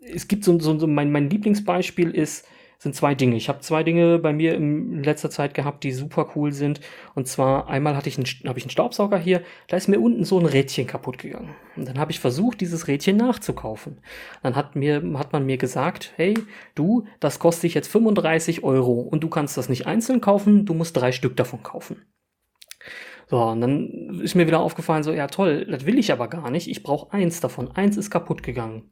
es 0.00 0.28
gibt 0.28 0.44
so, 0.44 0.58
so, 0.58 0.78
so 0.78 0.86
mein, 0.86 1.12
mein 1.12 1.28
Lieblingsbeispiel 1.28 2.10
ist, 2.10 2.46
sind 2.78 2.94
zwei 2.94 3.14
Dinge. 3.14 3.36
Ich 3.36 3.50
habe 3.50 3.60
zwei 3.60 3.82
Dinge 3.82 4.18
bei 4.18 4.32
mir 4.32 4.54
in 4.54 5.02
letzter 5.02 5.28
Zeit 5.28 5.52
gehabt, 5.52 5.84
die 5.84 5.92
super 5.92 6.32
cool 6.34 6.50
sind. 6.50 6.80
Und 7.14 7.28
zwar 7.28 7.68
einmal 7.68 7.94
hatte 7.94 8.08
ich 8.08 8.16
einen, 8.16 8.26
habe 8.48 8.58
ich 8.58 8.64
einen 8.64 8.70
Staubsauger 8.70 9.18
hier, 9.18 9.42
da 9.68 9.76
ist 9.76 9.88
mir 9.88 10.00
unten 10.00 10.24
so 10.24 10.38
ein 10.38 10.46
Rädchen 10.46 10.86
kaputt 10.86 11.18
gegangen. 11.18 11.54
Und 11.76 11.86
dann 11.86 11.98
habe 11.98 12.10
ich 12.10 12.20
versucht, 12.20 12.62
dieses 12.62 12.88
Rädchen 12.88 13.18
nachzukaufen. 13.18 13.98
Dann 14.42 14.56
hat 14.56 14.76
mir, 14.76 15.02
hat 15.18 15.34
man 15.34 15.44
mir 15.44 15.58
gesagt, 15.58 16.14
hey, 16.16 16.32
du, 16.74 17.04
das 17.20 17.38
kostet 17.38 17.64
dich 17.64 17.74
jetzt 17.74 17.88
35 17.88 18.64
Euro 18.64 19.00
und 19.00 19.22
du 19.22 19.28
kannst 19.28 19.58
das 19.58 19.68
nicht 19.68 19.86
einzeln 19.86 20.22
kaufen, 20.22 20.64
du 20.64 20.72
musst 20.72 20.96
drei 20.96 21.12
Stück 21.12 21.36
davon 21.36 21.62
kaufen. 21.62 22.00
So, 23.30 23.40
und 23.40 23.60
dann 23.60 24.20
ist 24.20 24.34
mir 24.34 24.48
wieder 24.48 24.58
aufgefallen, 24.58 25.04
so, 25.04 25.12
ja 25.12 25.28
toll, 25.28 25.64
das 25.66 25.86
will 25.86 26.00
ich 26.00 26.10
aber 26.10 26.26
gar 26.26 26.50
nicht. 26.50 26.66
Ich 26.66 26.82
brauche 26.82 27.12
eins 27.12 27.38
davon. 27.38 27.70
Eins 27.70 27.96
ist 27.96 28.10
kaputt 28.10 28.42
gegangen. 28.42 28.90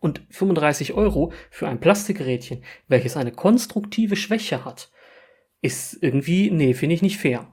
Und 0.00 0.22
35 0.30 0.94
Euro 0.94 1.32
für 1.50 1.68
ein 1.68 1.78
Plastikgerätchen, 1.78 2.64
welches 2.88 3.18
eine 3.18 3.32
konstruktive 3.32 4.16
Schwäche 4.16 4.64
hat, 4.64 4.90
ist 5.60 6.02
irgendwie, 6.02 6.50
nee, 6.50 6.72
finde 6.72 6.94
ich 6.94 7.02
nicht 7.02 7.18
fair. 7.18 7.48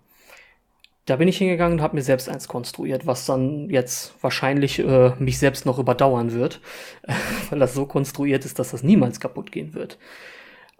Da 1.05 1.17
bin 1.17 1.28
ich 1.28 1.39
hingegangen 1.39 1.80
und 1.80 1.84
habe 1.84 1.97
mir 1.97 2.03
selbst 2.03 2.30
eins 2.30 2.47
konstruiert, 2.47 3.05
was 3.05 3.26
dann 3.26 3.69
jetzt 3.69 4.15
wahrscheinlich 4.21 4.80
äh, 4.80 5.11
mich 5.19 5.38
selbst 5.39 5.65
noch 5.65 5.78
überdauern 5.78 6.32
wird, 6.32 6.61
weil 7.49 7.59
das 7.59 7.74
so 7.74 7.86
konstruiert 7.86 8.45
ist, 8.45 8.59
dass 8.59 8.71
das 8.71 8.82
niemals 8.82 9.19
kaputt 9.19 9.51
gehen 9.51 9.74
wird. 9.74 9.97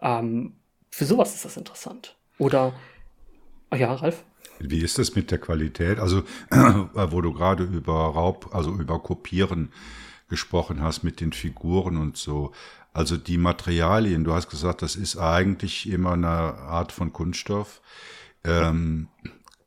Ähm, 0.00 0.54
für 0.88 1.04
sowas 1.04 1.34
ist 1.34 1.44
das 1.44 1.58
interessant. 1.58 2.16
Oder, 2.38 2.72
ach 3.68 3.76
ja, 3.76 3.92
Ralf? 3.92 4.24
Wie 4.58 4.80
ist 4.80 4.98
es 4.98 5.14
mit 5.14 5.30
der 5.30 5.38
Qualität? 5.38 5.98
Also, 5.98 6.22
wo 6.50 7.20
du 7.20 7.32
gerade 7.32 7.64
über 7.64 7.92
Raub, 7.92 8.50
also 8.52 8.74
über 8.74 8.98
Kopieren 9.00 9.72
gesprochen 10.28 10.82
hast 10.82 11.02
mit 11.02 11.20
den 11.20 11.32
Figuren 11.32 11.96
und 11.96 12.16
so. 12.16 12.52
Also 12.92 13.16
die 13.16 13.38
Materialien, 13.38 14.24
du 14.24 14.32
hast 14.32 14.48
gesagt, 14.48 14.82
das 14.82 14.96
ist 14.96 15.16
eigentlich 15.16 15.88
immer 15.90 16.12
eine 16.12 16.28
Art 16.28 16.92
von 16.92 17.12
Kunststoff. 17.12 17.80
Ähm, 18.44 19.08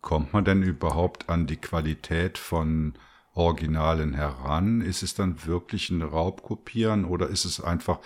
kommt 0.02 0.34
man 0.34 0.46
denn 0.46 0.64
überhaupt 0.64 1.30
an 1.30 1.48
die 1.48 1.58
Qualität 1.58 2.38
von 2.38 2.94
Originalen 3.34 4.14
heran? 4.14 4.82
Ist 4.82 5.04
es 5.04 5.14
dann 5.14 5.46
wirklich 5.46 5.90
ein 5.90 6.02
Raubkopieren 6.02 7.06
oder 7.06 7.28
ist 7.28 7.46
es 7.46 7.62
einfach 7.62 8.00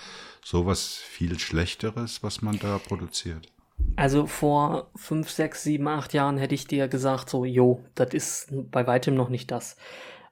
sowas 0.44 0.96
viel 0.96 1.40
Schlechteres, 1.40 2.24
was 2.24 2.42
man 2.42 2.60
da 2.60 2.80
produziert? 2.80 3.48
Also 3.96 4.26
vor 4.26 4.90
fünf, 4.96 5.30
sechs, 5.30 5.64
sieben, 5.64 5.88
acht 5.88 6.14
Jahren 6.14 6.38
hätte 6.38 6.56
ich 6.56 6.68
dir 6.68 6.88
gesagt, 6.88 7.30
so, 7.30 7.46
jo, 7.46 7.84
das 7.96 8.14
ist 8.14 8.54
bei 8.72 8.88
weitem 8.88 9.16
noch 9.16 9.30
nicht 9.30 9.52
das. 9.52 9.78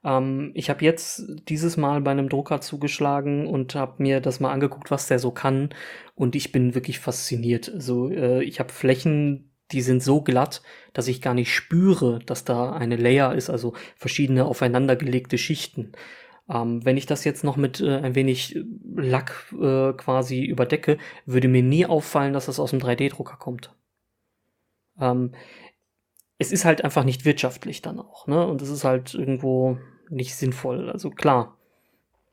Ähm, 0.03 0.51
ich 0.55 0.69
habe 0.69 0.85
jetzt 0.85 1.23
dieses 1.47 1.77
Mal 1.77 2.01
bei 2.01 2.11
einem 2.11 2.29
Drucker 2.29 2.61
zugeschlagen 2.61 3.47
und 3.47 3.75
habe 3.75 4.01
mir 4.01 4.21
das 4.21 4.39
mal 4.39 4.51
angeguckt, 4.51 4.91
was 4.91 5.07
der 5.07 5.19
so 5.19 5.31
kann. 5.31 5.69
Und 6.15 6.35
ich 6.35 6.51
bin 6.51 6.75
wirklich 6.75 6.99
fasziniert. 6.99 7.71
Also 7.71 8.09
äh, 8.09 8.43
ich 8.43 8.59
habe 8.59 8.71
Flächen, 8.71 9.51
die 9.71 9.81
sind 9.81 10.01
so 10.01 10.21
glatt, 10.21 10.61
dass 10.93 11.07
ich 11.07 11.21
gar 11.21 11.33
nicht 11.33 11.53
spüre, 11.53 12.19
dass 12.25 12.45
da 12.45 12.73
eine 12.73 12.95
Layer 12.95 13.35
ist, 13.35 13.49
also 13.49 13.73
verschiedene 13.95 14.45
aufeinandergelegte 14.45 15.37
Schichten. 15.37 15.91
Ähm, 16.49 16.83
wenn 16.83 16.97
ich 16.97 17.05
das 17.05 17.23
jetzt 17.23 17.43
noch 17.43 17.57
mit 17.57 17.79
äh, 17.79 17.97
ein 17.97 18.15
wenig 18.15 18.57
Lack 18.95 19.53
äh, 19.53 19.93
quasi 19.93 20.43
überdecke, 20.43 20.97
würde 21.25 21.47
mir 21.47 21.63
nie 21.63 21.85
auffallen, 21.85 22.33
dass 22.33 22.47
das 22.47 22.59
aus 22.59 22.71
dem 22.71 22.79
3D-Drucker 22.79 23.37
kommt. 23.37 23.73
Ähm, 24.99 25.31
es 26.37 26.51
ist 26.51 26.65
halt 26.65 26.83
einfach 26.83 27.03
nicht 27.03 27.25
wirtschaftlich 27.25 27.81
dann 27.81 27.99
auch, 27.99 28.25
ne? 28.27 28.47
Und 28.47 28.61
es 28.61 28.69
ist 28.69 28.85
halt 28.85 29.13
irgendwo 29.13 29.77
nicht 30.09 30.35
sinnvoll. 30.35 30.89
Also 30.89 31.09
klar, 31.09 31.57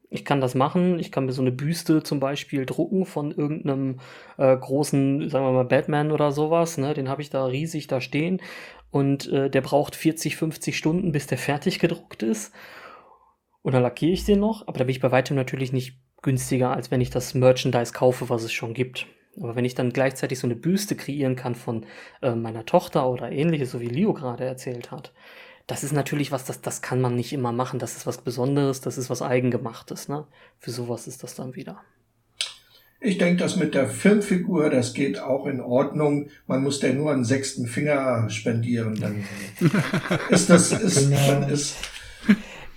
ich 0.08 0.24
kann 0.24 0.40
das 0.40 0.54
machen. 0.54 0.98
Ich 0.98 1.10
kann 1.10 1.26
mir 1.26 1.32
so 1.32 1.42
eine 1.42 1.52
Büste 1.52 2.02
zum 2.02 2.20
Beispiel 2.20 2.64
drucken 2.66 3.04
von 3.04 3.32
irgendeinem 3.32 4.00
äh, 4.38 4.56
großen, 4.56 5.28
sagen 5.28 5.44
wir 5.44 5.52
mal, 5.52 5.64
Batman 5.64 6.12
oder 6.12 6.32
sowas. 6.32 6.78
Ne? 6.78 6.94
Den 6.94 7.08
habe 7.08 7.22
ich 7.22 7.30
da 7.30 7.44
riesig 7.44 7.88
da 7.88 8.00
stehen. 8.00 8.40
Und 8.90 9.28
äh, 9.28 9.50
der 9.50 9.60
braucht 9.60 9.96
40, 9.96 10.36
50 10.36 10.78
Stunden, 10.78 11.12
bis 11.12 11.26
der 11.26 11.38
fertig 11.38 11.80
gedruckt 11.80 12.22
ist. 12.22 12.54
Und 13.66 13.72
dann 13.72 13.82
lackiere 13.82 14.12
ich 14.12 14.24
den 14.24 14.38
noch, 14.38 14.68
aber 14.68 14.78
da 14.78 14.84
bin 14.84 14.92
ich 14.92 15.00
bei 15.00 15.10
weitem 15.10 15.34
natürlich 15.34 15.72
nicht 15.72 15.98
günstiger, 16.22 16.70
als 16.70 16.92
wenn 16.92 17.00
ich 17.00 17.10
das 17.10 17.34
Merchandise 17.34 17.92
kaufe, 17.92 18.28
was 18.28 18.44
es 18.44 18.52
schon 18.52 18.74
gibt. 18.74 19.08
Aber 19.40 19.56
wenn 19.56 19.64
ich 19.64 19.74
dann 19.74 19.92
gleichzeitig 19.92 20.38
so 20.38 20.46
eine 20.46 20.54
Büste 20.54 20.94
kreieren 20.94 21.34
kann 21.34 21.56
von 21.56 21.84
äh, 22.22 22.36
meiner 22.36 22.64
Tochter 22.64 23.10
oder 23.10 23.32
ähnliches, 23.32 23.72
so 23.72 23.80
wie 23.80 23.88
Leo 23.88 24.14
gerade 24.14 24.44
erzählt 24.44 24.92
hat, 24.92 25.12
das 25.66 25.82
ist 25.82 25.92
natürlich 25.92 26.30
was, 26.30 26.44
das, 26.44 26.60
das 26.60 26.80
kann 26.80 27.00
man 27.00 27.16
nicht 27.16 27.32
immer 27.32 27.50
machen. 27.50 27.80
Das 27.80 27.96
ist 27.96 28.06
was 28.06 28.18
Besonderes, 28.18 28.82
das 28.82 28.98
ist 28.98 29.10
was 29.10 29.20
Eigengemachtes. 29.20 30.08
Ne? 30.08 30.28
Für 30.60 30.70
sowas 30.70 31.08
ist 31.08 31.24
das 31.24 31.34
dann 31.34 31.56
wieder. 31.56 31.80
Ich 33.00 33.18
denke, 33.18 33.42
das 33.42 33.56
mit 33.56 33.74
der 33.74 33.88
Filmfigur, 33.88 34.70
das 34.70 34.94
geht 34.94 35.18
auch 35.18 35.44
in 35.46 35.60
Ordnung. 35.60 36.28
Man 36.46 36.62
muss 36.62 36.78
der 36.78 36.94
nur 36.94 37.10
einen 37.10 37.24
sechsten 37.24 37.66
Finger 37.66 38.30
spendieren, 38.30 38.94
dann 39.00 39.24
ist 40.30 40.50
das, 40.50 40.70
ist, 40.70 41.10
genau. 41.10 41.26
dann 41.26 41.48
ist, 41.50 41.74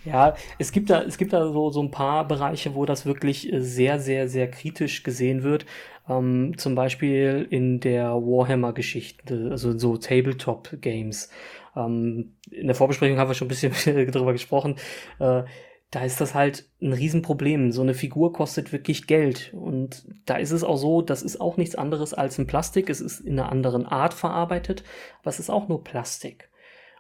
ja, 0.06 0.36
es 0.58 0.72
gibt 0.72 0.90
da, 0.90 1.02
es 1.02 1.18
gibt 1.18 1.34
da 1.34 1.52
so, 1.52 1.72
so 1.72 1.82
ein 1.82 1.92
paar 1.92 2.28
Bereiche, 2.28 2.76
wo 2.76 2.86
das 2.86 3.06
wirklich 3.06 3.52
äh, 3.52 3.62
sehr, 3.62 4.00
sehr, 4.00 4.28
sehr 4.28 4.50
kritisch 4.50 5.04
gesehen 5.04 5.44
wird. 5.44 5.66
Ähm, 6.08 6.54
zum 6.58 6.76
Beispiel 6.76 7.48
in 7.50 7.80
der 7.80 8.14
Warhammer-Geschichte, 8.14 9.50
also 9.52 9.78
so 9.78 9.98
Tabletop-Games. 9.98 11.30
Ähm, 11.76 12.34
in 12.50 12.68
der 12.68 12.76
Vorbesprechung 12.76 13.18
haben 13.18 13.30
wir 13.30 13.36
schon 13.36 13.48
ein 13.48 13.72
bisschen 13.72 14.12
darüber 14.12 14.34
gesprochen. 14.34 14.76
Äh, 15.20 15.44
da 15.92 16.06
ist 16.06 16.22
das 16.22 16.36
halt 16.36 16.70
ein 16.82 16.94
Riesenproblem. 16.94 17.72
So 17.72 17.82
eine 17.82 17.96
Figur 17.96 18.32
kostet 18.32 18.72
wirklich 18.72 19.08
Geld. 19.08 19.54
Und 19.54 20.06
da 20.26 20.38
ist 20.38 20.52
es 20.52 20.64
auch 20.64 20.78
so, 20.78 21.02
das 21.02 21.24
ist 21.24 21.42
auch 21.42 21.58
nichts 21.58 21.76
anderes 21.76 22.14
als 22.14 22.38
ein 22.38 22.48
Plastik. 22.48 22.90
Es 22.90 23.02
ist 23.02 23.22
in 23.22 23.40
einer 23.40 23.52
anderen 23.52 23.86
Art 23.86 24.14
verarbeitet, 24.14 24.84
aber 25.22 25.30
es 25.30 25.40
ist 25.40 25.50
auch 25.50 25.68
nur 25.68 25.84
Plastik. 25.84 26.49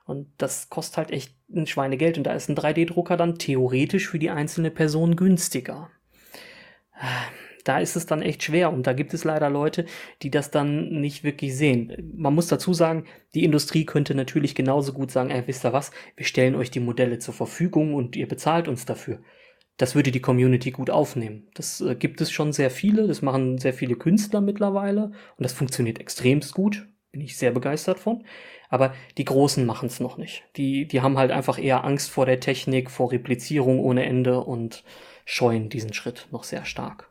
Und 0.09 0.27
das 0.37 0.69
kostet 0.69 0.97
halt 0.97 1.11
echt 1.11 1.35
ein 1.53 1.67
Schweinegeld. 1.67 2.17
Und 2.17 2.25
da 2.25 2.33
ist 2.33 2.49
ein 2.49 2.55
3D-Drucker 2.55 3.17
dann 3.17 3.37
theoretisch 3.37 4.09
für 4.09 4.19
die 4.19 4.29
einzelne 4.29 4.71
Person 4.71 5.15
günstiger 5.15 5.89
da 7.69 7.79
ist 7.79 7.95
es 7.95 8.05
dann 8.07 8.23
echt 8.23 8.43
schwer 8.43 8.73
und 8.73 8.87
da 8.87 8.93
gibt 8.93 9.13
es 9.13 9.23
leider 9.23 9.49
Leute, 9.49 9.85
die 10.21 10.31
das 10.31 10.49
dann 10.49 10.89
nicht 11.01 11.23
wirklich 11.23 11.55
sehen. 11.55 12.13
Man 12.15 12.33
muss 12.33 12.47
dazu 12.47 12.73
sagen, 12.73 13.05
die 13.35 13.43
Industrie 13.43 13.85
könnte 13.85 14.15
natürlich 14.15 14.55
genauso 14.55 14.91
gut 14.91 15.11
sagen, 15.11 15.29
ey, 15.29 15.43
wisst 15.45 15.65
ihr 15.65 15.73
was, 15.73 15.91
wir 16.15 16.25
stellen 16.25 16.55
euch 16.55 16.71
die 16.71 16.79
Modelle 16.79 17.19
zur 17.19 17.33
Verfügung 17.33 17.93
und 17.93 18.15
ihr 18.15 18.27
bezahlt 18.27 18.67
uns 18.67 18.85
dafür. 18.85 19.19
Das 19.77 19.93
würde 19.93 20.11
die 20.11 20.19
Community 20.19 20.71
gut 20.71 20.89
aufnehmen. 20.89 21.47
Das 21.53 21.79
äh, 21.79 21.95
gibt 21.95 22.21
es 22.21 22.31
schon 22.31 22.53
sehr 22.53 22.71
viele, 22.71 23.07
das 23.07 23.21
machen 23.21 23.59
sehr 23.59 23.73
viele 23.73 23.95
Künstler 23.95 24.41
mittlerweile 24.41 25.11
und 25.37 25.43
das 25.43 25.53
funktioniert 25.53 25.99
extremst 25.99 26.53
gut. 26.53 26.87
Bin 27.11 27.21
ich 27.21 27.37
sehr 27.37 27.51
begeistert 27.51 27.99
von. 27.99 28.23
Aber 28.69 28.93
die 29.17 29.25
Großen 29.25 29.65
machen 29.65 29.87
es 29.87 29.99
noch 29.99 30.17
nicht. 30.17 30.43
Die, 30.55 30.87
die 30.87 31.01
haben 31.01 31.17
halt 31.17 31.31
einfach 31.31 31.57
eher 31.57 31.83
Angst 31.83 32.11
vor 32.11 32.25
der 32.25 32.39
Technik, 32.39 32.91
vor 32.91 33.11
Replizierung 33.11 33.79
ohne 33.79 34.05
Ende 34.05 34.41
und 34.41 34.83
scheuen 35.25 35.69
diesen 35.69 35.93
Schritt 35.93 36.27
noch 36.31 36.43
sehr 36.43 36.65
stark. 36.65 37.09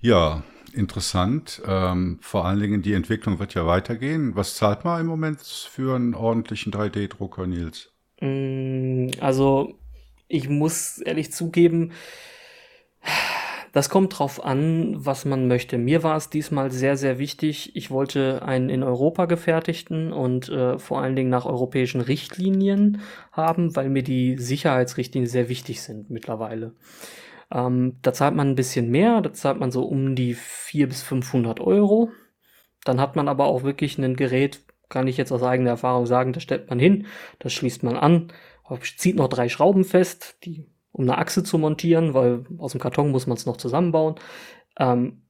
Ja, 0.00 0.42
interessant. 0.72 1.62
Ähm, 1.66 2.18
vor 2.20 2.44
allen 2.44 2.60
Dingen 2.60 2.82
die 2.82 2.92
Entwicklung 2.92 3.38
wird 3.38 3.54
ja 3.54 3.66
weitergehen. 3.66 4.34
Was 4.34 4.56
zahlt 4.56 4.84
man 4.84 5.00
im 5.00 5.06
Moment 5.06 5.40
für 5.40 5.94
einen 5.94 6.14
ordentlichen 6.14 6.72
3D-Drucker, 6.72 7.46
Nils? 7.46 7.92
Mm, 8.20 9.08
also, 9.20 9.78
ich 10.28 10.48
muss 10.48 10.98
ehrlich 10.98 11.32
zugeben, 11.32 11.92
das 13.72 13.90
kommt 13.90 14.18
drauf 14.18 14.44
an, 14.44 14.94
was 14.96 15.24
man 15.24 15.48
möchte. 15.48 15.78
Mir 15.78 16.02
war 16.02 16.16
es 16.16 16.30
diesmal 16.30 16.70
sehr, 16.70 16.96
sehr 16.96 17.18
wichtig. 17.18 17.74
Ich 17.74 17.90
wollte 17.90 18.42
einen 18.42 18.70
in 18.70 18.82
Europa 18.82 19.26
gefertigten 19.26 20.12
und 20.12 20.48
äh, 20.48 20.78
vor 20.78 21.00
allen 21.00 21.16
Dingen 21.16 21.30
nach 21.30 21.46
europäischen 21.46 22.00
Richtlinien 22.00 23.00
haben, 23.32 23.76
weil 23.76 23.88
mir 23.88 24.02
die 24.02 24.38
Sicherheitsrichtlinien 24.38 25.30
sehr 25.30 25.48
wichtig 25.48 25.82
sind 25.82 26.10
mittlerweile. 26.10 26.74
Ähm, 27.50 27.98
da 28.02 28.12
zahlt 28.12 28.34
man 28.34 28.48
ein 28.48 28.56
bisschen 28.56 28.90
mehr, 28.90 29.20
da 29.20 29.32
zahlt 29.32 29.58
man 29.58 29.70
so 29.70 29.84
um 29.84 30.14
die 30.14 30.34
400 30.34 30.88
bis 30.88 31.02
500 31.02 31.60
Euro. 31.60 32.10
Dann 32.84 33.00
hat 33.00 33.16
man 33.16 33.28
aber 33.28 33.46
auch 33.46 33.62
wirklich 33.62 33.98
ein 33.98 34.16
Gerät, 34.16 34.64
kann 34.88 35.08
ich 35.08 35.16
jetzt 35.16 35.32
aus 35.32 35.42
eigener 35.42 35.70
Erfahrung 35.70 36.06
sagen, 36.06 36.32
das 36.32 36.42
stellt 36.42 36.70
man 36.70 36.78
hin, 36.78 37.06
das 37.38 37.52
schließt 37.52 37.82
man 37.82 37.96
an, 37.96 38.32
zieht 38.96 39.16
noch 39.16 39.28
drei 39.28 39.48
Schrauben 39.48 39.84
fest, 39.84 40.38
die, 40.44 40.66
um 40.96 41.04
eine 41.04 41.18
Achse 41.18 41.42
zu 41.42 41.58
montieren, 41.58 42.14
weil 42.14 42.46
aus 42.58 42.72
dem 42.72 42.80
Karton 42.80 43.10
muss 43.10 43.26
man 43.26 43.36
es 43.36 43.44
noch 43.44 43.58
zusammenbauen. 43.58 44.14
Ähm, 44.78 45.22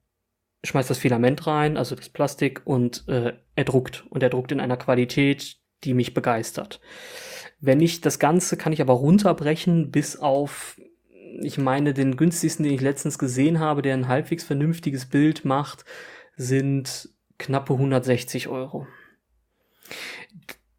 schmeißt 0.62 0.88
das 0.88 0.98
Filament 0.98 1.46
rein, 1.46 1.76
also 1.76 1.96
das 1.96 2.08
Plastik, 2.08 2.62
und 2.64 3.06
äh, 3.08 3.32
er 3.56 3.64
druckt. 3.64 4.04
Und 4.10 4.22
er 4.22 4.30
druckt 4.30 4.52
in 4.52 4.60
einer 4.60 4.76
Qualität, 4.76 5.56
die 5.84 5.92
mich 5.92 6.14
begeistert. 6.14 6.80
Wenn 7.60 7.80
ich 7.80 8.00
das 8.00 8.18
Ganze 8.18 8.56
kann 8.56 8.72
ich 8.72 8.80
aber 8.80 8.94
runterbrechen 8.94 9.90
bis 9.90 10.16
auf 10.16 10.78
ich 11.42 11.58
meine, 11.58 11.92
den 11.92 12.16
günstigsten, 12.16 12.64
den 12.64 12.72
ich 12.72 12.80
letztens 12.80 13.18
gesehen 13.18 13.60
habe, 13.60 13.82
der 13.82 13.92
ein 13.92 14.08
halbwegs 14.08 14.44
vernünftiges 14.44 15.04
Bild 15.04 15.44
macht, 15.44 15.84
sind 16.36 17.10
knappe 17.38 17.74
160 17.74 18.48
Euro. 18.48 18.86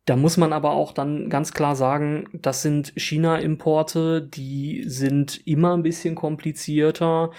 Da 0.07 0.15
muss 0.15 0.38
man 0.38 0.53
aber 0.53 0.71
auch 0.71 0.93
dann 0.93 1.29
ganz 1.29 1.51
klar 1.51 1.75
sagen, 1.75 2.29
das 2.31 2.61
sind 2.61 2.93
China-Importe, 2.95 4.21
die 4.21 4.85
sind 4.88 5.45
immer 5.45 5.75
ein 5.75 5.84
bisschen 5.84 6.15
komplizierter. 6.15 7.31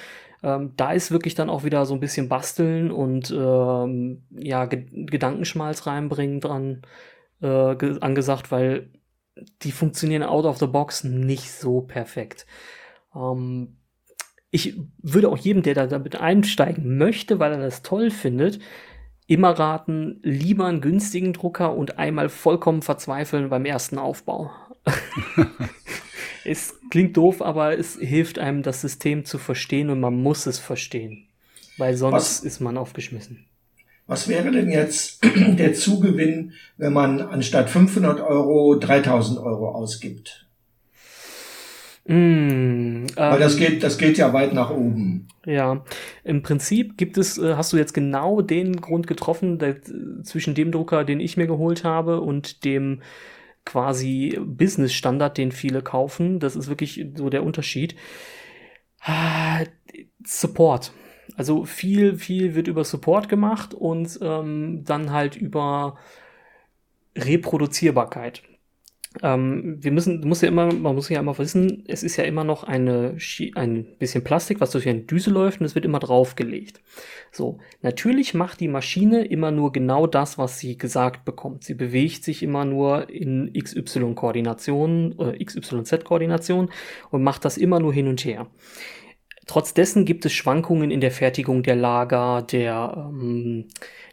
Ähm, 0.43 0.75
da 0.77 0.93
ist 0.93 1.11
wirklich 1.11 1.35
dann 1.35 1.49
auch 1.49 1.65
wieder 1.65 1.87
so 1.87 1.95
ein 1.95 2.01
bisschen 2.01 2.29
basteln 2.29 2.91
und 2.91 3.31
ähm, 3.31 4.23
ja, 4.31 4.67
Ge 4.67 4.85
Gedankenschmalz 4.91 5.87
reinbringen 5.87 6.41
dran 6.41 6.83
äh, 7.41 7.47
angesagt, 8.01 8.53
weil 8.53 8.91
die 9.63 9.73
funktionieren 9.73 10.23
out 10.23 10.45
of 10.45 10.59
the 10.59 10.67
box 10.67 11.05
nicht 11.05 11.51
so 11.51 11.81
perfekt. 11.81 12.45
Ähm, 13.17 13.79
ich 14.51 14.79
würde 15.03 15.31
auch 15.31 15.39
jedem, 15.39 15.63
der 15.63 15.73
da 15.73 15.87
damit 15.87 16.17
einsteigen 16.17 16.99
möchte, 16.99 17.39
weil 17.39 17.53
er 17.53 17.61
das 17.61 17.81
toll 17.81 18.11
findet, 18.11 18.59
immer 19.29 19.51
raten, 19.51 20.19
lieber 20.23 20.67
einen 20.67 20.81
günstigen 20.81 21.33
Drucker 21.35 21.77
und 21.77 21.99
einmal 21.99 22.31
vollkommen 22.31 22.83
verzweifeln 22.83 23.51
beim 23.51 23.67
ersten 23.67 23.99
Aufbau. 23.99 24.51
es 26.45 26.81
klingt 26.91 27.17
doof, 27.17 27.43
aber 27.43 27.79
es 27.79 27.97
hilft 27.97 28.39
einem, 28.39 28.63
das 28.63 28.81
System 28.81 29.27
zu 29.27 29.39
verstehen 29.39 29.91
und 29.91 30.01
man 30.01 30.21
muss 30.21 30.47
es 30.47 30.59
verstehen, 30.59 31.29
weil 31.77 31.95
sonst 31.95 32.15
was, 32.15 32.41
ist 32.41 32.61
man 32.61 32.79
aufgeschmissen. 32.79 33.45
Was 34.07 34.29
wäre 34.29 34.51
denn 34.51 34.71
jetzt 34.71 35.23
der 35.37 35.75
Zugewinn, 35.75 36.55
wenn 36.79 36.95
man 36.95 37.21
anstatt 37.21 37.69
500 37.69 38.21
Euro 38.21 38.77
3000 38.77 39.39
Euro 39.39 39.73
ausgibt? 39.73 40.48
Mm, 42.09 43.05
Weil 43.29 43.39
das 43.39 43.55
ähm, 43.55 43.59
geht, 43.59 43.83
das 43.83 43.99
geht 43.99 44.17
ja 44.17 44.33
weit 44.33 44.55
nach 44.55 44.71
oben. 44.71 45.29
Ja, 45.45 45.85
im 46.25 46.43
Prinzip 46.43 46.97
gibt 46.97 47.19
es, 47.19 47.37
äh, 47.37 47.55
hast 47.55 47.75
du 47.75 47.77
jetzt 47.77 47.93
genau 47.93 48.41
den 48.41 48.81
Grund 48.81 49.07
getroffen, 49.07 49.59
der, 49.59 49.77
zwischen 50.23 50.55
dem 50.55 50.73
Drucker, 50.73 51.05
den 51.05 51.21
ich 51.21 51.37
mir 51.37 51.47
geholt 51.47 51.85
habe 51.85 52.23
und 52.23 52.65
dem 52.65 53.03
quasi 53.67 54.39
Business-Standard, 54.43 55.37
den 55.37 55.53
viele 55.53 55.83
kaufen. 55.83 56.41
Das 56.41 56.57
ist 56.57 56.69
wirklich 56.69 57.05
so 57.15 57.29
der 57.29 57.45
Unterschied. 57.45 57.95
Ah, 59.03 59.65
Support. 60.25 60.93
Also 61.37 61.67
viel, 61.67 62.17
viel 62.17 62.55
wird 62.55 62.69
über 62.69 62.85
Support 62.85 63.29
gemacht 63.29 63.75
und 63.75 64.19
ähm, 64.23 64.83
dann 64.85 65.13
halt 65.13 65.37
über 65.37 65.99
Reproduzierbarkeit. 67.17 68.43
Ähm, 69.23 69.79
wir 69.81 69.91
müssen, 69.91 70.21
muss 70.27 70.43
ja 70.43 70.49
immer, 70.49 70.73
man 70.73 70.95
muss 70.95 71.09
ja 71.09 71.19
immer 71.19 71.37
wissen, 71.39 71.85
es 71.87 72.03
ist 72.03 72.17
ja 72.17 72.25
immer 72.25 72.45
noch 72.45 72.65
eine, 72.65 73.17
ein 73.55 73.87
bisschen 73.99 74.23
Plastik, 74.23 74.61
was 74.61 74.71
durch 74.71 74.89
eine 74.89 75.01
Düse 75.01 75.31
läuft 75.31 75.61
und 75.61 75.67
es 75.67 75.75
wird 75.75 75.85
immer 75.85 75.99
draufgelegt. 75.99 76.81
So, 77.33 77.59
natürlich 77.81 78.35
macht 78.35 78.61
die 78.61 78.69
Maschine 78.69 79.25
immer 79.25 79.51
nur 79.51 79.73
genau 79.73 80.07
das, 80.07 80.39
was 80.39 80.59
sie 80.59 80.77
gesagt 80.77 81.25
bekommt. 81.25 81.65
Sie 81.65 81.75
bewegt 81.75 82.25
sich 82.25 82.43
immer 82.43 82.65
nur 82.65 83.09
in 83.09 83.53
XY-Koordination, 83.53 85.19
äh, 85.19 85.45
XYZ-Koordination 85.45 86.71
und 87.11 87.23
macht 87.23 87.45
das 87.45 87.57
immer 87.57 87.81
nur 87.81 87.93
hin 87.93 88.09
und 88.09 88.25
her. 88.25 88.47
Trotz 89.47 89.73
dessen 89.73 90.05
gibt 90.05 90.27
es 90.27 90.35
Schwankungen 90.35 90.91
in 90.91 91.01
der 91.01 91.11
Fertigung 91.11 91.63
der 91.63 91.77
Lager, 91.77 92.43
der, 92.43 93.09
ähm, 93.11 93.69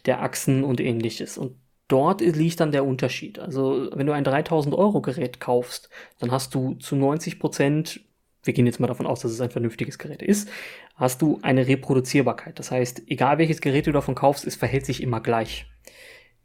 der 0.05 0.21
Achsen 0.21 0.63
und 0.63 0.79
ähnliches. 0.79 1.37
Und 1.37 1.57
dort 1.87 2.21
liegt 2.21 2.59
dann 2.59 2.71
der 2.71 2.85
Unterschied. 2.85 3.39
Also 3.39 3.89
wenn 3.93 4.07
du 4.07 4.13
ein 4.13 4.23
3000 4.23 4.75
Euro 4.75 5.01
Gerät 5.01 5.39
kaufst, 5.39 5.89
dann 6.19 6.31
hast 6.31 6.55
du 6.55 6.75
zu 6.75 6.95
90 6.95 7.39
Prozent, 7.39 8.01
wir 8.43 8.53
gehen 8.53 8.65
jetzt 8.65 8.79
mal 8.79 8.87
davon 8.87 9.07
aus, 9.07 9.21
dass 9.21 9.31
es 9.31 9.41
ein 9.41 9.51
vernünftiges 9.51 9.97
Gerät 9.97 10.21
ist, 10.21 10.49
hast 10.95 11.21
du 11.21 11.39
eine 11.41 11.67
Reproduzierbarkeit. 11.67 12.57
Das 12.59 12.71
heißt, 12.71 13.03
egal 13.07 13.37
welches 13.37 13.61
Gerät 13.61 13.87
du 13.87 13.91
davon 13.91 14.15
kaufst, 14.15 14.45
es 14.45 14.55
verhält 14.55 14.85
sich 14.85 15.01
immer 15.01 15.19
gleich. 15.19 15.67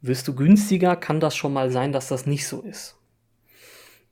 Wirst 0.02 0.26
du 0.28 0.34
günstiger, 0.34 0.96
kann 0.96 1.20
das 1.20 1.36
schon 1.36 1.52
mal 1.52 1.70
sein, 1.70 1.92
dass 1.92 2.08
das 2.08 2.26
nicht 2.26 2.46
so 2.46 2.62
ist. 2.62 2.96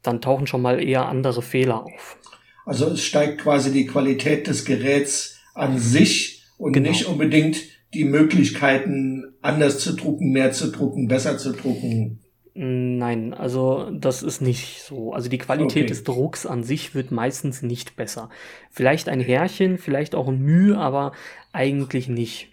Dann 0.02 0.20
tauchen 0.20 0.46
schon 0.46 0.62
mal 0.62 0.82
eher 0.82 1.06
andere 1.06 1.42
Fehler 1.42 1.84
auf. 1.84 2.18
Also 2.66 2.86
es 2.86 3.02
steigt 3.02 3.40
quasi 3.40 3.72
die 3.72 3.86
Qualität 3.86 4.46
des 4.46 4.64
Geräts 4.64 5.40
an 5.54 5.78
sich 5.78 6.44
und 6.58 6.74
genau. 6.74 6.90
nicht 6.90 7.06
unbedingt 7.06 7.56
die 7.94 8.04
Möglichkeiten, 8.04 9.37
anders 9.48 9.78
zu 9.78 9.94
drucken, 9.94 10.30
mehr 10.30 10.52
zu 10.52 10.70
drucken, 10.70 11.08
besser 11.08 11.38
zu 11.38 11.52
drucken? 11.52 12.20
Nein, 12.54 13.34
also 13.34 13.88
das 13.92 14.22
ist 14.22 14.40
nicht 14.40 14.82
so. 14.82 15.12
Also 15.12 15.28
die 15.28 15.38
Qualität 15.38 15.84
okay. 15.84 15.86
des 15.86 16.04
Drucks 16.04 16.44
an 16.44 16.64
sich 16.64 16.94
wird 16.94 17.12
meistens 17.12 17.62
nicht 17.62 17.96
besser. 17.96 18.30
Vielleicht 18.70 19.08
ein 19.08 19.20
Härchen, 19.20 19.78
vielleicht 19.78 20.14
auch 20.14 20.28
ein 20.28 20.40
Mühe, 20.40 20.76
aber 20.76 21.12
eigentlich 21.52 22.08
nicht. 22.08 22.48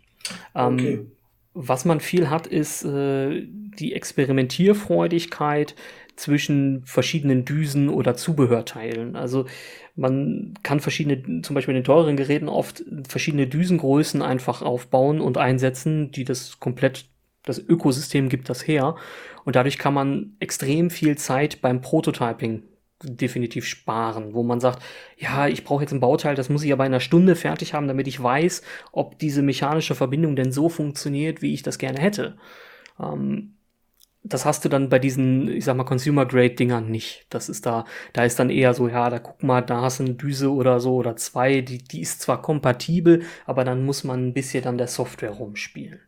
Ähm, 0.53 0.73
okay. 0.73 1.05
Was 1.53 1.85
man 1.85 2.01
viel 2.01 2.29
hat, 2.29 2.45
ist 2.47 2.83
äh, 2.85 3.47
die 3.79 3.93
Experimentierfreudigkeit, 3.93 5.75
zwischen 6.15 6.83
verschiedenen 6.85 7.45
Düsen 7.45 7.89
oder 7.89 8.15
Zubehörteilen. 8.15 9.15
Also 9.15 9.45
man 9.95 10.53
kann 10.61 10.79
verschiedene, 10.79 11.41
zum 11.41 11.53
Beispiel 11.53 11.73
in 11.73 11.81
den 11.81 11.85
teureren 11.85 12.17
Geräten 12.17 12.49
oft 12.49 12.83
verschiedene 13.07 13.47
Düsengrößen 13.47 14.21
einfach 14.21 14.61
aufbauen 14.61 15.21
und 15.21 15.37
einsetzen, 15.37 16.11
die 16.11 16.25
das 16.25 16.59
komplett, 16.59 17.05
das 17.43 17.59
Ökosystem 17.59 18.27
gibt 18.29 18.49
das 18.49 18.67
her. 18.67 18.95
Und 19.45 19.55
dadurch 19.55 19.77
kann 19.77 19.93
man 19.93 20.35
extrem 20.39 20.89
viel 20.89 21.17
Zeit 21.17 21.61
beim 21.61 21.81
Prototyping 21.81 22.63
definitiv 23.03 23.65
sparen, 23.65 24.33
wo 24.33 24.43
man 24.43 24.59
sagt, 24.59 24.81
ja, 25.17 25.47
ich 25.47 25.63
brauche 25.63 25.83
jetzt 25.83 25.91
ein 25.91 25.99
Bauteil, 25.99 26.35
das 26.35 26.49
muss 26.49 26.63
ich 26.63 26.73
aber 26.73 26.85
in 26.85 26.93
einer 26.93 26.99
Stunde 26.99 27.35
fertig 27.35 27.73
haben, 27.73 27.87
damit 27.87 28.07
ich 28.07 28.21
weiß, 28.21 28.63
ob 28.91 29.19
diese 29.19 29.41
mechanische 29.41 29.95
Verbindung 29.95 30.35
denn 30.35 30.51
so 30.51 30.69
funktioniert, 30.69 31.41
wie 31.41 31.53
ich 31.53 31.61
das 31.61 31.77
gerne 31.77 31.99
hätte. 31.99 32.37
Ähm, 32.99 33.54
das 34.27 34.43
hast 34.43 34.65
du 34.65 34.69
dann 34.69 34.89
bei 34.89 34.97
diesen, 34.97 35.47
ich 35.49 35.65
sag 35.65 35.77
mal, 35.77 35.83
Consumer-Grade-Dingern 35.83 36.89
nicht. 36.89 37.27
Das 37.29 37.47
ist 37.47 37.65
da, 37.65 37.85
da 38.13 38.25
ist 38.25 38.39
dann 38.39 38.49
eher 38.49 38.73
so, 38.73 38.87
ja, 38.87 39.09
da 39.09 39.19
guck 39.19 39.43
mal, 39.43 39.61
da 39.61 39.81
hast 39.81 39.99
du 39.99 40.03
eine 40.03 40.15
Düse 40.15 40.51
oder 40.51 40.79
so 40.79 40.95
oder 40.95 41.15
zwei, 41.15 41.61
die, 41.61 41.77
die 41.77 42.01
ist 42.01 42.21
zwar 42.21 42.41
kompatibel, 42.41 43.23
aber 43.45 43.63
dann 43.63 43.85
muss 43.85 44.03
man 44.03 44.27
ein 44.27 44.33
bisschen 44.33 44.65
an 44.65 44.79
der 44.79 44.87
Software 44.87 45.29
rumspielen. 45.29 45.99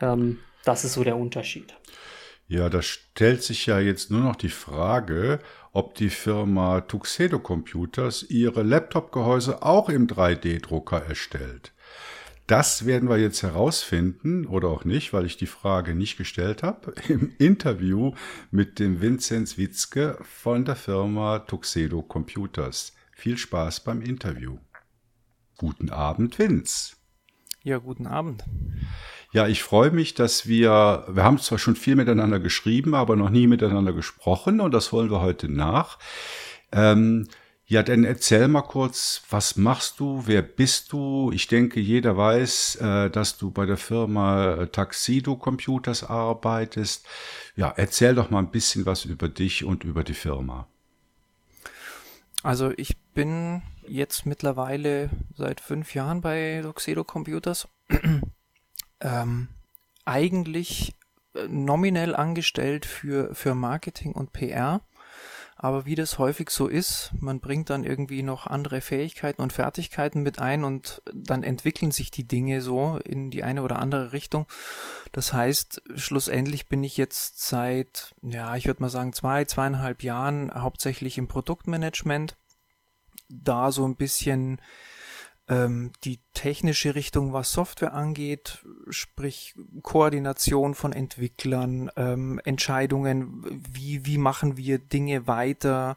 Ähm, 0.00 0.38
das 0.64 0.84
ist 0.84 0.94
so 0.94 1.02
der 1.02 1.16
Unterschied. 1.16 1.74
Ja, 2.48 2.68
da 2.68 2.80
stellt 2.80 3.42
sich 3.42 3.66
ja 3.66 3.80
jetzt 3.80 4.12
nur 4.12 4.20
noch 4.20 4.36
die 4.36 4.48
Frage, 4.48 5.40
ob 5.72 5.94
die 5.94 6.10
Firma 6.10 6.80
Tuxedo 6.80 7.40
Computers 7.40 8.22
ihre 8.22 8.62
Laptop-Gehäuse 8.62 9.62
auch 9.64 9.88
im 9.88 10.06
3D-Drucker 10.06 11.02
erstellt. 11.02 11.72
Das 12.46 12.86
werden 12.86 13.08
wir 13.08 13.18
jetzt 13.18 13.42
herausfinden 13.42 14.46
oder 14.46 14.68
auch 14.68 14.84
nicht, 14.84 15.12
weil 15.12 15.26
ich 15.26 15.36
die 15.36 15.48
Frage 15.48 15.96
nicht 15.96 16.16
gestellt 16.16 16.62
habe, 16.62 16.94
im 17.08 17.32
Interview 17.38 18.12
mit 18.50 18.78
dem 18.78 19.00
Vinzenz 19.00 19.58
Witzke 19.58 20.18
von 20.22 20.64
der 20.64 20.76
Firma 20.76 21.40
Tuxedo 21.40 22.02
Computers. 22.02 22.94
Viel 23.12 23.36
Spaß 23.36 23.80
beim 23.80 24.00
Interview. 24.00 24.58
Guten 25.56 25.90
Abend, 25.90 26.38
Vinz. 26.38 26.96
Ja, 27.64 27.78
guten 27.78 28.06
Abend. 28.06 28.44
Ja, 29.32 29.48
ich 29.48 29.64
freue 29.64 29.90
mich, 29.90 30.14
dass 30.14 30.46
wir, 30.46 31.04
wir 31.08 31.24
haben 31.24 31.38
zwar 31.38 31.58
schon 31.58 31.74
viel 31.74 31.96
miteinander 31.96 32.38
geschrieben, 32.38 32.94
aber 32.94 33.16
noch 33.16 33.30
nie 33.30 33.48
miteinander 33.48 33.92
gesprochen 33.92 34.60
und 34.60 34.72
das 34.72 34.92
wollen 34.92 35.10
wir 35.10 35.20
heute 35.20 35.48
nach. 35.48 35.98
Ähm, 36.70 37.26
ja, 37.68 37.82
dann 37.82 38.04
erzähl 38.04 38.46
mal 38.46 38.62
kurz, 38.62 39.22
was 39.28 39.56
machst 39.56 39.98
du, 39.98 40.22
wer 40.26 40.42
bist 40.42 40.92
du? 40.92 41.32
Ich 41.32 41.48
denke, 41.48 41.80
jeder 41.80 42.16
weiß, 42.16 42.76
äh, 42.76 43.10
dass 43.10 43.38
du 43.38 43.50
bei 43.50 43.66
der 43.66 43.76
Firma 43.76 44.54
äh, 44.54 44.66
Taxido 44.68 45.34
Computers 45.36 46.04
arbeitest. 46.04 47.06
Ja, 47.56 47.72
erzähl 47.76 48.14
doch 48.14 48.30
mal 48.30 48.38
ein 48.38 48.52
bisschen 48.52 48.86
was 48.86 49.04
über 49.04 49.28
dich 49.28 49.64
und 49.64 49.82
über 49.82 50.04
die 50.04 50.14
Firma. 50.14 50.68
Also 52.44 52.72
ich 52.76 52.96
bin 53.14 53.62
jetzt 53.88 54.26
mittlerweile 54.26 55.10
seit 55.36 55.60
fünf 55.60 55.92
Jahren 55.92 56.20
bei 56.20 56.60
Tuxedo 56.62 57.02
Computers 57.02 57.66
ähm, 59.00 59.48
eigentlich 60.04 60.94
äh, 61.34 61.48
nominell 61.48 62.14
angestellt 62.14 62.86
für, 62.86 63.34
für 63.34 63.56
Marketing 63.56 64.12
und 64.12 64.32
PR. 64.32 64.82
Aber 65.66 65.84
wie 65.84 65.96
das 65.96 66.20
häufig 66.20 66.50
so 66.50 66.68
ist, 66.68 67.10
man 67.18 67.40
bringt 67.40 67.70
dann 67.70 67.82
irgendwie 67.82 68.22
noch 68.22 68.46
andere 68.46 68.80
Fähigkeiten 68.80 69.42
und 69.42 69.52
Fertigkeiten 69.52 70.22
mit 70.22 70.38
ein 70.38 70.62
und 70.62 71.02
dann 71.12 71.42
entwickeln 71.42 71.90
sich 71.90 72.12
die 72.12 72.22
Dinge 72.22 72.60
so 72.60 72.98
in 72.98 73.32
die 73.32 73.42
eine 73.42 73.64
oder 73.64 73.80
andere 73.80 74.12
Richtung. 74.12 74.46
Das 75.10 75.32
heißt, 75.32 75.82
schlussendlich 75.96 76.68
bin 76.68 76.84
ich 76.84 76.96
jetzt 76.96 77.48
seit, 77.48 78.14
ja, 78.22 78.54
ich 78.54 78.66
würde 78.66 78.80
mal 78.80 78.90
sagen, 78.90 79.12
zwei, 79.12 79.44
zweieinhalb 79.44 80.04
Jahren 80.04 80.52
hauptsächlich 80.54 81.18
im 81.18 81.26
Produktmanagement. 81.26 82.36
Da 83.28 83.72
so 83.72 83.84
ein 83.88 83.96
bisschen 83.96 84.60
ähm, 85.48 85.92
die 86.04 86.18
technische 86.34 86.94
Richtung, 86.94 87.32
was 87.32 87.52
Software 87.52 87.94
angeht, 87.94 88.64
sprich 88.88 89.54
Koordination 89.82 90.74
von 90.74 90.92
Entwicklern, 90.92 91.90
ähm, 91.96 92.40
Entscheidungen, 92.44 93.44
wie, 93.72 94.04
wie 94.06 94.18
machen 94.18 94.56
wir 94.56 94.78
Dinge 94.78 95.26
weiter, 95.26 95.96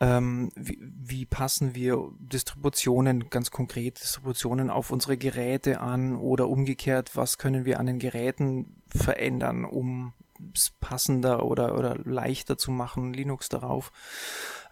ähm, 0.00 0.50
wie, 0.56 0.78
wie 0.80 1.24
passen 1.24 1.76
wir 1.76 2.10
Distributionen, 2.18 3.30
ganz 3.30 3.52
konkret 3.52 4.00
Distributionen 4.00 4.70
auf 4.70 4.90
unsere 4.90 5.16
Geräte 5.16 5.80
an 5.80 6.16
oder 6.16 6.48
umgekehrt, 6.48 7.14
was 7.14 7.38
können 7.38 7.64
wir 7.64 7.78
an 7.78 7.86
den 7.86 8.00
Geräten 8.00 8.82
verändern, 8.88 9.64
um 9.64 10.14
es 10.52 10.72
passender 10.80 11.46
oder, 11.46 11.78
oder 11.78 11.96
leichter 12.04 12.58
zu 12.58 12.72
machen, 12.72 13.12
Linux 13.12 13.48
darauf 13.48 13.92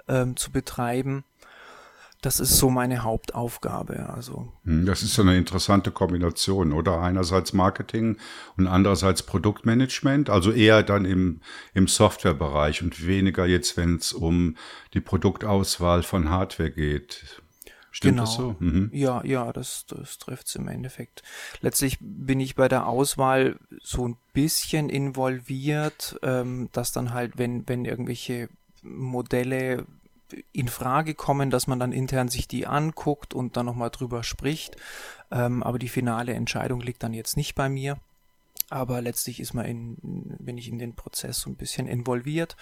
ähm, 0.08 0.36
zu 0.36 0.50
betreiben 0.50 1.24
das 2.22 2.38
ist 2.38 2.56
so 2.56 2.70
meine 2.70 3.02
Hauptaufgabe. 3.02 4.08
Also. 4.08 4.50
Hm, 4.64 4.86
das 4.86 5.02
ist 5.02 5.14
so 5.14 5.22
eine 5.22 5.36
interessante 5.36 5.90
Kombination, 5.90 6.72
oder? 6.72 7.00
Einerseits 7.00 7.52
Marketing 7.52 8.16
und 8.56 8.68
andererseits 8.68 9.24
Produktmanagement, 9.24 10.30
also 10.30 10.52
eher 10.52 10.84
dann 10.84 11.04
im, 11.04 11.40
im 11.74 11.88
Softwarebereich 11.88 12.80
und 12.82 13.06
weniger 13.06 13.44
jetzt, 13.44 13.76
wenn 13.76 13.96
es 13.96 14.12
um 14.12 14.56
die 14.94 15.00
Produktauswahl 15.00 16.04
von 16.04 16.30
Hardware 16.30 16.70
geht. 16.70 17.42
Stimmt 17.90 18.14
genau. 18.14 18.22
das 18.22 18.34
so? 18.34 18.56
Mhm. 18.60 18.90
Ja, 18.92 19.22
ja, 19.24 19.52
das, 19.52 19.84
das 19.86 20.18
trifft 20.18 20.46
es 20.46 20.54
im 20.54 20.68
Endeffekt. 20.68 21.22
Letztlich 21.60 21.98
bin 22.00 22.38
ich 22.38 22.54
bei 22.54 22.68
der 22.68 22.86
Auswahl 22.86 23.58
so 23.82 24.06
ein 24.06 24.16
bisschen 24.32 24.88
involviert, 24.88 26.18
ähm, 26.22 26.68
dass 26.72 26.92
dann 26.92 27.12
halt, 27.12 27.36
wenn, 27.36 27.68
wenn 27.68 27.84
irgendwelche 27.84 28.48
Modelle 28.82 29.86
in 30.52 30.68
Frage 30.68 31.14
kommen, 31.14 31.50
dass 31.50 31.66
man 31.66 31.78
dann 31.78 31.92
intern 31.92 32.28
sich 32.28 32.48
die 32.48 32.66
anguckt 32.66 33.34
und 33.34 33.56
dann 33.56 33.66
nochmal 33.66 33.90
drüber 33.90 34.22
spricht. 34.22 34.76
Ähm, 35.30 35.62
aber 35.62 35.78
die 35.78 35.88
finale 35.88 36.34
Entscheidung 36.34 36.80
liegt 36.80 37.02
dann 37.02 37.14
jetzt 37.14 37.36
nicht 37.36 37.54
bei 37.54 37.68
mir. 37.68 37.98
Aber 38.70 39.02
letztlich 39.02 39.40
ist 39.40 39.54
man 39.54 39.66
in, 39.66 39.96
bin 40.38 40.56
ich 40.56 40.68
in 40.68 40.78
den 40.78 40.94
Prozess 40.94 41.40
so 41.40 41.50
ein 41.50 41.56
bisschen 41.56 41.86
involviert. 41.86 42.56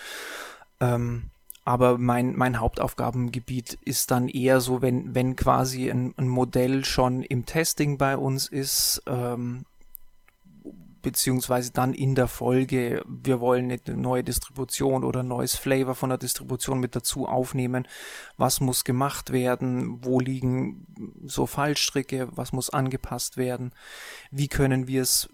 Ähm, 0.80 1.30
aber 1.64 1.98
mein, 1.98 2.36
mein 2.36 2.59
Hauptaufgabengebiet 2.59 3.78
ist 3.84 4.10
dann 4.10 4.28
eher 4.28 4.60
so, 4.60 4.82
wenn, 4.82 5.14
wenn 5.14 5.36
quasi 5.36 5.90
ein, 5.90 6.14
ein 6.16 6.28
Modell 6.28 6.84
schon 6.84 7.22
im 7.22 7.47
Testing 7.47 7.98
bei 7.98 8.16
uns 8.16 8.48
ist, 8.48 9.02
ähm, 9.06 9.64
beziehungsweise 11.02 11.72
dann 11.72 11.94
in 11.94 12.14
der 12.14 12.28
Folge, 12.28 13.02
wir 13.06 13.40
wollen 13.40 13.70
eine 13.70 13.97
neue 13.97 14.24
Distribution 14.24 15.05
oder 15.05 15.20
ein 15.20 15.28
neues 15.28 15.56
Flavor 15.56 15.94
von 15.94 16.10
der 16.10 16.18
Distribution 16.18 16.81
mit 16.81 16.94
dazu 16.94 17.27
aufnehmen. 17.27 17.86
Was 18.36 18.60
muss 18.60 18.85
gemacht 18.85 19.32
werden? 19.32 20.05
Wo 20.05 20.20
liegen 20.20 20.86
so 21.24 21.47
Fallstricke? 21.47 22.28
Was 22.32 22.52
muss 22.52 22.70
angepasst 22.70 23.36
werden? 23.36 23.72
Wie 24.31 24.48
können 24.48 24.86
wir 24.86 25.02
es 25.02 25.28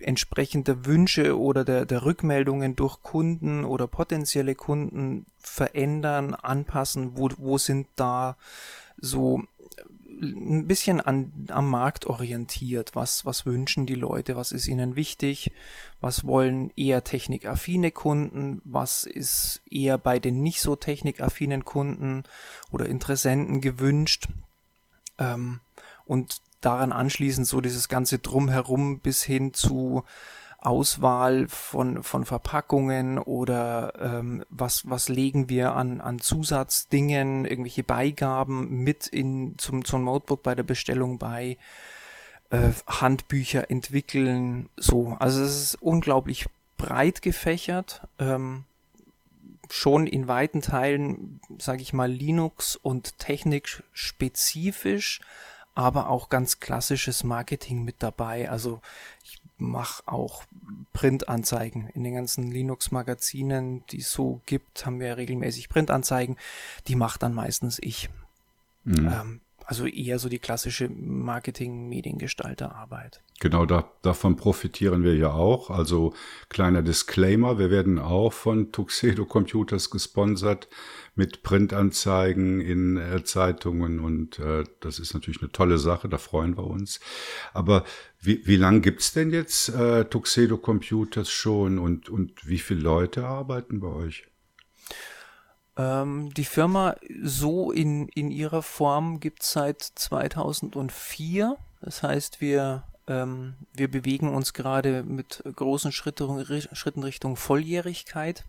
entsprechend 0.00 0.68
der 0.68 0.86
Wünsche 0.86 1.38
oder 1.38 1.64
der, 1.64 1.84
der 1.84 2.04
Rückmeldungen 2.04 2.76
durch 2.76 3.02
Kunden 3.02 3.64
oder 3.64 3.86
potenzielle 3.86 4.54
Kunden 4.54 5.26
verändern, 5.38 6.34
anpassen? 6.34 7.16
Wo, 7.16 7.28
wo 7.36 7.58
sind 7.58 7.88
da 7.96 8.36
so 9.00 9.42
ein 10.20 10.66
bisschen 10.66 11.00
an, 11.00 11.32
am 11.48 11.70
Markt 11.70 12.06
orientiert. 12.06 12.94
Was, 12.94 13.24
was 13.24 13.46
wünschen 13.46 13.86
die 13.86 13.94
Leute? 13.94 14.36
Was 14.36 14.52
ist 14.52 14.66
ihnen 14.66 14.96
wichtig? 14.96 15.52
Was 16.00 16.24
wollen 16.24 16.70
eher 16.76 17.04
technikaffine 17.04 17.90
Kunden? 17.90 18.60
Was 18.64 19.04
ist 19.04 19.62
eher 19.70 19.98
bei 19.98 20.18
den 20.18 20.42
nicht 20.42 20.60
so 20.60 20.76
technikaffinen 20.76 21.64
Kunden 21.64 22.24
oder 22.70 22.86
Interessenten 22.86 23.60
gewünscht? 23.60 24.28
Ähm, 25.18 25.60
und 26.04 26.40
daran 26.60 26.92
anschließend 26.92 27.46
so 27.46 27.60
dieses 27.60 27.88
ganze 27.88 28.18
Drumherum 28.18 29.00
bis 29.00 29.22
hin 29.22 29.54
zu 29.54 30.04
Auswahl 30.58 31.46
von, 31.48 32.02
von 32.02 32.24
Verpackungen 32.24 33.18
oder 33.18 33.92
ähm, 34.00 34.44
was, 34.50 34.88
was 34.90 35.08
legen 35.08 35.48
wir 35.48 35.74
an, 35.74 36.00
an 36.00 36.18
Zusatzdingen, 36.18 37.44
irgendwelche 37.44 37.84
Beigaben 37.84 38.82
mit 38.82 39.06
in, 39.06 39.56
zum, 39.58 39.84
zum 39.84 40.04
Notebook 40.04 40.42
bei 40.42 40.54
der 40.54 40.64
Bestellung 40.64 41.18
bei, 41.18 41.56
äh, 42.50 42.70
Handbücher 42.86 43.70
entwickeln, 43.70 44.68
so. 44.76 45.16
Also 45.18 45.42
es 45.42 45.62
ist 45.62 45.74
unglaublich 45.76 46.46
breit 46.76 47.22
gefächert, 47.22 48.02
ähm, 48.18 48.64
schon 49.70 50.06
in 50.06 50.28
weiten 50.28 50.62
Teilen, 50.62 51.40
sage 51.58 51.82
ich 51.82 51.92
mal, 51.92 52.10
Linux 52.10 52.76
und 52.76 53.18
Technik 53.18 53.82
spezifisch, 53.92 55.20
aber 55.74 56.08
auch 56.08 56.30
ganz 56.30 56.58
klassisches 56.58 57.22
Marketing 57.22 57.84
mit 57.84 57.96
dabei. 57.98 58.50
Also 58.50 58.80
ich 59.22 59.40
mache 59.58 60.02
auch 60.06 60.44
Printanzeigen. 60.92 61.88
In 61.88 62.04
den 62.04 62.14
ganzen 62.14 62.50
Linux-Magazinen, 62.50 63.84
die 63.90 63.98
es 63.98 64.12
so 64.12 64.40
gibt, 64.46 64.86
haben 64.86 65.00
wir 65.00 65.16
regelmäßig 65.16 65.68
Printanzeigen. 65.68 66.36
Die 66.86 66.96
macht 66.96 67.22
dann 67.22 67.34
meistens 67.34 67.78
ich. 67.80 68.08
Mhm. 68.84 69.08
Ähm, 69.08 69.40
also 69.68 69.86
eher 69.86 70.18
so 70.18 70.28
die 70.30 70.38
klassische 70.38 70.88
Marketing-Mediengestalterarbeit. 70.88 73.22
Genau, 73.38 73.66
da, 73.66 73.92
davon 74.00 74.36
profitieren 74.36 75.04
wir 75.04 75.14
ja 75.14 75.32
auch. 75.32 75.68
Also 75.68 76.14
kleiner 76.48 76.80
Disclaimer, 76.80 77.58
wir 77.58 77.70
werden 77.70 77.98
auch 77.98 78.32
von 78.32 78.72
Tuxedo 78.72 79.26
Computers 79.26 79.90
gesponsert 79.90 80.68
mit 81.14 81.42
Printanzeigen 81.42 82.62
in 82.62 82.96
äh, 82.96 83.22
Zeitungen 83.24 84.00
und 84.00 84.38
äh, 84.38 84.64
das 84.80 85.00
ist 85.00 85.12
natürlich 85.12 85.42
eine 85.42 85.52
tolle 85.52 85.76
Sache, 85.76 86.08
da 86.08 86.16
freuen 86.16 86.56
wir 86.56 86.64
uns. 86.64 86.98
Aber 87.52 87.84
wie, 88.22 88.46
wie 88.46 88.56
lang 88.56 88.80
gibt's 88.80 89.12
denn 89.12 89.32
jetzt 89.32 89.68
äh, 89.68 90.06
Tuxedo 90.06 90.56
Computers 90.56 91.30
schon 91.30 91.78
und, 91.78 92.08
und 92.08 92.48
wie 92.48 92.58
viele 92.58 92.80
Leute 92.80 93.26
arbeiten 93.26 93.80
bei 93.80 93.88
euch? 93.88 94.27
Ähm, 95.78 96.34
die 96.34 96.44
Firma 96.44 96.96
so 97.22 97.70
in, 97.70 98.08
in 98.08 98.30
ihrer 98.30 98.62
Form 98.62 99.20
gibt 99.20 99.42
es 99.42 99.52
seit 99.52 99.80
2004. 99.80 101.56
Das 101.80 102.02
heißt, 102.02 102.40
wir, 102.40 102.82
ähm, 103.06 103.54
wir 103.72 103.88
bewegen 103.88 104.34
uns 104.34 104.52
gerade 104.52 105.04
mit 105.04 105.42
großen 105.54 105.92
Schritten, 105.92 106.44
Schritten 106.72 107.04
Richtung 107.04 107.36
Volljährigkeit. 107.36 108.44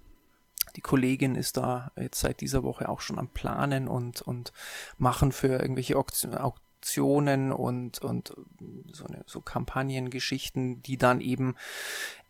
Die 0.75 0.81
Kollegin 0.81 1.35
ist 1.35 1.57
da 1.57 1.91
jetzt 1.95 2.19
seit 2.19 2.41
dieser 2.41 2.63
Woche 2.63 2.89
auch 2.89 3.01
schon 3.01 3.19
am 3.19 3.27
Planen 3.27 3.87
und, 3.87 4.21
und 4.21 4.51
machen 4.97 5.31
für 5.31 5.59
irgendwelche 5.59 5.97
Aktionen 6.79 7.51
und, 7.51 7.99
und 7.99 8.33
so, 8.93 9.05
eine, 9.05 9.23
so 9.25 9.41
Kampagnengeschichten, 9.41 10.81
die 10.81 10.97
dann 10.97 11.19
eben 11.19 11.55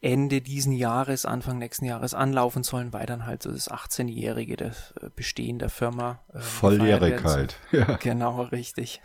Ende 0.02 0.42
diesen 0.42 0.74
Jahres, 0.74 1.26
Anfang 1.26 1.60
nächsten 1.60 1.86
Jahres 1.86 2.16
anlaufen 2.16 2.64
sollen, 2.64 2.92
weil 2.92 3.06
dann 3.06 3.28
halt 3.28 3.44
so 3.44 3.52
das 3.52 3.70
18-jährige 3.70 4.58
das 4.58 4.94
äh, 5.02 5.10
Bestehen 5.16 5.60
der 5.60 5.70
Firma. 5.70 6.24
Äh, 6.34 6.40
Volljährigkeit. 6.40 7.58
Ja. 7.72 7.98
Genau, 7.98 8.42
richtig. 8.42 9.02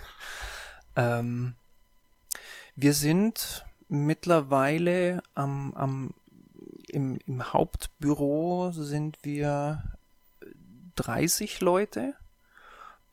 Ähm, 0.96 1.54
wir 2.74 2.94
sind 2.94 3.66
mittlerweile 3.88 5.22
am, 5.34 5.74
am 5.74 6.14
im, 6.88 7.18
im 7.26 7.52
Hauptbüro 7.52 8.70
sind 8.72 9.18
wir 9.22 9.82
30 10.96 11.60
Leute 11.60 12.14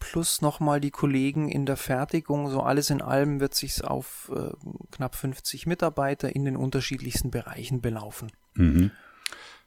plus 0.01 0.41
nochmal 0.41 0.81
die 0.81 0.91
Kollegen 0.91 1.47
in 1.47 1.65
der 1.65 1.77
Fertigung. 1.77 2.49
So 2.49 2.61
alles 2.61 2.89
in 2.89 3.01
allem 3.01 3.39
wird 3.39 3.55
sich 3.55 3.85
auf 3.85 4.29
äh, 4.35 4.49
knapp 4.91 5.15
50 5.15 5.67
Mitarbeiter 5.67 6.35
in 6.35 6.43
den 6.43 6.57
unterschiedlichsten 6.57 7.31
Bereichen 7.31 7.79
belaufen. 7.79 8.33
Mhm. 8.55 8.91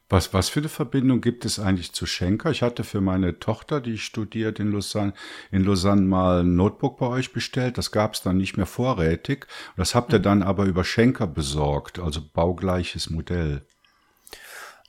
Was, 0.07 0.35
was 0.35 0.49
für 0.49 0.59
eine 0.59 0.69
Verbindung 0.69 1.19
gibt 1.19 1.45
es 1.45 1.57
eigentlich 1.57 1.93
zu 1.93 2.05
Schenker? 2.05 2.51
Ich 2.51 2.61
hatte 2.61 2.83
für 2.83 3.01
meine 3.01 3.39
Tochter, 3.39 3.81
die 3.81 3.97
studiert 3.97 4.59
in 4.59 4.71
Lausanne, 4.71 5.13
in 5.49 5.63
Lausanne 5.63 6.01
mal 6.01 6.41
ein 6.41 6.55
Notebook 6.55 6.99
bei 6.99 7.07
euch 7.07 7.33
bestellt. 7.33 7.79
Das 7.79 7.91
gab 7.91 8.13
es 8.13 8.21
dann 8.21 8.37
nicht 8.37 8.55
mehr 8.55 8.67
vorrätig. 8.67 9.47
Das 9.77 9.95
habt 9.95 10.13
ihr 10.13 10.19
mhm. 10.19 10.23
dann 10.23 10.43
aber 10.43 10.65
über 10.65 10.83
Schenker 10.83 11.25
besorgt, 11.25 11.97
also 11.97 12.21
baugleiches 12.21 13.09
Modell. 13.09 13.65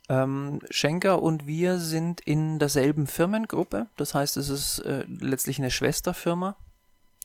Ähm, 0.09 0.59
Schenker 0.69 1.21
und 1.21 1.47
wir 1.47 1.79
sind 1.79 2.21
in 2.21 2.59
derselben 2.59 3.07
Firmengruppe. 3.07 3.87
Das 3.97 4.13
heißt, 4.13 4.37
es 4.37 4.49
ist 4.49 4.79
äh, 4.79 5.05
letztlich 5.07 5.59
eine 5.59 5.71
Schwesterfirma, 5.71 6.55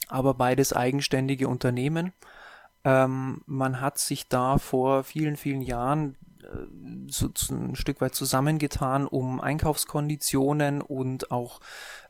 aber 0.09 0.35
beides 0.35 0.73
eigenständige 0.73 1.49
Unternehmen. 1.49 2.13
Ähm, 2.85 3.43
man 3.47 3.81
hat 3.81 3.99
sich 3.99 4.29
da 4.29 4.59
vor 4.59 5.05
vielen, 5.05 5.37
vielen 5.37 5.63
Jahren 5.63 6.17
äh, 6.43 6.47
so, 7.07 7.31
so 7.35 7.55
ein 7.55 7.77
Stück 7.77 8.01
weit 8.01 8.17
zusammengetan, 8.17 9.07
um 9.07 9.41
Einkaufskonditionen 9.41 10.83
und 10.83 11.31
auch 11.31 11.61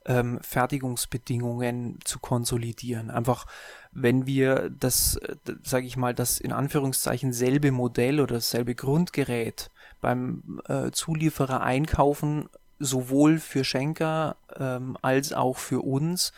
ähm, 0.06 0.38
Fertigungsbedingungen 0.40 1.98
zu 2.04 2.18
konsolidieren. 2.18 3.10
Einfach, 3.10 3.46
wenn 3.92 4.26
wir 4.26 4.70
das, 4.70 5.16
äh, 5.16 5.36
sage 5.62 5.86
ich 5.86 5.98
mal, 5.98 6.14
das 6.14 6.40
in 6.40 6.52
Anführungszeichen 6.52 7.34
selbe 7.34 7.70
Modell 7.72 8.20
oder 8.20 8.36
dasselbe 8.36 8.74
Grundgerät 8.74 9.70
beim 10.02 10.60
äh, 10.68 10.90
Zulieferer 10.90 11.62
einkaufen, 11.62 12.50
sowohl 12.78 13.38
für 13.38 13.64
Schenker 13.64 14.36
ähm, 14.54 14.98
als 15.00 15.32
auch 15.32 15.56
für 15.56 15.80
uns, 15.80 16.34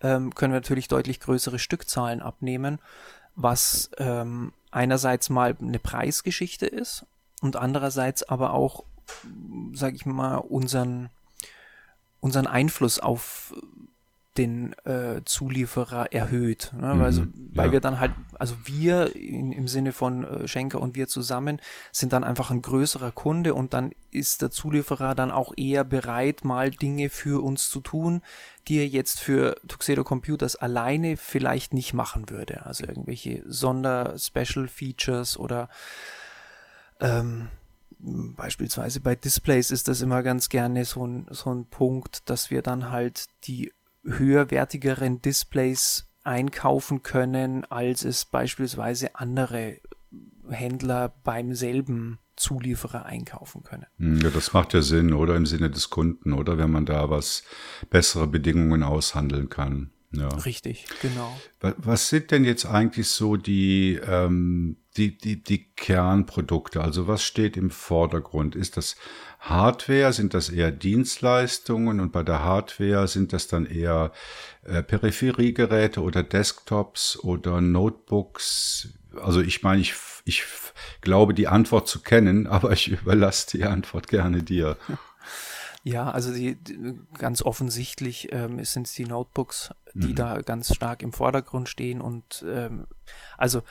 ähm, 0.00 0.32
können 0.34 0.52
wir 0.52 0.60
natürlich 0.60 0.86
deutlich 0.86 1.18
größere 1.18 1.58
Stückzahlen 1.58 2.22
abnehmen, 2.22 2.78
was 3.34 3.90
ähm, 3.98 4.52
einerseits 4.70 5.30
mal 5.30 5.56
eine 5.60 5.78
Preisgeschichte 5.80 6.66
ist 6.66 7.06
und 7.40 7.56
andererseits 7.56 8.22
aber 8.22 8.52
auch, 8.52 8.84
sage 9.72 9.96
ich 9.96 10.06
mal, 10.06 10.36
unseren, 10.36 11.08
unseren 12.20 12.46
Einfluss 12.46 12.98
auf 12.98 13.54
den 14.38 14.72
äh, 14.84 15.22
Zulieferer 15.24 16.12
erhöht. 16.12 16.72
Ne? 16.78 16.94
Mhm, 16.94 17.02
also, 17.02 17.22
weil 17.52 17.66
ja. 17.66 17.72
wir 17.72 17.80
dann 17.80 18.00
halt, 18.00 18.12
also 18.38 18.56
wir 18.64 19.14
in, 19.16 19.52
im 19.52 19.68
Sinne 19.68 19.92
von 19.92 20.24
äh, 20.24 20.48
Schenker 20.48 20.80
und 20.80 20.94
wir 20.94 21.08
zusammen 21.08 21.60
sind 21.92 22.12
dann 22.12 22.24
einfach 22.24 22.50
ein 22.50 22.62
größerer 22.62 23.12
Kunde 23.12 23.54
und 23.54 23.74
dann 23.74 23.92
ist 24.10 24.42
der 24.42 24.50
Zulieferer 24.50 25.14
dann 25.14 25.30
auch 25.30 25.52
eher 25.56 25.84
bereit, 25.84 26.44
mal 26.44 26.70
Dinge 26.70 27.10
für 27.10 27.42
uns 27.42 27.70
zu 27.70 27.80
tun, 27.80 28.22
die 28.68 28.78
er 28.78 28.86
jetzt 28.86 29.20
für 29.20 29.56
Tuxedo 29.68 30.04
Computers 30.04 30.56
alleine 30.56 31.16
vielleicht 31.16 31.74
nicht 31.74 31.94
machen 31.94 32.30
würde. 32.30 32.66
Also 32.66 32.84
irgendwelche 32.84 33.42
Sonder-Special-Features 33.46 35.38
oder 35.38 35.68
ähm, 37.00 37.48
Beispielsweise 37.98 39.00
bei 39.00 39.14
Displays 39.14 39.70
ist 39.70 39.88
das 39.88 40.02
immer 40.02 40.22
ganz 40.22 40.48
gerne 40.48 40.84
so 40.84 41.06
ein, 41.06 41.26
so 41.30 41.50
ein 41.50 41.64
Punkt, 41.64 42.28
dass 42.28 42.50
wir 42.50 42.60
dann 42.60 42.90
halt 42.90 43.26
die 43.44 43.72
höherwertigeren 44.06 45.20
Displays 45.20 46.08
einkaufen 46.22 47.02
können, 47.02 47.64
als 47.66 48.04
es 48.04 48.24
beispielsweise 48.24 49.14
andere 49.16 49.78
Händler 50.48 51.14
beim 51.24 51.54
selben 51.54 52.18
Zulieferer 52.36 53.06
einkaufen 53.06 53.62
können. 53.62 53.86
Hm, 53.98 54.20
ja, 54.20 54.30
das 54.30 54.52
macht 54.52 54.74
ja 54.74 54.82
Sinn, 54.82 55.12
oder 55.12 55.36
im 55.36 55.46
Sinne 55.46 55.70
des 55.70 55.90
Kunden, 55.90 56.32
oder 56.32 56.58
wenn 56.58 56.70
man 56.70 56.84
da 56.84 57.08
was 57.10 57.44
bessere 57.90 58.26
Bedingungen 58.26 58.82
aushandeln 58.82 59.48
kann. 59.48 59.90
Ja. 60.12 60.28
Richtig, 60.28 60.86
genau. 61.02 61.36
Was 61.60 62.08
sind 62.08 62.30
denn 62.30 62.44
jetzt 62.44 62.64
eigentlich 62.64 63.08
so 63.08 63.36
die, 63.36 64.00
ähm, 64.06 64.76
die, 64.96 65.18
die, 65.18 65.42
die 65.42 65.64
Kernprodukte? 65.74 66.80
Also 66.80 67.06
was 67.06 67.22
steht 67.22 67.56
im 67.56 67.70
Vordergrund? 67.70 68.54
Ist 68.54 68.76
das 68.76 68.96
Hardware? 69.48 70.12
Sind 70.12 70.34
das 70.34 70.48
eher 70.48 70.70
Dienstleistungen? 70.70 72.00
Und 72.00 72.12
bei 72.12 72.22
der 72.22 72.42
Hardware 72.42 73.08
sind 73.08 73.32
das 73.32 73.48
dann 73.48 73.66
eher 73.66 74.12
äh, 74.64 74.82
Peripheriegeräte 74.82 76.00
oder 76.02 76.22
Desktops 76.22 77.18
oder 77.18 77.60
Notebooks? 77.60 78.88
Also 79.20 79.40
ich 79.40 79.62
meine, 79.62 79.80
ich, 79.80 79.94
ich 80.24 80.44
glaube 81.00 81.34
die 81.34 81.48
Antwort 81.48 81.88
zu 81.88 82.00
kennen, 82.00 82.46
aber 82.46 82.72
ich 82.72 82.88
überlasse 82.88 83.56
die 83.56 83.64
Antwort 83.64 84.08
gerne 84.08 84.42
dir. 84.42 84.76
Ja, 85.88 86.10
also 86.10 86.34
die, 86.34 86.58
ganz 87.16 87.42
offensichtlich 87.42 88.32
ähm, 88.32 88.64
sind 88.64 88.88
es 88.88 88.94
die 88.94 89.04
Notebooks, 89.04 89.70
die 89.94 90.08
mhm. 90.08 90.14
da 90.16 90.40
ganz 90.42 90.74
stark 90.74 91.00
im 91.00 91.12
Vordergrund 91.12 91.68
stehen 91.68 92.00
und 92.00 92.44
ähm, 92.44 92.88
also 93.38 93.62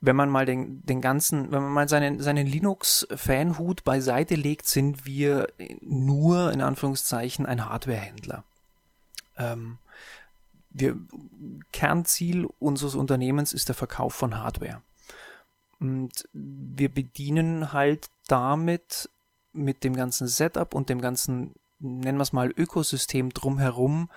wenn 0.00 0.16
man 0.16 0.28
mal 0.28 0.46
den, 0.46 0.84
den 0.84 1.00
ganzen, 1.00 1.50
wenn 1.50 1.62
man 1.62 1.72
mal 1.72 1.88
seinen, 1.88 2.20
seinen 2.20 2.46
Linux-Fanhut 2.46 3.84
beiseite 3.84 4.34
legt, 4.34 4.66
sind 4.66 5.06
wir 5.06 5.48
nur 5.80 6.52
in 6.52 6.60
Anführungszeichen 6.60 7.46
ein 7.46 7.68
Hardwarehändler. 7.68 8.44
Ähm, 9.38 9.78
wir, 10.70 10.96
Kernziel 11.72 12.46
unseres 12.58 12.94
Unternehmens 12.94 13.52
ist 13.52 13.68
der 13.68 13.74
Verkauf 13.74 14.14
von 14.14 14.38
Hardware. 14.38 14.82
Und 15.80 16.28
wir 16.32 16.88
bedienen 16.88 17.72
halt 17.72 18.08
damit 18.28 19.10
mit 19.52 19.84
dem 19.84 19.96
ganzen 19.96 20.28
Setup 20.28 20.74
und 20.74 20.88
dem 20.88 21.00
ganzen, 21.00 21.54
nennen 21.78 22.18
wir 22.18 22.22
es 22.22 22.32
mal, 22.32 22.50
Ökosystem 22.50 23.30
drumherum 23.30 24.10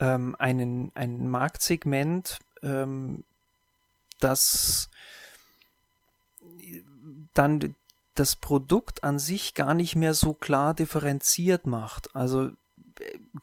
ähm, 0.00 0.34
einen, 0.38 0.92
ein 0.94 1.28
Marktsegment, 1.28 2.38
ähm, 2.62 3.24
das 4.20 4.90
dann 7.34 7.74
das 8.14 8.36
Produkt 8.36 9.04
an 9.04 9.18
sich 9.18 9.54
gar 9.54 9.74
nicht 9.74 9.94
mehr 9.94 10.14
so 10.14 10.34
klar 10.34 10.74
differenziert 10.74 11.66
macht. 11.66 12.14
Also 12.16 12.50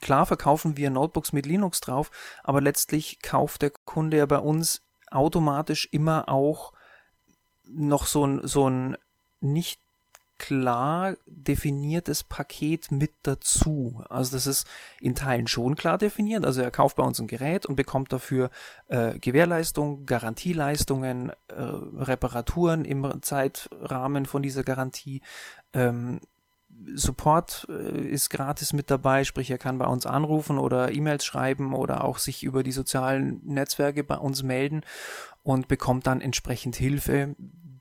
klar 0.01 0.25
verkaufen 0.25 0.77
wir 0.77 0.89
Notebooks 0.89 1.31
mit 1.31 1.45
Linux 1.45 1.79
drauf, 1.79 2.11
aber 2.43 2.61
letztlich 2.61 3.21
kauft 3.21 3.61
der 3.61 3.71
Kunde 3.71 4.17
ja 4.17 4.25
bei 4.25 4.39
uns 4.39 4.81
automatisch 5.11 5.87
immer 5.91 6.27
auch 6.27 6.73
noch 7.67 8.05
so 8.05 8.25
ein, 8.25 8.45
so 8.47 8.69
ein 8.69 8.97
nicht 9.39 9.79
klar 10.37 11.15
definiertes 11.25 12.23
Paket 12.23 12.91
mit 12.91 13.13
dazu. 13.23 14.03
Also 14.09 14.35
das 14.35 14.47
ist 14.47 14.67
in 14.99 15.15
Teilen 15.15 15.47
schon 15.47 15.75
klar 15.75 15.97
definiert. 15.97 16.45
Also 16.45 16.61
er 16.61 16.71
kauft 16.71 16.97
bei 16.97 17.03
uns 17.03 17.19
ein 17.19 17.27
Gerät 17.27 17.65
und 17.65 17.75
bekommt 17.75 18.11
dafür 18.11 18.49
äh, 18.87 19.17
Gewährleistung, 19.19 20.05
Garantieleistungen, 20.05 21.29
äh, 21.29 21.53
Reparaturen 21.55 22.85
im 22.85 23.21
Zeitrahmen 23.21 24.25
von 24.25 24.41
dieser 24.41 24.63
Garantie. 24.63 25.21
Ähm, 25.73 26.19
Support 26.93 27.67
äh, 27.69 28.01
ist 28.01 28.29
gratis 28.29 28.73
mit 28.73 28.91
dabei, 28.91 29.23
sprich 29.23 29.49
er 29.49 29.57
kann 29.57 29.77
bei 29.77 29.85
uns 29.85 30.05
anrufen 30.05 30.57
oder 30.57 30.91
E-Mails 30.91 31.23
schreiben 31.23 31.73
oder 31.73 32.03
auch 32.03 32.17
sich 32.17 32.43
über 32.43 32.63
die 32.63 32.73
sozialen 32.73 33.41
Netzwerke 33.45 34.03
bei 34.03 34.17
uns 34.17 34.43
melden 34.43 34.81
und 35.43 35.67
bekommt 35.67 36.07
dann 36.07 36.21
entsprechend 36.21 36.75
Hilfe 36.75 37.35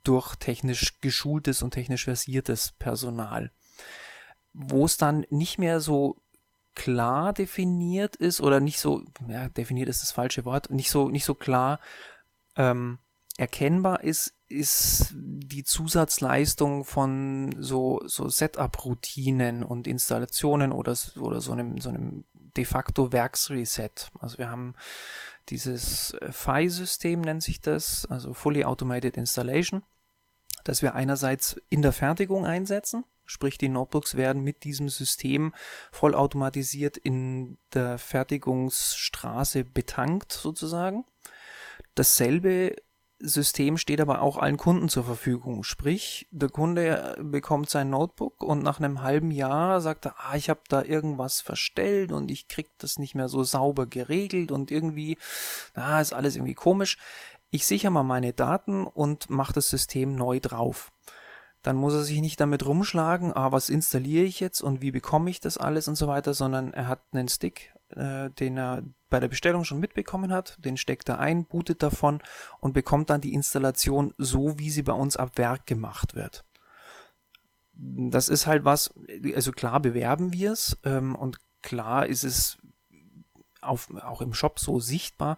durch 0.07 0.35
technisch 0.35 0.99
geschultes 1.01 1.61
und 1.61 1.71
technisch 1.71 2.05
versiertes 2.05 2.73
Personal. 2.79 3.51
Wo 4.53 4.85
es 4.85 4.97
dann 4.97 5.25
nicht 5.29 5.57
mehr 5.57 5.79
so 5.79 6.21
klar 6.75 7.33
definiert 7.33 8.15
ist 8.15 8.41
oder 8.41 8.59
nicht 8.59 8.79
so, 8.79 9.03
ja, 9.27 9.49
definiert 9.49 9.89
ist 9.89 10.01
das 10.01 10.11
falsche 10.11 10.45
Wort, 10.45 10.69
nicht 10.69 10.89
so, 10.89 11.09
nicht 11.09 11.25
so 11.25 11.33
klar 11.33 11.79
ähm, 12.55 12.99
erkennbar 13.37 14.03
ist, 14.03 14.33
ist 14.47 15.13
die 15.13 15.63
Zusatzleistung 15.63 16.85
von 16.85 17.55
so, 17.59 18.01
so 18.05 18.29
Setup-Routinen 18.29 19.63
und 19.63 19.87
Installationen 19.87 20.71
oder, 20.71 20.95
oder 21.19 21.41
so 21.41 21.51
einem, 21.51 21.79
so 21.79 21.89
einem 21.89 22.25
de 22.33 22.65
facto 22.65 23.11
Werksreset. 23.11 24.11
Also 24.19 24.37
wir 24.37 24.49
haben 24.49 24.75
dieses 25.49 26.15
FI-System 26.31 27.21
nennt 27.21 27.43
sich 27.43 27.61
das, 27.61 28.05
also 28.05 28.33
Fully 28.33 28.63
Automated 28.63 29.17
Installation, 29.17 29.83
das 30.65 30.81
wir 30.81 30.95
einerseits 30.95 31.61
in 31.69 31.81
der 31.81 31.93
Fertigung 31.93 32.45
einsetzen, 32.45 33.05
sprich 33.25 33.57
die 33.57 33.69
Notebooks 33.69 34.15
werden 34.15 34.43
mit 34.43 34.65
diesem 34.65 34.89
System 34.89 35.53
vollautomatisiert 35.91 36.97
in 36.97 37.57
der 37.73 37.97
Fertigungsstraße 37.97 39.63
betankt 39.63 40.33
sozusagen. 40.33 41.05
Dasselbe 41.93 42.75
System 43.19 43.77
steht 43.77 44.01
aber 44.01 44.21
auch 44.21 44.37
allen 44.37 44.57
Kunden 44.57 44.89
zur 44.89 45.05
Verfügung. 45.05 45.63
Sprich, 45.63 46.27
der 46.31 46.49
Kunde 46.49 47.15
bekommt 47.21 47.69
sein 47.69 47.89
Notebook 47.89 48.43
und 48.43 48.61
nach 48.61 48.79
einem 48.79 49.01
halben 49.01 49.31
Jahr 49.31 49.79
sagt 49.79 50.05
er, 50.05 50.15
ah, 50.17 50.35
ich 50.35 50.49
habe 50.49 50.61
da 50.67 50.83
irgendwas 50.83 51.39
verstellt 51.39 52.11
und 52.11 52.29
ich 52.29 52.49
krieg 52.49 52.69
das 52.77 52.99
nicht 52.99 53.15
mehr 53.15 53.29
so 53.29 53.43
sauber 53.43 53.85
geregelt 53.85 54.51
und 54.51 54.69
irgendwie, 54.69 55.17
ah, 55.75 56.01
ist 56.01 56.13
alles 56.13 56.35
irgendwie 56.35 56.55
komisch. 56.55 56.97
Ich 57.55 57.65
sichere 57.65 57.89
mal 57.89 58.03
meine 58.03 58.33
Daten 58.33 58.85
und 58.85 59.29
mache 59.29 59.53
das 59.53 59.69
System 59.69 60.13
neu 60.13 60.41
drauf. 60.41 60.91
Dann 61.61 61.77
muss 61.77 61.93
er 61.93 62.03
sich 62.03 62.19
nicht 62.19 62.37
damit 62.41 62.65
rumschlagen, 62.65 63.31
ah, 63.31 63.53
was 63.53 63.69
installiere 63.69 64.25
ich 64.25 64.41
jetzt 64.41 64.59
und 64.59 64.81
wie 64.81 64.91
bekomme 64.91 65.29
ich 65.29 65.39
das 65.39 65.57
alles 65.57 65.87
und 65.87 65.95
so 65.95 66.05
weiter, 66.05 66.33
sondern 66.33 66.73
er 66.73 66.89
hat 66.89 66.99
einen 67.13 67.29
Stick, 67.29 67.73
äh, 67.91 68.29
den 68.31 68.57
er 68.57 68.83
bei 69.09 69.21
der 69.21 69.29
Bestellung 69.29 69.63
schon 69.63 69.79
mitbekommen 69.79 70.33
hat, 70.33 70.57
den 70.65 70.75
steckt 70.75 71.07
er 71.07 71.19
ein, 71.19 71.45
bootet 71.45 71.81
davon 71.81 72.21
und 72.59 72.73
bekommt 72.73 73.09
dann 73.09 73.21
die 73.21 73.33
Installation 73.33 74.13
so, 74.17 74.59
wie 74.59 74.69
sie 74.69 74.83
bei 74.83 74.91
uns 74.91 75.15
ab 75.15 75.37
Werk 75.37 75.65
gemacht 75.65 76.13
wird. 76.13 76.43
Das 77.71 78.27
ist 78.27 78.47
halt 78.47 78.65
was, 78.65 78.93
also 79.33 79.53
klar 79.53 79.79
bewerben 79.79 80.33
wir 80.33 80.51
es 80.51 80.77
ähm, 80.83 81.15
und 81.15 81.37
klar 81.61 82.05
ist 82.05 82.25
es 82.25 82.57
auf, 83.61 83.87
auch 84.01 84.21
im 84.21 84.33
Shop 84.33 84.59
so 84.59 84.81
sichtbar, 84.81 85.37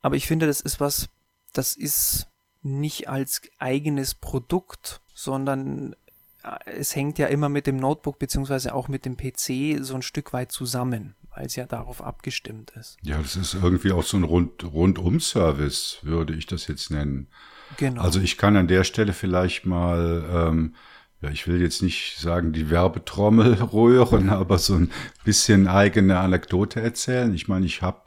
aber 0.00 0.16
ich 0.16 0.26
finde, 0.26 0.46
das 0.46 0.62
ist 0.62 0.80
was, 0.80 1.10
das 1.52 1.74
ist 1.74 2.28
nicht 2.62 3.08
als 3.08 3.42
eigenes 3.58 4.14
Produkt, 4.14 5.00
sondern 5.14 5.94
äh, 6.42 6.58
es 6.66 6.94
hängt 6.94 7.18
ja 7.18 7.26
immer 7.26 7.48
mit 7.48 7.66
dem 7.66 7.76
Notebook 7.76 8.18
beziehungsweise 8.18 8.74
auch 8.74 8.88
mit 8.88 9.04
dem 9.04 9.16
PC 9.16 9.84
so 9.84 9.94
ein 9.94 10.02
Stück 10.02 10.32
weit 10.32 10.52
zusammen 10.52 11.14
weil 11.34 11.46
es 11.46 11.56
ja 11.56 11.64
darauf 11.66 12.02
abgestimmt 12.02 12.72
ist. 12.78 12.98
Ja, 13.02 13.18
das 13.18 13.36
ist 13.36 13.54
irgendwie 13.54 13.92
auch 13.92 14.02
so 14.02 14.16
ein 14.16 14.24
Rund 14.24 14.64
Rundum-Service, 14.64 15.98
würde 16.02 16.34
ich 16.34 16.46
das 16.46 16.66
jetzt 16.66 16.90
nennen. 16.90 17.28
Genau. 17.76 18.02
Also 18.02 18.20
ich 18.20 18.36
kann 18.36 18.56
an 18.56 18.68
der 18.68 18.84
Stelle 18.84 19.12
vielleicht 19.12 19.64
mal, 19.64 20.24
ähm, 20.32 20.74
ja, 21.22 21.30
ich 21.30 21.46
will 21.46 21.60
jetzt 21.60 21.82
nicht 21.82 22.18
sagen, 22.18 22.52
die 22.52 22.68
Werbetrommel 22.68 23.54
rühren, 23.72 24.30
aber 24.30 24.58
so 24.58 24.74
ein 24.74 24.90
bisschen 25.24 25.68
eigene 25.68 26.18
Anekdote 26.18 26.80
erzählen. 26.80 27.32
Ich 27.32 27.46
meine, 27.46 27.66
ich 27.66 27.82
habe 27.82 28.02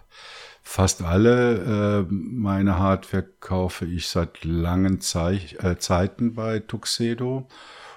fast 0.63 1.03
alle 1.03 2.05
äh, 2.09 2.13
meine 2.13 2.79
Hardware 2.79 3.27
kaufe 3.39 3.85
ich 3.85 4.07
seit 4.07 4.43
langen 4.43 5.01
Zei 5.01 5.39
äh, 5.59 5.75
Zeiten 5.77 6.33
bei 6.33 6.59
Tuxedo 6.59 7.47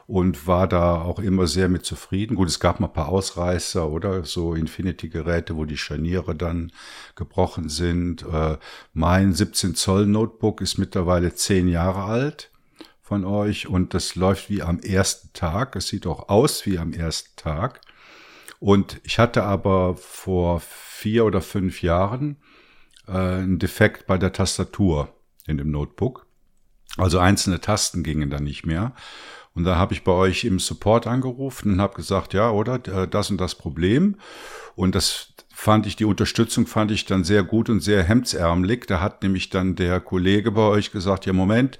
und 0.07 0.47
war 0.47 0.69
da 0.69 1.01
auch 1.01 1.19
immer 1.19 1.47
sehr 1.47 1.69
mit 1.69 1.85
zufrieden. 1.85 2.37
Gut, 2.37 2.49
es 2.49 2.61
gab 2.61 2.79
mal 2.79 2.89
ein 2.89 2.93
paar 2.93 3.09
Ausreißer 3.09 3.89
oder 3.89 4.25
so 4.25 4.55
Infinity-Geräte, 4.55 5.57
wo 5.57 5.65
die 5.65 5.79
Scharniere 5.79 6.35
dann 6.35 6.73
gebrochen 7.15 7.69
sind. 7.69 8.23
Äh, 8.23 8.59
mein 8.93 9.33
17 9.33 9.75
Zoll 9.75 10.07
Notebook 10.07 10.61
ist 10.61 10.79
mittlerweile 10.79 11.35
zehn 11.35 11.69
Jahre 11.69 12.05
alt 12.05 12.51
von 13.01 13.25
euch 13.25 13.69
und 13.69 13.95
das 13.95 14.17
läuft 14.17 14.51
wie 14.51 14.63
am 14.63 14.81
ersten 14.81 15.33
Tag. 15.33 15.77
Es 15.77 15.89
sieht 15.89 16.07
auch 16.07 16.29
aus 16.29 16.67
wie 16.67 16.79
am 16.79 16.93
ersten 16.93 17.35
Tag. 17.37 17.81
Und 18.59 19.01
ich 19.05 19.19
hatte 19.19 19.45
aber 19.45 19.97
vor 19.97 20.61
vier 20.61 21.25
oder 21.25 21.41
fünf 21.41 21.83
Jahren 21.83 22.37
äh, 23.09 23.13
einen 23.13 23.59
Defekt 23.59 24.07
bei 24.07 24.19
der 24.19 24.33
Tastatur 24.33 25.09
in 25.47 25.59
dem 25.59 25.71
Notebook. 25.71 26.27
Also 26.97 27.19
einzelne 27.19 27.61
Tasten 27.61 28.03
gingen 28.03 28.31
dann 28.31 28.45
nicht 28.45 28.67
mehr. 28.67 28.95
Und 29.55 29.65
da 29.65 29.77
habe 29.77 29.95
ich 29.95 30.05
bei 30.05 30.13
euch 30.13 30.45
im 30.45 30.59
Support 30.59 31.07
angerufen 31.07 31.73
und 31.73 31.81
habe 31.81 31.95
gesagt, 31.95 32.35
ja, 32.35 32.51
oder 32.51 32.75
äh, 32.87 33.09
das 33.09 33.31
und 33.31 33.41
das 33.41 33.55
Problem. 33.55 34.17
Und 34.75 34.95
das 34.95 35.33
fand 35.53 35.87
ich, 35.87 35.97
die 35.97 36.05
Unterstützung 36.05 36.67
fand 36.67 36.91
ich 36.91 37.07
dann 37.07 37.25
sehr 37.25 37.43
gut 37.43 37.71
und 37.71 37.81
sehr 37.81 38.03
hemdsärmelig. 38.03 38.87
Da 38.87 39.01
hat 39.01 39.23
nämlich 39.23 39.49
dann 39.49 39.75
der 39.75 40.01
Kollege 40.01 40.53
bei 40.53 40.61
euch 40.61 40.93
gesagt, 40.93 41.25
ja, 41.25 41.33
Moment, 41.33 41.79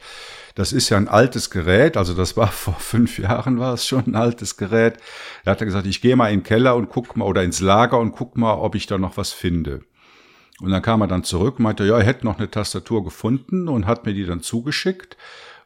das 0.55 0.73
ist 0.73 0.89
ja 0.89 0.97
ein 0.97 1.09
altes 1.09 1.51
Gerät, 1.51 1.99
also 1.99 2.15
das 2.15 2.39
war 2.39 2.47
vor 2.51 2.77
fünf 2.81 3.19
Jahren 3.19 3.59
war 3.59 3.75
es 3.75 3.87
schon 3.87 4.07
ein 4.07 4.15
altes 4.15 4.57
Gerät. 4.57 4.97
Da 5.45 5.51
hat 5.51 5.61
er 5.61 5.67
gesagt, 5.67 5.87
ich 5.87 6.01
gehe 6.01 6.17
mal 6.17 6.33
in 6.33 6.41
den 6.41 6.45
Keller 6.45 6.77
und 6.77 6.89
guck 6.89 7.15
mal 7.17 7.27
oder 7.27 7.43
ins 7.43 7.61
Lager 7.61 7.99
und 7.99 8.13
guck 8.13 8.39
mal, 8.39 8.55
ob 8.55 8.75
ich 8.75 8.87
da 8.87 8.97
noch 8.97 9.19
was 9.19 9.33
finde. 9.33 9.83
Und 10.61 10.71
dann 10.71 10.83
kam 10.83 11.03
er 11.03 11.07
dann 11.07 11.25
zurück, 11.25 11.59
meinte, 11.59 11.85
ja, 11.85 11.99
er 11.99 12.05
hätte 12.05 12.25
noch 12.25 12.39
eine 12.39 12.51
Tastatur 12.51 13.05
gefunden 13.05 13.69
und 13.69 13.87
hat 13.87 14.07
mir 14.07 14.15
die 14.15 14.25
dann 14.25 14.41
zugeschickt. 14.41 15.17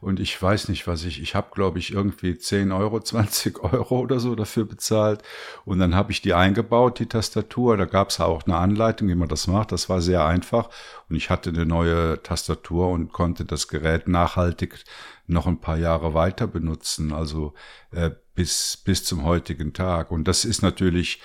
Und 0.01 0.19
ich 0.19 0.41
weiß 0.41 0.67
nicht, 0.69 0.87
was 0.87 1.05
ich, 1.05 1.21
ich 1.21 1.35
habe, 1.35 1.49
glaube 1.53 1.77
ich, 1.77 1.93
irgendwie 1.93 2.35
10 2.35 2.71
Euro, 2.71 2.99
20 3.03 3.63
Euro 3.63 3.99
oder 3.99 4.19
so 4.19 4.35
dafür 4.35 4.65
bezahlt. 4.65 5.21
Und 5.63 5.79
dann 5.79 5.95
habe 5.95 6.11
ich 6.11 6.21
die 6.21 6.33
eingebaut, 6.33 6.99
die 6.99 7.05
Tastatur. 7.05 7.77
Da 7.77 7.85
gab 7.85 8.09
es 8.09 8.19
auch 8.19 8.43
eine 8.43 8.57
Anleitung, 8.57 9.07
wie 9.07 9.15
man 9.15 9.29
das 9.29 9.47
macht. 9.47 9.71
Das 9.71 9.89
war 9.89 10.01
sehr 10.01 10.25
einfach. 10.25 10.69
Und 11.07 11.15
ich 11.15 11.29
hatte 11.29 11.51
eine 11.51 11.65
neue 11.65 12.21
Tastatur 12.23 12.89
und 12.89 13.13
konnte 13.13 13.45
das 13.45 13.67
Gerät 13.67 14.07
nachhaltig 14.07 14.83
noch 15.27 15.47
ein 15.47 15.61
paar 15.61 15.77
Jahre 15.77 16.13
weiter 16.13 16.47
benutzen. 16.47 17.13
Also 17.13 17.53
äh, 17.91 18.09
bis, 18.33 18.77
bis 18.83 19.05
zum 19.05 19.23
heutigen 19.23 19.71
Tag. 19.71 20.11
Und 20.11 20.27
das 20.27 20.45
ist 20.45 20.63
natürlich 20.63 21.21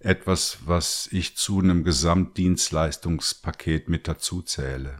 etwas, 0.00 0.58
was 0.66 1.08
ich 1.10 1.36
zu 1.36 1.60
einem 1.60 1.84
Gesamtdienstleistungspaket 1.84 3.88
mit 3.88 4.08
dazu 4.08 4.42
zähle. 4.42 4.98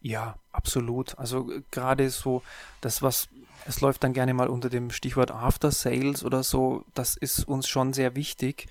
Ja, 0.00 0.38
absolut. 0.50 1.16
Also 1.18 1.50
äh, 1.50 1.62
gerade 1.70 2.10
so 2.10 2.42
das, 2.80 3.02
was 3.02 3.28
es 3.64 3.80
läuft 3.80 4.02
dann 4.02 4.12
gerne 4.12 4.34
mal 4.34 4.48
unter 4.48 4.68
dem 4.68 4.90
Stichwort 4.90 5.30
After 5.30 5.70
Sales 5.70 6.24
oder 6.24 6.42
so, 6.42 6.84
das 6.94 7.16
ist 7.16 7.46
uns 7.46 7.68
schon 7.68 7.92
sehr 7.92 8.16
wichtig. 8.16 8.66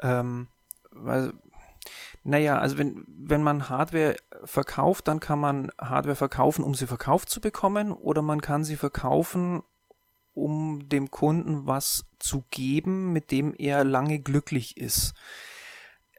Ähm, 0.00 0.48
weil, 0.90 1.32
naja, 2.24 2.58
also 2.58 2.78
wenn, 2.78 3.04
wenn 3.06 3.42
man 3.42 3.68
Hardware 3.68 4.16
verkauft, 4.44 5.08
dann 5.08 5.20
kann 5.20 5.38
man 5.38 5.70
Hardware 5.80 6.16
verkaufen, 6.16 6.64
um 6.64 6.74
sie 6.74 6.86
verkauft 6.86 7.30
zu 7.30 7.40
bekommen, 7.40 7.92
oder 7.92 8.22
man 8.22 8.40
kann 8.40 8.64
sie 8.64 8.76
verkaufen, 8.76 9.62
um 10.34 10.88
dem 10.88 11.10
Kunden 11.10 11.66
was 11.66 12.04
zu 12.18 12.44
geben, 12.50 13.12
mit 13.12 13.30
dem 13.30 13.54
er 13.56 13.84
lange 13.84 14.18
glücklich 14.18 14.76
ist. 14.76 15.14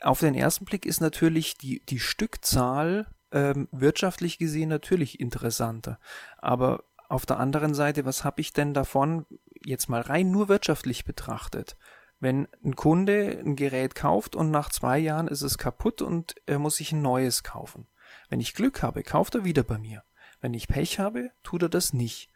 Auf 0.02 0.20
den 0.20 0.36
ersten 0.36 0.66
Blick 0.66 0.86
ist 0.86 1.02
natürlich 1.02 1.58
die, 1.58 1.86
die 1.86 2.00
Stückzahl 2.00 3.08
ähm, 3.32 3.68
wirtschaftlich 3.72 4.38
gesehen 4.38 4.70
natürlich 4.70 5.20
interessanter. 5.20 6.00
Aber 6.38 6.84
auf 7.10 7.26
der 7.26 7.40
anderen 7.40 7.74
Seite, 7.74 8.06
was 8.06 8.24
habe 8.24 8.42
ich 8.42 8.54
denn 8.54 8.74
davon, 8.74 9.26
jetzt 9.64 9.90
mal 9.90 10.02
rein 10.02 10.32
nur 10.32 10.48
wirtschaftlich 10.48 11.06
betrachtet? 11.06 11.76
Wenn 12.20 12.48
ein 12.64 12.76
Kunde 12.76 13.42
ein 13.44 13.56
Gerät 13.56 13.94
kauft 13.94 14.36
und 14.36 14.50
nach 14.50 14.70
zwei 14.70 14.98
Jahren 14.98 15.28
ist 15.28 15.42
es 15.42 15.58
kaputt 15.58 16.02
und 16.02 16.36
er 16.46 16.60
muss 16.60 16.78
sich 16.78 16.94
ein 16.94 17.02
neues 17.02 17.44
kaufen. 17.44 17.88
Wenn 18.30 18.40
ich 18.40 18.56
Glück 18.56 18.82
habe, 18.82 19.04
kauft 19.04 19.36
er 19.36 19.44
wieder 19.44 19.64
bei 19.64 19.78
mir. 19.78 20.04
Wenn 20.40 20.54
ich 20.54 20.68
Pech 20.68 21.00
habe, 21.00 21.32
tut 21.44 21.64
er 21.64 21.70
das 21.70 21.94
nicht 21.94 22.30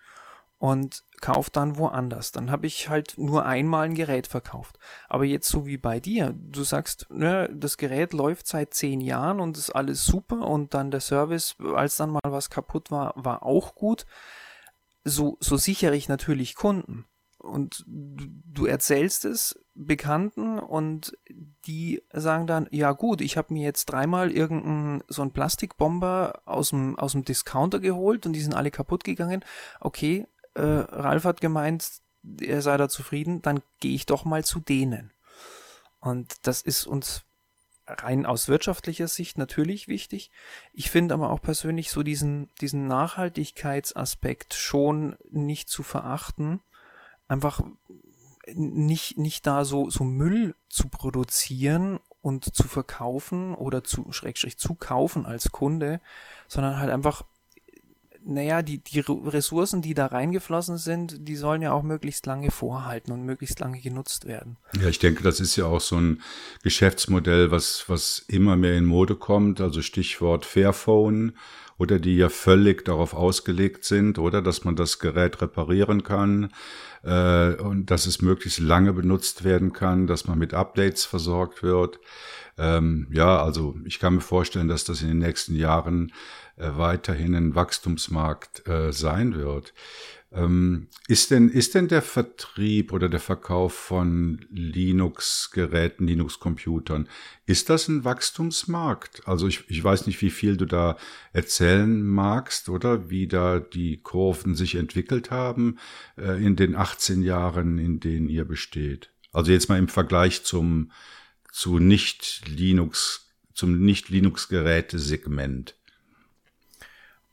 und 0.60 1.06
kauft 1.22 1.56
dann 1.56 1.78
woanders. 1.78 2.32
Dann 2.32 2.52
habe 2.52 2.68
ich 2.68 2.90
halt 2.90 3.18
nur 3.18 3.46
einmal 3.46 3.86
ein 3.86 3.96
Gerät 3.96 4.28
verkauft. 4.28 4.78
Aber 5.08 5.24
jetzt 5.24 5.48
so 5.48 5.66
wie 5.66 5.78
bei 5.78 6.02
dir, 6.02 6.36
du 6.38 6.64
sagst, 6.64 7.08
ne, 7.10 7.50
das 7.54 7.78
Gerät 7.78 8.14
läuft 8.14 8.46
seit 8.46 8.74
zehn 8.74 9.00
Jahren 9.02 9.40
und 9.40 9.58
ist 9.58 9.72
alles 9.72 10.06
super 10.06 10.46
und 10.46 10.74
dann 10.74 10.92
der 10.92 11.00
Service, 11.00 11.56
als 11.76 11.96
dann 11.96 12.12
mal 12.12 12.20
was 12.24 12.50
kaputt 12.50 12.92
war, 12.92 13.14
war 13.16 13.44
auch 13.44 13.74
gut. 13.74 14.06
So, 15.06 15.38
so 15.40 15.56
sichere 15.56 15.96
ich 15.96 16.10
natürlich 16.10 16.56
Kunden. 16.56 17.06
Und 17.38 17.86
du 17.88 18.66
erzählst 18.66 19.24
es 19.24 19.58
Bekannten 19.74 20.60
und 20.60 21.18
die 21.66 22.04
sagen 22.12 22.48
dann, 22.48 22.68
ja 22.70 22.92
gut, 22.92 23.22
ich 23.22 23.38
habe 23.38 23.54
mir 23.54 23.64
jetzt 23.64 23.86
dreimal 23.86 24.30
irgendeinen 24.30 25.04
so 25.08 25.22
einen 25.22 25.32
Plastikbomber 25.32 26.42
aus 26.46 26.72
dem, 26.72 27.00
aus 27.00 27.14
dem 27.14 27.24
Discounter 27.24 27.80
geholt 27.80 28.26
und 28.26 28.34
die 28.34 28.42
sind 28.42 28.56
alle 28.56 28.72
kaputt 28.72 29.06
gegangen. 29.06 29.46
Okay, 29.80 30.28
äh, 30.60 30.96
Ralf 30.96 31.24
hat 31.24 31.42
gemeint, 31.42 32.02
er 32.42 32.62
sei 32.62 32.78
da 32.78 32.90
zufrieden, 32.90 33.42
dann 33.42 33.62
gehe 33.80 33.96
ich 33.96 34.06
doch 34.06 34.26
mal 34.26 34.44
zu 34.44 34.60
denen. 34.60 35.12
Und 36.00 36.36
das 36.44 36.62
ist 36.62 36.86
uns 36.86 37.24
rein 37.88 38.26
aus 38.26 38.48
wirtschaftlicher 38.48 39.08
Sicht 39.08 39.38
natürlich 39.38 39.88
wichtig. 39.88 40.32
Ich 40.74 40.92
finde 40.92 41.14
aber 41.14 41.32
auch 41.32 41.42
persönlich 41.42 41.90
so 41.90 42.04
diesen, 42.04 42.50
diesen 42.62 42.88
Nachhaltigkeitsaspekt 42.88 44.54
schon 44.54 45.18
nicht 45.32 45.70
zu 45.70 45.84
verachten. 45.84 46.62
Einfach 47.28 47.62
nicht, 48.54 49.18
nicht 49.18 49.48
da 49.48 49.66
so, 49.66 49.90
so 49.90 50.04
Müll 50.04 50.56
zu 50.68 50.90
produzieren 50.90 52.00
und 52.22 52.54
zu 52.54 52.68
verkaufen 52.68 53.56
oder 53.56 53.84
zu, 53.84 54.12
schrägstrich 54.12 54.58
zu 54.58 54.76
kaufen 54.76 55.26
als 55.26 55.52
Kunde, 55.52 56.02
sondern 56.48 56.80
halt 56.80 56.92
einfach 56.92 57.24
naja, 58.26 58.62
die, 58.62 58.84
die 58.84 59.00
Ressourcen, 59.00 59.82
die 59.82 59.94
da 59.94 60.08
reingeflossen 60.08 60.78
sind, 60.78 61.28
die 61.28 61.36
sollen 61.36 61.62
ja 61.62 61.72
auch 61.72 61.84
möglichst 61.84 62.26
lange 62.26 62.52
vorhalten 62.52 63.12
und 63.12 63.24
möglichst 63.24 63.60
lange 63.60 63.80
genutzt 63.80 64.26
werden. 64.26 64.58
Ja, 64.80 64.88
ich 64.88 65.00
denke, 65.00 65.24
das 65.24 65.40
ist 65.40 65.56
ja 65.56 65.66
auch 65.66 65.82
so 65.82 65.98
ein 65.98 66.22
Geschäftsmodell, 66.64 67.52
was, 67.52 67.86
was 67.88 68.24
immer 68.28 68.56
mehr 68.56 68.78
in 68.78 68.86
Mode 68.86 69.16
kommt. 69.16 69.62
Also 69.62 69.82
Stichwort 69.82 70.46
Fairphone 70.46 71.34
oder 71.80 71.98
die 71.98 72.18
ja 72.18 72.30
völlig 72.30 72.84
darauf 72.84 73.14
ausgelegt 73.14 73.86
sind, 73.86 74.20
oder 74.20 74.42
dass 74.42 74.66
man 74.66 74.76
das 74.76 75.00
Gerät 75.00 75.42
reparieren 75.42 76.04
kann 76.04 76.52
äh, 77.04 77.54
und 77.54 77.90
dass 77.90 78.06
es 78.06 78.22
möglichst 78.22 78.60
lange 78.60 78.92
benutzt 78.92 79.46
werden 79.46 79.72
kann, 79.72 80.06
dass 80.06 80.28
man 80.28 80.38
mit 80.38 80.54
Updates 80.54 81.06
versorgt 81.06 81.64
wird. 81.64 82.00
Ähm, 82.58 83.08
ja, 83.12 83.42
also 83.42 83.78
ich 83.86 84.00
kann 84.00 84.16
mir 84.16 84.22
vorstellen, 84.22 84.68
dass 84.68 84.84
das 84.84 85.02
in 85.02 85.08
den 85.08 85.20
nächsten 85.20 85.56
Jahren 85.56 86.12
weiterhin 86.60 87.36
ein 87.36 87.56
Wachstumsmarkt 87.56 88.68
äh, 88.68 88.92
sein 88.92 89.36
wird. 89.36 89.74
Ähm, 90.32 90.90
ist 91.08 91.32
denn, 91.32 91.50
ist 91.50 91.74
denn 91.74 91.88
der 91.88 92.04
Vertrieb 92.04 92.94
oder 92.94 93.10
der 93.10 93.20
Verkauf 93.20 93.74
von 93.74 94.46
Linux-Geräten, 94.52 96.06
Linux-Computern, 96.06 97.10
ist 97.48 97.70
das 97.70 97.88
ein 97.88 98.04
Wachstumsmarkt? 98.04 99.28
Also 99.28 99.48
ich, 99.48 99.64
ich 99.70 99.84
weiß 99.84 100.06
nicht, 100.06 100.22
wie 100.22 100.30
viel 100.30 100.56
du 100.56 100.66
da 100.66 100.98
erzählen 101.34 102.04
magst, 102.04 102.70
oder 102.70 103.10
wie 103.10 103.28
da 103.28 103.60
die 103.60 104.02
Kurven 104.02 104.54
sich 104.54 104.76
entwickelt 104.76 105.32
haben 105.32 105.80
äh, 106.16 106.44
in 106.44 106.56
den 106.56 106.76
18 106.76 107.24
Jahren, 107.24 107.80
in 107.80 108.00
denen 108.00 108.30
ihr 108.30 108.46
besteht. 108.46 109.12
Also 109.32 109.52
jetzt 109.52 109.68
mal 109.68 109.80
im 109.80 109.88
Vergleich 109.88 110.44
zum, 110.44 110.92
zu 111.52 111.80
nicht 111.80 112.44
Linux, 112.48 113.32
zum 113.56 113.84
nicht 113.84 114.10
Linux-Gerätesegment. 114.10 115.79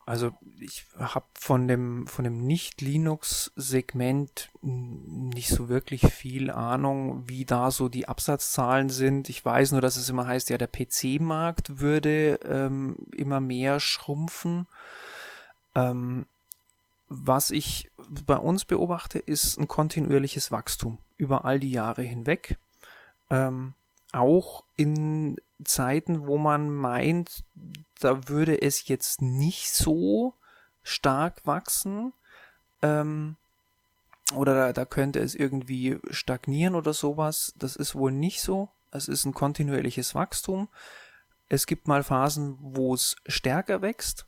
Also 0.07 0.33
ich 0.61 0.87
habe 0.97 1.27
von 1.35 1.67
dem 1.67 2.07
von 2.07 2.25
dem 2.25 2.47
Nicht-Linux-Segment 2.47 4.51
nicht 4.63 5.49
so 5.49 5.69
wirklich 5.69 6.07
viel 6.07 6.53
Ahnung, 6.53 7.29
wie 7.29 7.45
da 7.45 7.73
so 7.73 7.89
die 7.89 8.07
Absatzzahlen 8.07 8.89
sind. 8.89 9.29
Ich 9.29 9.45
weiß 9.45 9.73
nur, 9.73 9.81
dass 9.81 9.97
es 9.97 10.09
immer 10.09 10.29
heißt, 10.29 10.49
ja 10.49 10.59
der 10.59 10.69
PC-Markt 10.69 11.81
würde 11.81 12.39
ähm, 12.45 12.95
immer 13.17 13.41
mehr 13.41 13.81
schrumpfen. 13.81 14.69
Ähm, 15.75 16.27
was 17.09 17.51
ich 17.51 17.91
bei 18.25 18.37
uns 18.37 18.65
beobachte, 18.65 19.19
ist 19.19 19.59
ein 19.59 19.67
kontinuierliches 19.67 20.53
Wachstum 20.53 20.99
über 21.17 21.45
all 21.45 21.59
die 21.59 21.73
Jahre 21.73 22.03
hinweg. 22.03 22.59
Ähm, 23.29 23.75
auch 24.17 24.65
in 24.77 25.37
Zeiten, 25.65 26.27
wo 26.27 26.39
man 26.39 26.71
meint, 26.71 27.45
da 28.01 28.29
würde 28.29 28.61
es 28.61 28.89
jetzt 28.89 29.23
nicht 29.23 29.73
so 29.73 30.35
stark 30.83 31.47
wachsen, 31.47 32.13
ähm, 32.83 33.37
oder 34.35 34.55
da, 34.55 34.73
da 34.73 34.85
könnte 34.85 35.21
es 35.21 35.35
irgendwie 35.35 35.99
stagnieren 36.11 36.75
oder 36.75 36.93
sowas. 36.93 37.55
Das 37.57 37.77
ist 37.77 37.95
wohl 37.95 38.11
nicht 38.11 38.41
so. 38.41 38.69
Es 38.91 39.09
ist 39.09 39.25
ein 39.25 39.35
kontinuierliches 39.35 40.15
Wachstum. 40.15 40.69
Es 41.49 41.67
gibt 41.67 41.87
mal 41.87 42.03
Phasen, 42.03 42.59
wo 42.61 42.95
es 42.95 43.17
stärker 43.27 43.83
wächst 43.83 44.27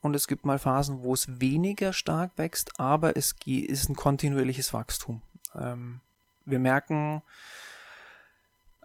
und 0.00 0.14
es 0.14 0.26
gibt 0.26 0.44
mal 0.44 0.58
Phasen, 0.58 1.02
wo 1.02 1.14
es 1.14 1.40
weniger 1.40 1.92
stark 1.92 2.32
wächst, 2.36 2.80
aber 2.80 3.16
es 3.16 3.36
ist 3.46 3.88
ein 3.88 3.94
kontinuierliches 3.94 4.72
Wachstum. 4.72 5.22
Ähm, 5.54 6.00
wir 6.44 6.58
merken, 6.58 7.22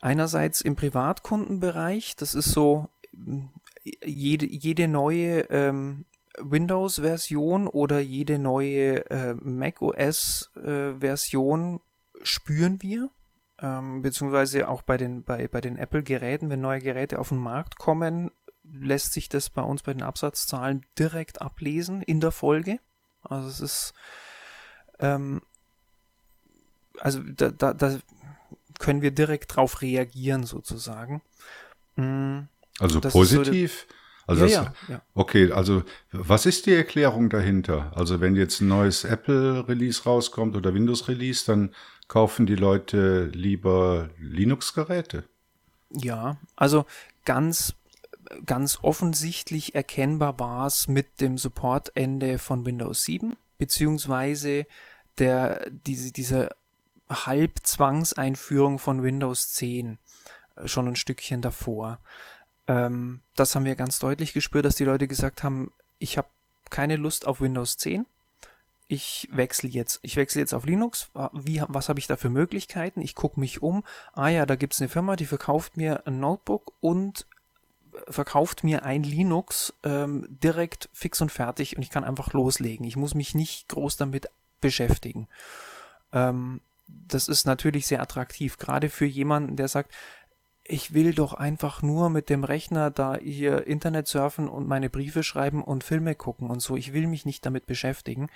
Einerseits 0.04 0.60
im 0.60 0.76
Privatkundenbereich, 0.76 2.18
das 2.18 2.36
ist 2.36 2.52
so 2.52 2.90
jede, 4.04 4.46
jede 4.46 4.90
neue 4.90 5.50
ähm, 5.50 6.04
Windows-Version 6.38 7.70
oder 7.70 8.02
jede 8.02 8.38
neue 8.38 9.10
äh, 9.10 9.34
macOS-Version 9.36 11.78
äh, 11.78 11.80
spüren 12.22 12.82
wir. 12.82 13.12
Ähm, 13.62 14.02
beziehungsweise 14.02 14.68
auch 14.68 14.82
bei 14.82 14.98
den, 14.98 15.24
bei, 15.24 15.48
bei 15.48 15.62
den 15.62 15.78
Apple-Geräten, 15.78 16.50
wenn 16.50 16.60
neue 16.60 16.82
Geräte 16.82 17.18
auf 17.18 17.30
den 17.30 17.38
Markt 17.38 17.78
kommen, 17.78 18.30
lässt 18.64 19.14
sich 19.14 19.30
das 19.30 19.50
bei 19.50 19.62
uns 19.62 19.84
bei 19.84 19.94
den 19.94 20.04
Absatzzahlen 20.04 20.86
direkt 21.00 21.42
ablesen 21.42 22.02
in 22.02 22.20
der 22.20 22.32
Folge. 22.32 22.80
Also 23.22 23.48
es 23.48 23.62
ist 23.62 23.94
ähm, 25.00 25.42
also 27.00 27.22
da, 27.22 27.52
da, 27.52 27.74
da 27.74 28.00
können 28.84 29.02
wir 29.02 29.12
direkt 29.12 29.52
darauf 29.52 29.82
reagieren 29.82 30.44
sozusagen. 30.44 31.22
Mhm. 31.96 32.50
Also 32.80 33.00
das 33.00 33.14
positiv? 33.14 33.88
So 33.88 33.96
also 34.28 34.46
ja, 34.46 34.64
das, 34.66 34.74
ja, 34.90 34.96
ja. 34.96 35.02
Okay, 35.14 35.54
also 35.54 35.84
was 36.12 36.46
ist 36.46 36.66
die 36.66 36.74
Erklärung 36.74 37.30
dahinter? 37.30 37.94
Also 37.96 38.20
wenn 38.20 38.36
jetzt 38.36 38.60
ein 38.60 38.68
neues 38.68 39.06
Apple-Release 39.06 40.04
rauskommt 40.04 40.58
oder 40.58 40.74
Windows-Release, 40.74 41.46
dann 41.46 41.74
kaufen 42.10 42.46
die 42.46 42.56
Leute 42.56 43.30
lieber 43.34 44.10
Linux-Geräte? 44.20 45.24
Ja, 45.92 46.38
also 46.58 46.86
ganz 47.24 47.76
ganz 48.46 48.80
offensichtlich 48.82 49.76
erkennbar 49.76 50.40
war 50.40 50.68
es 50.68 50.90
mit 50.90 51.22
dem 51.22 51.38
Supportende 51.38 52.38
von 52.38 52.66
Windows 52.66 53.04
7, 53.04 53.38
beziehungsweise 53.58 54.66
der, 55.20 55.70
diese, 55.70 56.12
diese 56.12 56.50
Halbzwangseinführung 57.14 58.80
von 58.80 59.04
Windows 59.04 59.54
10 59.54 59.98
äh, 60.56 60.68
schon 60.68 60.88
ein 60.88 60.96
Stückchen 60.96 61.42
davor. 61.42 62.00
Ähm, 62.68 63.22
das 63.36 63.56
haben 63.56 63.66
wir 63.66 63.76
ganz 63.76 64.00
deutlich 64.00 64.34
gespürt, 64.34 64.66
dass 64.66 64.76
die 64.76 64.86
Leute 64.86 65.08
gesagt 65.08 65.44
haben, 65.44 65.72
ich 66.00 66.18
habe 66.18 66.28
keine 66.70 66.96
Lust 66.96 67.28
auf 67.28 67.42
Windows 67.42 67.78
10. 67.78 68.06
Ich 68.88 69.30
wechsle 69.32 69.70
jetzt. 69.70 70.00
Ich 70.02 70.18
wechsle 70.18 70.42
jetzt 70.42 70.54
auf 70.54 70.66
Linux. 70.66 71.10
Wie, 71.32 71.64
was 71.68 71.90
habe 71.90 72.00
ich 72.00 72.08
da 72.08 72.18
für 72.18 72.30
Möglichkeiten? 72.30 73.02
Ich 73.02 73.16
gucke 73.16 73.40
mich 73.40 73.62
um. 73.62 73.84
Ah 74.12 74.28
ja, 74.28 74.46
da 74.46 74.56
gibt 74.56 74.74
es 74.74 74.82
eine 74.82 74.90
Firma, 74.90 75.16
die 75.16 75.26
verkauft 75.26 75.78
mir 75.78 76.06
ein 76.06 76.20
Notebook 76.20 76.74
und 76.82 77.26
äh, 77.94 78.12
verkauft 78.12 78.64
mir 78.64 78.84
ein 78.84 79.04
Linux 79.04 79.74
ähm, 79.84 80.28
direkt 80.30 80.90
fix 80.94 81.22
und 81.22 81.32
fertig 81.32 81.76
und 81.78 81.84
ich 81.84 81.90
kann 81.90 82.04
einfach 82.04 82.34
loslegen. 82.34 82.86
Ich 82.86 82.98
muss 82.98 83.16
mich 83.16 83.36
nicht 83.36 83.70
groß 83.70 83.98
damit 83.98 84.30
beschäftigen. 84.62 85.28
Ähm, 86.12 86.62
das 86.88 87.28
ist 87.28 87.46
natürlich 87.46 87.88
sehr 87.88 88.02
attraktiv, 88.02 88.58
gerade 88.58 88.90
für 88.90 89.06
jemanden, 89.06 89.56
der 89.56 89.68
sagt, 89.68 89.92
ich 90.66 90.94
will 90.94 91.14
doch 91.14 91.34
einfach 91.34 91.82
nur 91.82 92.10
mit 92.10 92.30
dem 92.30 92.44
Rechner 92.44 92.90
da 92.90 93.18
hier 93.18 93.68
Internet 93.68 94.08
surfen 94.08 94.48
und 94.48 94.68
meine 94.68 94.90
Briefe 94.90 95.24
schreiben 95.24 95.62
und 95.64 95.84
Filme 95.84 96.16
gucken 96.16 96.50
und 96.50 96.62
so. 96.62 96.78
Ich 96.78 96.94
will 96.94 97.08
mich 97.08 97.26
nicht 97.26 97.46
damit 97.46 97.66
beschäftigen. 97.66 98.30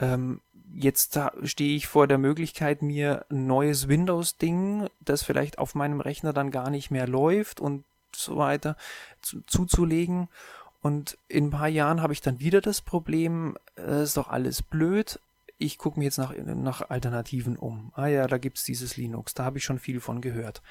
Ähm, 0.00 0.40
jetzt 0.74 1.18
stehe 1.44 1.76
ich 1.76 1.86
vor 1.86 2.08
der 2.08 2.18
Möglichkeit, 2.18 2.82
mir 2.82 3.24
ein 3.30 3.46
neues 3.46 3.86
Windows-Ding, 3.86 4.88
das 5.00 5.22
vielleicht 5.22 5.58
auf 5.58 5.74
meinem 5.74 6.00
Rechner 6.00 6.32
dann 6.32 6.50
gar 6.50 6.70
nicht 6.70 6.90
mehr 6.90 7.06
läuft 7.06 7.60
und 7.60 7.84
so 8.14 8.36
weiter, 8.36 8.76
zu, 9.22 9.42
zuzulegen. 9.42 10.28
Und 10.82 11.18
in 11.28 11.46
ein 11.46 11.50
paar 11.50 11.68
Jahren 11.68 12.02
habe 12.02 12.14
ich 12.14 12.20
dann 12.20 12.40
wieder 12.40 12.60
das 12.60 12.80
Problem, 12.80 13.56
äh, 13.76 14.02
ist 14.02 14.16
doch 14.16 14.28
alles 14.28 14.62
blöd, 14.62 15.20
ich 15.60 15.78
gucke 15.78 15.98
mir 15.98 16.06
jetzt 16.06 16.18
nach, 16.18 16.34
nach 16.36 16.88
Alternativen 16.88 17.56
um. 17.56 17.92
Ah 17.94 18.06
ja, 18.06 18.26
da 18.26 18.38
gibt 18.38 18.58
es 18.58 18.64
dieses 18.64 18.96
Linux, 18.96 19.34
da 19.34 19.44
habe 19.44 19.58
ich 19.58 19.64
schon 19.64 19.78
viel 19.78 20.00
von 20.00 20.20
gehört. 20.20 20.62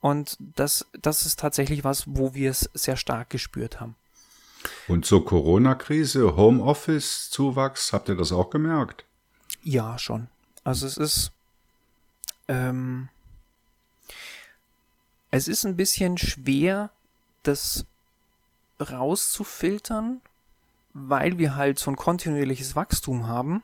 Und 0.00 0.36
das, 0.40 0.86
das 1.00 1.24
ist 1.24 1.40
tatsächlich 1.40 1.82
was, 1.82 2.04
wo 2.06 2.34
wir 2.34 2.50
es 2.50 2.68
sehr 2.74 2.96
stark 2.96 3.30
gespürt 3.30 3.80
haben. 3.80 3.96
Und 4.86 5.06
zur 5.06 5.24
Corona-Krise, 5.24 6.36
Homeoffice-Zuwachs, 6.36 7.92
habt 7.92 8.08
ihr 8.08 8.16
das 8.16 8.32
auch 8.32 8.50
gemerkt? 8.50 9.04
Ja, 9.62 9.98
schon. 9.98 10.28
Also 10.62 10.86
es 10.86 10.96
ist, 10.96 11.32
ähm, 12.48 13.08
es 15.30 15.48
ist 15.48 15.64
ein 15.64 15.76
bisschen 15.76 16.18
schwer, 16.18 16.90
das 17.42 17.86
rauszufiltern, 18.78 20.20
weil 20.92 21.38
wir 21.38 21.56
halt 21.56 21.78
so 21.78 21.90
ein 21.90 21.96
kontinuierliches 21.96 22.76
Wachstum 22.76 23.26
haben 23.26 23.62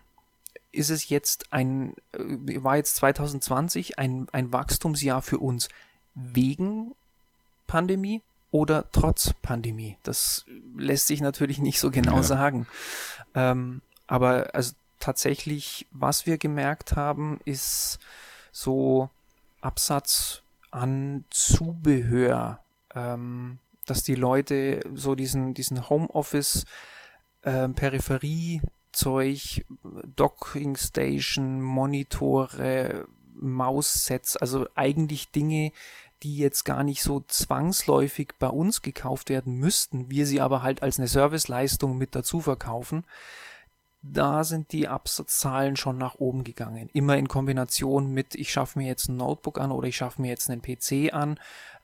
ist 0.73 0.91
es 0.91 1.09
jetzt 1.09 1.53
ein, 1.53 1.95
äh, 2.13 2.63
war 2.63 2.77
jetzt 2.77 2.97
2020 2.97 3.99
ein, 3.99 4.29
ein 4.33 4.53
Wachstumsjahr 4.53 5.23
für 5.23 5.39
uns 5.39 5.69
wegen 6.15 6.95
Pandemie 7.67 8.23
oder 8.51 8.91
trotz 8.93 9.35
Pandemie? 9.43 9.97
Das 10.03 10.45
lässt 10.77 11.07
sich 11.07 11.21
natürlich 11.21 11.59
nicht 11.59 11.81
so 11.81 11.91
genau 11.91 12.17
ja. 12.17 12.23
sagen. 12.23 12.67
Ähm, 13.35 13.83
aber 14.07 14.55
also 14.55 14.75
tatsächlich, 14.99 15.87
was 15.91 16.27
wir 16.27 16.39
gemerkt 16.39 16.97
haben, 16.97 17.41
ist 17.45 17.99
so 18.53 19.11
Absatz 19.61 20.43
an 20.71 21.25
Zubehör, 21.31 22.61
ähm, 22.95 23.59
dass 23.87 24.03
die 24.03 24.15
Leute 24.15 24.81
so 24.95 25.15
diesen, 25.15 25.55
diesen 25.55 25.89
Homeoffice 25.89 26.65
äh, 27.43 27.69
Peripherie 27.69 28.61
Zeug, 28.99 29.65
Docking 30.17 30.77
Station, 30.77 31.63
Monitore, 31.63 33.07
Maussets, 33.35 34.37
also 34.37 34.67
eigentlich 34.75 35.31
Dinge, 35.31 35.71
die 36.25 36.37
jetzt 36.37 36.65
gar 36.65 36.83
nicht 36.83 37.03
so 37.03 37.21
zwangsläufig 37.21 38.31
bei 38.41 38.49
uns 38.49 38.83
gekauft 38.83 39.29
werden 39.31 39.55
müssten, 39.55 40.11
wir 40.11 40.27
sie 40.27 40.41
aber 40.41 40.63
halt 40.63 40.83
als 40.83 40.99
eine 40.99 41.07
Serviceleistung 41.07 41.97
mit 41.97 42.17
dazu 42.17 42.41
verkaufen, 42.41 43.05
da 44.03 44.43
sind 44.43 44.73
die 44.73 44.89
Absatzzahlen 44.89 45.77
schon 45.77 45.97
nach 45.99 46.17
oben 46.17 46.43
gegangen. 46.43 46.91
Immer 46.93 47.17
in 47.19 47.29
Kombination 47.29 48.11
mit, 48.13 48.35
ich 48.35 48.51
schaffe 48.51 48.81
mir 48.81 48.87
jetzt 48.89 49.09
ein 49.09 49.17
Notebook 49.17 49.61
an 49.61 49.71
oder 49.71 49.87
ich 49.87 49.97
schaffe 49.97 50.21
mir 50.21 50.29
jetzt 50.29 50.51
einen 50.51 50.63
PC 50.63 51.13
an, 51.13 51.39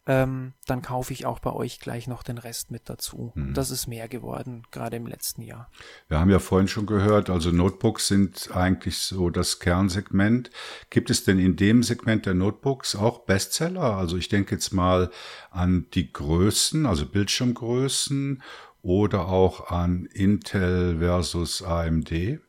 ähm, 0.07 0.53
dann 0.67 0.83
kaufe 0.83 1.13
ich 1.13 1.25
auch 1.25 1.39
bei 1.39 1.53
euch 1.53 1.81
gleich 1.81 2.07
noch 2.07 2.23
den 2.23 2.37
Rest 2.37 2.71
mit 2.71 2.91
dazu. 2.91 3.33
Mhm. 3.35 3.55
Das 3.55 3.71
ist 3.71 3.87
mehr 3.87 4.07
geworden, 4.09 4.65
gerade 4.71 4.97
im 4.97 5.07
letzten 5.07 5.41
Jahr. 5.41 5.71
Wir 6.09 6.21
haben 6.21 6.31
ja 6.31 6.41
vorhin 6.41 6.69
schon 6.69 6.85
gehört, 6.85 7.31
also 7.31 7.51
Notebooks 7.51 8.09
sind 8.09 8.51
eigentlich 8.55 8.99
so 8.99 9.31
das 9.31 9.61
Kernsegment. 9.61 10.51
Gibt 10.91 11.09
es 11.09 11.25
denn 11.25 11.39
in 11.39 11.57
dem 11.57 11.83
Segment 11.83 12.27
der 12.27 12.35
Notebooks 12.35 12.95
auch 12.97 13.21
Bestseller? 13.21 13.97
Also 13.97 14.19
ich 14.19 14.29
denke 14.29 14.55
jetzt 14.55 14.73
mal 14.73 15.11
an 15.51 15.87
die 15.95 16.13
Größen, 16.13 16.85
also 16.85 17.07
Bildschirmgrößen 17.07 18.43
oder 18.83 19.29
auch 19.29 19.71
an 19.71 20.05
Intel 20.13 20.99
versus 20.99 21.63
AMD? 21.63 22.41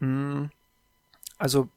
Hm, 0.00 0.50
also 1.38 1.68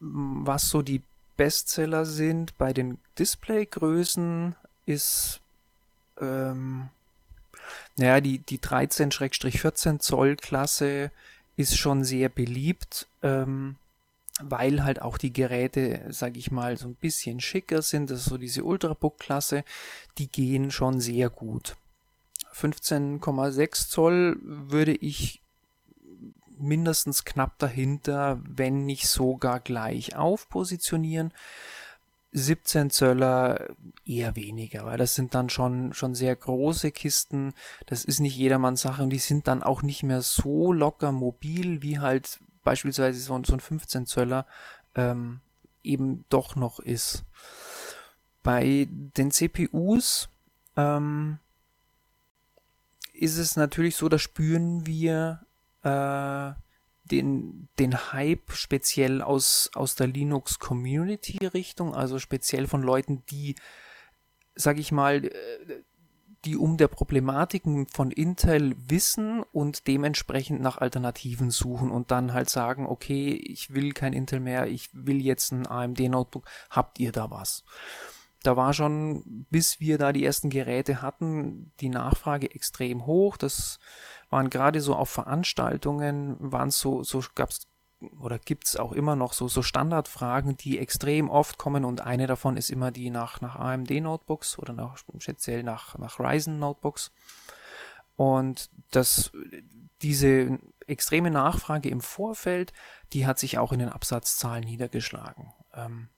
was 0.00 0.70
so 0.70 0.80
die 0.80 1.02
Bestseller 1.36 2.04
sind 2.04 2.56
bei 2.58 2.72
den 2.72 2.98
Displaygrößen 3.18 4.54
ist 4.86 5.40
ähm, 6.20 6.90
naja, 7.96 8.20
die, 8.20 8.38
die 8.38 8.58
13-14 8.58 9.98
Zoll 10.00 10.36
Klasse 10.36 11.10
ist 11.56 11.78
schon 11.78 12.04
sehr 12.04 12.28
beliebt, 12.28 13.06
ähm, 13.22 13.76
weil 14.42 14.82
halt 14.82 15.00
auch 15.00 15.16
die 15.16 15.32
Geräte, 15.32 16.04
sag 16.10 16.36
ich 16.36 16.50
mal, 16.50 16.76
so 16.76 16.88
ein 16.88 16.96
bisschen 16.96 17.40
schicker 17.40 17.82
sind. 17.82 18.10
Das 18.10 18.20
ist 18.20 18.26
so 18.26 18.38
diese 18.38 18.64
Ultrabook-Klasse, 18.64 19.64
die 20.18 20.28
gehen 20.28 20.70
schon 20.72 21.00
sehr 21.00 21.30
gut. 21.30 21.76
15,6 22.52 23.88
Zoll 23.88 24.38
würde 24.42 24.94
ich 24.94 25.40
mindestens 26.64 27.24
knapp 27.24 27.58
dahinter, 27.58 28.40
wenn 28.48 28.84
nicht 28.84 29.08
sogar 29.08 29.60
gleich 29.60 30.16
auf 30.16 30.48
positionieren. 30.48 31.32
17 32.32 32.90
Zöller 32.90 33.68
eher 34.04 34.34
weniger, 34.34 34.84
weil 34.86 34.98
das 34.98 35.14
sind 35.14 35.34
dann 35.36 35.48
schon, 35.48 35.92
schon 35.92 36.16
sehr 36.16 36.34
große 36.34 36.90
Kisten. 36.90 37.54
Das 37.86 38.04
ist 38.04 38.18
nicht 38.18 38.36
jedermanns 38.36 38.82
Sache 38.82 39.04
und 39.04 39.10
die 39.10 39.18
sind 39.18 39.46
dann 39.46 39.62
auch 39.62 39.82
nicht 39.82 40.02
mehr 40.02 40.20
so 40.20 40.72
locker 40.72 41.12
mobil, 41.12 41.80
wie 41.80 42.00
halt 42.00 42.40
beispielsweise 42.64 43.20
so, 43.20 43.40
so 43.44 43.52
ein 43.52 43.60
15 43.60 44.06
Zöller 44.06 44.46
ähm, 44.96 45.40
eben 45.84 46.24
doch 46.28 46.56
noch 46.56 46.80
ist. 46.80 47.24
Bei 48.42 48.88
den 48.90 49.30
CPUs 49.30 50.28
ähm, 50.76 51.38
ist 53.12 53.38
es 53.38 53.54
natürlich 53.56 53.94
so, 53.94 54.08
da 54.08 54.18
spüren 54.18 54.86
wir 54.86 55.46
äh, 55.84 56.52
den, 57.04 57.68
den 57.78 58.12
Hype 58.12 58.52
speziell 58.52 59.22
aus, 59.22 59.70
aus 59.74 59.94
der 59.94 60.06
Linux-Community-Richtung, 60.06 61.94
also 61.94 62.18
speziell 62.18 62.66
von 62.66 62.82
Leuten, 62.82 63.22
die, 63.30 63.56
sag 64.54 64.78
ich 64.78 64.90
mal, 64.90 65.24
äh, 65.24 65.30
die 66.44 66.56
um 66.56 66.76
der 66.76 66.88
Problematiken 66.88 67.86
von 67.86 68.10
Intel 68.10 68.74
wissen 68.76 69.42
und 69.52 69.86
dementsprechend 69.86 70.60
nach 70.60 70.76
Alternativen 70.78 71.50
suchen 71.50 71.90
und 71.90 72.10
dann 72.10 72.34
halt 72.34 72.50
sagen, 72.50 72.86
okay, 72.86 73.30
ich 73.30 73.72
will 73.72 73.92
kein 73.92 74.12
Intel 74.12 74.40
mehr, 74.40 74.66
ich 74.66 74.90
will 74.92 75.22
jetzt 75.22 75.52
ein 75.52 75.66
AMD-Notebook, 75.66 76.46
habt 76.70 77.00
ihr 77.00 77.12
da 77.12 77.30
was? 77.30 77.64
da 78.44 78.56
war 78.56 78.74
schon, 78.74 79.46
bis 79.50 79.80
wir 79.80 79.96
da 79.96 80.12
die 80.12 80.24
ersten 80.24 80.50
Geräte 80.50 81.00
hatten, 81.00 81.72
die 81.80 81.88
Nachfrage 81.88 82.54
extrem 82.54 83.06
hoch. 83.06 83.38
Das 83.38 83.78
waren 84.34 84.50
gerade 84.50 84.80
so 84.80 84.96
auf 84.96 85.10
Veranstaltungen, 85.10 86.36
waren 86.40 86.72
so, 86.72 87.04
so 87.04 87.22
gab's 87.36 87.68
oder 88.18 88.40
gibt's 88.40 88.74
auch 88.74 88.90
immer 88.90 89.14
noch 89.14 89.32
so, 89.32 89.46
so 89.46 89.62
Standardfragen, 89.62 90.56
die 90.56 90.80
extrem 90.80 91.30
oft 91.30 91.56
kommen 91.56 91.84
und 91.84 92.00
eine 92.00 92.26
davon 92.26 92.56
ist 92.56 92.68
immer 92.68 92.90
die 92.90 93.10
nach, 93.10 93.40
nach 93.40 93.54
AMD 93.54 93.90
Notebooks 93.92 94.58
oder 94.58 94.72
nach, 94.72 94.98
speziell 95.18 95.62
nach, 95.62 95.96
nach 95.98 96.18
Ryzen 96.18 96.58
Notebooks. 96.58 97.12
Und 98.16 98.70
das, 98.90 99.30
diese 100.02 100.58
extreme 100.88 101.30
Nachfrage 101.30 101.88
im 101.88 102.00
Vorfeld, 102.00 102.72
die 103.12 103.26
hat 103.26 103.38
sich 103.38 103.58
auch 103.58 103.72
in 103.72 103.78
den 103.78 103.88
Absatzzahlen 103.88 104.64
niedergeschlagen. 104.64 105.52
Ähm, 105.72 106.08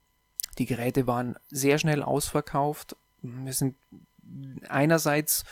die 0.56 0.66
Geräte 0.66 1.06
waren 1.06 1.36
sehr 1.48 1.78
schnell 1.78 2.02
ausverkauft. 2.02 2.96
Wir 3.20 3.52
sind 3.52 3.76
einerseits 4.70 5.44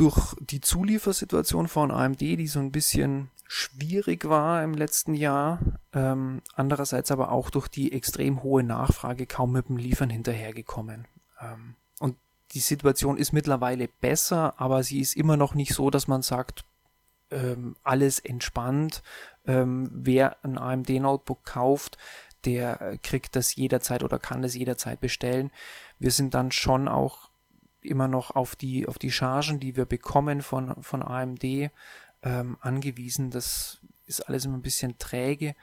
durch 0.00 0.34
die 0.40 0.62
Zuliefersituation 0.62 1.68
von 1.68 1.90
AMD, 1.90 2.22
die 2.22 2.46
so 2.46 2.58
ein 2.58 2.72
bisschen 2.72 3.30
schwierig 3.46 4.26
war 4.26 4.64
im 4.64 4.72
letzten 4.72 5.12
Jahr, 5.12 5.58
ähm, 5.92 6.40
andererseits 6.54 7.10
aber 7.10 7.30
auch 7.30 7.50
durch 7.50 7.68
die 7.68 7.92
extrem 7.92 8.42
hohe 8.42 8.62
Nachfrage 8.62 9.26
kaum 9.26 9.52
mit 9.52 9.68
dem 9.68 9.76
Liefern 9.76 10.08
hinterhergekommen. 10.08 11.06
Ähm, 11.38 11.74
und 11.98 12.16
die 12.52 12.60
Situation 12.60 13.18
ist 13.18 13.32
mittlerweile 13.32 13.88
besser, 13.88 14.54
aber 14.58 14.82
sie 14.82 15.00
ist 15.00 15.16
immer 15.16 15.36
noch 15.36 15.54
nicht 15.54 15.74
so, 15.74 15.90
dass 15.90 16.08
man 16.08 16.22
sagt, 16.22 16.64
ähm, 17.30 17.76
alles 17.82 18.20
entspannt. 18.20 19.02
Ähm, 19.46 19.90
wer 19.92 20.42
ein 20.42 20.56
AMD-Notebook 20.56 21.44
kauft, 21.44 21.98
der 22.46 22.98
kriegt 23.02 23.36
das 23.36 23.54
jederzeit 23.54 24.02
oder 24.02 24.18
kann 24.18 24.40
das 24.40 24.54
jederzeit 24.54 24.98
bestellen. 24.98 25.50
Wir 25.98 26.10
sind 26.10 26.32
dann 26.32 26.52
schon 26.52 26.88
auch 26.88 27.29
immer 27.82 28.08
noch 28.08 28.32
auf 28.32 28.56
die, 28.56 28.86
auf 28.86 28.98
die 28.98 29.10
Chargen, 29.10 29.60
die 29.60 29.76
wir 29.76 29.84
bekommen 29.84 30.42
von, 30.42 30.82
von 30.82 31.02
AMD 31.02 31.44
ähm, 32.22 32.58
angewiesen. 32.60 33.30
Das 33.30 33.80
ist 34.06 34.20
alles 34.28 34.44
immer 34.44 34.58
ein 34.58 34.62
bisschen 34.62 34.98
träge, 34.98 35.54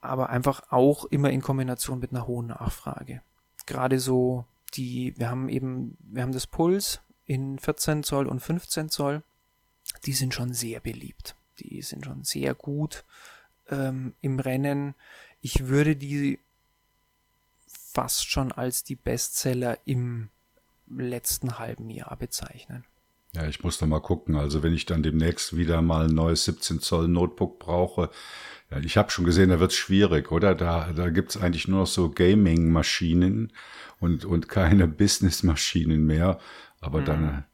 aber 0.00 0.30
einfach 0.30 0.70
auch 0.70 1.04
immer 1.06 1.30
in 1.30 1.42
Kombination 1.42 1.98
mit 1.98 2.12
einer 2.12 2.26
hohen 2.26 2.48
Nachfrage. 2.48 3.22
Gerade 3.66 4.00
so 4.00 4.44
die, 4.74 5.14
wir 5.18 5.30
haben 5.30 5.48
eben, 5.48 5.96
wir 6.00 6.22
haben 6.22 6.32
das 6.32 6.46
Puls 6.46 7.00
in 7.26 7.58
14 7.58 8.02
Zoll 8.02 8.26
und 8.26 8.40
15 8.40 8.88
Zoll. 8.88 9.22
Die 10.04 10.12
sind 10.12 10.34
schon 10.34 10.52
sehr 10.54 10.80
beliebt. 10.80 11.34
Die 11.58 11.82
sind 11.82 12.04
schon 12.04 12.24
sehr 12.24 12.54
gut 12.54 13.04
ähm, 13.68 14.14
im 14.20 14.38
Rennen. 14.38 14.94
Ich 15.40 15.66
würde 15.66 15.96
die 15.96 16.38
fast 17.66 18.30
schon 18.30 18.52
als 18.52 18.84
die 18.84 18.96
Bestseller 18.96 19.78
im 19.84 20.28
letzten 20.98 21.58
halben 21.58 21.90
Jahr 21.90 22.16
bezeichnen. 22.16 22.84
Ja, 23.34 23.46
ich 23.46 23.62
muss 23.62 23.78
da 23.78 23.86
mal 23.86 24.00
gucken. 24.00 24.36
Also 24.36 24.62
wenn 24.62 24.74
ich 24.74 24.86
dann 24.86 25.02
demnächst 25.02 25.56
wieder 25.56 25.82
mal 25.82 26.06
ein 26.06 26.14
neues 26.14 26.44
17 26.44 26.80
Zoll 26.80 27.08
Notebook 27.08 27.58
brauche, 27.60 28.10
ja, 28.70 28.78
ich 28.78 28.96
habe 28.96 29.10
schon 29.10 29.24
gesehen, 29.24 29.50
da 29.50 29.60
wird 29.60 29.72
es 29.72 29.76
schwierig, 29.76 30.30
oder? 30.30 30.54
Da, 30.54 30.92
da 30.92 31.10
gibt 31.10 31.30
es 31.30 31.40
eigentlich 31.40 31.68
nur 31.68 31.80
noch 31.80 31.86
so 31.86 32.10
Gaming-Maschinen 32.10 33.52
und, 33.98 34.24
und 34.24 34.48
keine 34.48 34.86
Business-Maschinen 34.88 36.06
mehr. 36.06 36.38
Aber 36.80 37.00
mhm. 37.00 37.04
dann, 37.04 37.44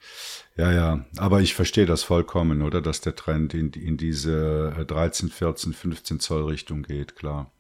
ja, 0.57 0.73
ja, 0.73 1.05
aber 1.17 1.41
ich 1.41 1.55
verstehe 1.55 1.87
das 1.87 2.05
vollkommen, 2.05 2.63
oder? 2.63 2.81
Dass 2.81 3.01
der 3.01 3.17
Trend 3.17 3.55
in, 3.55 3.71
in 3.73 3.97
diese 3.97 4.85
13, 4.87 5.31
14, 5.31 5.73
15 5.73 6.21
Zoll 6.21 6.45
Richtung 6.45 6.83
geht, 6.83 7.17
klar. 7.17 7.51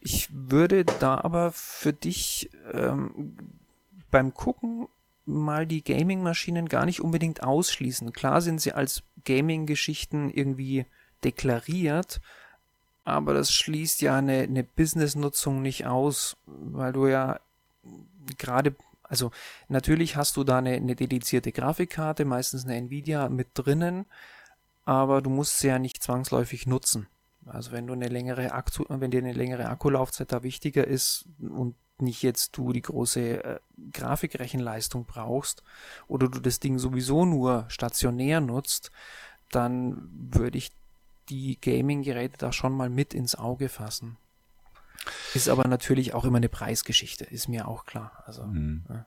Ich 0.00 0.28
würde 0.32 0.84
da 0.84 1.20
aber 1.22 1.52
für 1.52 1.92
dich 1.92 2.50
ähm, 2.72 3.36
beim 4.12 4.32
Gucken 4.32 4.86
mal 5.24 5.66
die 5.66 5.82
Gaming-Maschinen 5.82 6.68
gar 6.68 6.84
nicht 6.84 7.00
unbedingt 7.00 7.42
ausschließen. 7.42 8.12
Klar 8.12 8.40
sind 8.40 8.60
sie 8.60 8.72
als 8.72 9.02
Gaming-Geschichten 9.24 10.30
irgendwie 10.30 10.86
deklariert, 11.24 12.20
aber 13.04 13.34
das 13.34 13.52
schließt 13.52 14.00
ja 14.02 14.16
eine, 14.16 14.42
eine 14.42 14.62
Business-Nutzung 14.64 15.62
nicht 15.62 15.86
aus, 15.86 16.36
weil 16.46 16.92
du 16.92 17.06
ja 17.06 17.40
gerade, 18.38 18.74
also 19.02 19.30
natürlich 19.68 20.16
hast 20.16 20.36
du 20.36 20.44
da 20.44 20.58
eine, 20.58 20.72
eine 20.72 20.94
dedizierte 20.94 21.52
Grafikkarte, 21.52 22.24
meistens 22.24 22.64
eine 22.64 22.76
Nvidia 22.76 23.28
mit 23.28 23.48
drinnen, 23.54 24.06
aber 24.84 25.22
du 25.22 25.30
musst 25.30 25.60
sie 25.60 25.68
ja 25.68 25.78
nicht 25.78 26.02
zwangsläufig 26.02 26.66
nutzen. 26.66 27.06
Also 27.46 27.72
wenn 27.72 27.86
du 27.86 27.92
eine 27.92 28.08
längere 28.08 28.52
Akku, 28.52 28.84
wenn 28.88 29.10
dir 29.10 29.18
eine 29.18 29.32
längere 29.32 29.68
Akkulaufzeit 29.68 30.30
da 30.32 30.42
wichtiger 30.42 30.86
ist 30.86 31.26
und 31.40 31.74
nicht 32.02 32.22
jetzt 32.22 32.56
du 32.56 32.72
die 32.72 32.82
große 32.82 33.44
äh, 33.44 33.60
Grafikrechenleistung 33.92 35.04
brauchst 35.04 35.62
oder 36.08 36.28
du 36.28 36.40
das 36.40 36.60
Ding 36.60 36.78
sowieso 36.78 37.24
nur 37.24 37.64
stationär 37.68 38.40
nutzt, 38.40 38.90
dann 39.50 40.08
würde 40.32 40.58
ich 40.58 40.72
die 41.28 41.58
Gaming-Geräte 41.60 42.36
da 42.38 42.52
schon 42.52 42.72
mal 42.72 42.90
mit 42.90 43.14
ins 43.14 43.34
Auge 43.34 43.68
fassen. 43.68 44.16
Ist 45.34 45.48
aber 45.48 45.66
natürlich 45.66 46.14
auch 46.14 46.24
immer 46.24 46.36
eine 46.36 46.48
Preisgeschichte, 46.48 47.24
ist 47.24 47.48
mir 47.48 47.68
auch 47.68 47.86
klar. 47.86 48.22
Also, 48.26 48.44
mhm. 48.44 48.84
ja. 48.88 49.06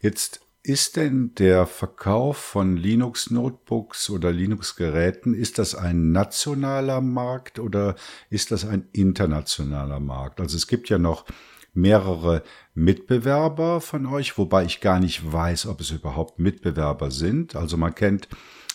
Jetzt 0.00 0.40
ist 0.62 0.96
denn 0.96 1.34
der 1.34 1.66
Verkauf 1.66 2.38
von 2.38 2.78
Linux-Notebooks 2.78 4.08
oder 4.08 4.32
Linux-Geräten, 4.32 5.34
ist 5.34 5.58
das 5.58 5.74
ein 5.74 6.10
nationaler 6.10 7.02
Markt 7.02 7.58
oder 7.58 7.96
ist 8.30 8.50
das 8.50 8.64
ein 8.64 8.88
internationaler 8.92 10.00
Markt? 10.00 10.40
Also 10.40 10.56
es 10.56 10.66
gibt 10.66 10.88
ja 10.88 10.96
noch 10.96 11.26
mehrere 11.74 12.42
Mitbewerber 12.74 13.80
von 13.80 14.06
euch, 14.06 14.38
wobei 14.38 14.64
ich 14.64 14.80
gar 14.80 15.00
nicht 15.00 15.32
weiß, 15.32 15.66
ob 15.66 15.80
es 15.80 15.90
überhaupt 15.90 16.38
Mitbewerber 16.38 17.10
sind. 17.10 17.56
Also 17.56 17.76
man 17.76 17.94
kennt 17.94 18.28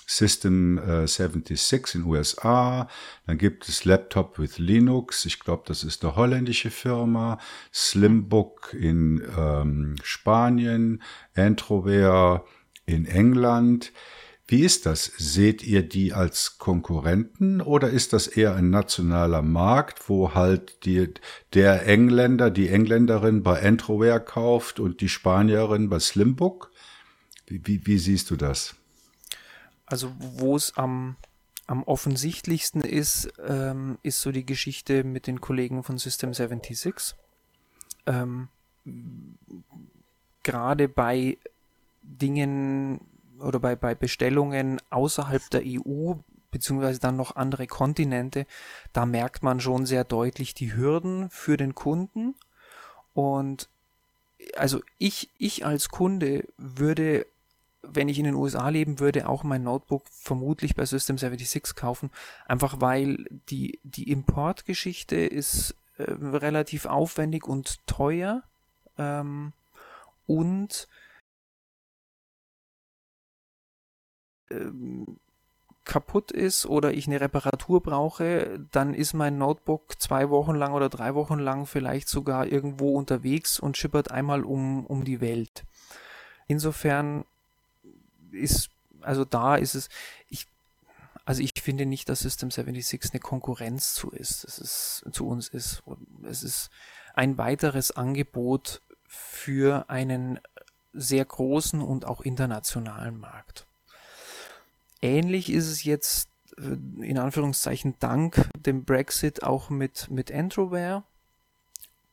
System 0.05 0.79
äh, 0.79 1.07
76 1.07 1.95
in 1.95 2.05
USA, 2.05 2.87
dann 3.27 3.37
gibt 3.37 3.69
es 3.69 3.85
Laptop 3.85 4.39
with 4.39 4.57
Linux, 4.57 5.25
ich 5.25 5.39
glaube, 5.39 5.63
das 5.67 5.83
ist 5.83 6.03
eine 6.03 6.15
holländische 6.15 6.71
Firma, 6.71 7.37
Slimbook 7.71 8.73
in 8.73 9.21
ähm, 9.37 9.95
Spanien, 10.01 11.03
Antroware 11.35 12.43
in 12.87 13.05
England. 13.05 13.93
Wie 14.49 14.61
ist 14.61 14.87
das? 14.87 15.11
Seht 15.15 15.61
ihr 15.61 15.87
die 15.87 16.11
als 16.11 16.57
Konkurrenten 16.57 17.61
oder 17.61 17.91
ist 17.91 18.13
das 18.13 18.25
eher 18.25 18.55
ein 18.55 18.71
nationaler 18.71 19.43
Markt, 19.43 20.09
wo 20.09 20.33
halt 20.33 20.85
die, 20.85 21.13
der 21.53 21.85
Engländer, 21.85 22.49
die 22.49 22.69
Engländerin 22.69 23.43
bei 23.43 23.59
Entroware 23.59 24.19
kauft 24.19 24.79
und 24.79 25.01
die 25.01 25.09
Spanierin 25.09 25.87
bei 25.87 25.99
Slimbook? 25.99 26.71
Wie, 27.45 27.61
wie, 27.63 27.85
wie 27.85 27.99
siehst 27.99 28.31
du 28.31 28.37
das? 28.37 28.73
Also 29.85 30.11
wo 30.17 30.55
es 30.55 30.75
am, 30.75 31.15
am 31.67 31.83
offensichtlichsten 31.83 32.81
ist, 32.81 33.31
ähm, 33.47 33.99
ist 34.01 34.19
so 34.19 34.31
die 34.31 34.47
Geschichte 34.47 35.03
mit 35.03 35.27
den 35.27 35.41
Kollegen 35.41 35.83
von 35.83 35.99
System 35.99 36.33
76. 36.33 37.13
Ähm, 38.07 38.47
Gerade 40.41 40.89
bei 40.89 41.37
Dingen 42.01 42.99
oder 43.41 43.59
bei, 43.59 43.75
bei 43.75 43.95
Bestellungen 43.95 44.81
außerhalb 44.89 45.49
der 45.49 45.61
EU, 45.65 46.13
beziehungsweise 46.51 46.99
dann 46.99 47.15
noch 47.15 47.35
andere 47.35 47.67
Kontinente, 47.67 48.45
da 48.93 49.05
merkt 49.05 49.43
man 49.43 49.59
schon 49.59 49.85
sehr 49.85 50.03
deutlich 50.03 50.53
die 50.53 50.75
Hürden 50.75 51.29
für 51.29 51.57
den 51.57 51.75
Kunden. 51.75 52.35
Und 53.13 53.69
also 54.55 54.81
ich, 54.97 55.29
ich 55.37 55.65
als 55.65 55.89
Kunde 55.89 56.45
würde 56.57 57.25
wenn 57.81 58.09
ich 58.09 58.19
in 58.19 58.25
den 58.25 58.35
USA 58.35 58.69
leben 58.69 58.99
würde, 58.99 59.27
auch 59.27 59.43
mein 59.43 59.63
Notebook 59.63 60.03
vermutlich 60.09 60.75
bei 60.75 60.85
System 60.85 61.17
76 61.17 61.75
kaufen, 61.75 62.11
einfach 62.45 62.81
weil 62.81 63.25
die, 63.49 63.79
die 63.83 64.11
Importgeschichte 64.11 65.15
ist 65.15 65.75
äh, 65.97 66.03
relativ 66.03 66.85
aufwendig 66.85 67.47
und 67.47 67.85
teuer 67.87 68.43
ähm, 68.97 69.53
und 70.27 70.87
ähm, 74.51 75.19
kaputt 75.89 76.31
ist 76.31 76.67
oder 76.67 76.93
ich 76.93 77.07
eine 77.07 77.19
Reparatur 77.19 77.81
brauche, 77.81 78.59
dann 78.71 78.93
ist 78.93 79.13
mein 79.13 79.39
Notebook 79.39 79.99
zwei 79.99 80.29
Wochen 80.29 80.55
lang 80.55 80.73
oder 80.73 80.87
drei 80.87 81.15
Wochen 81.15 81.39
lang 81.39 81.65
vielleicht 81.65 82.07
sogar 82.07 82.45
irgendwo 82.45 82.95
unterwegs 82.95 83.59
und 83.59 83.75
schippert 83.75 84.11
einmal 84.11 84.43
um, 84.43 84.85
um 84.85 85.03
die 85.03 85.19
Welt. 85.19 85.63
Insofern 86.47 87.25
ist, 88.31 88.69
also 89.01 89.25
da 89.25 89.55
ist 89.55 89.73
es, 89.73 89.89
ich, 90.29 90.47
also 91.25 91.41
ich 91.41 91.53
finde 91.59 91.87
nicht, 91.87 92.07
dass 92.07 92.19
System 92.19 92.51
76 92.51 93.11
eine 93.11 93.19
Konkurrenz 93.19 93.95
zu 93.95 94.11
ist, 94.11 94.43
es 94.43 94.59
ist, 94.59 95.05
zu 95.11 95.27
uns 95.27 95.47
ist. 95.49 95.81
Es 96.23 96.43
ist 96.43 96.69
ein 97.15 97.37
weiteres 97.39 97.91
Angebot 97.91 98.81
für 99.07 99.89
einen 99.89 100.39
sehr 100.93 101.25
großen 101.25 101.81
und 101.81 102.05
auch 102.05 102.21
internationalen 102.21 103.19
Markt. 103.19 103.65
Ähnlich 105.01 105.51
ist 105.51 105.67
es 105.67 105.83
jetzt 105.83 106.29
äh, 106.57 107.03
in 107.03 107.17
Anführungszeichen 107.17 107.95
dank 107.99 108.49
dem 108.57 108.83
Brexit 108.83 109.43
auch 109.43 109.69
mit, 109.69 110.09
mit 110.09 110.31
Entroware, 110.31 111.03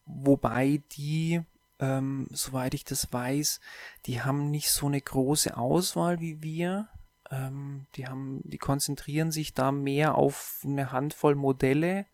wobei 0.07 0.83
die 0.93 1.43
ähm, 1.79 2.27
soweit 2.31 2.75
ich 2.75 2.85
das 2.85 3.13
weiß, 3.13 3.61
die 4.07 4.23
haben 4.23 4.51
nicht 4.51 4.71
so 4.71 4.87
eine 4.87 5.01
große 5.01 5.57
Auswahl 5.57 6.21
wie 6.21 6.43
wir. 6.43 6.89
Ähm, 7.31 7.87
die 7.97 8.07
haben, 8.07 8.41
die 8.45 8.59
konzentrieren 8.59 9.31
sich 9.31 9.53
da 9.53 9.73
mehr 9.73 10.15
auf 10.15 10.63
eine 10.65 10.93
Handvoll 10.93 11.35
Modelle. 11.35 12.07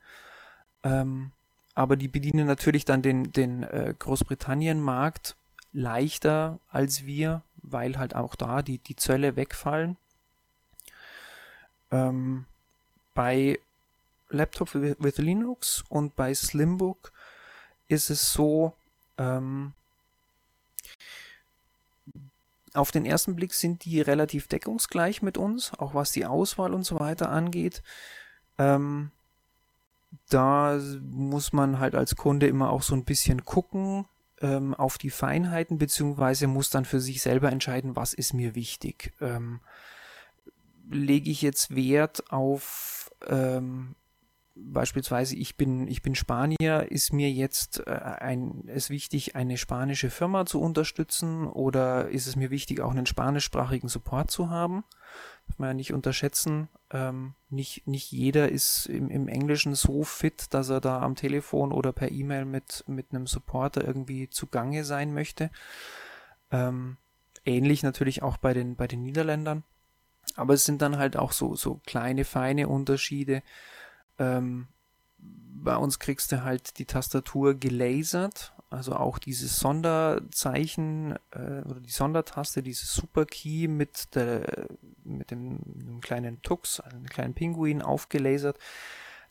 Ähm, 0.83 1.33
aber 1.75 1.97
die 1.97 2.09
bedienen 2.09 2.47
natürlich 2.47 2.85
dann 2.85 3.03
den, 3.03 3.33
den 3.33 3.63
äh, 3.63 3.95
Großbritannien-Markt 3.99 5.37
leichter 5.73 6.59
als 6.69 7.07
wir, 7.07 7.43
weil 7.57 7.99
halt 7.99 8.15
auch 8.15 8.35
da 8.35 8.63
die, 8.63 8.79
die 8.79 8.97
Zölle 8.97 9.37
wegfallen. 9.37 9.97
Ähm, 11.93 12.47
bei 13.15 13.59
Laptop 14.31 14.75
with 14.75 15.19
Linux 15.19 15.85
und 15.89 16.17
bei 16.17 16.35
Slimbook 16.35 17.13
ist 17.89 18.11
es 18.11 18.33
so, 18.33 18.73
ähm, 19.19 19.75
auf 22.75 22.91
den 22.91 23.05
ersten 23.05 23.37
Blick 23.37 23.53
sind 23.53 23.85
die 23.85 24.01
relativ 24.01 24.49
deckungsgleich 24.49 25.21
mit 25.23 25.37
uns, 25.37 25.73
auch 25.79 25.95
was 25.95 26.13
die 26.13 26.25
Auswahl 26.25 26.73
und 26.73 26.85
so 26.85 26.99
weiter 26.99 27.29
angeht. 27.29 27.83
Ähm, 28.59 29.11
da 30.31 30.79
muss 31.03 31.53
man 31.53 31.79
halt 31.79 31.95
als 31.95 32.17
Kunde 32.17 32.47
immer 32.47 32.71
auch 32.71 32.83
so 32.83 32.95
ein 32.95 33.05
bisschen 33.05 33.45
gucken 33.45 34.07
ähm, 34.41 34.75
auf 34.75 34.97
die 34.97 35.11
Feinheiten, 35.11 35.79
beziehungsweise 35.79 36.47
muss 36.47 36.71
dann 36.71 36.85
für 36.85 37.01
sich 37.01 37.21
selber 37.23 37.53
entscheiden, 37.53 37.97
was 37.97 38.15
ist 38.15 38.33
mir 38.33 38.55
wichtig. 38.55 39.13
Ähm, 39.21 39.61
lege 40.93 41.31
ich 41.31 41.43
jetzt 41.43 41.75
Wert 41.75 42.31
auf 42.31 43.11
ähm, 43.27 43.95
beispielsweise 44.55 45.37
ich 45.37 45.57
bin, 45.57 45.89
ich 45.89 46.03
bin 46.03 46.15
Spanier, 46.15 46.91
ist 46.91 47.13
mir 47.13 47.31
jetzt 47.31 47.87
äh, 47.87 47.91
ein, 47.91 48.65
es 48.67 48.91
wichtig, 48.91 49.35
eine 49.37 49.57
spanische 49.57 50.11
Firma 50.11 50.47
zu 50.47 50.61
unterstützen 50.61 51.47
oder 51.47 52.09
ist 52.09 52.27
es 52.27 52.37
mir 52.37 52.51
wichtig, 52.51 52.81
auch 52.81 52.91
einen 52.91 53.07
spanischsprachigen 53.07 53.89
Support 53.89 54.31
zu 54.31 54.51
haben? 54.51 54.85
Darf 55.47 55.59
man 55.59 55.71
ja 55.71 55.75
nicht 55.75 55.93
unterschätzen. 55.93 56.69
Ähm, 56.91 57.35
nicht, 57.49 57.87
nicht 57.87 58.13
jeder 58.13 58.51
ist 58.51 58.87
im, 58.87 59.11
im 59.11 59.29
Englischen 59.29 59.75
so 59.75 60.03
fit, 60.05 60.53
dass 60.55 60.69
er 60.69 60.81
da 60.81 61.01
am 61.01 61.17
Telefon 61.17 61.73
oder 61.73 61.93
per 61.93 62.11
E-Mail 62.11 62.45
mit, 62.45 62.85
mit 62.87 63.11
einem 63.11 63.27
Supporter 63.27 63.85
irgendwie 63.87 64.29
zugange 64.29 64.85
sein 64.85 65.15
möchte. 65.15 65.51
Ähm, 66.51 66.99
ähnlich 67.45 67.83
natürlich 67.83 68.23
auch 68.23 68.37
bei 68.37 68.55
den, 68.55 68.77
bei 68.77 68.87
den 68.87 69.03
Niederländern. 69.03 69.65
Aber 70.37 70.55
es 70.55 70.65
sind 70.65 70.83
dann 70.83 70.99
halt 70.99 71.17
auch 71.17 71.33
so, 71.33 71.55
so 71.55 71.81
kleine, 71.87 72.25
feine 72.25 72.69
Unterschiede. 72.69 73.43
Ähm, 74.19 74.69
bei 75.19 75.77
uns 75.77 75.99
kriegst 75.99 76.33
du 76.33 76.43
halt 76.43 76.79
die 76.79 76.87
Tastatur 76.87 77.55
gelasert, 77.55 78.53
also 78.71 78.97
auch 78.97 79.19
dieses 79.19 79.59
Sonderzeichen 79.59 81.17
äh, 81.31 81.63
oder 81.63 81.81
die 81.81 81.91
Sondertaste, 81.91 82.63
dieses 82.63 82.93
Superkey 82.93 83.69
mit 83.69 84.15
der 84.15 84.67
mit 85.05 85.31
dem, 85.31 85.61
dem 85.65 86.01
kleinen 86.01 86.43
Tux, 86.43 86.81
einem 86.81 87.07
kleinen 87.07 87.35
Pinguin 87.35 87.83
aufgelasert. 87.83 88.59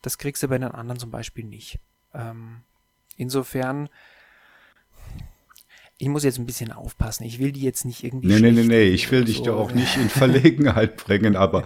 Das 0.01 0.17
kriegst 0.17 0.43
du 0.43 0.47
bei 0.47 0.57
den 0.57 0.71
anderen 0.71 0.99
zum 0.99 1.11
Beispiel 1.11 1.45
nicht. 1.45 1.79
Ähm, 2.13 2.61
insofern 3.17 3.89
ich 6.01 6.09
muss 6.09 6.23
jetzt 6.23 6.39
ein 6.39 6.47
bisschen 6.47 6.71
aufpassen. 6.71 7.25
Ich 7.25 7.37
will 7.37 7.51
die 7.51 7.61
jetzt 7.61 7.85
nicht 7.85 8.03
irgendwie. 8.03 8.27
Nee, 8.27 8.39
nee, 8.39 8.51
nee, 8.51 8.63
nee. 8.63 8.83
Ich 8.85 9.11
will 9.11 9.23
dich 9.23 9.37
so. 9.37 9.43
da 9.43 9.53
auch 9.53 9.71
nicht 9.71 9.97
in 9.97 10.09
Verlegenheit 10.09 10.97
bringen. 11.05 11.35
Aber 11.35 11.63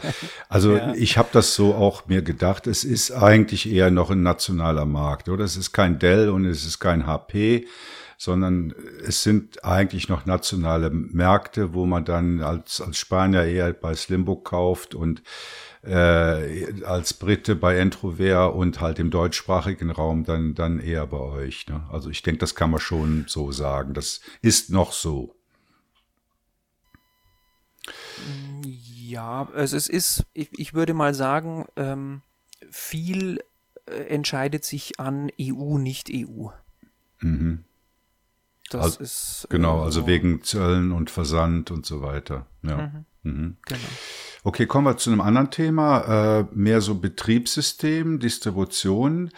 also 0.49 0.76
ja. 0.76 0.94
ich 0.94 1.18
habe 1.18 1.30
das 1.32 1.56
so 1.56 1.74
auch 1.74 2.07
mir 2.07 2.22
gedacht. 2.22 2.68
Es 2.68 2.84
ist 2.84 3.12
eigentlich 3.12 3.72
eher 3.72 3.91
noch 3.91 4.12
ein 4.12 4.24
nationaler 4.24 4.86
Markt, 4.86 5.30
oder? 5.30 5.45
Es 5.45 5.56
ist 5.56 5.72
kein 5.72 5.99
Dell 5.99 6.28
und 6.28 6.44
es 6.44 6.66
ist 6.66 6.80
kein 6.80 7.07
HP, 7.07 7.66
sondern 8.18 8.74
es 9.07 9.24
sind 9.24 9.64
eigentlich 9.64 10.10
noch 10.10 10.26
nationale 10.26 10.90
Märkte, 10.90 11.74
wo 11.74 11.86
man 11.86 12.03
dann 12.03 12.41
als, 12.41 12.82
als 12.82 12.98
Spanier 12.98 13.45
eher 13.45 13.72
bei 13.72 13.95
Slimbook 13.95 14.44
kauft 14.44 14.95
und 14.95 15.24
äh, 15.86 16.84
als 16.84 17.14
Brite 17.14 17.56
bei 17.56 17.78
Entrover 17.78 18.56
und 18.56 18.82
halt 18.82 18.99
im 18.99 19.12
deutschsprachigen 19.12 19.91
Raum 19.91 20.24
dann, 20.24 20.56
dann 20.56 20.80
eher 20.80 21.06
bei 21.07 21.20
euch. 21.20 21.68
Ne? 21.68 21.84
Also 21.91 22.10
ich 22.10 22.24
denke, 22.24 22.40
das 22.40 22.56
kann 22.56 22.72
man 22.72 22.80
schon 22.80 23.26
so 23.28 23.52
sagen. 23.52 23.94
Das 23.94 24.22
ist 24.41 24.70
noch 24.70 24.91
so. 24.91 25.36
Ja, 28.64 29.48
also 29.53 29.78
es 29.78 29.88
ist, 29.88 30.26
ich, 30.34 30.49
ich 30.57 30.74
würde 30.74 30.94
mal 30.94 31.14
sagen, 31.14 31.66
ähm, 31.76 32.22
viel 32.72 33.44
äh, 33.86 33.91
entscheidet 33.91 34.66
sich 34.66 34.99
an 34.99 35.30
EU, 35.40 35.78
nicht 35.78 36.10
EU. 36.12 36.48
Mhm. 37.20 37.64
Das 38.70 38.84
also, 38.84 38.99
ist. 39.02 39.48
Genau, 39.49 39.82
äh, 39.82 39.84
also 39.86 40.07
wegen 40.07 40.41
Zöllen 40.41 40.91
und 40.91 41.12
Versand 41.12 41.70
und 41.70 41.86
so 41.86 42.02
weiter. 42.02 42.48
Ja. 42.64 42.88
Mhm. 42.88 43.06
Mhm. 43.26 43.58
Genau. 43.66 43.80
Okay, 44.44 44.68
kommen 44.68 44.86
wir 44.86 44.98
zu 44.98 45.10
einem 45.10 45.22
anderen 45.22 45.50
Thema, 45.50 46.40
äh, 46.42 46.46
mehr 46.54 46.80
so 46.82 46.96
Betriebssystem, 46.96 48.20
Distribution. 48.20 49.32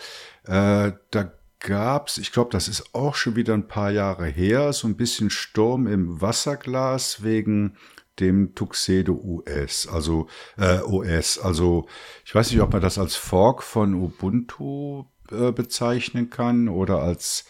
Äh, 0.45 0.91
da 1.11 1.31
gab's, 1.59 2.17
ich 2.17 2.33
glaube, 2.33 2.51
das 2.51 2.67
ist 2.67 2.93
auch 2.93 3.15
schon 3.15 3.35
wieder 3.37 3.53
ein 3.53 3.67
paar 3.67 3.89
Jahre 3.91 4.27
her, 4.27 4.73
so 4.73 4.87
ein 4.87 4.97
bisschen 4.97 5.29
Sturm 5.29 5.87
im 5.87 6.21
Wasserglas 6.21 7.23
wegen 7.23 7.77
dem 8.19 8.53
Tuxedo 8.55 9.13
US, 9.13 9.87
also 9.87 10.27
äh, 10.57 10.79
OS. 10.79 11.37
Also 11.39 11.87
ich 12.25 12.35
weiß 12.35 12.51
nicht, 12.51 12.61
ob 12.61 12.73
man 12.73 12.81
das 12.81 12.97
als 12.97 13.15
Fork 13.15 13.63
von 13.63 13.93
Ubuntu 13.93 15.05
äh, 15.31 15.51
bezeichnen 15.51 16.29
kann 16.29 16.67
oder 16.67 16.99
als 17.01 17.45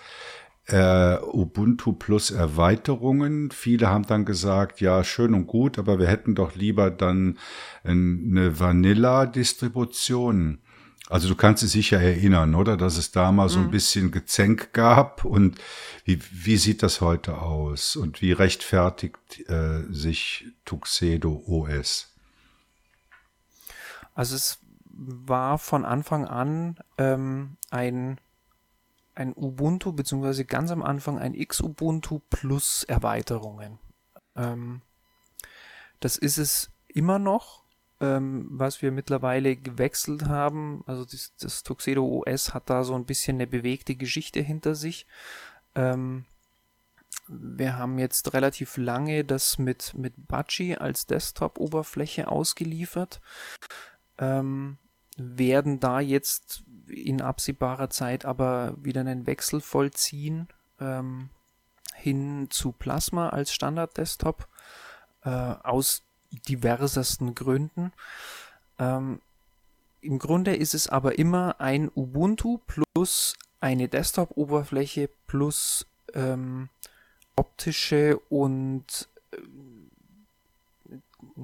äh, 0.67 1.17
Ubuntu 1.21 1.93
plus 1.93 2.31
Erweiterungen. 2.31 3.51
Viele 3.51 3.87
haben 3.87 4.05
dann 4.05 4.25
gesagt, 4.25 4.81
ja, 4.81 5.03
schön 5.03 5.33
und 5.33 5.47
gut, 5.47 5.79
aber 5.79 5.99
wir 5.99 6.07
hätten 6.07 6.35
doch 6.35 6.55
lieber 6.55 6.91
dann 6.91 7.37
eine 7.83 8.59
Vanilla-Distribution. 8.59 10.59
Also 11.09 11.29
du 11.29 11.35
kannst 11.35 11.63
dich 11.63 11.71
sicher 11.71 12.01
erinnern, 12.01 12.53
oder? 12.53 12.75
Dass 12.75 12.97
es 12.97 13.11
da 13.11 13.31
mal 13.31 13.47
so 13.47 13.59
ein 13.59 13.67
mhm. 13.67 13.71
bisschen 13.71 14.11
Gezänk 14.11 14.73
gab. 14.73 15.23
Und 15.23 15.57
wie, 16.03 16.19
wie 16.31 16.57
sieht 16.57 16.83
das 16.83 16.99
heute 16.99 17.41
aus? 17.41 17.95
Und 17.95 18.21
wie 18.21 18.33
rechtfertigt 18.33 19.47
äh, 19.47 19.83
sich 19.89 20.47
Tuxedo 20.65 21.43
OS? 21.47 22.13
Also 24.13 24.35
es 24.35 24.59
war 24.83 25.59
von 25.59 25.85
Anfang 25.85 26.25
an 26.25 26.77
ähm, 26.97 27.55
ein, 27.69 28.19
ein 29.17 29.33
Ubuntu, 29.35 29.91
beziehungsweise 29.91 30.45
ganz 30.45 30.71
am 30.71 30.83
Anfang 30.83 31.17
ein 31.17 31.33
Xubuntu 31.33 32.19
plus 32.29 32.83
Erweiterungen. 32.83 33.79
Ähm, 34.35 34.81
das 35.99 36.17
ist 36.17 36.37
es 36.37 36.71
immer 36.87 37.19
noch 37.19 37.67
ähm, 37.99 38.47
was 38.51 38.81
wir 38.81 38.91
mittlerweile 38.91 39.55
gewechselt 39.55 40.25
haben. 40.25 40.83
Also 40.85 41.05
das, 41.05 41.33
das, 41.39 41.63
Tuxedo 41.63 42.05
OS 42.05 42.53
hat 42.53 42.69
da 42.69 42.83
so 42.83 42.95
ein 42.95 43.05
bisschen 43.05 43.37
eine 43.37 43.47
bewegte 43.47 43.95
Geschichte 43.95 44.39
hinter 44.41 44.75
sich. 44.75 45.07
Ähm, 45.75 46.25
wir 47.27 47.77
haben 47.77 47.99
jetzt 47.99 48.33
relativ 48.33 48.77
lange 48.77 49.25
das 49.25 49.57
mit, 49.57 49.93
mit 49.95 50.27
Budgie 50.27 50.77
als 50.77 51.07
Desktop-Oberfläche 51.07 52.27
ausgeliefert. 52.27 53.19
Ähm, 54.17 54.77
werden 55.17 55.79
da 55.79 55.99
jetzt 55.99 56.63
in 56.87 57.21
absehbarer 57.21 57.89
Zeit 57.89 58.25
aber 58.25 58.75
wieder 58.81 59.01
einen 59.01 59.27
Wechsel 59.27 59.59
vollziehen 59.61 60.47
ähm, 60.79 61.29
hin 61.95 62.47
zu 62.49 62.71
Plasma 62.71 63.29
als 63.29 63.51
Standard-Desktop 63.51 64.47
äh, 65.23 65.29
aus 65.29 66.03
diversesten 66.47 67.35
Gründen. 67.35 67.91
Ähm, 68.79 69.21
Im 70.01 70.19
Grunde 70.19 70.55
ist 70.55 70.73
es 70.73 70.87
aber 70.87 71.17
immer 71.17 71.59
ein 71.59 71.89
Ubuntu 71.93 72.59
plus 72.67 73.35
eine 73.59 73.87
Desktop-Oberfläche 73.87 75.09
plus 75.25 75.87
ähm, 76.13 76.69
optische 77.35 78.19
und 78.29 79.09
äh, 79.31 79.37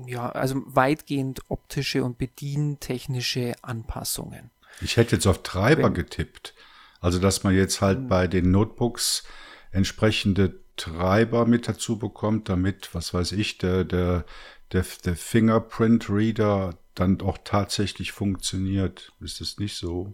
ja, 0.05 0.29
also 0.29 0.61
weitgehend 0.65 1.41
optische 1.47 2.03
und 2.03 2.17
bedientechnische 2.17 3.53
Anpassungen. 3.61 4.51
Ich 4.81 4.97
hätte 4.97 5.15
jetzt 5.15 5.27
auf 5.27 5.43
Treiber 5.43 5.83
Wenn, 5.83 5.93
getippt. 5.93 6.53
Also, 6.99 7.19
dass 7.19 7.43
man 7.43 7.55
jetzt 7.55 7.81
halt 7.81 7.99
hm. 7.99 8.07
bei 8.07 8.27
den 8.27 8.51
Notebooks 8.51 9.23
entsprechende 9.71 10.59
Treiber 10.75 11.45
mit 11.45 11.67
dazu 11.67 11.99
bekommt, 11.99 12.49
damit, 12.49 12.95
was 12.95 13.13
weiß 13.13 13.33
ich, 13.33 13.57
der, 13.59 13.83
der 13.83 14.25
der, 14.73 14.85
der 15.05 15.15
Fingerprint 15.15 16.09
Reader 16.09 16.75
dann 16.95 17.21
auch 17.21 17.37
tatsächlich 17.43 18.11
funktioniert. 18.11 19.13
Ist 19.19 19.39
das 19.39 19.57
nicht 19.57 19.77
so? 19.77 20.13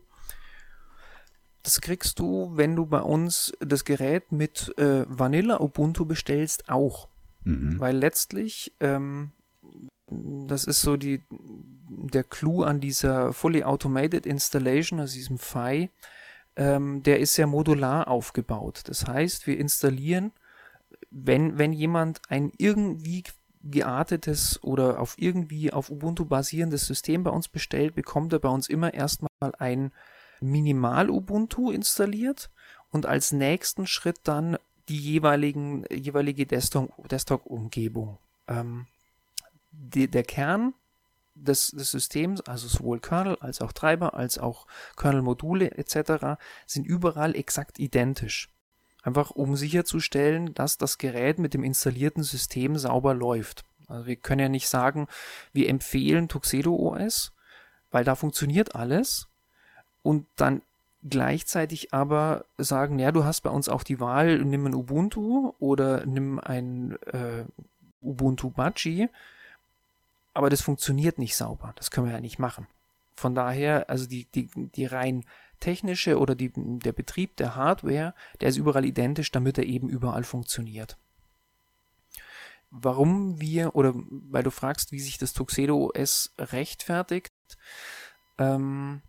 Das 1.64 1.82
kriegst 1.82 2.20
du, 2.20 2.52
wenn 2.56 2.76
du 2.76 2.86
bei 2.86 3.02
uns 3.02 3.54
das 3.60 3.84
Gerät 3.84 4.32
mit 4.32 4.78
äh, 4.78 5.06
Vanilla 5.08 5.60
Ubuntu 5.60 6.06
bestellst, 6.06 6.70
auch. 6.70 7.10
Mhm. 7.44 7.80
Weil 7.80 7.98
letztlich, 7.98 8.74
ähm, 8.80 9.32
das 10.10 10.66
ist 10.66 10.82
so 10.82 10.98
die, 10.98 11.22
der 11.30 12.24
Clou 12.24 12.64
an 12.64 12.80
dieser 12.80 13.34
Fully 13.34 13.64
Automated 13.64 14.26
Installation, 14.26 15.00
also 15.00 15.14
diesem 15.14 15.38
FI, 15.38 15.90
ähm, 16.56 17.04
der 17.04 17.20
ist 17.20 17.38
ja 17.38 17.48
modular 17.48 18.08
aufgebaut. 18.08 18.84
Das 18.86 19.08
heißt, 19.08 19.48
wir 19.48 19.58
installieren, 19.58 20.32
wenn, 21.12 21.58
wenn 21.58 21.74
jemand 21.74 22.22
ein 22.30 22.52
irgendwie 22.58 23.24
geartetes 23.62 24.64
oder 24.64 25.00
auf 25.00 25.16
irgendwie 25.18 25.72
auf 25.72 25.90
Ubuntu 25.90 26.26
basierendes 26.26 26.88
System 26.88 27.24
bei 27.24 27.32
uns 27.32 27.48
bestellt, 27.48 27.96
bekommt 27.96 28.34
er 28.34 28.40
bei 28.40 28.50
uns 28.50 28.68
immer 28.68 28.94
erstmal 28.94 29.30
ein 29.58 29.92
Minimal 30.42 31.10
Ubuntu 31.10 31.70
installiert 31.70 32.50
und 32.92 33.06
als 33.06 33.32
nächsten 33.32 33.86
Schritt 33.88 34.20
dann 34.24 34.58
die 34.88 34.98
jeweiligen, 34.98 35.86
jeweilige 35.92 36.46
Desktop-Umgebung. 36.46 38.18
Ähm, 38.48 38.88
der 39.80 40.24
Kern 40.24 40.74
des, 41.36 41.72
des, 41.72 41.92
Systems, 41.92 42.42
also 42.42 42.68
sowohl 42.68 43.00
Kernel 43.00 43.38
als 43.40 43.62
auch 43.62 43.72
Treiber, 43.72 44.14
als 44.14 44.38
auch 44.38 44.68
Kernel-Module 44.98 45.72
etc., 45.78 46.40
sind 46.66 46.86
überall 46.86 47.36
exakt 47.36 47.80
identisch. 47.80 48.50
Einfach 49.04 49.32
um 49.32 49.56
sicherzustellen, 49.56 50.54
dass 50.54 50.78
das 50.78 50.98
Gerät 50.98 51.40
mit 51.40 51.54
dem 51.54 51.64
installierten 51.64 52.24
System 52.24 52.78
sauber 52.78 53.14
läuft. 53.14 53.64
Also 53.88 54.06
wir 54.06 54.18
können 54.18 54.42
ja 54.42 54.50
nicht 54.50 54.68
sagen, 54.68 55.08
wir 55.54 55.70
empfehlen 55.70 56.28
Tuxedo 56.28 56.76
OS, 56.76 57.32
weil 57.92 58.04
da 58.04 58.16
funktioniert 58.16 58.76
alles 58.76 59.28
und 60.04 60.28
dann 60.36 60.62
gleichzeitig 61.08 61.94
aber 61.94 62.46
sagen, 62.58 63.00
ja, 63.00 63.12
du 63.12 63.24
hast 63.24 63.42
bei 63.42 63.50
uns 63.50 63.70
auch 63.70 63.84
die 63.84 64.00
Wahl, 64.00 64.40
nimm 64.40 64.66
ein 64.66 64.76
Ubuntu 64.76 65.54
oder 65.60 66.06
nimm 66.06 66.40
ein 66.40 66.98
äh, 67.04 67.46
Ubuntu 68.02 68.50
Budgie, 68.50 69.08
aber 70.34 70.50
das 70.50 70.62
funktioniert 70.62 71.18
nicht 71.18 71.36
sauber. 71.36 71.74
Das 71.76 71.92
können 71.92 72.08
wir 72.08 72.14
ja 72.14 72.22
nicht 72.22 72.40
machen. 72.40 72.68
Von 73.16 73.36
daher, 73.36 73.90
also 73.90 74.08
die, 74.08 74.26
die, 74.32 74.50
die 74.56 74.86
rein 74.86 75.26
technische 75.60 76.20
oder 76.20 76.36
die, 76.36 76.52
der 76.56 76.94
Betrieb 76.94 77.36
der 77.38 77.56
Hardware, 77.56 78.14
der 78.40 78.50
ist 78.50 78.58
überall 78.58 78.86
identisch, 78.86 79.32
damit 79.32 79.58
er 79.58 79.66
eben 79.66 79.90
überall 79.90 80.24
funktioniert. 80.24 80.98
Warum 82.72 83.42
wir, 83.42 83.76
oder 83.76 83.94
weil 83.96 84.44
du 84.44 84.52
fragst, 84.52 84.92
wie 84.92 85.00
sich 85.00 85.18
das 85.18 85.34
Tuxedo 85.34 85.92
OS 85.94 86.34
rechtfertigt, 86.38 87.34
ähm, 88.38 89.02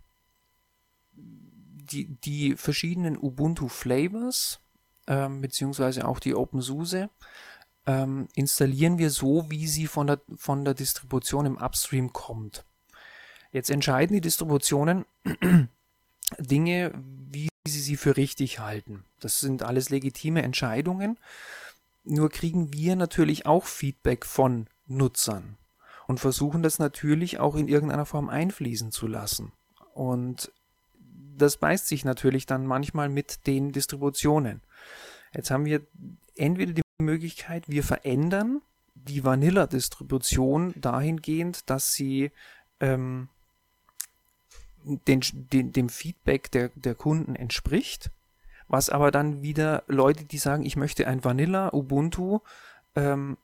die, 1.13 2.07
die 2.07 2.57
verschiedenen 2.57 3.17
Ubuntu 3.19 3.69
Flavors, 3.69 4.61
ähm, 5.07 5.41
beziehungsweise 5.41 6.07
auch 6.09 6.21
die 6.21 6.35
OpenSUSE, 6.35 7.11
ähm, 7.87 8.29
installieren 8.35 8.99
wir 8.99 9.11
so, 9.11 9.51
wie 9.51 9.67
sie 9.67 9.87
von 9.87 10.07
der, 10.07 10.21
von 10.37 10.65
der 10.65 10.75
Distribution 10.75 11.47
im 11.47 11.57
Upstream 11.57 12.13
kommt. 12.13 12.65
Jetzt 13.53 13.71
entscheiden 13.71 14.15
die 14.15 14.21
Distributionen, 14.21 15.05
Dinge, 16.39 16.93
wie 16.95 17.49
sie 17.67 17.81
sie 17.81 17.97
für 17.97 18.17
richtig 18.17 18.61
halten. 18.61 19.05
Das 19.19 19.41
sind 19.41 19.63
alles 19.63 19.91
legitime 19.91 20.43
Entscheidungen. 20.43 21.19
Nur 22.05 22.31
kriegen 22.31 22.73
wir 22.73 22.97
natürlich 22.97 23.47
auch 23.47 23.65
Feedback 23.65 24.25
von 24.25 24.67
Nutzern 24.87 25.57
und 26.07 26.21
versuchen 26.21 26.63
das 26.63 26.79
natürlich 26.79 27.39
auch 27.39 27.57
in 27.57 27.69
irgendeiner 27.69 28.07
Form 28.07 28.29
einfließen 28.29 28.93
zu 28.93 29.07
lassen. 29.07 29.53
Und 29.95 30.53
das 31.37 31.57
beißt 31.57 31.87
sich 31.87 32.05
natürlich 32.05 32.47
dann 32.47 32.67
manchmal 32.67 33.09
mit 33.09 33.47
den 33.47 33.73
Distributionen. 33.73 34.61
Jetzt 35.35 35.51
haben 35.51 35.65
wir 35.65 35.83
entweder 36.37 36.73
die 36.73 36.83
Möglichkeit, 37.01 37.69
wir 37.69 37.85
verändern 37.85 38.63
die 38.95 39.25
Vanilla-Distribution 39.25 40.75
dahingehend, 40.77 41.69
dass 41.71 41.93
sie 41.93 42.31
ähm, 42.81 43.29
den, 44.85 45.21
den, 45.33 45.73
dem 45.73 45.89
Feedback 45.89 46.51
der, 46.51 46.71
der 46.75 46.95
Kunden 46.95 47.37
entspricht, 47.37 48.11
was 48.69 48.91
aber 48.91 49.11
dann 49.11 49.43
wieder 49.43 49.83
Leute, 49.87 50.25
die 50.25 50.39
sagen, 50.39 50.65
ich 50.65 50.77
möchte 50.77 51.07
ein 51.07 51.25
Vanilla 51.25 51.73
Ubuntu, 51.73 52.41
ähm, 52.95 53.37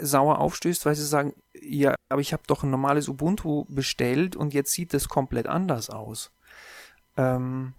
sauer 0.00 0.38
aufstößt, 0.38 0.86
weil 0.86 0.94
sie 0.94 1.06
sagen, 1.06 1.34
ja, 1.52 1.94
aber 2.08 2.20
ich 2.20 2.32
habe 2.32 2.42
doch 2.46 2.62
ein 2.62 2.70
normales 2.70 3.08
Ubuntu 3.08 3.64
bestellt 3.68 4.36
und 4.36 4.54
jetzt 4.54 4.72
sieht 4.72 4.94
das 4.94 5.08
komplett 5.08 5.46
anders 5.46 5.90
aus. 5.90 6.30
Ähm, 7.16 7.74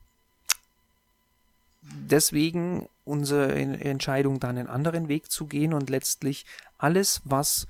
deswegen 1.81 2.87
unsere 3.05 3.53
Entscheidung, 3.53 4.39
dann 4.39 4.57
einen 4.57 4.67
anderen 4.67 5.07
Weg 5.07 5.31
zu 5.31 5.45
gehen 5.47 5.73
und 5.73 5.89
letztlich 5.89 6.45
alles, 6.77 7.21
was 7.23 7.67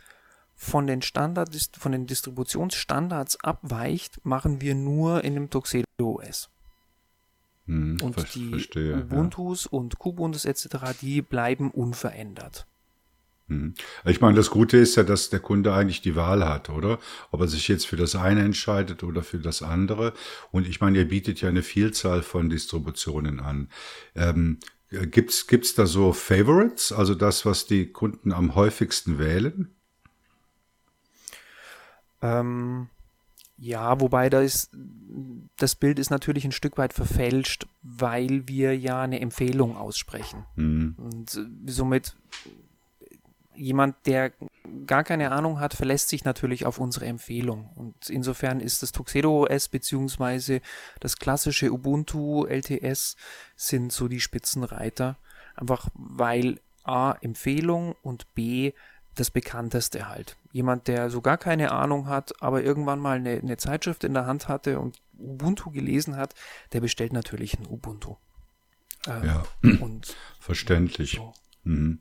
von 0.55 0.87
den 0.87 1.01
Standard, 1.01 1.49
von 1.77 1.91
den 1.91 2.07
Distributionsstandards 2.07 3.43
abweicht, 3.43 4.25
machen 4.25 4.61
wir 4.61 4.73
nur 4.73 5.23
in 5.23 5.35
dem 5.35 5.49
Tuxedo 5.49 5.85
OS. 5.99 6.49
Hm, 7.67 7.97
und 8.01 8.35
die 8.35 8.49
verstehe, 8.49 8.95
Ubuntus 8.95 9.65
ja. 9.65 9.77
und 9.77 9.99
Kubuntus 9.99 10.45
etc., 10.45 10.77
die 11.01 11.21
bleiben 11.21 11.71
unverändert. 11.71 12.65
Mhm. 13.47 13.75
Ich 14.05 14.21
meine, 14.21 14.35
das 14.35 14.49
Gute 14.49 14.77
ist 14.77 14.95
ja, 14.95 15.03
dass 15.03 15.29
der 15.29 15.39
Kunde 15.39 15.73
eigentlich 15.73 16.01
die 16.01 16.15
Wahl 16.15 16.47
hat, 16.47 16.69
oder? 16.69 16.99
Ob 17.31 17.41
er 17.41 17.47
sich 17.47 17.67
jetzt 17.67 17.85
für 17.85 17.95
das 17.95 18.15
eine 18.15 18.41
entscheidet 18.41 19.03
oder 19.03 19.21
für 19.23 19.37
das 19.37 19.61
andere. 19.61 20.13
Und 20.51 20.67
ich 20.67 20.81
meine, 20.81 20.97
ihr 20.97 21.07
bietet 21.07 21.41
ja 21.41 21.49
eine 21.49 21.61
Vielzahl 21.61 22.23
von 22.23 22.49
Distributionen 22.49 23.39
an. 23.39 23.69
Ähm, 24.15 24.59
gibt's 25.05 25.47
gibt's 25.47 25.75
da 25.75 25.85
so 25.85 26.13
Favorites, 26.13 26.91
also 26.91 27.15
das, 27.15 27.45
was 27.45 27.65
die 27.65 27.91
Kunden 27.91 28.31
am 28.31 28.55
häufigsten 28.55 29.19
wählen? 29.19 29.69
Ähm, 32.21 32.89
ja, 33.57 33.99
wobei 34.01 34.29
da 34.29 34.41
ist, 34.41 34.71
das 35.57 35.75
Bild 35.75 35.97
ist 35.99 36.09
natürlich 36.09 36.45
ein 36.45 36.51
Stück 36.51 36.77
weit 36.77 36.93
verfälscht, 36.93 37.67
weil 37.81 38.47
wir 38.47 38.77
ja 38.77 39.01
eine 39.01 39.21
Empfehlung 39.21 39.77
aussprechen. 39.77 40.45
Mhm. 40.55 40.95
Und 40.97 41.47
somit 41.65 42.15
jemand, 43.55 43.95
der 44.05 44.33
gar 44.85 45.03
keine 45.03 45.31
Ahnung 45.31 45.59
hat, 45.59 45.73
verlässt 45.73 46.09
sich 46.09 46.25
natürlich 46.25 46.65
auf 46.65 46.79
unsere 46.79 47.05
Empfehlung. 47.05 47.69
Und 47.75 48.09
insofern 48.09 48.59
ist 48.59 48.83
das 48.83 48.91
Tuxedo 48.91 49.45
OS 49.45 49.69
beziehungsweise 49.69 50.61
das 50.99 51.17
klassische 51.17 51.71
Ubuntu 51.71 52.45
LTS 52.45 53.15
sind 53.55 53.91
so 53.91 54.07
die 54.07 54.19
Spitzenreiter. 54.19 55.17
Einfach 55.55 55.89
weil 55.93 56.59
A, 56.83 57.13
Empfehlung 57.21 57.95
und 58.01 58.33
B, 58.35 58.73
das 59.15 59.31
bekannteste 59.31 60.09
halt. 60.09 60.37
Jemand, 60.51 60.87
der 60.87 61.09
so 61.09 61.21
gar 61.21 61.37
keine 61.37 61.71
Ahnung 61.71 62.07
hat, 62.07 62.41
aber 62.41 62.63
irgendwann 62.63 62.99
mal 62.99 63.17
eine, 63.17 63.31
eine 63.31 63.57
Zeitschrift 63.57 64.03
in 64.03 64.13
der 64.13 64.25
Hand 64.25 64.47
hatte 64.47 64.79
und 64.79 65.01
Ubuntu 65.17 65.71
gelesen 65.71 66.17
hat, 66.17 66.35
der 66.73 66.81
bestellt 66.81 67.13
natürlich 67.13 67.57
ein 67.57 67.65
Ubuntu. 67.65 68.17
Ähm, 69.07 69.23
ja, 69.23 69.43
und 69.79 70.15
verständlich. 70.39 71.13
So. 71.13 71.33
Mhm. 71.63 71.99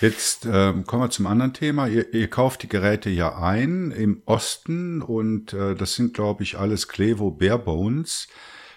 Jetzt 0.00 0.44
ähm, 0.44 0.84
kommen 0.84 1.04
wir 1.04 1.10
zum 1.10 1.26
anderen 1.26 1.54
Thema. 1.54 1.86
Ihr, 1.86 2.12
ihr, 2.12 2.28
kauft 2.28 2.62
die 2.62 2.68
Geräte 2.68 3.10
ja 3.10 3.38
ein 3.38 3.92
im 3.92 4.22
Osten 4.26 5.02
und 5.02 5.52
äh, 5.52 5.76
das 5.76 5.94
sind, 5.94 6.14
glaube 6.14 6.42
ich, 6.42 6.58
alles 6.58 6.88
Clevo 6.88 7.30
Barebones. 7.30 8.26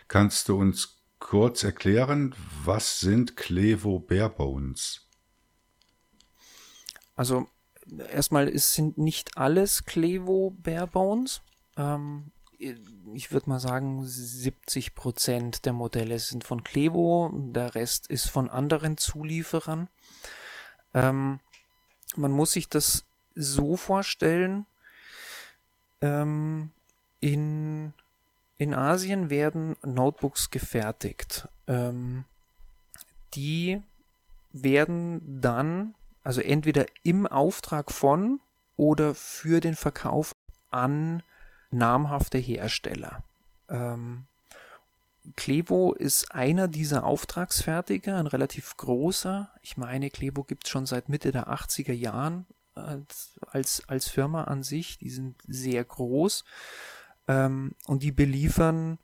Kannst 0.07 0.47
du 0.47 0.57
uns 0.57 1.01
kurz 1.19 1.63
erklären, 1.63 2.35
was 2.63 2.99
sind 2.99 3.35
Clevo 3.35 3.99
Barebones? 3.99 5.07
Also 7.15 7.47
erstmal 8.11 8.47
es 8.47 8.73
sind 8.73 8.99
nicht 8.99 9.37
alles 9.37 9.85
Clevo 9.85 10.55
Barebones. 10.61 11.41
Ähm, 11.77 12.31
ich 12.59 13.31
würde 13.31 13.49
mal 13.49 13.59
sagen, 13.59 14.03
70 14.05 14.95
Prozent 14.95 15.65
der 15.65 15.73
Modelle 15.73 16.19
sind 16.19 16.43
von 16.43 16.63
Clevo, 16.63 17.31
der 17.33 17.75
Rest 17.75 18.07
ist 18.07 18.29
von 18.29 18.49
anderen 18.49 18.97
Zulieferern. 18.97 19.89
Ähm, 20.97 21.39
man 22.15 22.31
muss 22.31 22.53
sich 22.53 22.69
das 22.69 23.05
so 23.35 23.77
vorstellen, 23.77 24.65
ähm, 26.01 26.71
in, 27.19 27.93
in 28.57 28.73
Asien 28.73 29.29
werden 29.29 29.75
Notebooks 29.83 30.49
gefertigt. 30.49 31.47
Ähm, 31.67 32.25
die 33.35 33.83
werden 34.51 35.39
dann, 35.39 35.93
also 36.23 36.41
entweder 36.41 36.87
im 37.03 37.27
Auftrag 37.27 37.91
von 37.91 38.39
oder 38.75 39.13
für 39.13 39.59
den 39.59 39.75
Verkauf 39.75 40.35
an 40.71 41.21
namhafte 41.69 42.39
Hersteller. 42.39 43.23
Ähm, 43.69 44.25
Klevo 45.35 45.93
ist 45.93 46.31
einer 46.31 46.67
dieser 46.67 47.03
Auftragsfertiger, 47.03 48.17
ein 48.17 48.27
relativ 48.27 48.77
großer. 48.77 49.51
Ich 49.61 49.77
meine, 49.77 50.09
Klevo 50.09 50.43
gibt 50.43 50.65
es 50.65 50.71
schon 50.71 50.85
seit 50.85 51.09
Mitte 51.09 51.31
der 51.31 51.49
80er 51.49 51.93
Jahren 51.93 52.45
als, 52.75 53.39
als, 53.87 54.07
Firma 54.07 54.45
an 54.45 54.63
sich. 54.63 54.97
Die 54.97 55.09
sind 55.09 55.35
sehr 55.47 55.83
groß 55.83 56.45
ähm, 57.27 57.75
und 57.85 58.03
die 58.03 58.11
beliefern, 58.11 58.99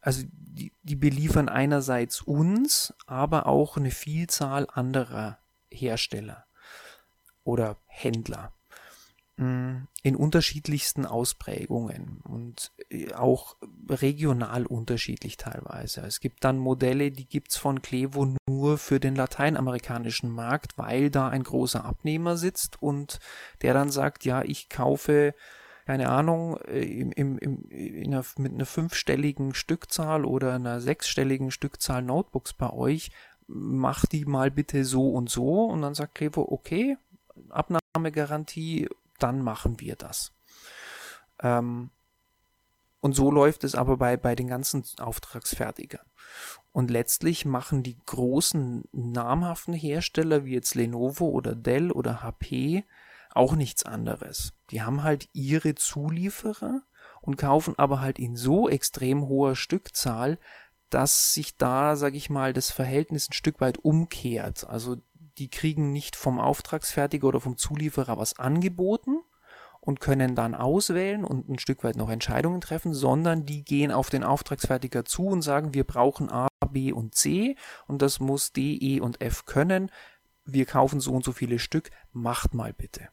also 0.00 0.22
die, 0.30 0.72
die 0.82 0.96
beliefern 0.96 1.48
einerseits 1.48 2.20
uns, 2.20 2.94
aber 3.06 3.46
auch 3.46 3.76
eine 3.76 3.90
Vielzahl 3.90 4.68
anderer 4.70 5.38
Hersteller 5.70 6.46
oder 7.44 7.78
Händler. 7.86 8.52
Mm, 9.38 9.86
in 10.02 10.14
unterschiedlichsten 10.14 11.06
Ausprägungen 11.06 12.20
und 12.22 12.70
äh, 12.90 13.14
auch 13.14 13.56
regional 13.88 14.66
unterschiedlich 14.66 15.38
teilweise. 15.38 16.02
Es 16.02 16.20
gibt 16.20 16.44
dann 16.44 16.58
Modelle, 16.58 17.10
die 17.10 17.26
gibt's 17.26 17.56
von 17.56 17.80
Clevo 17.80 18.36
nur 18.46 18.76
für 18.76 19.00
den 19.00 19.14
lateinamerikanischen 19.14 20.28
Markt, 20.30 20.76
weil 20.76 21.08
da 21.10 21.28
ein 21.28 21.44
großer 21.44 21.82
Abnehmer 21.82 22.36
sitzt 22.36 22.82
und 22.82 23.20
der 23.62 23.72
dann 23.72 23.90
sagt, 23.90 24.26
ja, 24.26 24.42
ich 24.42 24.68
kaufe 24.68 25.34
keine 25.86 26.10
Ahnung, 26.10 26.58
äh, 26.68 26.82
im, 26.82 27.10
im, 27.12 27.38
im, 27.38 28.04
einer, 28.04 28.24
mit 28.36 28.52
einer 28.52 28.66
fünfstelligen 28.66 29.54
Stückzahl 29.54 30.26
oder 30.26 30.54
einer 30.54 30.80
sechsstelligen 30.80 31.50
Stückzahl 31.50 32.02
Notebooks 32.02 32.52
bei 32.52 32.70
euch, 32.70 33.10
mach 33.46 34.04
die 34.06 34.26
mal 34.26 34.50
bitte 34.50 34.84
so 34.84 35.10
und 35.10 35.30
so 35.30 35.64
und 35.64 35.80
dann 35.82 35.94
sagt 35.94 36.16
Clevo, 36.16 36.46
okay, 36.48 36.98
Abnahmegarantie 37.48 38.88
dann 39.22 39.42
machen 39.42 39.80
wir 39.80 39.96
das. 39.96 40.32
Ähm, 41.40 41.90
und 43.00 43.14
so 43.14 43.30
läuft 43.30 43.64
es 43.64 43.74
aber 43.74 43.96
bei, 43.96 44.16
bei 44.16 44.36
den 44.36 44.46
ganzen 44.46 44.84
Auftragsfertigern. 45.00 46.06
Und 46.70 46.90
letztlich 46.90 47.44
machen 47.44 47.82
die 47.82 47.98
großen 48.06 48.84
namhaften 48.92 49.74
Hersteller 49.74 50.44
wie 50.44 50.54
jetzt 50.54 50.74
Lenovo 50.74 51.28
oder 51.28 51.54
Dell 51.54 51.90
oder 51.90 52.22
HP 52.22 52.84
auch 53.34 53.54
nichts 53.54 53.84
anderes. 53.84 54.52
Die 54.70 54.82
haben 54.82 55.02
halt 55.02 55.28
ihre 55.32 55.74
Zulieferer 55.74 56.82
und 57.20 57.36
kaufen 57.36 57.74
aber 57.78 58.00
halt 58.00 58.18
in 58.18 58.36
so 58.36 58.68
extrem 58.68 59.26
hoher 59.26 59.56
Stückzahl, 59.56 60.38
dass 60.90 61.32
sich 61.34 61.56
da, 61.56 61.96
sag 61.96 62.14
ich 62.14 62.30
mal, 62.30 62.52
das 62.52 62.70
Verhältnis 62.70 63.28
ein 63.28 63.32
Stück 63.32 63.60
weit 63.60 63.78
umkehrt. 63.78 64.66
Also 64.68 64.96
die 65.38 65.48
kriegen 65.48 65.92
nicht 65.92 66.16
vom 66.16 66.38
Auftragsfertiger 66.38 67.28
oder 67.28 67.40
vom 67.40 67.56
Zulieferer 67.56 68.18
was 68.18 68.38
angeboten 68.38 69.20
und 69.80 69.98
können 69.98 70.36
dann 70.36 70.54
auswählen 70.54 71.24
und 71.24 71.48
ein 71.48 71.58
Stück 71.58 71.82
weit 71.82 71.96
noch 71.96 72.08
Entscheidungen 72.08 72.60
treffen, 72.60 72.94
sondern 72.94 73.44
die 73.46 73.64
gehen 73.64 73.90
auf 73.90 74.10
den 74.10 74.22
Auftragsfertiger 74.22 75.04
zu 75.04 75.26
und 75.26 75.42
sagen, 75.42 75.74
wir 75.74 75.82
brauchen 75.82 76.30
A, 76.30 76.46
B 76.70 76.92
und 76.92 77.16
C 77.16 77.56
und 77.88 78.00
das 78.00 78.20
muss 78.20 78.52
D, 78.52 78.78
E 78.80 79.00
und 79.00 79.20
F 79.20 79.44
können. 79.44 79.90
Wir 80.44 80.66
kaufen 80.66 81.00
so 81.00 81.12
und 81.12 81.24
so 81.24 81.32
viele 81.32 81.58
Stück, 81.58 81.90
macht 82.12 82.54
mal 82.54 82.72
bitte. 82.72 83.08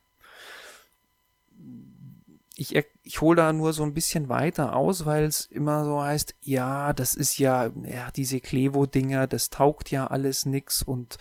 Ich, 2.56 2.76
ich 3.04 3.22
hole 3.22 3.38
da 3.38 3.54
nur 3.54 3.74
so 3.74 3.84
ein 3.84 3.94
bisschen 3.94 4.30
weiter 4.30 4.76
aus, 4.76 5.06
weil 5.08 5.24
es 5.24 5.46
immer 5.46 5.86
so 5.86 6.04
heißt, 6.04 6.36
ja, 6.42 6.94
das 6.94 7.16
ist 7.16 7.40
ja, 7.40 7.72
ja, 7.84 8.12
diese 8.12 8.42
Klevo-Dinger, 8.42 9.26
das 9.26 9.50
taugt 9.50 9.90
ja 9.90 10.08
alles 10.08 10.46
nix 10.46 10.84
und 10.84 11.18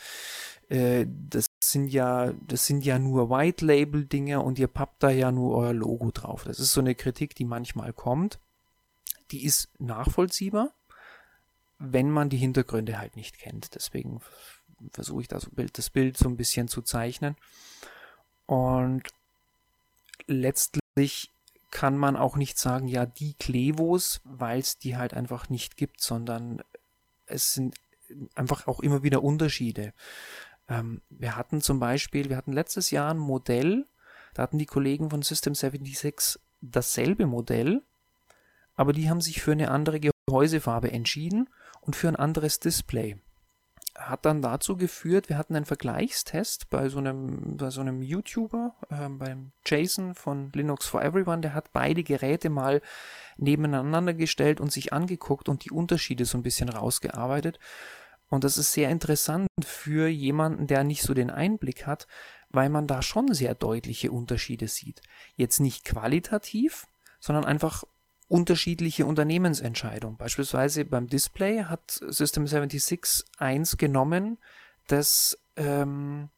äh, 0.69 1.07
das 1.09 1.47
sind 1.63 1.89
ja, 1.89 2.33
das 2.47 2.67
sind 2.67 2.85
ja 2.85 2.99
nur 2.99 3.31
White 3.31 3.65
Label 3.65 4.05
Dinge 4.05 4.41
und 4.41 4.59
ihr 4.59 4.69
pappt 4.69 5.03
da 5.03 5.11
ja 5.11 5.33
nur 5.33 5.57
euer 5.57 5.73
Logo 5.73 6.11
drauf. 6.11 6.45
Das 6.45 6.61
ist 6.61 6.73
so 6.73 6.81
eine 6.81 6.95
Kritik, 6.95 7.35
die 7.35 7.45
manchmal 7.45 7.93
kommt. 7.93 8.39
Die 9.31 9.45
ist 9.45 9.69
nachvollziehbar, 9.79 10.73
wenn 11.79 12.11
man 12.11 12.29
die 12.29 12.39
Hintergründe 12.39 12.99
halt 12.99 13.17
nicht 13.17 13.39
kennt. 13.39 13.75
Deswegen 13.75 14.21
versuche 14.93 15.23
ich 15.23 15.29
da 15.29 15.41
so 15.41 15.51
Bild, 15.51 15.77
das 15.77 15.91
Bild 15.91 16.17
so 16.17 16.29
ein 16.29 16.37
bisschen 16.37 16.69
zu 16.69 16.83
zeichnen. 16.83 17.37
Und 18.47 19.03
letztlich 20.27 21.31
kann 21.71 21.99
man 21.99 22.17
auch 22.17 22.37
nicht 22.37 22.59
sagen, 22.59 22.89
ja, 22.89 23.05
die 23.05 23.35
Klevos, 23.35 24.21
weil 24.25 24.61
es 24.61 24.79
die 24.79 24.97
halt 24.97 25.13
einfach 25.13 25.51
nicht 25.51 25.77
gibt, 25.77 26.01
sondern 26.01 26.63
es 27.27 27.53
sind 27.53 27.77
einfach 28.35 28.67
auch 28.67 28.81
immer 28.81 29.03
wieder 29.03 29.23
Unterschiede. 29.23 29.93
Ähm, 30.69 31.03
wir 31.09 31.37
hatten 31.37 31.61
zum 31.61 31.81
Beispiel, 31.81 32.29
wir 32.29 32.37
hatten 32.37 32.53
letztes 32.53 32.91
Jahr 32.91 33.11
ein 33.11 33.19
Modell, 33.19 33.87
da 34.35 34.43
hatten 34.43 34.59
die 34.59 34.67
Kollegen 34.67 35.11
von 35.11 35.23
System 35.23 35.55
76 35.55 36.41
dasselbe 36.61 37.27
Modell, 37.27 37.83
aber 38.75 38.93
die 38.93 39.11
haben 39.11 39.21
sich 39.21 39.43
für 39.43 39.53
eine 39.53 39.71
andere 39.71 40.01
Gehäusefarbe 40.01 40.93
entschieden 40.93 41.49
und 41.81 41.97
für 41.97 42.09
ein 42.09 42.17
anderes 42.17 42.61
Display. 42.61 43.17
Hat 43.97 44.25
dann 44.25 44.43
dazu 44.43 44.77
geführt, 44.77 45.29
wir 45.29 45.37
hatten 45.37 45.57
einen 45.57 45.65
Vergleichstest 45.65 46.71
bei 46.71 46.89
so 46.89 46.99
einem, 46.99 47.57
bei 47.57 47.71
so 47.71 47.81
einem 47.81 48.01
YouTuber, 48.01 48.77
äh, 48.91 49.09
beim 49.09 49.51
Jason 49.67 50.15
von 50.15 50.53
Linux 50.53 50.87
for 50.87 51.03
Everyone, 51.03 51.41
der 51.41 51.55
hat 51.55 51.73
beide 51.73 52.05
Geräte 52.05 52.49
mal 52.49 52.81
nebeneinander 53.39 54.15
gestellt 54.15 54.61
und 54.61 54.71
sich 54.71 54.93
angeguckt 54.93 55.49
und 55.49 55.65
die 55.65 55.73
Unterschiede 55.73 56.27
so 56.27 56.39
ein 56.39 56.45
bisschen 56.45 56.69
rausgearbeitet. 56.69 57.59
Und 58.31 58.45
das 58.45 58.59
ist 58.59 58.73
sehr 58.73 58.91
interessant 58.91 59.49
für 59.63 60.09
jemanden, 60.09 60.67
der 60.67 60.85
nicht 60.85 61.03
so 61.03 61.15
den 61.15 61.31
Einblick 61.31 61.87
hat, 61.87 62.07
weil 62.51 62.69
man 62.69 62.87
da 62.87 63.03
schon 63.03 63.33
sehr 63.35 63.55
deutliche 63.55 64.11
Unterschiede 64.11 64.69
sieht. 64.69 65.03
Jetzt 65.37 65.61
nicht 65.61 65.85
qualitativ, 65.85 66.87
sondern 67.21 67.45
einfach 67.45 67.85
unterschiedliche 68.29 69.07
Unternehmensentscheidungen. 69.07 70.19
Beispielsweise 70.19 70.85
beim 70.85 71.07
Display 71.07 71.65
hat 71.65 72.01
System 72.09 72.47
76 72.47 73.25
eins 73.39 73.77
genommen, 73.79 74.39
das 74.87 75.39
ähm, 75.57 76.29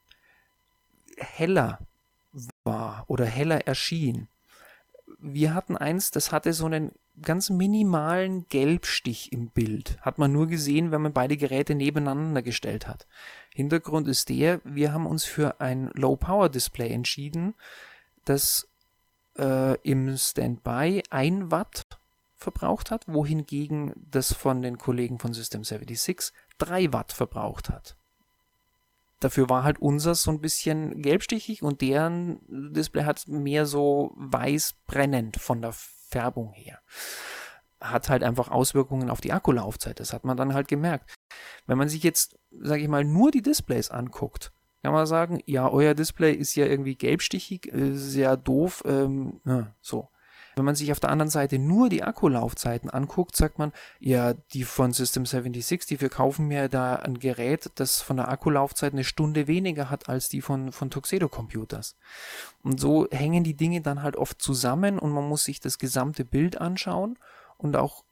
heller 1.17 1.81
war 2.65 3.05
oder 3.09 3.25
heller 3.25 3.67
erschien. 3.67 4.29
Wir 5.19 5.55
hatten 5.55 5.77
eins, 5.77 6.13
das 6.13 6.31
hatte 6.31 6.53
so 6.53 6.67
einen 6.67 6.93
ganz 7.23 7.51
minimalen 7.51 8.47
Gelbstich 8.49 9.33
im 9.33 9.49
Bild. 9.49 9.99
Hat 10.01 10.19
man 10.19 10.33
nur 10.33 10.47
gesehen, 10.47 10.91
wenn 10.91 11.03
man 11.03 11.13
beide 11.13 11.37
Geräte 11.37 11.75
nebeneinander 11.75 12.43
gestellt 12.43 12.87
hat. 12.87 13.07
Hintergrund 13.55 14.09
ist 14.09 14.29
der, 14.29 14.61
wir 14.65 14.93
haben 14.93 15.07
uns 15.07 15.25
für 15.25 15.61
ein 15.61 15.91
Low-Power-Display 15.95 16.91
entschieden, 16.91 17.55
das 18.25 18.69
äh, 19.39 19.77
im 19.83 20.17
Standby 20.17 21.03
1 21.11 21.51
Watt 21.51 21.87
verbraucht 22.37 22.91
hat, 22.91 23.07
wohingegen 23.07 23.93
das 24.11 24.33
von 24.33 24.63
den 24.63 24.79
Kollegen 24.79 25.19
von 25.19 25.35
System 25.35 25.63
76 25.63 26.33
3 26.59 26.93
Watt 26.93 27.13
verbraucht 27.13 27.69
hat. 27.69 27.97
Dafür 29.21 29.51
war 29.51 29.65
halt 29.65 29.79
unser 29.79 30.15
so 30.15 30.31
ein 30.31 30.41
bisschen 30.41 31.03
gelbstichig 31.03 31.63
und 31.63 31.83
deren 31.83 32.41
Display 32.73 33.05
hat 33.05 33.29
mehr 33.29 33.67
so 33.67 34.13
weiß 34.17 34.77
brennend 34.87 35.37
von 35.37 35.61
der 35.61 35.75
Färbung 36.11 36.53
her. 36.53 36.81
Hat 37.81 38.09
halt 38.09 38.23
einfach 38.23 38.51
Auswirkungen 38.51 39.09
auf 39.11 39.21
die 39.21 39.33
Akkulaufzeit. 39.33 40.01
Das 40.01 40.13
hat 40.13 40.25
man 40.25 40.37
dann 40.37 40.55
halt 40.55 40.69
gemerkt. 40.69 41.11
Wenn 41.67 41.79
man 41.79 41.89
sich 41.89 42.03
jetzt, 42.03 42.39
sage 42.51 42.83
ich 42.83 42.89
mal, 42.89 43.05
nur 43.05 43.31
die 43.31 43.43
Displays 43.43 43.91
anguckt, 43.91 44.53
kann 44.83 44.93
man 44.93 45.07
sagen, 45.07 45.41
ja, 45.47 45.69
euer 45.69 45.95
Display 45.95 46.33
ist 46.33 46.55
ja 46.55 46.67
irgendwie 46.67 46.95
gelbstichig, 46.95 47.73
äh, 47.73 47.95
sehr 47.95 48.37
doof, 48.37 48.83
ähm, 48.87 49.41
so. 49.81 50.09
Wenn 50.57 50.65
man 50.65 50.75
sich 50.75 50.93
auf 50.93 51.01
der 51.01 51.11
anderen 51.11 51.31
Seite 51.31 51.59
nur 51.59 51.89
die 51.89 52.03
Akkulaufzeiten 52.03 52.91
anguckt, 52.91 53.37
sagt 53.37 53.59
man, 53.59 53.73
ja, 53.99 54.35
die 54.53 54.65
von 54.65 54.93
System 54.93 55.27
76, 55.27 55.87
die 55.87 55.97
verkaufen 55.97 56.49
mir 56.49 56.69
da 56.69 56.97
ein 56.97 57.19
Gerät, 57.19 57.71
das 57.77 58.01
von 58.01 58.17
der 58.17 58.29
Akkulaufzeit 58.29 58.93
eine 58.93 59.05
Stunde 59.05 59.47
weniger 59.47 59.91
hat 59.91 60.09
als 60.09 60.29
die 60.29 60.41
von, 60.41 60.73
von 60.73 60.91
Tuxedo 60.91 61.29
Computers. 61.29 61.97
Und 62.63 62.81
so 62.81 63.07
hängen 63.11 63.45
die 63.45 63.57
Dinge 63.57 63.81
dann 63.81 64.03
halt 64.03 64.17
oft 64.17 64.43
zusammen 64.43 64.99
und 64.99 65.13
man 65.13 65.29
muss 65.29 65.45
sich 65.45 65.61
das 65.61 65.79
gesamte 65.79 66.25
Bild 66.25 66.61
anschauen 66.61 67.19
und 67.57 67.77
auch 67.77 68.05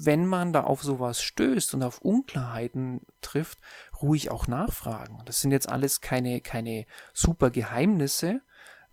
wenn 0.00 0.26
man 0.26 0.52
da 0.52 0.62
auf 0.62 0.82
sowas 0.82 1.22
stößt 1.22 1.74
und 1.74 1.82
auf 1.82 2.00
Unklarheiten 2.00 3.00
trifft, 3.20 3.58
ruhig 4.00 4.30
auch 4.30 4.46
nachfragen. 4.46 5.20
Das 5.24 5.40
sind 5.40 5.50
jetzt 5.50 5.68
alles 5.68 6.00
keine, 6.00 6.40
keine 6.40 6.86
super 7.12 7.50
Geheimnisse. 7.50 8.40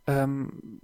Ähm, 0.08 0.80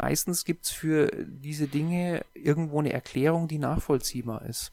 meistens 0.00 0.44
gibt 0.44 0.66
es 0.66 0.70
für 0.70 1.10
diese 1.26 1.66
Dinge 1.66 2.24
irgendwo 2.34 2.80
eine 2.80 2.92
Erklärung, 2.92 3.48
die 3.48 3.58
nachvollziehbar 3.58 4.46
ist. 4.46 4.72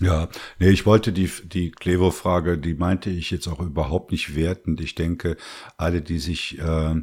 Ja, 0.00 0.28
nee, 0.58 0.68
ich 0.68 0.86
wollte 0.86 1.12
die, 1.12 1.30
die 1.44 1.70
Klevo-Frage, 1.70 2.58
die 2.58 2.74
meinte 2.74 3.10
ich 3.10 3.30
jetzt 3.30 3.48
auch 3.48 3.60
überhaupt 3.60 4.12
nicht 4.12 4.36
wertend. 4.36 4.80
Ich 4.80 4.94
denke, 4.94 5.36
alle, 5.76 6.02
die 6.02 6.18
sich 6.18 6.58
äh, 6.58 6.94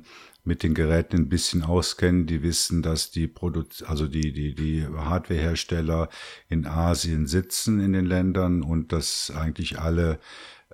mit 0.45 0.63
den 0.63 0.75
Geräten 0.75 1.17
ein 1.17 1.29
bisschen 1.29 1.63
auskennen, 1.63 2.27
die 2.27 2.43
wissen, 2.43 2.83
dass 2.83 3.09
die 3.11 3.27
Produ 3.27 3.63
also 3.85 4.07
die, 4.07 4.31
die, 4.31 4.53
die 4.53 4.85
Hardwarehersteller 4.85 6.09
in 6.47 6.67
Asien 6.67 7.25
sitzen 7.25 7.79
in 7.79 7.93
den 7.93 8.05
Ländern 8.05 8.61
und 8.61 8.91
dass 8.91 9.31
eigentlich 9.35 9.79
alle 9.79 10.19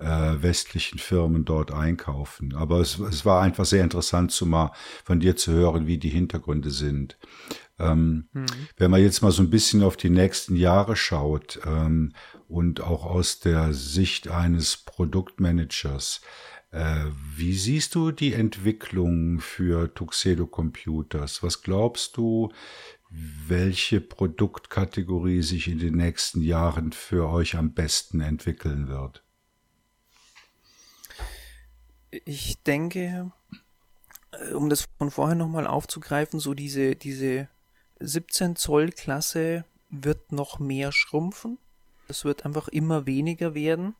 äh, 0.02 0.42
westlichen 0.42 0.98
Firmen 0.98 1.44
dort 1.44 1.72
einkaufen. 1.72 2.54
Aber 2.54 2.80
es, 2.80 2.98
es 2.98 3.24
war 3.24 3.42
einfach 3.42 3.64
sehr 3.64 3.84
interessant, 3.84 4.32
zu 4.32 4.46
mal 4.46 4.72
von 5.04 5.20
dir 5.20 5.36
zu 5.36 5.52
hören, 5.52 5.86
wie 5.86 5.98
die 5.98 6.08
Hintergründe 6.08 6.70
sind. 6.70 7.18
Ähm, 7.78 8.28
mhm. 8.32 8.46
Wenn 8.76 8.90
man 8.90 9.00
jetzt 9.00 9.22
mal 9.22 9.32
so 9.32 9.42
ein 9.42 9.50
bisschen 9.50 9.82
auf 9.82 9.96
die 9.96 10.10
nächsten 10.10 10.56
Jahre 10.56 10.96
schaut 10.96 11.60
ähm, 11.64 12.12
und 12.48 12.80
auch 12.80 13.06
aus 13.06 13.40
der 13.40 13.72
Sicht 13.72 14.28
eines 14.28 14.76
Produktmanagers, 14.76 16.20
äh, 16.70 17.04
wie 17.36 17.54
siehst 17.54 17.94
du 17.94 18.12
die 18.12 18.32
Entwicklung 18.32 19.40
für 19.40 19.92
Tuxedo 19.92 20.46
Computers? 20.46 21.42
Was 21.42 21.62
glaubst 21.62 22.16
du, 22.16 22.50
welche 23.10 24.00
Produktkategorie 24.00 25.42
sich 25.42 25.68
in 25.68 25.78
den 25.78 25.96
nächsten 25.96 26.40
Jahren 26.40 26.92
für 26.92 27.28
euch 27.28 27.56
am 27.56 27.74
besten 27.74 28.20
entwickeln 28.20 28.88
wird? 28.88 29.22
Ich 32.24 32.62
denke, 32.62 33.32
äh, 34.32 34.52
um 34.52 34.68
das 34.68 34.88
von 34.98 35.10
vorher 35.10 35.36
nochmal 35.36 35.66
aufzugreifen, 35.66 36.40
so 36.40 36.54
diese, 36.54 36.94
diese 36.96 37.48
17 38.00 38.56
Zoll 38.56 38.90
Klasse 38.90 39.64
wird 39.90 40.32
noch 40.32 40.58
mehr 40.58 40.92
schrumpfen. 40.92 41.58
Es 42.08 42.24
wird 42.24 42.44
einfach 42.44 42.68
immer 42.68 43.06
weniger 43.06 43.54
werden. 43.54 43.94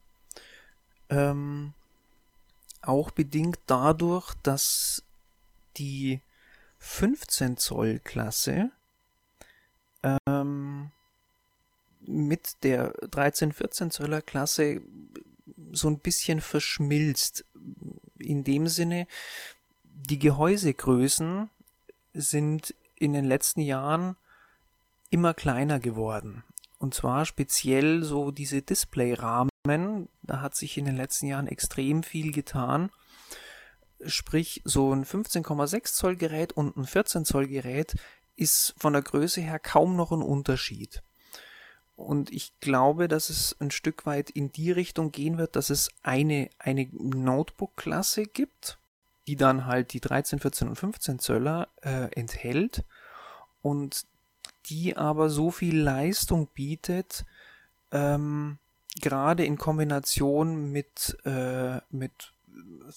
Ähm, 1.09 1.73
auch 2.81 3.11
bedingt 3.11 3.59
dadurch, 3.67 4.35
dass 4.43 5.03
die 5.77 6.21
15 6.79 7.57
Zoll 7.57 8.01
Klasse 8.01 8.71
ähm, 10.27 10.91
mit 12.01 12.63
der 12.65 12.93
13, 13.11 13.53
14 13.53 13.91
Zöller 13.91 14.23
Klasse 14.23 14.83
so 15.73 15.89
ein 15.89 15.99
bisschen 15.99 16.41
verschmilzt. 16.41 17.45
In 18.19 18.45
dem 18.45 18.69
Sinne, 18.69 19.07
die 19.85 20.19
Gehäusegrößen 20.19 21.51
sind 22.13 22.75
in 22.97 23.13
den 23.13 23.25
letzten 23.25 23.61
Jahren 23.61 24.17
immer 25.11 25.35
kleiner 25.35 25.81
geworden. 25.81 26.45
Und 26.79 26.95
zwar 26.95 27.27
speziell 27.27 28.03
so 28.03 28.31
diese 28.31 28.63
Displayrahmen. 28.63 29.51
Da 30.23 30.41
hat 30.41 30.55
sich 30.55 30.77
in 30.79 30.85
den 30.85 30.97
letzten 30.97 31.27
Jahren 31.27 31.47
extrem 31.47 32.03
viel 32.03 32.33
getan. 32.33 32.91
Sprich, 34.05 34.63
so 34.65 34.93
ein 34.93 35.05
15,6 35.05 35.95
Zoll 35.95 36.17
Gerät 36.17 36.53
und 36.53 36.77
ein 36.77 36.87
14 36.87 37.25
Zoll 37.25 37.47
Gerät 37.47 37.95
ist 38.35 38.75
von 38.79 38.93
der 38.93 39.03
Größe 39.03 39.41
her 39.41 39.59
kaum 39.59 39.95
noch 39.95 40.11
ein 40.11 40.23
Unterschied. 40.23 41.03
Und 41.97 42.33
ich 42.33 42.53
glaube, 42.61 43.07
dass 43.09 43.31
es 43.31 43.57
ein 43.61 43.71
Stück 43.71 44.07
weit 44.07 44.31
in 44.31 44.51
die 44.51 44.73
Richtung 44.73 45.13
gehen 45.13 45.39
wird, 45.39 45.57
dass 45.57 45.71
es 45.71 45.91
eine, 46.03 46.49
eine 46.59 46.89
Notebook-Klasse 46.93 48.25
gibt, 48.25 48.79
die 49.27 49.37
dann 49.37 49.67
halt 49.67 49.93
die 49.93 50.01
13, 50.01 50.41
14 50.41 50.69
und 50.69 50.77
15 50.77 51.19
Zöller 51.19 51.69
äh, 51.83 52.09
enthält 52.15 52.85
und 53.61 54.07
die 54.67 54.97
aber 54.97 55.29
so 55.29 55.51
viel 55.51 55.79
Leistung 55.79 56.49
bietet, 56.49 57.25
ähm, 57.91 58.59
gerade 59.01 59.45
in 59.45 59.59
Kombination 59.59 60.71
mit, 60.71 61.17
äh, 61.25 61.79
mit 61.91 62.33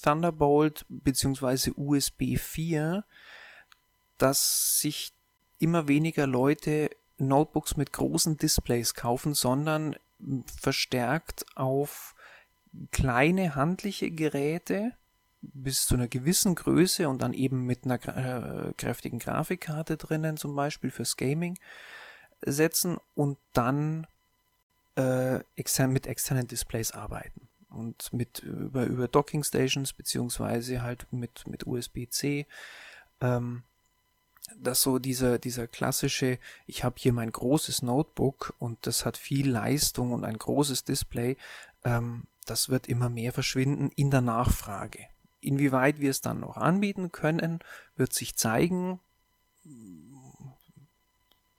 Thunderbolt 0.01 0.85
bzw. 0.89 1.71
USB 1.75 2.37
4, 2.37 3.03
dass 4.17 4.79
sich 4.79 5.13
immer 5.59 5.87
weniger 5.87 6.27
Leute 6.27 6.89
Notebooks 7.17 7.77
mit 7.77 7.93
großen 7.93 8.37
Displays 8.37 8.93
kaufen, 8.93 9.33
sondern 9.33 9.95
verstärkt 10.59 11.45
auf 11.55 12.15
kleine 12.91 13.55
handliche 13.55 14.11
Geräte 14.11 14.93
bis 15.41 15.85
zu 15.85 15.95
einer 15.95 16.07
gewissen 16.07 16.55
Größe 16.55 17.07
und 17.07 17.21
dann 17.21 17.33
eben 17.33 17.65
mit 17.65 17.85
einer 17.85 18.67
äh, 18.69 18.73
kräftigen 18.73 19.19
Grafikkarte 19.19 19.97
drinnen, 19.97 20.37
zum 20.37 20.55
Beispiel 20.55 20.91
fürs 20.91 21.17
Gaming, 21.17 21.57
setzen 22.41 22.97
und 23.13 23.37
dann 23.53 24.07
äh, 24.95 25.39
extern, 25.55 25.91
mit 25.91 26.07
externen 26.07 26.47
Displays 26.47 26.91
arbeiten. 26.91 27.47
Und 27.69 28.13
mit 28.13 28.39
über, 28.39 28.85
über 28.85 29.07
Docking 29.07 29.43
Stations 29.43 29.91
beziehungsweise 29.93 30.81
halt 30.81 31.11
mit, 31.11 31.45
mit 31.47 31.67
USB-C. 31.67 32.47
Ähm, 33.21 33.63
dass 34.57 34.81
so 34.81 34.99
dieser, 34.99 35.39
dieser 35.39 35.67
klassische, 35.67 36.39
ich 36.65 36.83
habe 36.83 36.95
hier 36.99 37.13
mein 37.13 37.31
großes 37.31 37.81
Notebook 37.81 38.53
und 38.59 38.85
das 38.85 39.05
hat 39.05 39.17
viel 39.17 39.49
Leistung 39.49 40.11
und 40.11 40.23
ein 40.23 40.37
großes 40.37 40.83
Display, 40.83 41.37
ähm, 41.83 42.23
das 42.45 42.69
wird 42.69 42.87
immer 42.87 43.09
mehr 43.09 43.33
verschwinden 43.33 43.89
in 43.95 44.11
der 44.11 44.21
Nachfrage. 44.21 44.99
Inwieweit 45.41 45.99
wir 45.99 46.11
es 46.11 46.21
dann 46.21 46.39
noch 46.39 46.57
anbieten 46.57 47.11
können, 47.11 47.59
wird 47.95 48.13
sich 48.13 48.35
zeigen. 48.35 48.99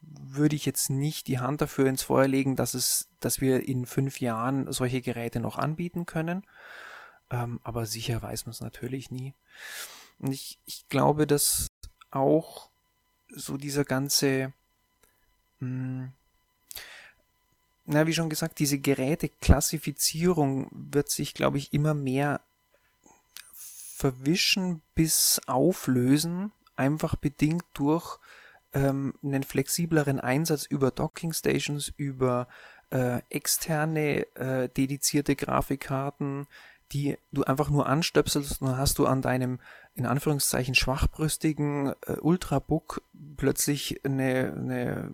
Würde 0.00 0.56
ich 0.56 0.66
jetzt 0.66 0.90
nicht 0.90 1.28
die 1.28 1.38
Hand 1.38 1.60
dafür 1.60 1.86
ins 1.86 2.02
Feuer 2.02 2.28
legen, 2.28 2.56
dass 2.56 2.74
es, 2.74 3.08
dass 3.20 3.40
wir 3.40 3.68
in 3.68 3.86
fünf 3.86 4.20
Jahren 4.20 4.70
solche 4.72 5.00
Geräte 5.02 5.40
noch 5.40 5.56
anbieten 5.58 6.06
können. 6.06 6.44
Ähm, 7.30 7.60
aber 7.62 7.86
sicher 7.86 8.22
weiß 8.22 8.46
man 8.46 8.52
es 8.52 8.60
natürlich 8.60 9.10
nie. 9.10 9.34
Und 10.18 10.32
ich, 10.32 10.58
ich 10.64 10.88
glaube, 10.88 11.26
dass 11.26 11.68
auch 12.10 12.70
so 13.28 13.57
dieser 13.57 13.85
ganze, 13.85 14.53
mh, 15.61 15.69
hm, 15.69 16.12
na, 17.89 18.07
wie 18.07 18.12
schon 18.12 18.28
gesagt, 18.28 18.59
diese 18.59 18.81
Geräteklassifizierung 18.81 20.69
wird 20.73 21.09
sich, 21.09 21.35
glaube 21.35 21.59
ich, 21.59 21.73
immer 21.73 21.94
mehr 21.94 22.40
verwischen 23.53 24.82
bis 24.94 25.40
auflösen, 25.47 26.53
einfach 26.74 27.15
bedingt 27.15 27.65
durch 27.74 28.19
ähm, 28.74 29.15
einen 29.23 29.44
flexibleren 29.44 30.20
Einsatz 30.20 30.66
über 30.66 30.90
Docking 30.90 31.32
Stations, 31.32 31.93
über 31.97 32.48
äh, 32.90 33.20
externe 33.31 34.27
äh, 34.35 34.69
dedizierte 34.69 35.36
Grafikkarten, 35.36 36.47
die 36.93 37.16
du 37.32 37.44
einfach 37.44 37.70
nur 37.70 37.86
anstöpselst 37.86 38.61
und 38.61 38.69
dann 38.69 38.78
hast 38.78 38.98
du 38.98 39.07
an 39.07 39.23
deinem 39.23 39.61
in 39.97 40.05
Anführungszeichen 40.05 40.74
schwachbrüstigen 40.74 41.94
äh, 42.06 42.12
Ultrabook 42.20 43.02
plötzlich 43.36 44.05
eine, 44.05 44.52
eine 44.55 45.10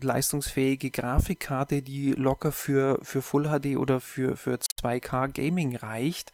leistungsfähige 0.00 0.90
Grafikkarte, 0.90 1.82
die 1.82 2.12
locker 2.12 2.52
für, 2.52 3.00
für 3.02 3.22
Full 3.22 3.48
HD 3.48 3.76
oder 3.76 4.00
für, 4.00 4.36
für 4.36 4.54
2K 4.54 5.28
Gaming 5.32 5.76
reicht. 5.76 6.32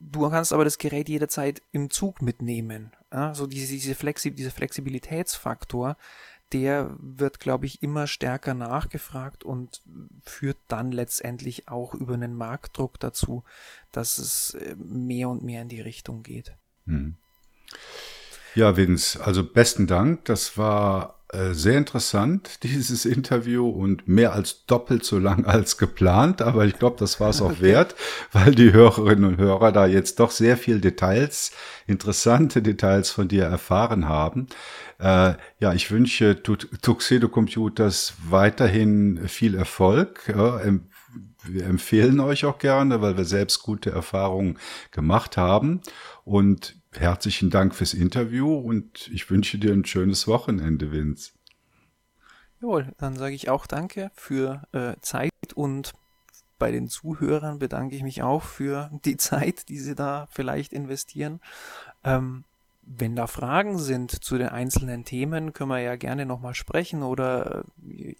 Du 0.00 0.28
kannst 0.30 0.52
aber 0.52 0.64
das 0.64 0.78
Gerät 0.78 1.08
jederzeit 1.08 1.62
im 1.72 1.90
Zug 1.90 2.22
mitnehmen. 2.22 2.92
Ja, 3.12 3.34
so 3.34 3.46
diese, 3.46 3.72
diese 3.72 3.94
Flexi 3.94 4.32
dieser 4.32 4.50
Flexibilitätsfaktor, 4.50 5.96
der 6.52 6.96
wird, 6.98 7.38
glaube 7.38 7.66
ich, 7.66 7.82
immer 7.82 8.08
stärker 8.08 8.54
nachgefragt 8.54 9.44
und 9.44 9.82
führt 10.24 10.58
dann 10.66 10.90
letztendlich 10.90 11.68
auch 11.68 11.94
über 11.94 12.14
einen 12.14 12.34
Marktdruck 12.34 12.98
dazu, 12.98 13.44
dass 13.92 14.18
es 14.18 14.54
äh, 14.54 14.74
mehr 14.76 15.28
und 15.28 15.44
mehr 15.44 15.62
in 15.62 15.68
die 15.68 15.80
Richtung 15.80 16.24
geht. 16.24 16.56
Hm. 16.86 17.16
Ja, 18.54 18.76
Vince, 18.76 19.24
also 19.24 19.44
besten 19.44 19.86
Dank. 19.86 20.24
Das 20.24 20.58
war 20.58 21.20
äh, 21.32 21.54
sehr 21.54 21.78
interessant, 21.78 22.58
dieses 22.64 23.04
Interview 23.04 23.68
und 23.68 24.08
mehr 24.08 24.32
als 24.32 24.66
doppelt 24.66 25.04
so 25.04 25.18
lang 25.18 25.44
als 25.44 25.78
geplant, 25.78 26.42
aber 26.42 26.64
ich 26.64 26.78
glaube, 26.78 26.96
das 26.98 27.20
war 27.20 27.30
es 27.30 27.40
auch 27.40 27.60
wert, 27.60 27.94
weil 28.32 28.54
die 28.54 28.72
Hörerinnen 28.72 29.24
und 29.24 29.36
Hörer 29.38 29.70
da 29.70 29.86
jetzt 29.86 30.18
doch 30.18 30.32
sehr 30.32 30.56
viel 30.56 30.80
Details, 30.80 31.52
interessante 31.86 32.62
Details 32.62 33.10
von 33.10 33.28
dir 33.28 33.44
erfahren 33.44 34.08
haben. 34.08 34.48
Äh, 34.98 35.34
ja, 35.60 35.72
ich 35.72 35.90
wünsche 35.92 36.42
Tuxedo 36.42 37.28
Computers 37.28 38.14
weiterhin 38.28 39.28
viel 39.28 39.54
Erfolg. 39.54 40.32
Ja, 40.34 40.60
wir 41.44 41.64
empfehlen 41.64 42.20
euch 42.20 42.44
auch 42.44 42.58
gerne, 42.58 43.00
weil 43.00 43.16
wir 43.16 43.24
selbst 43.24 43.62
gute 43.62 43.90
Erfahrungen 43.90 44.58
gemacht 44.90 45.36
haben. 45.36 45.80
Und 46.30 46.80
herzlichen 46.92 47.50
Dank 47.50 47.74
fürs 47.74 47.92
Interview 47.92 48.54
und 48.54 49.08
ich 49.08 49.28
wünsche 49.30 49.58
dir 49.58 49.72
ein 49.72 49.84
schönes 49.84 50.28
Wochenende, 50.28 50.92
Vince. 50.92 51.32
Jawohl, 52.60 52.92
dann 52.98 53.16
sage 53.16 53.34
ich 53.34 53.48
auch 53.48 53.66
Danke 53.66 54.12
für 54.14 54.62
äh, 54.70 54.94
Zeit 55.00 55.32
und 55.56 55.92
bei 56.60 56.70
den 56.70 56.86
Zuhörern 56.86 57.58
bedanke 57.58 57.96
ich 57.96 58.04
mich 58.04 58.22
auch 58.22 58.44
für 58.44 58.92
die 59.04 59.16
Zeit, 59.16 59.68
die 59.68 59.80
sie 59.80 59.96
da 59.96 60.28
vielleicht 60.30 60.72
investieren. 60.72 61.40
Ähm, 62.04 62.44
wenn 62.82 63.16
da 63.16 63.26
Fragen 63.26 63.76
sind 63.76 64.12
zu 64.12 64.38
den 64.38 64.50
einzelnen 64.50 65.04
Themen, 65.04 65.52
können 65.52 65.70
wir 65.70 65.80
ja 65.80 65.96
gerne 65.96 66.26
nochmal 66.26 66.54
sprechen 66.54 67.02
oder 67.02 67.64
äh, 67.88 68.14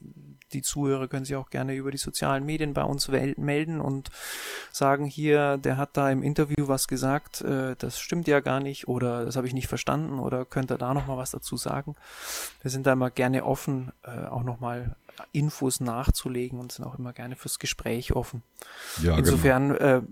die 0.53 0.63
Zuhörer 0.63 1.09
können 1.09 1.25
sich 1.25 1.37
auch 1.37 1.51
gerne 1.51 1.75
über 1.75 1.91
die 1.91 1.99
sozialen 1.99 2.45
Medien 2.45 2.75
bei 2.75 2.83
uns 2.83 3.09
melden 3.09 3.81
und 3.81 4.11
sagen 4.73 5.05
hier, 5.05 5.57
der 5.57 5.77
hat 5.77 5.97
da 5.97 6.11
im 6.11 6.23
Interview 6.23 6.69
was 6.69 6.89
gesagt, 6.89 7.41
äh, 7.43 7.77
das 7.79 8.01
stimmt 8.01 8.29
ja 8.29 8.41
gar 8.41 8.61
nicht 8.61 8.89
oder 8.89 9.25
das 9.25 9.37
habe 9.37 9.47
ich 9.47 9.55
nicht 9.55 9.69
verstanden 9.69 10.19
oder 10.19 10.45
könnte 10.45 10.79
da 10.79 10.95
nochmal 10.95 11.17
was 11.17 11.31
dazu 11.31 11.57
sagen. 11.57 11.97
Wir 12.63 12.71
sind 12.71 12.87
da 12.87 12.93
immer 12.93 13.11
gerne 13.11 13.45
offen, 13.45 13.93
äh, 14.03 14.27
auch 14.27 14.43
nochmal 14.43 14.97
Infos 15.33 15.81
nachzulegen 15.81 16.59
und 16.59 16.73
sind 16.73 16.85
auch 16.85 16.99
immer 16.99 17.13
gerne 17.13 17.37
fürs 17.37 17.59
Gespräch 17.59 18.13
offen. 18.13 18.43
Ja, 19.03 19.17
Insofern 19.17 19.75
genau. 19.75 19.99
äh, 19.99 20.03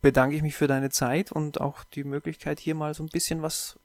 bedanke 0.00 0.36
ich 0.36 0.42
mich 0.42 0.54
für 0.54 0.66
deine 0.66 0.90
Zeit 0.90 1.32
und 1.32 1.60
auch 1.60 1.84
die 1.84 2.04
Möglichkeit, 2.04 2.60
hier 2.60 2.74
mal 2.74 2.94
so 2.94 3.02
ein 3.02 3.08
bisschen 3.08 3.42
was 3.42 3.78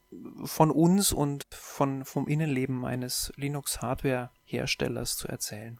von 0.44 0.72
uns 0.72 1.14
und 1.14 1.46
von, 1.52 2.06
vom 2.06 2.28
Innenleben 2.28 2.86
eines 2.86 3.32
Linux-Hardware-Herstellers 3.38 5.18
zu 5.18 5.28
erzählen. 5.28 5.80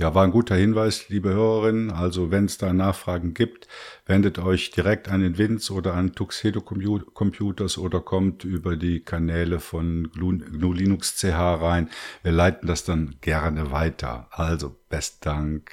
Ja, 0.00 0.14
war 0.14 0.24
ein 0.24 0.30
guter 0.30 0.56
Hinweis, 0.56 1.10
liebe 1.10 1.28
Hörerinnen. 1.28 1.90
Also 1.90 2.30
wenn 2.30 2.46
es 2.46 2.56
da 2.56 2.72
Nachfragen 2.72 3.34
gibt, 3.34 3.68
wendet 4.06 4.38
euch 4.38 4.70
direkt 4.70 5.10
an 5.10 5.20
den 5.20 5.36
Winz 5.36 5.70
oder 5.70 5.92
an 5.92 6.14
Tuxedo 6.14 6.62
Computers 6.62 7.76
oder 7.76 8.00
kommt 8.00 8.42
über 8.44 8.76
die 8.76 9.00
Kanäle 9.00 9.60
von 9.60 10.10
GNU 10.14 10.72
Linux 10.72 11.16
CH 11.18 11.60
rein. 11.60 11.90
Wir 12.22 12.32
leiten 12.32 12.66
das 12.66 12.84
dann 12.84 13.16
gerne 13.20 13.72
weiter. 13.72 14.28
Also, 14.30 14.74
best 14.88 15.26
Dank. 15.26 15.70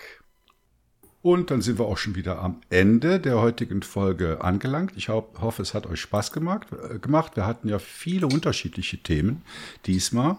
Und 1.24 1.50
dann 1.52 1.62
sind 1.62 1.80
wir 1.80 1.86
auch 1.86 1.98
schon 1.98 2.16
wieder 2.16 2.42
am 2.42 2.62
Ende 2.70 3.20
der 3.20 3.42
heutigen 3.42 3.82
Folge 3.82 4.44
angelangt. 4.44 4.94
Ich 4.96 5.10
hoffe, 5.10 5.62
es 5.62 5.74
hat 5.74 5.88
euch 5.88 6.00
Spaß 6.00 6.32
gemacht. 6.32 6.68
Äh, 6.72 7.00
gemacht. 7.00 7.36
Wir 7.36 7.46
hatten 7.46 7.68
ja 7.68 7.80
viele 7.80 8.28
unterschiedliche 8.28 8.98
Themen 8.98 9.42
diesmal. 9.88 10.38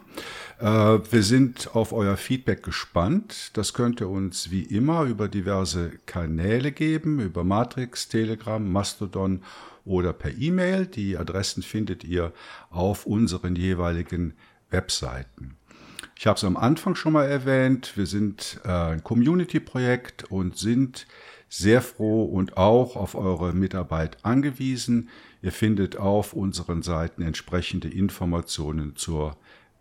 Äh, 0.61 0.65
wir 0.65 1.23
sind 1.23 1.75
auf 1.75 1.93
euer 1.93 2.17
Feedback 2.17 2.63
gespannt. 2.63 3.51
Das 3.55 3.75
könnt 3.75 4.01
ihr 4.01 4.09
uns 4.09 4.51
wie 4.51 4.63
immer 4.63 5.03
über 5.03 5.29
diverse 5.29 5.91
Kanäle 6.07 6.73
geben, 6.73 7.19
über 7.21 7.43
Matrix, 7.45 8.09
Telegram, 8.09 8.67
Mastodon 8.71 9.43
oder 9.85 10.13
per 10.13 10.31
E-Mail. 10.39 10.87
Die 10.87 11.19
Adressen 11.19 11.63
findet 11.63 12.05
ihr 12.05 12.33
auf 12.71 13.05
unseren 13.05 13.57
jeweiligen 13.57 14.35
Webseiten. 14.71 15.58
Ich 16.19 16.27
habe 16.27 16.37
es 16.37 16.43
am 16.43 16.57
Anfang 16.57 16.97
schon 16.97 17.13
mal 17.13 17.27
erwähnt, 17.27 17.97
wir 17.97 18.07
sind 18.07 18.61
äh, 18.65 18.69
ein 18.69 19.05
Community-Projekt 19.05 20.25
und 20.33 20.59
sind 20.59 21.07
sehr 21.49 21.81
froh 21.81 22.25
und 22.25 22.57
auch 22.57 22.97
auf 22.97 23.15
eure 23.15 23.53
Mitarbeit 23.53 24.17
angewiesen. 24.25 25.11
Ihr 25.43 25.53
findet 25.53 25.97
auf 25.97 26.33
unseren 26.33 26.83
Seiten 26.83 27.23
entsprechende 27.23 27.89
Informationen 27.89 28.97
zur 28.97 29.37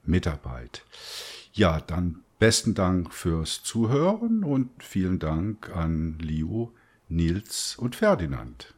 Mitarbeit. 0.05 0.83
Ja, 1.53 1.81
dann 1.81 2.19
besten 2.37 2.75
Dank 2.75 3.15
fürs 3.15 3.63
Zuhören 3.63 4.43
und 4.43 4.69
vielen 4.77 5.17
Dank 5.17 5.75
an 5.75 6.19
Liu, 6.19 6.69
Nils 7.09 7.75
und 7.79 7.95
Ferdinand. 7.95 8.75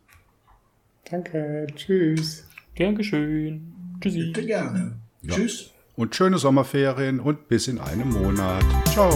Danke, 1.11 1.67
tschüss. 1.75 2.47
Gern 2.73 2.95
geschehen. 2.95 3.97
Tschüssi. 3.99 4.27
Bitte 4.27 4.45
gerne. 4.45 4.97
Ja. 5.23 5.35
Tschüss 5.35 5.73
und 5.99 6.15
schöne 6.15 6.37
Sommerferien 6.37 7.19
und 7.19 7.49
bis 7.49 7.67
in 7.67 7.77
einem 7.77 8.11
Monat. 8.13 8.63
Ciao. 8.93 9.11